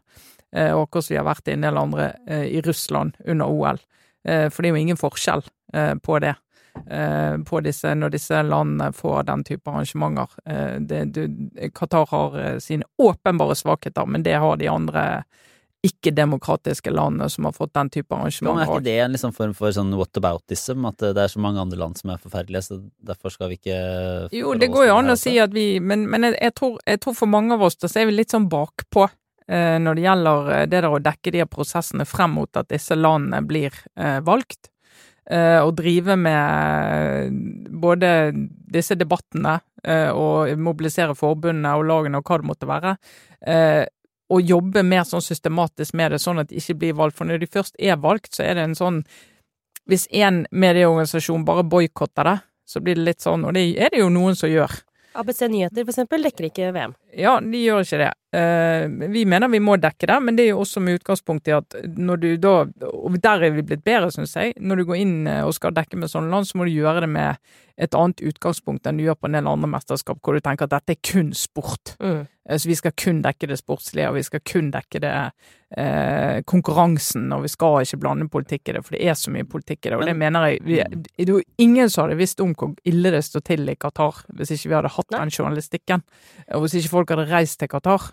eh, 0.54 0.72
og 0.72 0.88
akkurat 0.88 1.04
som 1.04 1.14
vi 1.14 1.18
har 1.24 1.28
vært 1.36 1.48
i 1.48 1.52
en 1.58 1.62
del 1.68 1.78
andre 1.78 2.14
eh, 2.28 2.46
i 2.48 2.62
Russland 2.62 3.18
under 3.28 3.46
OL. 3.46 3.80
Eh, 4.26 4.48
For 4.50 4.62
det 4.64 4.70
er 4.72 4.76
jo 4.76 4.82
ingen 4.86 4.98
forskjell 4.98 5.44
på 6.02 6.20
det. 6.22 6.36
Eh, 6.90 7.38
På 7.48 7.62
disse, 7.64 7.94
når 7.96 8.14
disse 8.14 8.44
landene 8.44 8.92
får 8.94 9.24
den 9.28 9.44
type 9.48 9.72
arrangementer. 9.72 10.38
Eh, 10.46 10.80
Det, 10.80 11.04
du, 11.16 11.24
Qatar 11.76 12.08
har 12.12 12.40
eh, 12.40 12.60
sine 12.60 12.88
åpenbare 12.98 13.56
svakheter, 13.56 14.06
men 14.06 14.24
det 14.24 14.38
har 14.38 14.58
de 14.58 14.68
andre 14.68 15.24
ikke-demokratiske 15.86 16.92
landene 16.92 17.30
som 17.30 17.46
har 17.46 17.54
fått 17.54 17.74
den 17.78 17.90
type 17.94 18.16
arrangementer. 18.16 18.58
Men 18.58 18.66
er 18.66 18.72
ikke 18.74 18.88
det 18.88 18.96
en 19.04 19.14
liksom 19.14 19.34
form 19.36 19.54
for 19.56 19.72
sånn 19.72 19.94
whataboutism? 19.96 20.88
At 20.90 21.04
det 21.04 21.22
er 21.22 21.32
så 21.32 21.40
mange 21.40 21.62
andre 21.62 21.78
land 21.80 22.00
som 22.00 22.12
er 22.12 22.24
forferdelige, 22.24 22.66
så 22.66 22.80
derfor 23.12 23.32
skal 23.32 23.52
vi 23.52 23.60
ikke 23.60 23.78
Jo, 24.36 24.56
det 24.58 24.72
går 24.74 24.90
jo 24.90 24.98
an 24.98 25.14
å 25.14 25.20
si 25.20 25.38
at 25.40 25.54
vi 25.54 25.80
Men, 25.80 26.08
men 26.10 26.26
jeg, 26.28 26.38
jeg, 26.42 26.56
tror, 26.58 26.80
jeg 26.86 27.00
tror 27.04 27.16
for 27.20 27.32
mange 27.32 27.54
av 27.56 27.64
oss 27.70 27.78
da 27.78 27.88
så 27.92 28.02
er 28.02 28.10
vi 28.10 28.18
litt 28.18 28.34
sånn 28.34 28.50
bakpå 28.52 29.08
når 29.48 29.96
det 29.96 30.02
gjelder 30.04 30.50
det 30.68 30.80
der 30.84 30.86
å 30.92 30.98
dekke 31.00 31.32
de 31.32 31.46
prosessene 31.48 32.04
frem 32.04 32.34
mot 32.36 32.58
at 32.60 32.68
disse 32.68 32.98
landene 33.00 33.40
blir 33.48 33.72
valgt. 34.28 34.68
Eh, 35.28 35.60
og 35.60 35.74
drive 35.76 36.16
med 36.16 37.34
både 37.82 38.10
disse 38.72 38.96
debattene 38.96 39.58
eh, 39.84 40.08
og 40.16 40.54
mobilisere 40.64 41.18
forbundene 41.20 41.74
og 41.76 41.84
lagene 41.90 42.22
og 42.22 42.30
hva 42.30 42.38
det 42.40 42.48
måtte 42.48 42.70
være. 42.70 42.94
Eh, 43.44 43.84
og 44.32 44.44
jobbe 44.44 44.84
mer 44.88 45.04
sånn 45.08 45.24
systematisk 45.24 45.96
med 46.00 46.14
det, 46.16 46.22
sånn 46.24 46.40
at 46.40 46.50
de 46.52 46.60
ikke 46.60 46.78
blir 46.80 46.96
valgt. 47.00 47.18
For 47.20 47.28
når 47.28 47.44
de 47.44 47.52
først 47.52 47.76
er 47.80 48.00
valgt, 48.00 48.34
så 48.36 48.46
er 48.48 48.56
det 48.60 48.70
en 48.70 48.80
sånn 48.80 49.04
Hvis 49.88 50.04
én 50.12 50.42
medieorganisasjon 50.52 51.46
bare 51.48 51.64
boikotter 51.64 52.28
det, 52.28 52.40
så 52.68 52.82
blir 52.84 52.98
det 53.00 53.06
litt 53.06 53.24
sånn, 53.24 53.46
og 53.48 53.54
det 53.56 53.62
er 53.80 53.94
det 53.94 54.02
jo 54.02 54.10
noen 54.12 54.36
som 54.36 54.52
gjør. 54.52 54.74
ABC 55.16 55.46
Nyheter, 55.48 55.86
for 55.86 55.94
eksempel, 55.94 56.26
dekker 56.28 56.50
ikke 56.50 56.74
VM. 56.76 56.96
Ja, 57.16 57.38
de 57.40 57.62
gjør 57.64 57.86
ikke 57.86 58.02
det. 58.02 58.10
Eh, 58.38 58.88
vi 59.14 59.24
mener 59.26 59.50
vi 59.50 59.62
må 59.64 59.78
dekke 59.82 60.10
det, 60.10 60.18
men 60.24 60.38
det 60.38 60.46
er 60.46 60.52
jo 60.52 60.64
også 60.64 60.84
med 60.84 61.00
utgangspunkt 61.00 61.50
i 61.50 61.56
at 61.58 61.78
når 61.98 62.22
du 62.22 62.28
da, 62.44 62.56
og 62.92 63.18
der 63.24 63.48
er 63.48 63.56
vi 63.56 63.66
blitt 63.66 63.86
bedre, 63.88 64.12
syns 64.14 64.36
jeg, 64.38 64.54
når 64.62 64.82
du 64.82 64.88
går 64.92 65.02
inn 65.02 65.16
eh, 65.32 65.44
og 65.48 65.56
skal 65.58 65.76
dekke 65.78 65.98
med 65.98 66.12
sånne 66.12 66.34
land, 66.34 66.50
så 66.50 66.60
må 66.60 66.68
du 66.68 66.76
gjøre 66.76 67.06
det 67.08 67.12
med 67.16 67.56
et 67.78 67.94
annet 67.94 68.24
utgangspunkt 68.26 68.88
enn 68.90 68.98
du 68.98 69.06
gjør 69.06 69.20
på 69.22 69.30
en 69.30 69.38
del 69.38 69.50
andre 69.50 69.70
mesterskap, 69.70 70.18
hvor 70.26 70.34
du 70.34 70.42
tenker 70.42 70.66
at 70.66 70.74
dette 70.74 70.96
er 70.96 71.04
kun 71.06 71.30
sport. 71.38 71.94
Mm. 72.02 72.26
Eh, 72.50 72.58
Så 72.58 72.70
vi 72.70 72.76
skal 72.76 72.96
kun 72.98 73.22
dekke 73.22 73.48
det 73.48 73.60
sportslige, 73.60 74.10
og 74.10 74.18
vi 74.18 74.24
skal 74.26 74.42
kun 74.42 74.72
dekke 74.74 75.02
det 75.04 75.14
eh, 75.78 76.42
konkurransen, 76.48 77.28
og 77.36 77.44
vi 77.44 77.52
skal 77.54 77.84
ikke 77.84 78.00
blande 78.02 78.30
politikk 78.34 78.70
i 78.70 78.78
det, 78.78 78.84
for 78.86 78.98
det 78.98 79.04
er 79.06 79.18
så 79.20 79.34
mye 79.34 79.46
politikk 79.46 79.86
i 79.86 79.90
det. 79.92 80.00
Og 80.00 80.06
det 80.10 80.16
mener 80.18 80.48
jeg 80.48 80.64
vi, 80.66 80.80
Det 80.80 81.28
er 81.28 81.34
jo 81.36 81.42
ingen 81.58 81.90
som 81.90 82.06
hadde 82.08 82.18
visst 82.18 82.42
om 82.42 82.56
hvor 82.58 82.74
ille 82.88 83.12
det 83.14 83.24
står 83.26 83.46
til 83.46 83.70
i 83.70 83.76
Qatar 83.76 84.24
hvis 84.34 84.56
ikke 84.56 84.72
vi 84.72 84.78
hadde 84.80 84.94
hatt 84.96 85.12
Nei. 85.12 85.20
den 85.20 85.36
journalistikken, 85.38 86.04
og 86.56 86.66
hvis 86.66 86.80
ikke 86.80 86.94
folk 86.96 87.14
hadde 87.14 87.30
reist 87.30 87.60
til 87.60 87.70
Qatar 87.70 88.10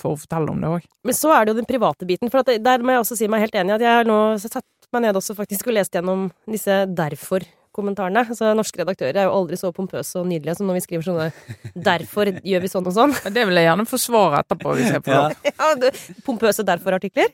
for 0.00 0.14
å 0.14 0.18
fortelle 0.20 0.50
om 0.50 0.60
det 0.64 0.68
òg. 0.78 0.88
Men 1.04 1.14
så 1.14 1.32
er 1.36 1.44
det 1.44 1.52
jo 1.54 1.60
den 1.60 1.68
private 1.68 2.08
biten. 2.08 2.30
For 2.32 2.40
at 2.40 2.62
der 2.64 2.78
må 2.84 2.94
jeg 2.94 3.02
også 3.04 3.18
si 3.20 3.28
meg 3.28 3.44
helt 3.44 3.54
enig 3.60 3.74
i 3.74 3.78
at 3.78 3.84
jeg 3.84 3.96
har 4.00 4.08
nå 4.08 4.18
satt 4.40 4.64
meg 4.92 5.02
ned 5.04 5.18
også 5.20 5.36
faktisk 5.36 5.68
og 5.68 5.76
lest 5.76 5.92
gjennom 5.92 6.30
disse 6.48 6.86
derfor 6.96 7.44
kommentarene. 7.78 8.24
Altså, 8.26 8.50
norske 8.58 8.80
redaktører 8.80 9.20
er 9.20 9.28
jo 9.28 9.34
aldri 9.36 9.58
så 9.60 9.70
pompøse 9.76 10.18
og 10.18 10.26
nydelige 10.30 10.56
som 10.58 10.66
når 10.66 10.78
vi 10.80 10.84
skriver 10.86 11.04
sånne 11.06 11.28
'derfor 11.76 12.30
gjør 12.42 12.60
vi 12.64 12.70
sånn 12.72 12.86
og 12.88 12.94
sånn'. 12.96 13.14
Det 13.32 13.44
vil 13.46 13.54
jeg 13.60 13.68
gjerne 13.68 13.86
forsvare 13.86 14.40
etterpå, 14.42 14.74
hvis 14.74 14.90
jeg 14.92 15.02
får 15.04 15.14
Ja. 15.14 15.20
lov. 15.22 15.36
Ja, 15.44 15.74
ja, 15.76 15.90
pompøse 16.26 16.64
derfor-artikler. 16.64 17.28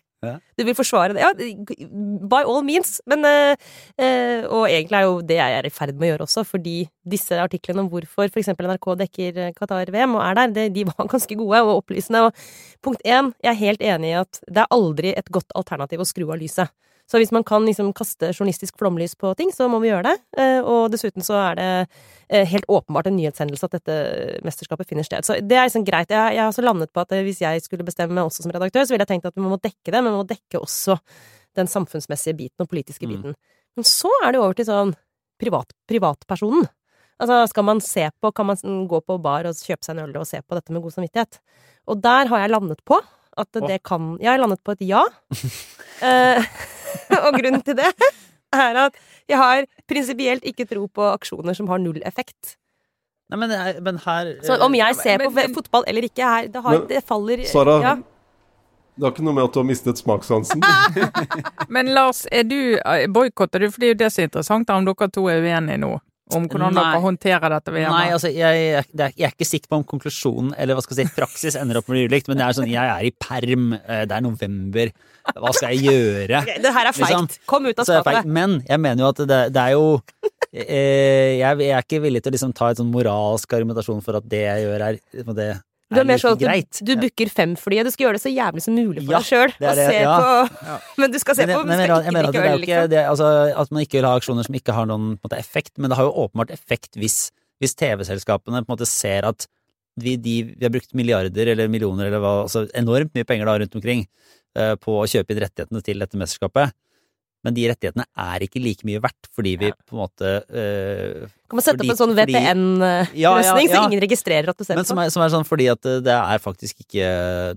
Du 0.58 0.64
vil 0.66 0.76
forsvare 0.76 1.16
det? 1.16 1.22
Ja, 1.22 1.30
by 2.30 2.42
all 2.42 2.62
means. 2.66 2.96
Men 3.10 3.24
eh, 3.28 3.56
eh, 3.98 4.44
Og 4.46 4.68
egentlig 4.68 4.98
er 5.00 5.06
jo 5.08 5.18
det 5.26 5.38
jeg 5.38 5.58
er 5.58 5.68
i 5.68 5.72
ferd 5.74 5.94
med 5.98 6.08
å 6.08 6.12
gjøre 6.12 6.28
også, 6.28 6.44
fordi 6.48 6.76
disse 7.14 7.38
artiklene 7.40 7.84
om 7.84 7.90
hvorfor 7.92 8.30
f.eks. 8.30 8.52
NRK 8.54 8.90
dekker 9.04 9.42
eh, 9.48 9.52
Qatar-VM 9.56 10.16
og 10.18 10.24
er 10.26 10.38
der, 10.40 10.54
det, 10.58 10.68
de 10.76 10.86
var 10.90 11.10
ganske 11.14 11.38
gode 11.40 11.64
og 11.66 11.82
opplysende. 11.82 12.26
Og 12.28 12.84
punkt 12.84 13.04
én, 13.04 13.32
jeg 13.44 13.52
er 13.52 13.62
helt 13.64 13.84
enig 13.94 14.14
i 14.14 14.18
at 14.22 14.42
det 14.48 14.64
er 14.64 14.74
aldri 14.74 15.14
et 15.14 15.30
godt 15.34 15.54
alternativ 15.58 16.04
å 16.04 16.08
skru 16.08 16.28
av 16.28 16.40
lyset. 16.40 16.72
Så 17.10 17.18
hvis 17.20 17.32
man 17.36 17.44
kan 17.44 17.66
liksom 17.68 17.92
kaste 17.92 18.30
journalistisk 18.32 18.78
flomlys 18.80 19.12
på 19.20 19.34
ting, 19.36 19.50
så 19.52 19.66
må 19.68 19.76
vi 19.82 19.90
gjøre 19.90 20.06
det. 20.08 20.14
Eh, 20.40 20.60
Og 20.64 20.90
dessuten 20.90 21.20
så 21.22 21.36
er 21.50 21.58
det 21.58 21.66
eh, 22.30 22.46
helt 22.48 22.64
åpenbart 22.72 23.06
en 23.10 23.16
nyhetshendelse 23.18 23.66
at 23.68 23.76
dette 23.76 23.96
mesterskapet 24.46 24.88
finner 24.88 25.04
sted. 25.04 25.24
Så 25.28 25.36
det 25.44 25.58
er 25.58 25.68
liksom 25.68 25.84
greit. 25.84 26.08
Jeg, 26.08 26.36
jeg 26.38 26.40
har 26.40 26.48
også 26.48 26.64
landet 26.64 26.92
på 26.94 27.02
at 27.04 27.12
eh, 27.12 27.22
hvis 27.26 27.42
jeg 27.44 27.60
skulle 27.66 27.84
bestemme 27.84 28.16
meg 28.16 28.24
også 28.24 28.46
som 28.46 28.54
redaktør, 28.56 28.86
så 28.86 28.94
ville 28.94 29.04
jeg 29.04 29.12
tenkt 29.12 29.28
at 29.28 29.36
vi 29.36 29.44
må 29.44 29.58
dekke 29.60 29.92
det, 29.92 30.00
men 30.00 30.14
vi 30.14 30.20
må 30.22 30.24
dekke 30.32 30.62
også 30.64 30.96
den 31.60 31.68
samfunnsmessige 31.70 32.34
biten 32.40 32.64
og 32.64 32.70
politiske 32.72 33.04
Mm. 33.06 33.12
biten. 33.12 33.36
Men 33.76 33.84
så 33.84 34.08
er 34.24 34.32
det 34.32 34.38
jo 34.40 34.44
over 34.46 34.54
til 34.54 34.66
sånn 34.70 34.94
privat, 35.38 35.70
privatpersonen. 35.90 36.66
Altså, 37.20 37.44
skal 37.50 37.64
man 37.68 37.80
se 37.84 38.08
på, 38.22 38.32
kan 38.34 38.46
man 38.46 38.56
gå 38.90 38.98
på 39.06 39.20
bar 39.22 39.44
og 39.46 39.54
kjøpe 39.54 39.84
seg 39.86 39.94
en 39.98 40.08
øl 40.08 40.16
og 40.18 40.26
se 40.26 40.40
på 40.42 40.56
dette 40.56 40.72
med 40.74 40.82
god 40.82 40.94
samvittighet? 40.96 41.38
Og 41.86 42.00
der 42.02 42.26
har 42.32 42.42
jeg 42.42 42.50
landet 42.50 42.80
på 42.86 42.98
at 43.38 43.60
det 43.68 43.82
kan 43.86 44.16
Jeg 44.22 44.30
har 44.32 44.38
landet 44.42 44.60
på 44.64 44.72
et 44.76 44.84
ja. 44.88 45.04
Eh, 46.04 46.42
og 47.24 47.36
grunnen 47.38 47.62
til 47.64 47.76
det 47.78 47.86
er 48.54 48.76
at 48.84 48.96
jeg 49.30 49.38
har 49.38 49.64
prinsipielt 49.88 50.44
ikke 50.46 50.66
tro 50.68 50.86
på 50.90 51.04
aksjoner 51.12 51.54
som 51.56 51.68
har 51.70 51.78
null 51.80 52.00
effekt. 52.04 52.56
Nei, 53.30 53.38
men, 53.40 53.50
er- 53.54 53.78
men 53.80 53.96
her 54.04 54.32
Så 54.44 54.58
om 54.62 54.74
jeg 54.76 54.96
ser 54.98 55.22
på 55.22 55.30
Men- 55.30 55.34
men- 55.48 55.54
fotball 55.54 55.84
eller 55.88 56.02
ikke, 56.06 56.22
her, 56.26 56.48
det, 56.52 56.60
har, 56.62 56.78
Men, 56.78 56.88
det 56.90 57.04
faller 57.06 57.44
Sara, 57.48 57.76
ja. 57.80 57.94
det 58.98 59.06
har 59.06 59.14
ikke 59.14 59.24
noe 59.24 59.34
med 59.38 59.44
at 59.48 59.54
du 59.54 59.60
har 59.62 59.68
mistet 59.70 59.98
smakssansen. 60.02 60.60
Men 61.74 61.94
Lars, 61.94 62.26
er 62.30 62.42
du, 62.44 62.58
eh, 62.84 63.06
boikotter 63.10 63.64
du? 63.64 63.70
For 63.70 63.80
det 63.80 63.86
er 63.88 63.94
jo 63.94 64.00
det 64.04 64.10
som 64.12 64.22
er 64.22 64.28
interessant, 64.28 64.70
om 64.70 64.84
dere 64.90 65.08
to 65.14 65.24
er 65.30 65.40
uenige 65.46 65.78
nå. 65.82 65.94
Om 66.32 66.46
hvordan 66.48 66.72
Nei. 66.72 66.82
dere 66.88 67.00
håndterer 67.04 67.52
dette 67.52 67.72
VM. 67.74 67.92
Nei, 67.92 68.04
altså, 68.14 68.30
jeg, 68.32 68.60
jeg, 68.64 68.86
jeg 68.96 69.26
er 69.28 69.34
ikke 69.34 69.48
sikker 69.48 69.68
på 69.68 69.76
om 69.76 69.84
konklusjonen, 69.90 70.54
eller 70.56 70.78
hva 70.78 70.84
skal 70.84 71.02
jeg 71.02 71.10
si, 71.10 71.16
praksis 71.18 71.58
ender 71.60 71.82
opp 71.82 71.90
med 71.92 72.06
ulikt, 72.08 72.30
men 72.30 72.40
det 72.40 72.46
er 72.46 72.56
sånn, 72.56 72.70
jeg 72.72 72.80
er 72.94 73.04
i 73.04 73.12
perm, 73.12 73.74
eh, 73.76 74.06
det 74.08 74.16
er 74.16 74.24
november, 74.24 74.94
hva 75.36 75.52
skal 75.56 75.74
jeg 75.74 75.84
gjøre? 75.90 76.40
Ok, 76.40 76.54
Det 76.64 76.72
her 76.78 76.88
er 76.88 76.96
feigt. 76.96 77.12
Liksom. 77.12 77.44
Kom 77.52 77.68
ut 77.68 77.84
av 77.84 77.90
skapet. 77.90 78.30
Men 78.40 78.56
jeg 78.64 78.80
mener 78.80 79.04
jo 79.04 79.12
at 79.12 79.20
det, 79.28 79.42
det 79.52 79.66
er 79.66 79.76
jo 79.76 79.84
eh, 80.54 81.36
jeg, 81.42 81.60
jeg 81.66 81.76
er 81.76 81.84
ikke 81.84 82.02
villig 82.06 82.24
til 82.24 82.32
å 82.32 82.36
liksom 82.38 82.56
ta 82.56 82.72
et 82.72 82.80
sånn 82.80 82.92
moralsk 82.92 83.56
argumentasjon 83.60 84.02
for 84.04 84.20
at 84.20 84.28
det 84.32 84.44
jeg 84.46 84.64
gjør, 84.64 84.88
er 84.88 85.28
på 85.28 85.36
det 85.36 85.50
Du 85.94 86.00
er 86.02 86.08
mer 86.08 86.20
sånn 86.22 86.34
at 86.36 86.78
du, 86.80 86.90
du 86.90 86.92
booker 87.04 87.30
fem-flyet. 87.32 87.88
Du 87.88 87.94
skal 87.94 88.06
gjøre 88.08 88.18
det 88.18 88.22
så 88.24 88.32
jævlig 88.32 88.64
som 88.66 88.76
mulig 88.76 89.04
for 89.04 89.14
Ja, 89.14 89.20
deg 89.20 89.28
sjøl. 89.30 89.54
ja. 90.02 90.18
på 90.18 90.68
Men 91.02 91.14
du 91.14 91.18
skal 91.22 91.38
se 91.38 91.46
Men 91.46 91.56
på, 91.56 91.62
men 91.64 91.80
men 91.80 91.88
jeg 91.88 92.14
mener 92.16 92.28
ikke 92.28 92.42
drikke 92.42 92.52
øl, 92.54 92.60
liksom. 92.66 92.90
det, 92.94 93.02
altså, 93.14 93.30
At 93.64 93.74
man 93.74 93.86
ikke 93.86 93.98
vil 94.00 94.08
ha 94.08 94.14
aksjoner 94.20 94.48
som 94.48 94.58
ikke 94.60 94.76
har 94.76 94.86
noen 94.90 95.08
på 95.16 95.24
en 95.24 95.30
måte, 95.30 95.40
effekt, 95.40 95.74
men 95.78 95.92
det 95.92 95.98
har 96.00 96.08
jo 96.08 96.14
åpenbart 96.26 96.54
effekt 96.54 96.98
hvis, 97.00 97.18
hvis 97.62 97.76
TV-selskapene 97.80 98.62
på 98.64 98.68
en 98.68 98.74
måte 98.76 98.88
ser 98.90 99.26
at 99.30 99.46
vi, 100.00 100.16
de, 100.18 100.36
vi 100.56 100.64
har 100.66 100.72
brukt 100.74 100.90
milliarder 100.98 101.52
eller 101.52 101.68
millioner 101.70 102.08
eller 102.08 102.18
hva, 102.22 102.32
altså 102.48 102.64
enormt 102.74 103.12
mye 103.14 103.26
penger 103.28 103.46
da 103.46 103.58
rundt 103.62 103.76
omkring 103.78 104.00
uh, 104.58 104.74
på 104.82 104.96
å 104.98 105.06
kjøpe 105.06 105.30
inn 105.36 105.42
rettighetene 105.44 105.82
til 105.86 106.02
dette 106.02 106.18
mesterskapet, 106.18 106.74
men 107.44 107.54
de 107.56 107.66
rettighetene 107.70 108.04
er 108.24 108.44
ikke 108.46 108.62
like 108.64 108.86
mye 108.88 109.00
verdt 109.04 109.28
fordi 109.36 109.50
vi 109.60 109.68
på 109.72 109.94
en 109.96 110.00
måte 110.00 110.30
øh, 110.48 111.26
Kan 111.48 111.58
man 111.58 111.64
sette 111.66 111.76
fordi- 111.78 111.90
opp 111.90 111.94
en 111.94 112.00
sånn 112.00 112.14
VPN-løsning, 112.16 113.18
Ja, 113.20 113.32
ja, 113.36 113.42
ja. 113.44 113.56
så 113.68 113.82
ingen 113.84 114.00
registrerer 114.04 114.48
at 114.50 114.56
du 114.58 114.64
ser 114.64 114.76
Men 114.80 114.84
som 114.88 114.96
på? 114.96 115.04
er, 115.04 115.10
som 115.14 115.22
er 115.26 115.32
sånn 115.34 115.44
fordi 115.48 115.66
at 115.72 115.82
det 116.06 116.14
er 116.16 116.38
faktisk 116.42 116.80
ikke 116.86 117.10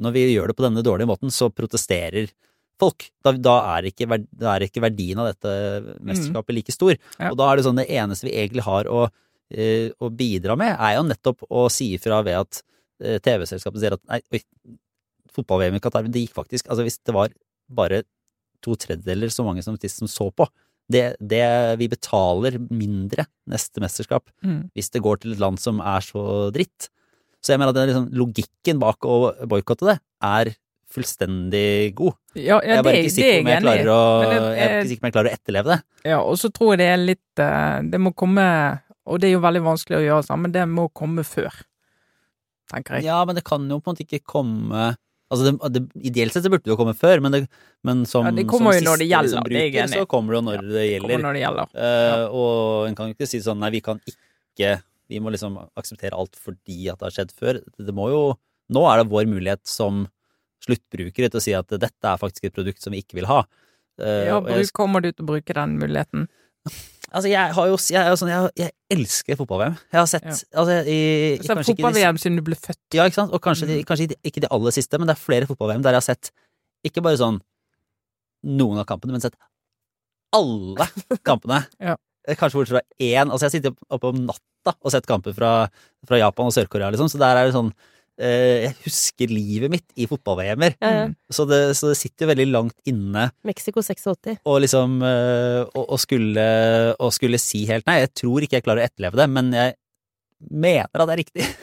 Når 0.03 0.11
vi 0.17 0.25
gjør 0.35 0.51
det 0.51 0.57
på 0.59 0.65
denne 0.67 0.83
dårlige 0.85 1.07
måten, 1.09 1.31
så 1.33 1.49
protesterer 1.53 2.27
folk. 2.77 3.07
Da, 3.25 3.31
da, 3.33 3.55
er, 3.77 3.87
ikke, 3.89 4.05
da 4.37 4.51
er 4.53 4.67
ikke 4.67 4.83
verdien 4.83 5.17
av 5.17 5.31
dette 5.31 5.49
mesterskapet 6.05 6.53
like 6.53 6.69
stor. 6.75 6.93
Og 7.31 7.37
da 7.39 7.47
er 7.49 7.57
det 7.57 7.63
sånn 7.65 7.79
det 7.81 7.87
eneste 7.89 8.27
vi 8.27 8.35
egentlig 8.37 8.61
har 8.67 8.85
å, 8.85 9.07
øh, 9.49 9.87
å 9.97 10.11
bidra 10.13 10.53
med, 10.59 10.75
er 10.77 10.99
jo 10.99 11.07
nettopp 11.07 11.41
å 11.49 11.63
si 11.73 11.87
ifra 11.97 12.19
ved 12.27 12.37
at 12.43 12.59
øh, 13.01 13.17
TV-selskapet 13.25 13.81
sier 13.81 13.95
at 13.97 14.03
nei, 14.11 14.19
oi, 14.29 14.43
fotball-VM 15.33 15.79
i 15.79 15.81
Qatar, 15.81 16.05
det 16.05 16.21
gikk 16.27 16.35
faktisk 16.37 16.69
Altså 16.69 16.85
hvis 16.85 16.99
det 17.01 17.13
var 17.17 17.33
bare 17.69 18.03
to 18.65 18.75
tredjedeler 18.75 19.29
så 19.33 19.45
mange 19.45 19.63
som, 19.63 19.77
som 19.77 20.07
så 20.11 20.29
på, 20.33 20.47
det, 20.89 21.15
det 21.19 21.43
vi 21.81 21.87
betaler 21.91 22.55
mindre 22.71 23.25
neste 23.51 23.81
mesterskap 23.83 24.29
Mm. 24.43 24.69
hvis 24.73 24.89
det 24.93 25.01
går 25.03 25.19
til 25.21 25.33
et 25.35 25.41
land 25.43 25.59
som 25.59 25.81
er 25.83 25.99
så 26.05 26.51
dritt. 26.55 26.89
Så 27.43 27.53
jeg 27.53 27.59
mener 27.59 27.69
at 27.73 27.75
det 27.75 27.89
liksom, 27.91 28.07
logikken 28.17 28.79
bak 28.79 29.03
å 29.05 29.33
boikotte 29.47 29.85
det 29.91 29.97
er 30.23 30.53
fullstendig 30.89 31.93
god. 31.95 32.15
Ja, 32.33 32.57
ja, 32.57 32.59
jeg 32.63 32.77
er 32.79 32.83
bare 32.83 32.95
det, 32.95 33.03
ikke 33.05 33.15
sikker 33.17 33.27
er 33.27 33.35
på 33.35 33.41
om 33.43 33.47
jeg 33.47 33.57
jeg 33.57 33.63
klarer 33.67 33.89
å, 33.91 34.01
Men 34.21 34.29
det- 34.29 34.57
jeg 34.57 34.99
om 35.01 35.07
jeg 35.07 35.13
klarer 35.17 35.29
å 35.29 35.35
etterleve 35.37 35.67
det. 35.73 35.79
Ja, 36.07 36.19
og 36.23 36.37
så 36.39 36.49
tror 36.53 36.71
jeg 36.73 36.79
det 36.79 36.87
er 36.87 36.97
litt 37.03 37.39
eh, 37.43 37.81
Det 37.91 37.99
må 37.99 38.13
komme 38.15 38.45
Og 39.05 39.19
det 39.19 39.27
er 39.29 39.33
jo 39.35 39.43
veldig 39.43 39.63
vanskelig 39.63 39.97
å 39.99 40.05
gjøre 40.07 40.23
sammen, 40.25 40.41
men 40.47 40.51
det 40.51 40.65
må 40.67 40.87
komme 40.91 41.23
før. 41.23 41.51
Tenker 42.71 42.95
jeg. 42.97 43.05
Ja, 43.07 43.23
men 43.23 43.35
det 43.35 43.43
kan 43.47 43.63
jo 43.69 43.79
på 43.79 43.87
en 43.91 43.95
måte 43.95 44.03
ikke 44.03 44.23
komme 44.27 44.97
Altså, 45.27 45.51
det, 45.51 45.69
det, 45.75 45.81
Ideelt 46.07 46.31
sett 46.35 46.45
så 46.45 46.51
burde 46.51 46.63
det 46.63 46.71
jo 46.71 46.77
komme 46.79 46.93
før, 46.95 47.19
men, 47.23 47.33
det, 47.35 47.41
men 47.87 48.05
som, 48.07 48.27
Ja, 48.29 48.31
det 48.31 48.45
kommer 48.47 48.77
som 48.77 48.85
jo 48.85 48.89
når 48.91 49.01
det 49.01 49.07
gjelder, 49.09 49.49
det 49.49 49.63
jeg 49.63 49.71
bruker, 49.73 49.89
så 49.91 50.05
kommer 50.09 50.33
det 50.33 50.39
jo 50.39 50.43
når 50.47 50.61
det 50.61 50.67
Kommer 50.67 50.85
gjelder. 50.87 51.23
når 51.25 51.37
det 51.37 51.41
gjelder. 51.41 51.73
Eh, 51.87 52.23
og 52.41 52.87
en 52.87 52.95
kan 52.95 53.09
jo 53.09 53.17
ikke 53.17 53.27
si 53.29 53.41
sånn 53.43 53.59
nei, 53.63 53.73
vi 53.75 53.83
kan 53.83 53.99
ikke 54.07 54.77
Vi 55.07 55.21
må 55.23 55.31
liksom 55.31 55.55
akseptere 55.79 56.17
alt 56.19 56.35
fordi 56.35 56.89
at 56.91 56.99
det 56.99 57.05
har 57.07 57.13
skjedd 57.15 57.29
før. 57.31 57.59
Det 57.79 57.93
må 57.95 58.09
jo 58.11 58.21
Nå 58.75 58.81
er 58.91 58.99
det 58.99 59.11
vår 59.11 59.27
mulighet 59.31 59.61
som 59.63 60.01
sluttbrukere 60.65 61.29
til 61.31 61.39
å 61.39 61.43
si 61.43 61.53
at 61.55 61.69
dette 61.71 62.09
er 62.09 62.19
faktisk 62.19 62.49
et 62.49 62.55
produkt 62.55 62.83
som 62.83 62.91
vi 62.91 62.99
ikke 62.99 63.15
vil 63.21 63.29
ha. 63.29 63.45
Uh, 64.01 64.25
Ja, 64.27 64.41
bruk, 64.43 64.71
kommer 64.75 65.03
du 65.05 65.11
til 65.13 65.23
å 65.23 65.29
bruke 65.29 65.55
den 65.55 65.77
muligheten? 65.79 66.27
Altså 67.13 67.29
jeg 67.31 67.53
har 67.55 67.67
jo 67.69 67.77
jeg, 67.77 68.17
sånn, 68.19 68.29
jeg, 68.31 68.51
jeg 68.59 68.71
elsker 68.97 69.37
fotball-VM. 69.39 69.77
Jeg 69.93 69.99
har 69.99 70.09
sett 70.11 70.25
Ja. 70.27 70.35
altså, 70.59 70.77
i, 70.87 70.97
i, 71.37 71.47
Fotball-VM 71.47 72.17
siden 72.21 72.39
du 72.39 72.43
ble 72.47 72.55
født. 72.59 72.81
Ja, 72.97 73.05
ikke 73.07 73.21
sant? 73.21 73.33
Og 73.33 73.41
kanskje, 73.43 73.67
Mm. 73.69 73.85
kanskje 73.87 74.09
ikke 74.23 74.43
de 74.43 74.49
aller 74.51 74.71
siste, 74.75 74.99
men 74.99 75.07
det 75.07 75.15
er 75.15 75.21
flere 75.23 75.47
fotball-VM 75.49 75.81
der 75.85 75.95
jeg 75.95 76.01
har 76.03 76.07
sett 76.09 76.31
ikke 76.85 77.01
bare 77.03 77.17
sånn 77.19 77.39
noen 78.47 78.79
av 78.79 78.85
kampene, 78.85 79.11
men 79.15 79.21
sett 79.23 79.35
alle 80.35 80.87
kampene. 81.29 81.63
Ja. 81.79 81.95
Eh, 82.27 82.35
Kanskje 82.35 82.59
bortsett 82.59 82.75
fra 82.77 82.83
én. 82.99 83.31
Altså, 83.31 83.47
jeg 83.47 83.57
sitter 83.57 83.71
sittet 83.71 83.95
oppe 83.97 84.11
om 84.11 84.25
natta 84.27 84.75
og 84.83 84.91
sett 84.91 85.07
kamper 85.07 85.33
fra, 85.35 85.51
fra 86.07 86.19
Japan 86.19 86.49
og 86.49 86.55
Sør-Korea, 86.55 86.91
liksom, 86.91 87.09
så 87.11 87.19
der 87.21 87.39
er 87.39 87.47
det 87.47 87.55
sånn 87.55 87.71
Jeg 88.17 88.73
husker 88.81 89.29
livet 89.29 89.69
mitt 89.69 89.85
i 89.93 90.07
fotball-VM-er. 90.09 90.77
Ja, 90.81 90.89
ja. 90.93 91.05
Mm. 91.09 91.15
Så, 91.29 91.45
det, 91.49 91.59
så 91.77 91.91
det 91.91 91.99
sitter 91.99 92.25
jo 92.25 92.31
veldig 92.31 92.47
langt 92.49 92.89
inne 92.89 93.27
Mexico 93.45 93.83
86. 93.85 94.39
Og 94.47 94.59
liksom 94.63 94.97
eh, 95.05 95.61
og, 95.77 95.97
skulle, 96.01 96.47
og, 96.97 97.11
skulle 97.13 97.41
si 97.41 97.65
helt 97.69 97.85
nei. 97.89 97.99
Jeg 98.05 98.13
tror 98.23 98.45
ikke 98.45 98.59
jeg 98.59 98.65
klarer 98.65 98.83
å 98.83 98.89
etterleve 98.89 99.21
det, 99.21 99.27
men 99.37 99.53
jeg 99.55 99.75
mener 100.49 100.89
at 100.89 101.05
det 101.05 101.17
er 101.17 101.23
riktig. 101.25 101.49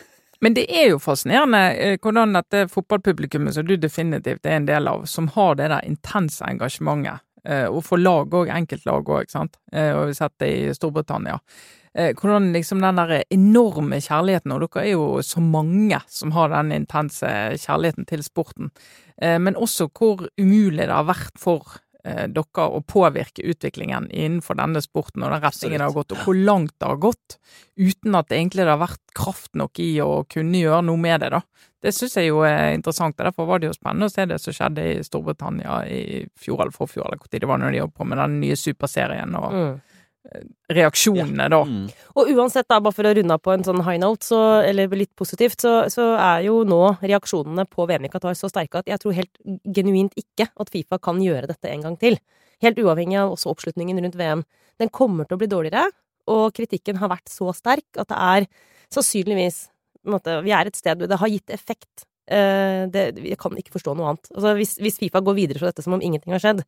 Men 0.45 0.53
det 0.53 0.65
er 0.69 0.91
jo 0.91 0.99
fascinerende 1.01 1.61
eh, 1.81 1.95
hvordan 2.03 2.35
dette 2.37 2.67
fotballpublikummet 2.69 3.55
som 3.57 3.65
du 3.65 3.79
definitivt 3.81 4.45
er 4.45 4.59
en 4.59 4.67
del 4.69 4.91
av, 4.91 5.07
som 5.09 5.31
har 5.33 5.55
det 5.57 5.71
der 5.73 5.87
intense 5.89 6.45
engasjementet, 6.45 7.23
eh, 7.23 7.34
og 7.45 7.83
for 7.85 8.01
lag 8.01 8.33
òg, 8.33 8.49
enkeltlag 8.49 9.11
òg, 9.13 9.29
sant, 9.29 9.59
Eh, 9.75 9.93
og 9.93 10.07
vi 10.07 10.13
har 10.15 10.21
sett 10.21 10.39
det 10.39 10.51
i 10.55 10.75
Storbritannia. 10.75 11.39
Eh, 11.95 12.15
Hvordan 12.15 12.53
liksom 12.53 12.81
den 12.83 12.99
der 12.99 13.23
enorme 13.31 14.01
kjærligheten, 14.03 14.53
og 14.53 14.65
dere 14.65 14.83
er 14.85 14.93
jo 14.95 15.23
så 15.23 15.43
mange 15.43 16.01
som 16.11 16.35
har 16.35 16.51
den 16.51 16.73
intense 16.75 17.31
kjærligheten 17.63 18.07
til 18.11 18.23
sporten, 18.27 18.71
eh, 19.23 19.39
men 19.39 19.55
også 19.55 19.91
hvor 19.95 20.29
umulig 20.39 20.87
det 20.87 20.95
har 20.95 21.07
vært 21.07 21.39
for 21.39 21.79
eh, 22.05 22.27
dere 22.27 22.67
å 22.67 22.83
påvirke 22.83 23.47
utviklingen 23.47 24.11
innenfor 24.11 24.59
denne 24.59 24.83
sporten 24.83 25.23
og 25.23 25.31
den 25.31 25.45
retningen 25.47 25.79
det 25.79 25.87
har 25.87 25.95
gått, 25.95 26.13
og 26.13 26.27
hvor 26.27 26.35
langt 26.39 26.75
det 26.79 26.91
har 26.91 27.03
gått, 27.03 27.39
uten 27.79 28.15
at 28.19 28.29
det 28.29 28.41
egentlig 28.41 28.67
har 28.67 28.83
vært 28.83 29.03
kraft 29.15 29.55
nok 29.55 29.79
i 29.79 29.93
å 30.03 30.25
kunne 30.29 30.65
gjøre 30.67 30.83
noe 30.91 30.99
med 30.99 31.23
det, 31.23 31.31
da. 31.31 31.45
Det 31.85 31.93
syns 31.93 32.15
jeg 32.17 32.31
jo 32.31 32.39
er 32.49 32.73
interessant, 32.73 33.19
og 33.19 33.27
derfor 33.29 33.49
var 33.49 33.61
det 33.61 33.69
jo 33.69 33.77
spennende 33.77 34.09
å 34.09 34.13
se 34.13 34.25
det 34.31 34.39
som 34.41 34.55
skjedde 34.57 34.85
i 34.89 35.03
Storbritannia 35.05 35.83
i 35.93 36.23
fjor 36.41 36.63
eller 36.65 36.73
forfjor, 36.73 37.11
eller 37.11 37.21
hvor 37.21 37.29
tid 37.29 37.45
det 37.45 37.51
var 37.51 37.61
når 37.61 37.75
de 37.75 37.83
holdt 37.85 37.99
på 37.99 38.07
med 38.09 38.23
den 38.23 38.39
nye 38.41 38.57
superserien, 38.57 39.37
og 39.37 39.53
Mm. 39.53 39.75
reaksjonene 40.73 41.49
da. 41.53 41.59
Mm. 41.69 41.89
Og 42.17 42.31
uansett, 42.33 42.67
da, 42.71 42.79
bare 42.81 42.97
for 42.97 43.05
å 43.05 43.13
runde 43.15 43.35
av 43.37 43.43
på 43.45 43.53
en 43.53 43.65
sånn 43.67 43.83
high 43.85 44.01
note, 44.01 44.25
så, 44.25 44.39
eller 44.65 44.89
litt 44.97 45.13
positivt, 45.21 45.61
så, 45.61 45.75
så 45.93 46.07
er 46.17 46.47
jo 46.47 46.63
nå 46.65 46.97
reaksjonene 47.03 47.67
på 47.69 47.85
VM 47.91 48.07
i 48.09 48.13
Qatar 48.13 48.39
så 48.39 48.49
sterke 48.49 48.81
at 48.81 48.89
jeg 48.89 49.03
tror 49.03 49.19
helt 49.19 49.43
genuint 49.77 50.17
ikke 50.17 50.49
at 50.49 50.73
Fifa 50.73 50.99
kan 50.99 51.21
gjøre 51.21 51.51
dette 51.53 51.69
en 51.69 51.85
gang 51.85 51.99
til. 52.01 52.17
Helt 52.65 52.81
uavhengig 52.81 53.21
av 53.21 53.35
også 53.35 53.53
oppslutningen 53.53 54.01
rundt 54.01 54.17
VM. 54.17 54.47
Den 54.81 54.89
kommer 54.89 55.29
til 55.29 55.37
å 55.37 55.43
bli 55.43 55.51
dårligere, 55.53 55.91
og 56.33 56.55
kritikken 56.57 57.03
har 57.03 57.13
vært 57.13 57.29
så 57.29 57.53
sterk 57.53 58.01
at 58.01 58.09
det 58.09 58.17
er 58.17 58.49
sannsynligvis 58.95 59.67
måte, 60.13 60.43
Vi 60.45 60.53
er 60.53 60.67
et 60.67 60.77
sted 60.77 60.99
hvor 61.01 61.09
det 61.09 61.19
har 61.21 61.29
gitt 61.33 61.51
effekt. 61.55 62.05
Eh, 62.27 62.85
det, 62.93 63.07
jeg 63.21 63.39
kan 63.39 63.53
ikke 63.57 63.73
forstå 63.75 63.95
noe 63.97 64.13
annet. 64.13 64.29
Altså, 64.35 64.55
hvis, 64.59 64.77
hvis 64.81 64.99
Fifa 65.01 65.21
går 65.25 65.35
videre 65.37 65.59
fra 65.61 65.71
dette 65.73 65.85
som 65.85 65.93
om 65.97 66.01
ingenting 66.05 66.33
har 66.37 66.43
skjedd, 66.45 66.65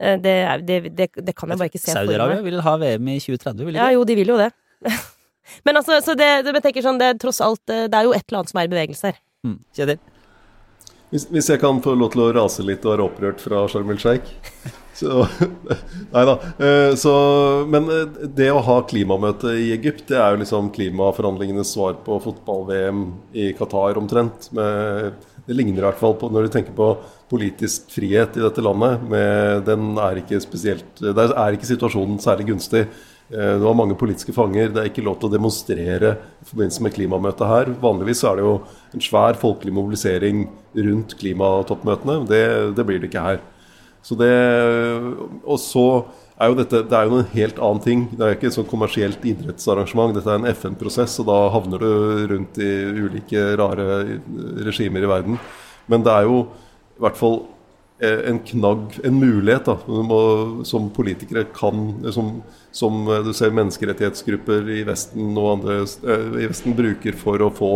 Eh, 0.00 0.14
Det, 0.22 0.30
er- 0.30 0.60
det, 0.62 0.94
det, 0.94 1.08
det 1.26 1.32
kan 1.34 1.50
jeg 1.50 1.58
bare 1.58 1.66
ikke 1.72 1.80
se 1.82 1.90
for 1.90 1.98
Saudi-Arabia 2.06 2.42
vil 2.44 2.60
ha 2.62 2.76
VM 2.78 3.08
i 3.10 3.16
2030, 3.18 3.64
vil 3.66 3.74
de 3.74 3.80
Ja, 3.80 3.88
jo, 3.90 4.04
de 4.06 4.14
vil 4.14 4.28
jo 4.30 4.36
det. 4.38 4.52
Men 5.66 5.74
altså, 5.80 5.96
så 6.06 6.14
det, 6.14 6.44
det, 6.46 6.52
jeg 6.54 6.62
tenker 6.62 6.84
sånn, 6.86 7.00
det 7.00 7.08
er 7.08 7.16
tross 7.18 7.40
alt 7.42 7.72
eh, 7.74 7.88
Det 7.90 7.98
er 7.98 8.06
jo 8.06 8.12
et 8.14 8.22
eller 8.28 8.38
annet 8.38 8.52
som 8.52 8.60
er 8.62 8.68
i 8.68 8.70
bevegelse 8.70 9.10
her. 9.10 9.18
Mm. 9.42 9.56
Kjetil? 9.74 9.98
Hvis, 11.10 11.24
hvis 11.34 11.48
jeg 11.50 11.58
kan 11.64 11.80
få 11.82 11.96
lov 11.98 12.12
til 12.14 12.22
å 12.22 12.28
rase 12.36 12.62
litt 12.62 12.86
og 12.86 12.92
være 12.94 13.06
opprørt 13.08 13.42
fra 13.42 13.64
Sharm 13.66 13.90
el 13.90 13.98
Sheikh 13.98 14.30
så, 14.98 15.22
Nei 16.14 16.24
da. 16.28 16.34
Eh, 16.58 16.92
Så, 16.98 17.12
men 17.70 17.88
eh, 17.94 18.28
det 18.38 18.50
å 18.54 18.62
ha 18.66 18.78
klimamøte 18.88 19.54
i 19.58 19.70
Egypt, 19.76 20.06
det 20.10 20.18
er 20.18 20.34
jo 20.34 20.42
liksom 20.42 20.70
klimaforhandlingenes 20.74 21.74
svar 21.76 21.98
på 22.06 22.18
fotball-VM 22.24 23.04
i 23.38 23.50
Qatar 23.58 24.00
omtrent. 24.00 24.50
Med, 24.56 25.12
det 25.48 25.56
ligner 25.56 25.80
i 25.80 25.86
hvert 25.86 26.00
fall 26.00 26.16
på 26.20 26.28
når 26.32 26.48
du 26.48 26.54
tenker 26.56 26.74
på 26.76 26.90
politisk 27.30 27.90
frihet 27.92 28.36
i 28.36 28.42
dette 28.44 28.64
landet. 28.64 29.04
Med, 29.08 29.62
den 29.68 29.92
er 30.00 30.20
ikke 30.22 30.40
spesielt 30.44 31.00
Der 31.00 31.32
er 31.36 31.54
ikke 31.56 31.68
situasjonen 31.68 32.18
særlig 32.24 32.50
gunstig. 32.50 32.86
Eh, 33.30 33.54
Det 33.58 33.64
var 33.64 33.76
mange 33.78 33.96
politiske 34.00 34.34
fanger. 34.36 34.72
Det 34.72 34.82
er 34.82 34.90
ikke 34.90 35.04
lov 35.06 35.18
til 35.20 35.28
å 35.30 35.36
demonstrere 35.36 36.14
i 36.42 36.48
forbindelse 36.48 36.84
med 36.84 36.96
klimamøtet 36.96 37.52
her. 37.52 37.70
Vanligvis 37.82 38.24
er 38.24 38.40
det 38.40 38.48
jo 38.48 38.56
en 38.96 39.04
svær 39.04 39.38
folkelig 39.40 39.76
mobilisering 39.76 40.48
rundt 40.76 41.14
klimatoppmøtene. 41.20 42.22
Det, 42.28 42.42
det 42.76 42.86
blir 42.88 43.00
det 43.02 43.12
ikke 43.12 43.24
her. 43.28 43.40
Så 44.02 44.16
det, 44.18 44.32
og 45.44 45.58
så 45.60 45.86
er 46.38 46.52
jo 46.52 46.58
dette 46.60 46.84
det 46.86 46.94
er 46.96 47.08
jo 47.08 47.18
en 47.18 47.30
helt 47.32 47.58
annen 47.58 47.82
ting. 47.84 48.06
Det 48.12 48.22
er 48.22 48.32
jo 48.32 48.38
ikke 48.38 48.50
et 48.52 48.56
sånt 48.56 48.70
kommersielt 48.70 49.26
idrettsarrangement. 49.26 50.14
Dette 50.16 50.30
er 50.32 50.40
en 50.40 50.50
FN-prosess, 50.52 51.18
og 51.22 51.28
da 51.30 51.38
havner 51.54 51.82
du 51.82 51.92
rundt 52.32 52.60
i 52.62 52.72
ulike 52.94 53.44
rare 53.58 54.18
regimer 54.68 55.04
i 55.04 55.12
verden. 55.12 55.38
Men 55.90 56.04
det 56.06 56.14
er 56.14 56.28
jo 56.28 56.42
i 56.98 57.02
hvert 57.02 57.18
fall 57.18 57.40
eh, 58.02 58.22
en 58.30 58.38
knagg, 58.46 59.00
en 59.06 59.18
mulighet, 59.18 59.66
da, 59.66 60.62
som 60.68 60.88
politikere 60.94 61.46
kan 61.54 61.90
som, 62.14 62.32
som 62.74 63.06
eh, 63.06 63.22
du 63.26 63.32
ser 63.34 63.54
menneskerettighetsgrupper 63.58 64.70
i 64.78 64.82
Vesten 64.86 65.32
og 65.34 65.52
andre 65.56 65.80
eh, 65.82 66.42
i 66.44 66.48
Vesten 66.50 66.76
bruker 66.78 67.18
for 67.18 67.42
å 67.42 67.52
få 67.54 67.72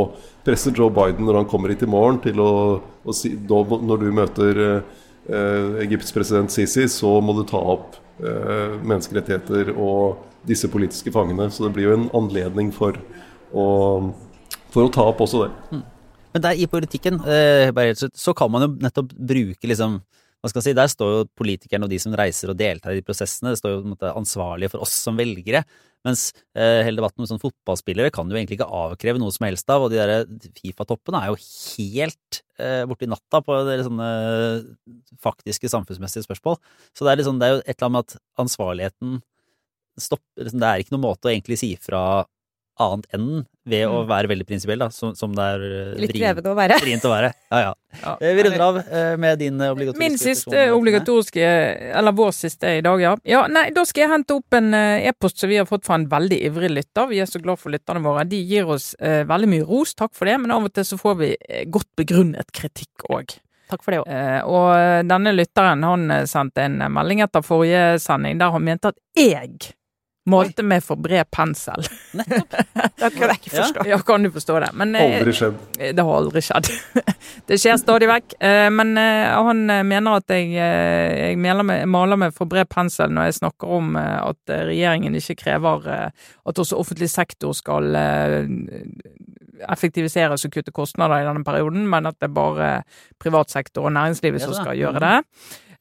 presse 0.46 0.74
Joe 0.74 0.90
Biden 0.94 1.26
når 1.26 1.42
han 1.42 1.50
kommer 1.50 1.72
hit 1.72 1.82
i 1.86 1.90
morgen, 1.90 2.20
til 2.22 2.42
å, 2.42 2.52
å 2.82 3.16
si 3.16 3.34
Når 3.38 4.02
du 4.02 4.10
møter 4.14 4.62
eh, 4.66 4.76
eh, 4.76 5.01
Egypts 5.30 6.12
president 6.12 6.50
Sisi, 6.50 6.88
så 6.90 7.14
må 7.22 7.34
du 7.36 7.44
ta 7.48 7.60
opp 7.74 7.96
eh, 8.22 8.78
menneskerettigheter 8.82 9.72
og 9.76 10.24
disse 10.48 10.70
politiske 10.70 11.12
fangene. 11.14 11.48
Så 11.50 11.66
det 11.66 11.74
blir 11.76 11.90
jo 11.90 11.96
en 11.98 12.08
anledning 12.18 12.72
for 12.74 12.98
å, 13.52 13.66
for 14.72 14.86
å 14.86 14.92
ta 14.92 15.06
opp 15.12 15.22
også 15.22 15.44
det. 15.44 15.82
Men 16.32 16.44
der 16.46 16.58
i 16.58 16.66
politikken, 16.70 17.20
eh, 17.28 17.70
så 18.14 18.34
kan 18.34 18.50
man 18.50 18.66
jo 18.66 18.72
nettopp 18.82 19.12
bruke 19.14 19.68
liksom 19.68 20.00
hva 20.42 20.50
skal 20.50 20.58
jeg 20.58 20.72
si, 20.72 20.74
Der 20.74 20.90
står 20.90 21.10
jo 21.12 21.26
politikerne 21.38 21.86
og 21.86 21.92
de 21.92 22.00
som 22.02 22.14
reiser 22.18 22.50
og 22.50 22.58
deltar 22.58 22.92
i 22.92 22.98
de 22.98 23.06
prosessene, 23.06 23.52
det 23.52 23.60
står 23.60 23.76
jo 23.76 23.92
måte 23.92 24.10
ansvarlige 24.10 24.72
for 24.72 24.82
oss 24.82 24.96
som 25.04 25.18
velgere. 25.18 25.62
Mens 26.02 26.32
eh, 26.58 26.82
hele 26.82 26.98
debatten 26.98 27.22
om 27.22 27.28
sånn 27.30 27.42
fotballspillere 27.42 28.10
kan 28.14 28.26
du 28.26 28.34
egentlig 28.34 28.58
ikke 28.58 28.66
avkreve 28.66 29.22
noe 29.22 29.30
som 29.30 29.46
helst 29.46 29.70
av. 29.70 29.84
Og 29.86 29.92
de 29.92 30.00
der 30.00 30.26
Fifa-toppene 30.58 31.20
er 31.22 31.30
jo 31.30 31.38
helt 31.38 32.40
eh, 32.58 32.82
borti 32.90 33.06
natta 33.06 33.38
på 33.46 33.60
sånne 33.86 34.08
faktiske 35.22 35.70
samfunnsmessige 35.70 36.26
spørsmål. 36.26 36.58
Så 36.90 37.06
det 37.06 37.12
er, 37.12 37.22
liksom, 37.22 37.38
det 37.38 37.46
er 37.46 37.54
jo 37.54 37.62
et 37.62 37.76
eller 37.76 37.88
annet 37.88 37.98
med 38.00 38.02
at 38.08 38.42
ansvarligheten 38.42 39.20
stopper 40.00 40.42
liksom, 40.48 40.62
Det 40.64 40.68
er 40.72 40.82
ikke 40.82 40.96
noen 40.96 41.06
måte 41.06 41.28
å 41.28 41.34
egentlig 41.36 41.60
si 41.62 41.74
fra 41.78 42.02
annet 42.82 43.06
enn 43.14 43.44
ved 43.68 43.84
å 43.86 44.00
være 44.10 44.26
veldig 44.26 44.44
prinsipiell, 44.48 44.80
da, 44.82 44.88
som, 44.90 45.12
som 45.14 45.30
det 45.36 45.44
er 45.54 45.62
eh, 45.66 45.90
Litt 46.02 46.10
vrient- 46.10 46.18
krevende 46.18 46.50
å 46.50 46.56
være. 46.58 46.78
vrient 46.82 47.04
å 47.06 47.12
være. 47.12 47.28
Ja, 47.52 47.60
ja. 47.68 47.72
Ja. 48.02 48.14
Eh, 48.24 48.32
Vi 48.34 48.42
runder 48.46 48.62
av 48.64 48.78
eh, 48.80 49.16
med 49.20 49.38
din 49.38 49.60
obligatoriske 49.60 50.00
Min 50.00 50.16
siste 50.18 50.62
obligatoriske, 50.72 51.44
eller 52.00 52.14
vår 52.16 52.32
siste 52.34 52.70
i 52.78 52.80
dag, 52.82 53.02
ja. 53.04 53.12
ja. 53.28 53.42
Nei, 53.52 53.66
da 53.76 53.84
skal 53.86 54.06
jeg 54.06 54.10
hente 54.14 54.34
opp 54.40 54.56
en 54.58 54.72
e-post 54.74 55.38
som 55.38 55.50
vi 55.52 55.58
har 55.60 55.68
fått 55.68 55.84
fra 55.86 55.98
en 56.00 56.08
veldig 56.10 56.38
ivrig 56.48 56.70
lytter. 56.72 57.06
Vi 57.12 57.20
er 57.22 57.28
så 57.30 57.38
glad 57.44 57.60
for 57.60 57.70
lytterne 57.74 58.02
våre. 58.02 58.24
De 58.26 58.40
gir 58.40 58.66
oss 58.72 58.94
eh, 58.98 59.22
veldig 59.28 59.50
mye 59.52 59.68
ros, 59.68 59.92
takk 59.94 60.14
for 60.16 60.30
det, 60.30 60.38
men 60.42 60.54
av 60.56 60.66
og 60.66 60.72
til 60.74 60.88
så 60.88 60.98
får 60.98 61.18
vi 61.20 61.30
godt 61.70 61.90
begrunnet 62.00 62.50
kritikk 62.56 63.06
òg. 63.12 63.36
Takk 63.72 63.84
for 63.86 63.94
det 63.94 64.00
òg. 64.02 64.08
Eh, 64.10 64.40
og 64.48 65.06
denne 65.12 65.36
lytteren 65.36 65.84
han 65.86 66.08
sendte 66.28 66.64
en 66.66 66.80
melding 66.92 67.22
etter 67.24 67.44
forrige 67.46 67.84
sending 68.02 68.40
der 68.42 68.50
han 68.56 68.66
mente 68.66 68.90
at 68.90 68.98
jeg 69.16 69.54
malte 70.30 70.62
med 70.62 70.84
for 70.84 70.96
bred 71.02 71.26
pensel. 71.34 71.82
Da 73.02 73.08
kan 73.10 73.24
jeg 73.32 73.38
ikke 73.40 73.50
forstå. 73.56 73.84
ja, 73.90 73.96
kan 74.06 74.22
du 74.22 74.30
forstå 74.30 74.58
det? 74.62 74.68
Men 74.78 74.94
eh, 74.94 75.16
Aldri 75.18 75.32
skjedd. 75.34 75.56
det 75.96 76.04
har 76.06 76.18
aldri 76.20 76.42
skjedd. 76.44 76.68
det 77.48 77.58
skjer 77.58 77.80
stadig 77.80 78.06
vekk. 78.10 78.36
Eh, 78.38 78.68
Men 78.70 78.92
eh, 79.00 79.32
han 79.34 79.64
eh, 79.72 79.82
mener 79.88 80.20
at 80.20 80.30
jeg, 80.30 80.52
eh, 80.54 81.32
jeg 81.32 81.40
maler 81.90 82.16
med, 82.22 82.34
for 82.36 82.46
bred 82.50 82.70
pensel 82.70 83.10
når 83.10 83.30
jeg 83.30 83.38
snakker 83.40 83.74
om 83.80 83.96
eh, 83.98 84.18
at 84.22 84.52
eh, 84.54 84.62
regjeringen 84.70 85.18
ikke 85.18 85.38
krever 85.42 85.88
eh, 85.90 86.30
at 86.46 86.62
også 86.62 86.78
offentlig 86.78 87.10
sektor 87.10 87.56
skal 87.58 87.90
eh, 87.98 88.46
effektiviseres 89.72 90.46
og 90.46 90.54
kutte 90.54 90.72
kostnader 90.74 91.22
i 91.22 91.26
denne 91.26 91.44
perioden, 91.46 91.84
men 91.90 92.06
at 92.10 92.16
det 92.20 92.30
er 92.30 92.34
bare 92.34 92.70
privat 93.22 93.50
sektor 93.52 93.86
og 93.86 93.94
næringslivet 93.94 94.42
som 94.42 94.54
skal 94.56 94.78
gjøre 94.78 95.02
det. 95.02 95.16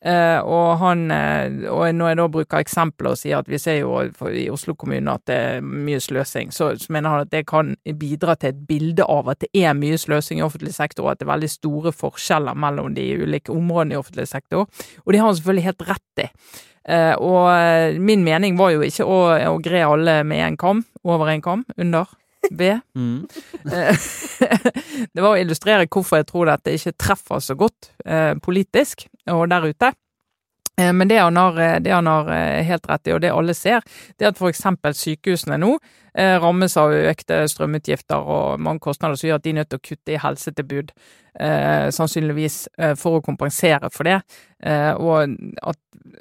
Eh, 0.01 0.39
og, 0.41 0.79
han, 0.81 1.03
eh, 1.13 1.67
og 1.69 1.83
når 1.93 2.07
jeg 2.09 2.17
da 2.17 2.23
bruker 2.33 2.63
eksempler 2.63 3.11
og 3.11 3.19
sier 3.19 3.37
at 3.37 3.49
vi 3.51 3.59
ser 3.61 3.83
jo 3.83 3.99
i 4.33 4.47
Oslo 4.49 4.73
kommune 4.73 5.13
at 5.13 5.27
det 5.29 5.35
er 5.37 5.61
mye 5.61 5.99
sløsing, 6.01 6.49
så, 6.55 6.71
så 6.81 6.93
mener 6.93 7.13
han 7.13 7.27
at 7.27 7.33
det 7.33 7.43
kan 7.51 7.75
bidra 7.99 8.33
til 8.39 8.49
et 8.49 8.63
bilde 8.65 9.05
av 9.05 9.29
at 9.29 9.43
det 9.45 9.51
er 9.61 9.77
mye 9.77 9.99
sløsing 10.01 10.41
i 10.41 10.45
offentlig 10.47 10.73
sektor, 10.73 11.05
og 11.05 11.13
at 11.13 11.21
det 11.21 11.27
er 11.27 11.33
veldig 11.35 11.51
store 11.53 11.93
forskjeller 11.93 12.57
mellom 12.57 12.95
de 12.97 13.05
ulike 13.21 13.53
områdene 13.53 13.93
i 13.93 14.01
offentlig 14.01 14.25
sektor. 14.31 14.65
Og 15.05 15.13
det 15.13 15.21
har 15.21 15.29
han 15.29 15.37
selvfølgelig 15.37 15.67
helt 15.69 15.87
rett 15.91 16.25
i. 16.25 16.27
Eh, 16.89 17.13
og 17.21 18.01
min 18.01 18.25
mening 18.25 18.57
var 18.57 18.73
jo 18.73 18.81
ikke 18.87 19.05
å, 19.05 19.21
å 19.51 19.61
gre 19.61 19.85
alle 19.85 20.17
med 20.25 20.41
en 20.47 20.57
kam, 20.57 20.81
over 21.05 21.29
en 21.29 21.45
kam, 21.45 21.65
under. 21.77 22.09
ved. 22.49 22.81
Mm. 22.97 23.27
Det 25.13 25.21
var 25.21 25.35
å 25.35 25.37
illustrere 25.37 25.85
hvorfor 25.85 26.17
jeg 26.17 26.25
tror 26.31 26.49
dette 26.49 26.73
ikke 26.73 26.97
treffer 26.97 27.43
så 27.45 27.53
godt 27.53 27.91
politisk 28.41 29.05
og 29.29 29.49
der 29.49 29.67
ute. 29.69 29.93
Eh, 30.79 30.93
Men 30.93 31.07
det 31.07 31.17
han, 31.19 31.35
har, 31.35 31.59
eh, 31.59 31.79
eh, 31.79 32.63
helt 32.63 32.89
rett 32.89 33.07
i, 33.07 33.13
og 33.13 33.21
det 33.21 33.31
alle 33.31 33.53
ser, 33.53 33.81
det 34.17 34.25
er 34.25 34.31
at 34.31 34.39
f.eks. 34.41 34.63
sykehusene 34.97 35.57
nå 35.57 35.77
rammes 36.13 36.75
av 36.77 36.91
økte 36.91 37.43
strømutgifter 37.47 38.19
og 38.19 38.59
mange 38.59 38.83
kostnader 38.83 39.15
som 39.15 39.29
gjør 39.29 39.39
at 39.39 39.45
de 39.45 39.53
er 39.53 39.59
nødt 39.61 39.69
til 39.71 39.79
å 39.79 39.85
kutte 39.85 40.15
i 40.15 40.19
helsetilbud, 40.19 40.91
eh, 41.39 41.89
sannsynligvis 41.93 42.67
eh, 42.77 42.95
for 42.99 43.19
å 43.19 43.25
kompensere 43.25 43.91
for 43.93 44.07
det. 44.07 44.19
Eh, 44.61 44.91
og, 44.93 45.31
at, 45.65 45.77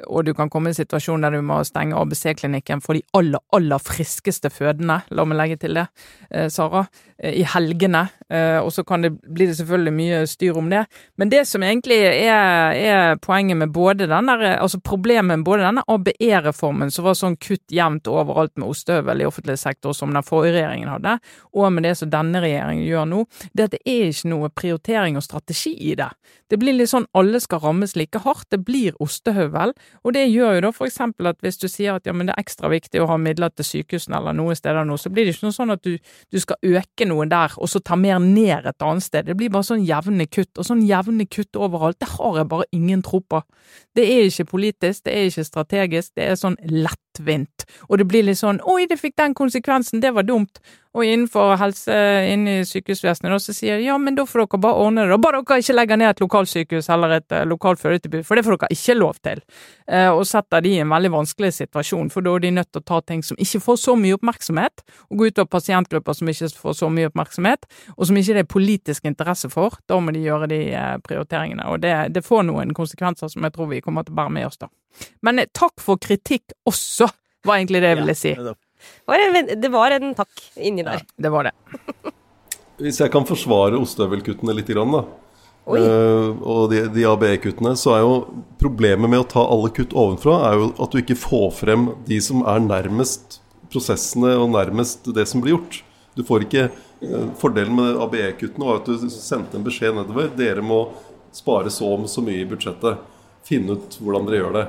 og 0.08 0.24
du 0.24 0.32
kan 0.36 0.48
komme 0.52 0.70
i 0.70 0.72
en 0.72 0.78
situasjon 0.78 1.24
der 1.24 1.34
du 1.36 1.42
må 1.44 1.58
stenge 1.66 1.98
ABC-klinikken 1.98 2.80
for 2.84 2.96
de 2.96 3.02
aller, 3.16 3.42
aller 3.56 3.82
friskeste 3.82 4.52
fødende, 4.52 5.00
la 5.10 5.26
meg 5.28 5.40
legge 5.40 5.58
til 5.64 5.76
det, 5.80 5.86
eh, 6.30 6.48
Sara, 6.52 6.86
eh, 7.18 7.40
i 7.42 7.44
helgene. 7.54 8.06
Eh, 8.30 8.58
og 8.62 8.70
så 8.72 8.84
kan 8.86 9.04
det, 9.04 9.12
blir 9.26 9.50
det 9.50 9.58
selvfølgelig 9.58 9.96
mye 9.96 10.22
styr 10.30 10.60
om 10.60 10.70
det. 10.72 10.84
Men 11.20 11.32
det 11.32 11.44
som 11.50 11.64
egentlig 11.66 12.00
er, 12.06 12.78
er 12.78 13.20
poenget 13.22 13.58
med 13.60 13.74
både 13.74 14.08
den 14.10 14.30
der, 14.30 14.46
altså 14.56 14.80
problemet 14.80 15.38
med 15.38 15.44
både 15.44 15.66
denne 15.66 15.84
ABE-reformen, 15.90 16.92
som 16.94 17.08
var 17.08 17.18
sånn 17.18 17.38
kutt 17.40 17.66
jevnt 17.74 18.08
overalt 18.10 18.56
med 18.56 18.70
ostehøvel 18.70 19.20
i 19.20 19.28
offentlig 19.28 19.58
sektor 19.60 19.79
som 19.96 20.12
den 20.14 20.26
forrige 20.26 20.58
regjeringen 20.58 20.90
hadde, 20.92 21.16
og 21.56 21.72
med 21.72 21.86
det 21.88 21.96
som 21.98 22.10
denne 22.12 22.42
regjeringen 22.42 22.84
gjør 22.86 23.08
nå, 23.08 23.24
det 23.56 23.68
at 23.68 23.76
det 23.76 23.80
er 23.88 24.10
ikke 24.10 24.30
noe 24.32 24.50
prioritering 24.52 25.16
og 25.18 25.24
strategi 25.24 25.72
i 25.90 25.96
det. 25.98 26.10
Det 26.50 26.58
blir 26.60 26.76
litt 26.76 26.90
sånn 26.90 27.06
alle 27.16 27.40
skal 27.42 27.62
rammes 27.62 27.94
like 27.96 28.20
hardt, 28.24 28.48
det 28.50 28.60
blir 28.66 28.96
ostehøvel. 29.02 29.72
Og 30.04 30.14
det 30.16 30.26
gjør 30.28 30.56
jo 30.56 30.64
da 30.66 30.72
for 30.74 30.88
eksempel 30.88 31.30
at 31.30 31.38
hvis 31.44 31.60
du 31.62 31.68
sier 31.70 31.96
at 31.96 32.08
ja, 32.08 32.14
men 32.16 32.28
det 32.28 32.34
er 32.34 32.42
ekstra 32.42 32.70
viktig 32.72 33.02
å 33.02 33.08
ha 33.10 33.18
midler 33.20 33.52
til 33.54 33.66
sykehusene 33.68 34.18
eller 34.18 34.36
noen 34.36 34.58
steder 34.58 34.86
nå, 34.86 34.98
så 34.98 35.12
blir 35.12 35.28
det 35.28 35.36
ikke 35.36 35.48
noe 35.48 35.56
sånn 35.56 35.74
at 35.76 35.84
du, 35.86 35.96
du 36.30 36.40
skal 36.42 36.58
øke 36.80 37.08
noe 37.08 37.28
der, 37.30 37.54
og 37.56 37.70
så 37.70 37.82
ta 37.82 37.98
mer 37.98 38.18
ned 38.22 38.66
et 38.66 38.86
annet 38.86 39.06
sted. 39.06 39.28
Det 39.30 39.38
blir 39.38 39.52
bare 39.54 39.68
sånn 39.70 39.86
jevne 39.86 40.26
kutt, 40.26 40.52
og 40.58 40.66
sånn 40.66 40.82
jevne 40.88 41.26
kutt 41.30 41.58
overalt, 41.58 42.00
det 42.02 42.10
har 42.16 42.42
jeg 42.42 42.50
bare 42.50 42.68
ingen 42.76 43.04
tro 43.06 43.22
på. 43.22 43.42
Det 43.96 44.06
er 44.06 44.26
ikke 44.28 44.50
politisk, 44.56 45.04
det 45.06 45.14
er 45.16 45.30
ikke 45.30 45.46
strategisk, 45.46 46.14
det 46.18 46.26
er 46.26 46.40
sånn 46.40 46.58
lettvint. 47.10 47.66
Og 47.88 47.98
det 47.98 48.06
blir 48.08 48.22
litt 48.24 48.38
sånn 48.38 48.60
oi, 48.64 48.86
det 48.86 48.98
fikk 48.98 49.16
den 49.16 49.34
konsekvensen, 49.34 50.00
det 50.00 50.12
var 50.14 50.22
dumt. 50.22 50.60
Og 50.90 51.04
innenfor 51.06 51.52
helse, 51.60 51.94
inne 52.26 52.56
i 52.60 52.62
sykehusvesenet, 52.66 53.42
så 53.44 53.54
sier 53.54 53.78
de 53.78 53.84
ja, 53.86 53.94
men 54.02 54.16
da 54.16 54.24
får 54.26 54.42
dere 54.42 54.58
bare 54.64 54.78
ordne 54.82 55.04
det. 55.06 55.14
Og 55.14 55.22
bare 55.22 55.38
dere 55.46 55.62
ikke 55.62 55.76
legger 55.76 56.00
ned 56.00 56.10
et 56.10 56.22
lokalsykehus 56.24 56.88
eller 56.90 57.12
et 57.20 57.34
uh, 57.36 57.44
lokalt 57.46 57.78
fødetilbud, 57.78 58.24
for 58.26 58.34
det 58.34 58.42
får 58.46 58.56
dere 58.56 58.74
ikke 58.74 58.96
lov 58.98 59.20
til. 59.22 59.42
Uh, 59.86 60.10
og 60.10 60.24
setter 60.26 60.64
de 60.64 60.72
i 60.74 60.80
en 60.82 60.90
veldig 60.90 61.12
vanskelig 61.14 61.52
situasjon, 61.60 62.10
for 62.10 62.26
da 62.26 62.32
er 62.34 62.42
de 62.42 62.50
nødt 62.56 62.72
til 62.74 62.82
å 62.82 62.88
ta 62.90 62.98
ting 63.06 63.22
som 63.26 63.38
ikke 63.38 63.62
får 63.62 63.78
så 63.84 63.94
mye 64.00 64.16
oppmerksomhet, 64.18 64.82
og 65.06 65.22
gå 65.22 65.28
ut 65.30 65.38
av 65.44 65.50
pasientgrupper 65.52 66.18
som 66.18 66.32
ikke 66.32 66.50
får 66.64 66.74
så 66.80 66.88
mye 66.90 67.10
oppmerksomhet, 67.12 67.70
og 67.94 68.10
som 68.10 68.18
ikke 68.18 68.34
det 68.40 68.42
er 68.42 68.50
politisk 68.56 69.06
interesse 69.06 69.50
for. 69.52 69.78
Da 69.86 70.00
må 70.02 70.16
de 70.16 70.24
gjøre 70.24 70.48
de 70.50 70.58
uh, 70.74 70.96
prioriteringene. 71.06 71.68
Og 71.70 71.84
det, 71.84 71.94
det 72.16 72.24
får 72.26 72.48
noen 72.50 72.74
konsekvenser 72.74 73.30
som 73.30 73.46
jeg 73.46 73.54
tror 73.54 73.70
vi 73.70 73.78
kommer 73.84 74.08
til 74.08 74.16
å 74.16 74.24
bære 74.24 74.34
med 74.40 74.50
oss, 74.50 74.58
da. 74.58 74.72
Men 75.22 75.38
takk 75.54 75.78
for 75.78 76.02
kritikk 76.02 76.50
også, 76.66 77.06
var 77.46 77.60
egentlig 77.60 77.84
det 77.84 77.94
jeg 77.94 78.00
ville 78.02 78.18
si. 78.18 78.34
Ja, 78.34 78.50
Det 78.50 78.69
var 79.08 79.24
en, 79.24 79.50
det 79.60 79.70
var 79.72 79.96
en 79.96 80.14
takk 80.16 80.44
inni 80.56 80.84
der. 80.86 81.02
Det 81.16 81.32
var 81.32 81.50
det. 81.50 81.54
Hvis 82.80 83.00
jeg 83.02 83.12
kan 83.12 83.26
forsvare 83.28 83.78
ostehøvelkuttene 83.80 84.54
litt, 84.56 84.70
grann, 84.72 84.94
da. 84.94 85.02
Eh, 85.76 86.30
og 86.40 86.70
de, 86.72 86.86
de 86.94 87.04
ABE-kuttene, 87.06 87.74
så 87.78 87.94
er 87.94 88.02
jo 88.04 88.14
problemet 88.60 89.10
med 89.10 89.22
å 89.22 89.28
ta 89.28 89.44
alle 89.44 89.70
kutt 89.76 89.92
ovenfra, 89.92 90.38
er 90.48 90.58
jo 90.58 90.70
at 90.80 90.94
du 90.94 91.02
ikke 91.02 91.18
får 91.20 91.50
frem 91.60 91.90
de 92.08 92.18
som 92.24 92.42
er 92.48 92.64
nærmest 92.64 93.40
prosessene 93.70 94.32
og 94.40 94.50
nærmest 94.54 95.12
det 95.14 95.28
som 95.30 95.44
blir 95.44 95.58
gjort. 95.58 95.82
Du 96.18 96.24
får 96.26 96.46
ikke 96.46 96.66
uh, 96.70 97.28
Fordelen 97.38 97.76
med 97.76 98.00
ABE-kuttene 98.02 98.66
var 98.66 98.80
at 98.80 98.88
du 98.88 99.06
sendte 99.12 99.60
en 99.60 99.66
beskjed 99.66 99.94
nedover. 99.96 100.32
Dere 100.36 100.64
må 100.64 100.82
spare 101.34 101.70
så 101.70 101.92
om 101.94 102.08
så 102.10 102.24
mye 102.24 102.42
i 102.42 102.48
budsjettet. 102.48 102.98
Finne 103.50 103.74
ut 103.74 103.96
hvordan 103.98 104.28
dere 104.28 104.38
gjør 104.38 104.52
det. 104.54 104.64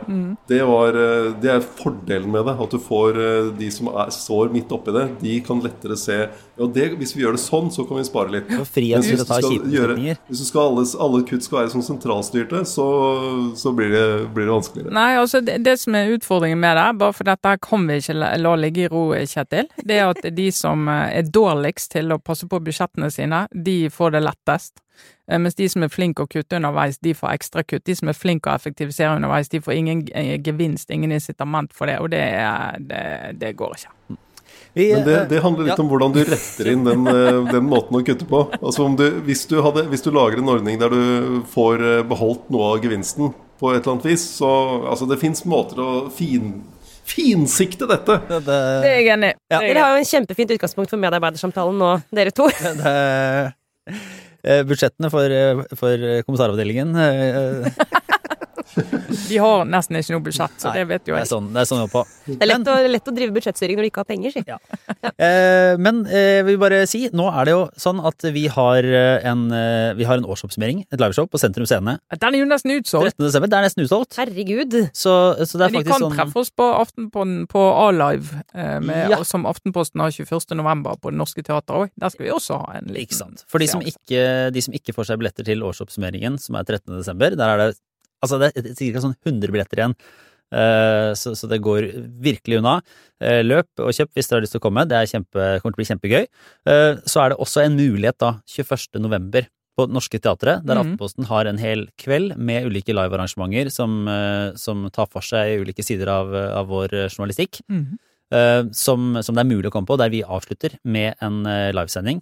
Det, 0.50 0.60
var, 0.66 0.96
eh, 0.98 1.28
det 1.42 1.52
er 1.54 1.66
fordelen 1.66 2.32
med 2.34 2.48
det. 2.50 2.56
At 2.66 2.74
du 2.74 2.80
får 2.82 3.20
eh, 3.22 3.50
de 3.60 3.68
som 3.74 3.92
er, 3.92 4.10
står 4.16 4.50
midt 4.56 4.72
oppi 4.74 4.96
det, 4.96 5.04
de 5.22 5.36
kan 5.46 5.62
lettere 5.62 5.98
se 6.00 6.18
Ja, 6.18 6.68
det, 6.74 6.88
hvis 6.98 7.14
vi 7.16 7.24
gjør 7.24 7.38
det 7.38 7.44
sånn, 7.44 7.70
så 7.74 7.86
kan 7.90 8.00
vi 8.00 8.06
spare 8.08 8.34
litt. 8.34 8.50
Og 8.58 8.66
frihet 8.70 9.06
til 9.06 9.16
Hvis 9.16 9.24
å 9.24 9.26
du 9.26 9.30
ta 9.30 9.38
skal 9.40 9.54
kjipe 9.54 9.70
beslutninger. 9.70 10.20
Hvis 10.30 10.44
du 10.44 10.48
skal 10.50 10.72
alle, 10.72 10.86
alle 11.06 11.22
kutt 11.30 11.46
skal 11.46 11.60
være 11.62 11.74
sånn 11.76 11.88
sentralstyrte, 11.88 12.64
så, 12.70 12.88
så 13.58 13.74
blir, 13.78 13.94
det, 13.94 14.06
blir 14.36 14.50
det 14.50 14.56
vanskeligere. 14.58 14.96
Nei, 14.98 15.10
altså 15.22 15.42
det, 15.46 15.60
det 15.66 15.78
som 15.82 15.98
er 15.98 16.14
utfordringen 16.18 16.62
med 16.62 16.78
det, 16.78 16.88
bare 17.02 17.18
for 17.18 17.30
dette 17.30 17.56
kan 17.66 17.88
vi 17.90 18.02
ikke 18.02 18.18
la, 18.18 18.34
la 18.42 18.54
ligge 18.60 18.86
i 18.86 18.92
ro, 18.92 19.08
Kjetil, 19.32 19.70
det 19.86 19.98
er 19.98 20.12
at 20.12 20.26
de 20.38 20.48
som 20.56 20.88
eh, 20.90 21.20
er 21.22 21.30
dårligst 21.30 21.94
til 21.96 22.14
å 22.14 22.22
passe 22.22 22.50
på 22.50 22.62
budsjettene 22.66 23.12
sine, 23.14 23.46
de 23.54 23.84
får 23.94 24.18
det 24.18 24.26
lettest. 24.26 24.82
Eh, 25.28 25.40
Mens 25.40 25.56
de 25.56 25.70
som 25.70 25.84
er 25.86 25.94
flinke 25.94 26.26
å 26.26 26.30
kutte 26.32 26.60
underveis, 26.60 27.00
de 27.00 27.14
får 27.18 27.36
ekstra 27.38 27.64
kutt. 27.64 27.86
De 27.88 27.96
som 27.96 28.12
er 28.12 28.18
flinke 28.18 28.52
å 28.52 28.58
effektivisere 28.58 29.16
underveis, 29.16 29.52
de 29.52 29.62
får 29.64 29.78
ingen 29.78 30.04
eh, 30.14 30.38
gevinst, 30.44 30.92
ingen 30.92 31.12
incitament 31.12 31.74
for 31.78 31.92
det, 31.92 32.00
og 32.04 32.12
det, 32.14 32.26
det, 32.90 33.06
det 33.42 33.56
går 33.60 33.80
ikke. 33.80 34.20
Vi, 34.74 34.94
Men 34.94 35.04
det, 35.04 35.26
det 35.30 35.40
handler 35.44 35.68
litt 35.68 35.76
ja. 35.76 35.84
om 35.84 35.90
hvordan 35.92 36.14
du 36.16 36.22
retter 36.24 36.70
inn 36.72 36.86
den, 36.88 37.08
eh, 37.12 37.40
den 37.52 37.68
måten 37.68 37.98
å 38.00 38.04
kutte 38.08 38.28
på. 38.28 38.46
Altså 38.62 38.86
om 38.88 38.96
du, 39.00 39.04
hvis, 39.28 39.44
du 39.52 39.58
hadde, 39.64 39.84
hvis 39.92 40.06
du 40.06 40.12
lager 40.16 40.40
en 40.40 40.52
ordning 40.54 40.80
der 40.80 40.94
du 40.94 41.42
får 41.52 41.84
eh, 41.84 42.04
beholdt 42.08 42.48
noe 42.54 42.74
av 42.76 42.86
gevinsten 42.86 43.34
på 43.62 43.74
et 43.74 43.82
eller 43.82 43.98
annet 43.98 44.08
vis, 44.14 44.24
så 44.40 44.52
altså 44.90 45.08
det 45.10 45.20
fins 45.22 45.44
måter 45.50 45.84
å 45.84 45.90
fin, 46.16 46.54
finsikte 47.08 47.90
dette. 47.92 48.22
det, 48.32 48.40
Det 48.48 48.94
er 48.94 48.98
jeg 49.02 49.12
enig 49.18 49.34
i. 49.34 49.40
Det 49.52 49.60
er 49.60 49.68
Dere 49.68 49.84
har 49.84 49.98
jo 49.98 50.06
en 50.06 50.12
kjempefint 50.14 50.56
utgangspunkt 50.56 50.96
for 50.96 51.04
medarbeidersamtalen 51.04 51.84
nå, 51.84 51.94
dere 52.16 52.34
to. 52.36 52.48
det, 52.80 52.96
Budsjettene 54.66 55.12
for, 55.14 55.30
eh, 55.30 55.62
for 55.78 55.94
eh, 55.94 56.22
De 59.32 59.38
har 59.42 59.66
nesten 59.70 59.98
ikke 60.00 60.16
noe 60.16 60.24
budsjett, 60.26 60.56
så 60.62 60.70
Nei, 60.72 60.76
det 60.80 60.86
vet 60.92 61.08
jo 61.12 61.16
Det 61.16 61.20
er 61.20 61.26
jeg. 61.26 61.32
sånn 61.32 61.48
det 61.54 61.62
er 61.64 61.70
sånn 61.70 61.82
jeg 61.84 61.92
på. 61.94 62.04
Det 62.28 62.38
er 62.46 62.50
lett 62.52 62.68
å, 62.72 62.76
lett 62.96 63.08
å 63.12 63.14
drive 63.16 63.36
budsjettstyring 63.36 63.80
når 63.80 63.88
du 63.88 63.90
ikke 63.92 64.04
har 64.06 64.10
penger, 64.12 64.36
si. 64.36 64.44
Eh, 65.22 65.76
men 65.82 66.00
eh, 66.10 66.40
jeg 66.42 66.46
vil 66.48 66.58
bare 66.62 66.80
si, 66.90 67.02
nå 67.14 67.26
er 67.30 67.46
det 67.46 67.54
jo 67.54 67.62
sånn 67.80 68.00
at 68.08 68.24
vi 68.34 68.46
har 68.50 68.86
eh, 68.86 69.26
en, 69.30 69.44
eh, 69.54 69.92
vi 69.98 70.06
har 70.08 70.18
en 70.22 70.26
årsoppsummering, 70.30 70.84
et 70.94 71.02
liveshow 71.02 71.28
på 71.30 71.38
Sentrum 71.42 71.68
Scene. 71.70 71.98
Den 72.16 72.38
er 72.38 72.40
jo 72.42 72.48
nesten 72.50 72.74
utsolgt. 72.78 73.14
13. 73.18 73.26
desember. 73.28 73.52
Det 73.52 73.58
er 73.60 73.66
nesten 73.68 73.86
utsolgt. 73.86 74.18
Herregud. 74.18 74.78
Så, 74.98 75.14
så 75.46 75.62
det 75.62 75.68
er 75.68 75.76
Men 75.76 75.86
de 75.86 75.92
kan 75.92 76.06
sånn 76.06 76.16
treffe 76.18 76.42
oss 76.42 76.50
på 76.58 76.66
Aftenposten 76.80 77.46
på 77.52 77.62
A-Live, 77.86 78.42
eh, 78.56 78.90
Ja. 79.12 79.22
som 79.28 79.46
Aftenposten 79.50 80.02
har 80.02 80.14
21. 80.16 80.56
november 80.58 80.98
på 81.02 81.12
Det 81.14 81.20
Norske 81.22 81.44
Teatret 81.46 81.76
òg. 81.78 81.94
Der 82.02 82.14
skal 82.14 82.26
vi 82.28 82.34
også 82.34 82.58
ha 82.64 82.78
en 82.80 82.90
liten 82.90 83.02
Ikke 83.06 83.18
sant. 83.20 83.46
For 83.52 83.62
de 83.62 83.68
som 83.70 83.82
ikke, 83.86 84.26
de 84.56 84.62
som 84.66 84.74
ikke 84.78 84.94
får 84.98 85.12
seg 85.12 85.22
billetter 85.22 85.46
til 85.48 85.62
årsoppsummeringen, 85.68 86.40
som 86.42 86.58
er 86.60 86.66
13. 86.66 86.98
desember, 87.02 87.38
der 87.38 87.54
er 87.56 87.64
det 87.68 87.72
altså 88.22 88.40
det 88.42 88.52
er 88.54 88.76
sikkert 88.78 89.06
sånn 89.06 89.18
100 89.26 89.54
billetter 89.54 89.82
igjen. 89.82 89.96
Eh, 90.52 91.14
så, 91.16 91.32
så 91.38 91.48
det 91.48 91.62
går 91.64 91.88
virkelig 92.24 92.60
unna. 92.60 92.80
Eh, 93.24 93.40
løp 93.46 93.84
og 93.84 93.94
kjøp 93.96 94.12
hvis 94.18 94.28
dere 94.28 94.42
har 94.42 94.46
lyst 94.46 94.56
til 94.58 94.62
å 94.62 94.66
komme. 94.66 94.86
Det 94.90 94.98
er 94.98 95.10
kjempe, 95.10 95.48
kommer 95.64 95.74
til 95.74 95.80
å 95.80 95.82
bli 95.82 95.90
kjempegøy. 95.92 96.28
Eh, 96.74 97.02
så 97.08 97.24
er 97.24 97.32
det 97.32 97.40
også 97.44 97.64
en 97.66 97.80
mulighet 97.80 98.20
da, 98.22 98.36
21. 98.52 99.02
november 99.04 99.48
på 99.80 99.88
Norske 99.88 100.20
Teatret, 100.20 100.66
der 100.68 100.76
Mhm. 100.76 100.82
Aftenposten 100.84 101.28
har 101.30 101.48
en 101.48 101.58
hel 101.58 101.86
kveld 101.98 102.36
med 102.36 102.68
ulike 102.68 102.92
livearrangementer 102.92 103.72
som, 103.72 104.04
som 104.60 104.90
tar 104.92 105.08
for 105.08 105.24
seg 105.24 105.64
ulike 105.64 105.82
sider 105.82 106.12
av, 106.12 106.36
av 106.36 106.68
vår 106.68 107.08
journalistikk. 107.08 107.62
Mm. 107.72 107.98
som, 108.72 109.18
som 109.24 109.36
det 109.36 109.42
er 109.44 109.48
mulig 109.48 109.68
å 109.68 109.72
komme 109.72 109.88
på, 109.88 109.98
der 110.00 110.12
vi 110.12 110.22
avslutter 110.24 110.78
med 110.84 111.16
en 111.20 111.44
livesending 111.76 112.22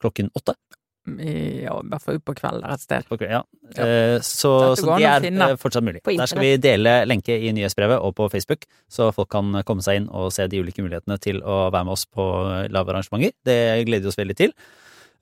klokken 0.00 0.30
åtte. 0.36 0.54
I, 1.02 1.64
ja, 1.64 1.72
I 1.82 1.88
hvert 1.90 2.02
fall 2.04 2.18
utpå 2.20 2.34
kvelden 2.38 2.62
et 2.70 2.80
sted. 2.80 3.04
Okay, 3.10 3.26
Ja. 3.28 3.42
Ja. 3.76 3.84
Eh, 3.84 4.18
Så, 4.22 4.52
så 4.78 4.96
det 4.98 5.04
er 5.08 5.20
finne. 5.24 5.48
eh, 5.50 5.56
fortsatt 5.58 5.82
mulig. 5.82 6.02
Der 6.04 6.26
skal 6.30 6.40
vi 6.44 6.56
dele 6.62 6.92
lenke 7.10 7.34
i 7.34 7.50
nyhetsbrevet 7.52 7.98
og 8.00 8.14
på 8.14 8.28
Facebook, 8.30 8.66
så 8.88 9.12
folk 9.12 9.28
kan 9.30 9.50
komme 9.66 9.82
seg 9.82 9.96
inn 10.02 10.08
og 10.10 10.30
se 10.32 10.46
de 10.46 10.60
ulike 10.62 10.82
mulighetene 10.84 11.18
til 11.18 11.40
å 11.42 11.70
være 11.72 11.84
med 11.88 11.92
oss 11.96 12.04
på 12.06 12.22
livearrangementer. 12.70 13.32
Det 13.44 13.58
gleder 13.88 14.02
vi 14.06 14.12
oss 14.12 14.20
veldig 14.20 14.36
til. 14.36 14.52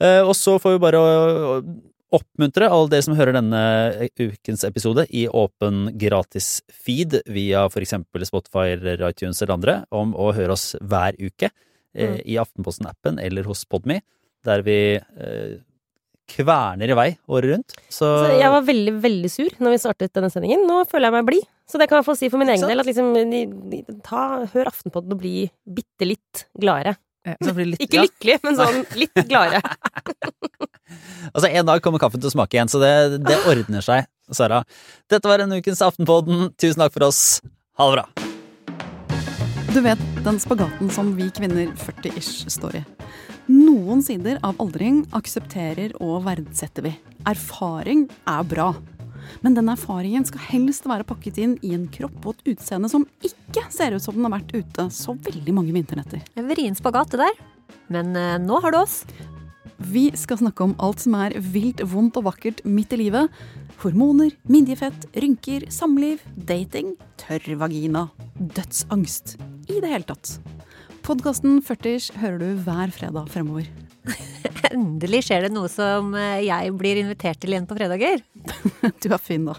Eh, 0.00 0.20
Og 0.20 0.34
så 0.36 0.58
får 0.60 0.76
vi 0.76 0.84
bare 0.84 1.00
oppmuntre 2.12 2.66
alle 2.68 2.88
dere 2.90 3.02
som 3.06 3.14
hører 3.14 3.36
denne 3.38 4.10
ukens 4.18 4.64
episode 4.66 5.04
i 5.14 5.28
åpen 5.28 5.92
gratis 5.96 6.60
feed 6.74 7.20
via 7.30 7.68
for 7.70 7.80
eksempel 7.80 8.24
Spotify 8.26 8.74
iTunes 8.74 9.40
eller 9.42 9.54
andre, 9.54 9.76
om 9.94 10.12
å 10.18 10.32
høre 10.34 10.52
oss 10.58 10.74
hver 10.82 11.14
uke 11.20 11.50
Mm. 11.90 12.20
i 12.24 12.36
Aftenposten-appen 12.38 13.16
eller 13.18 13.42
hos 13.42 13.64
Podme, 13.66 13.96
der 14.44 14.62
vi 14.62 15.00
kverner 16.30 16.92
i 16.92 16.96
vei 16.98 17.08
året 17.28 17.52
rundt. 17.54 17.74
Så, 17.90 18.06
Så 18.06 18.32
jeg 18.38 18.50
var 18.54 18.62
veldig, 18.66 18.94
veldig 19.02 19.30
sur 19.32 19.50
når 19.60 19.74
vi 19.76 19.82
startet 19.82 20.14
denne 20.16 20.30
sendingen. 20.32 20.62
Nå 20.68 20.82
føler 20.90 21.10
jeg 21.10 21.16
meg 21.18 21.28
blid. 21.28 21.46
Så 21.70 21.78
det 21.78 21.86
kan 21.90 22.00
jeg 22.00 22.06
få 22.08 22.16
si 22.18 22.28
for 22.32 22.40
min 22.42 22.50
egen 22.50 22.66
del. 22.66 22.80
At 22.82 22.88
liksom, 22.88 23.12
de- 23.14 23.44
de- 23.70 24.00
ta, 24.06 24.24
hør 24.54 24.70
Aftenpodden 24.72 25.14
og 25.14 25.20
bli 25.22 25.44
bitte 25.66 26.08
litt 26.08 26.46
gladere. 26.58 26.96
så 27.44 27.52
blir 27.54 27.68
litt, 27.74 27.82
Ikke 27.84 28.00
ja. 28.00 28.06
lykkelig, 28.08 28.38
men 28.46 28.56
sånn 28.58 28.80
litt 28.98 29.24
gladere. 29.28 29.60
Altså, 31.30 31.46
en 31.46 31.66
dag 31.68 31.78
kommer 31.84 32.00
kaffen 32.02 32.18
til 32.18 32.26
å 32.26 32.32
smake 32.32 32.56
igjen, 32.56 32.70
så 32.72 32.80
det, 32.82 33.20
det 33.22 33.36
ordner 33.46 33.84
seg, 33.84 34.08
Sara. 34.34 34.64
Dette 35.12 35.28
var 35.30 35.38
en 35.44 35.52
ukens 35.54 35.78
Aftenpodden. 35.86 36.48
Tusen 36.58 36.82
takk 36.82 36.94
for 36.96 37.04
oss. 37.06 37.20
Ha 37.78 37.86
det 37.86 38.00
bra. 38.00 38.06
Du 39.70 39.78
vet 39.84 40.02
den 40.26 40.40
spagaten 40.42 40.90
som 40.90 41.12
vi 41.14 41.28
kvinner 41.36 41.70
40-ish 41.78 42.48
står 42.50 42.80
i. 42.80 42.82
Noen 43.50 43.98
sider 44.04 44.38
av 44.46 44.60
aldring 44.62 45.00
aksepterer 45.16 45.96
og 45.98 46.22
verdsetter 46.28 46.84
vi. 46.86 46.92
Erfaring 47.26 48.04
er 48.28 48.44
bra. 48.46 48.68
Men 49.42 49.56
den 49.56 49.70
erfaringen 49.72 50.26
skal 50.28 50.44
helst 50.52 50.86
være 50.86 51.06
pakket 51.08 51.40
inn 51.42 51.56
i 51.66 51.72
en 51.74 51.88
kropp 51.90 52.28
og 52.28 52.36
et 52.36 52.52
utseende 52.52 52.90
som 52.92 53.06
ikke 53.26 53.64
ser 53.72 53.96
ut 53.96 54.04
som 54.04 54.14
den 54.14 54.28
har 54.28 54.36
vært 54.36 54.54
ute 54.54 54.86
så 54.94 55.16
veldig 55.18 55.54
mange 55.56 55.74
vinternetter. 55.74 56.22
En 56.38 56.46
vrien 56.50 56.78
spagat, 56.78 57.10
det 57.16 57.24
der. 57.24 57.42
Men 57.90 58.14
eh, 58.18 58.38
nå 58.38 58.60
har 58.62 58.74
du 58.74 58.78
oss. 58.84 59.00
Vi 59.90 60.10
skal 60.14 60.38
snakke 60.42 60.68
om 60.68 60.76
alt 60.78 61.02
som 61.02 61.16
er 61.18 61.34
vilt, 61.40 61.82
vondt 61.90 62.20
og 62.20 62.28
vakkert 62.28 62.62
midt 62.68 62.94
i 62.94 63.00
livet. 63.02 63.34
Hormoner, 63.82 64.30
midjefett, 64.46 65.08
rynker, 65.24 65.66
samliv, 65.72 66.22
dating, 66.36 66.94
tørr 67.18 67.50
vagina, 67.58 68.06
dødsangst. 68.38 69.38
I 69.72 69.80
det 69.80 69.90
hele 69.90 70.06
tatt. 70.06 70.36
Podkasten 71.10 71.56
40 71.66 72.20
hører 72.22 72.36
du 72.38 72.60
hver 72.62 72.92
fredag 72.94 73.32
fremover. 73.32 73.64
Endelig 74.70 75.24
skjer 75.26 75.48
det 75.48 75.50
noe 75.50 75.66
som 75.66 76.12
eh, 76.14 76.44
jeg 76.46 76.70
blir 76.78 77.00
invitert 77.00 77.40
til 77.42 77.56
igjen 77.56 77.66
på 77.66 77.74
fredager. 77.80 78.22
Du 79.02 79.10
er 79.10 79.18
fin, 79.18 79.48
da. 79.50 79.58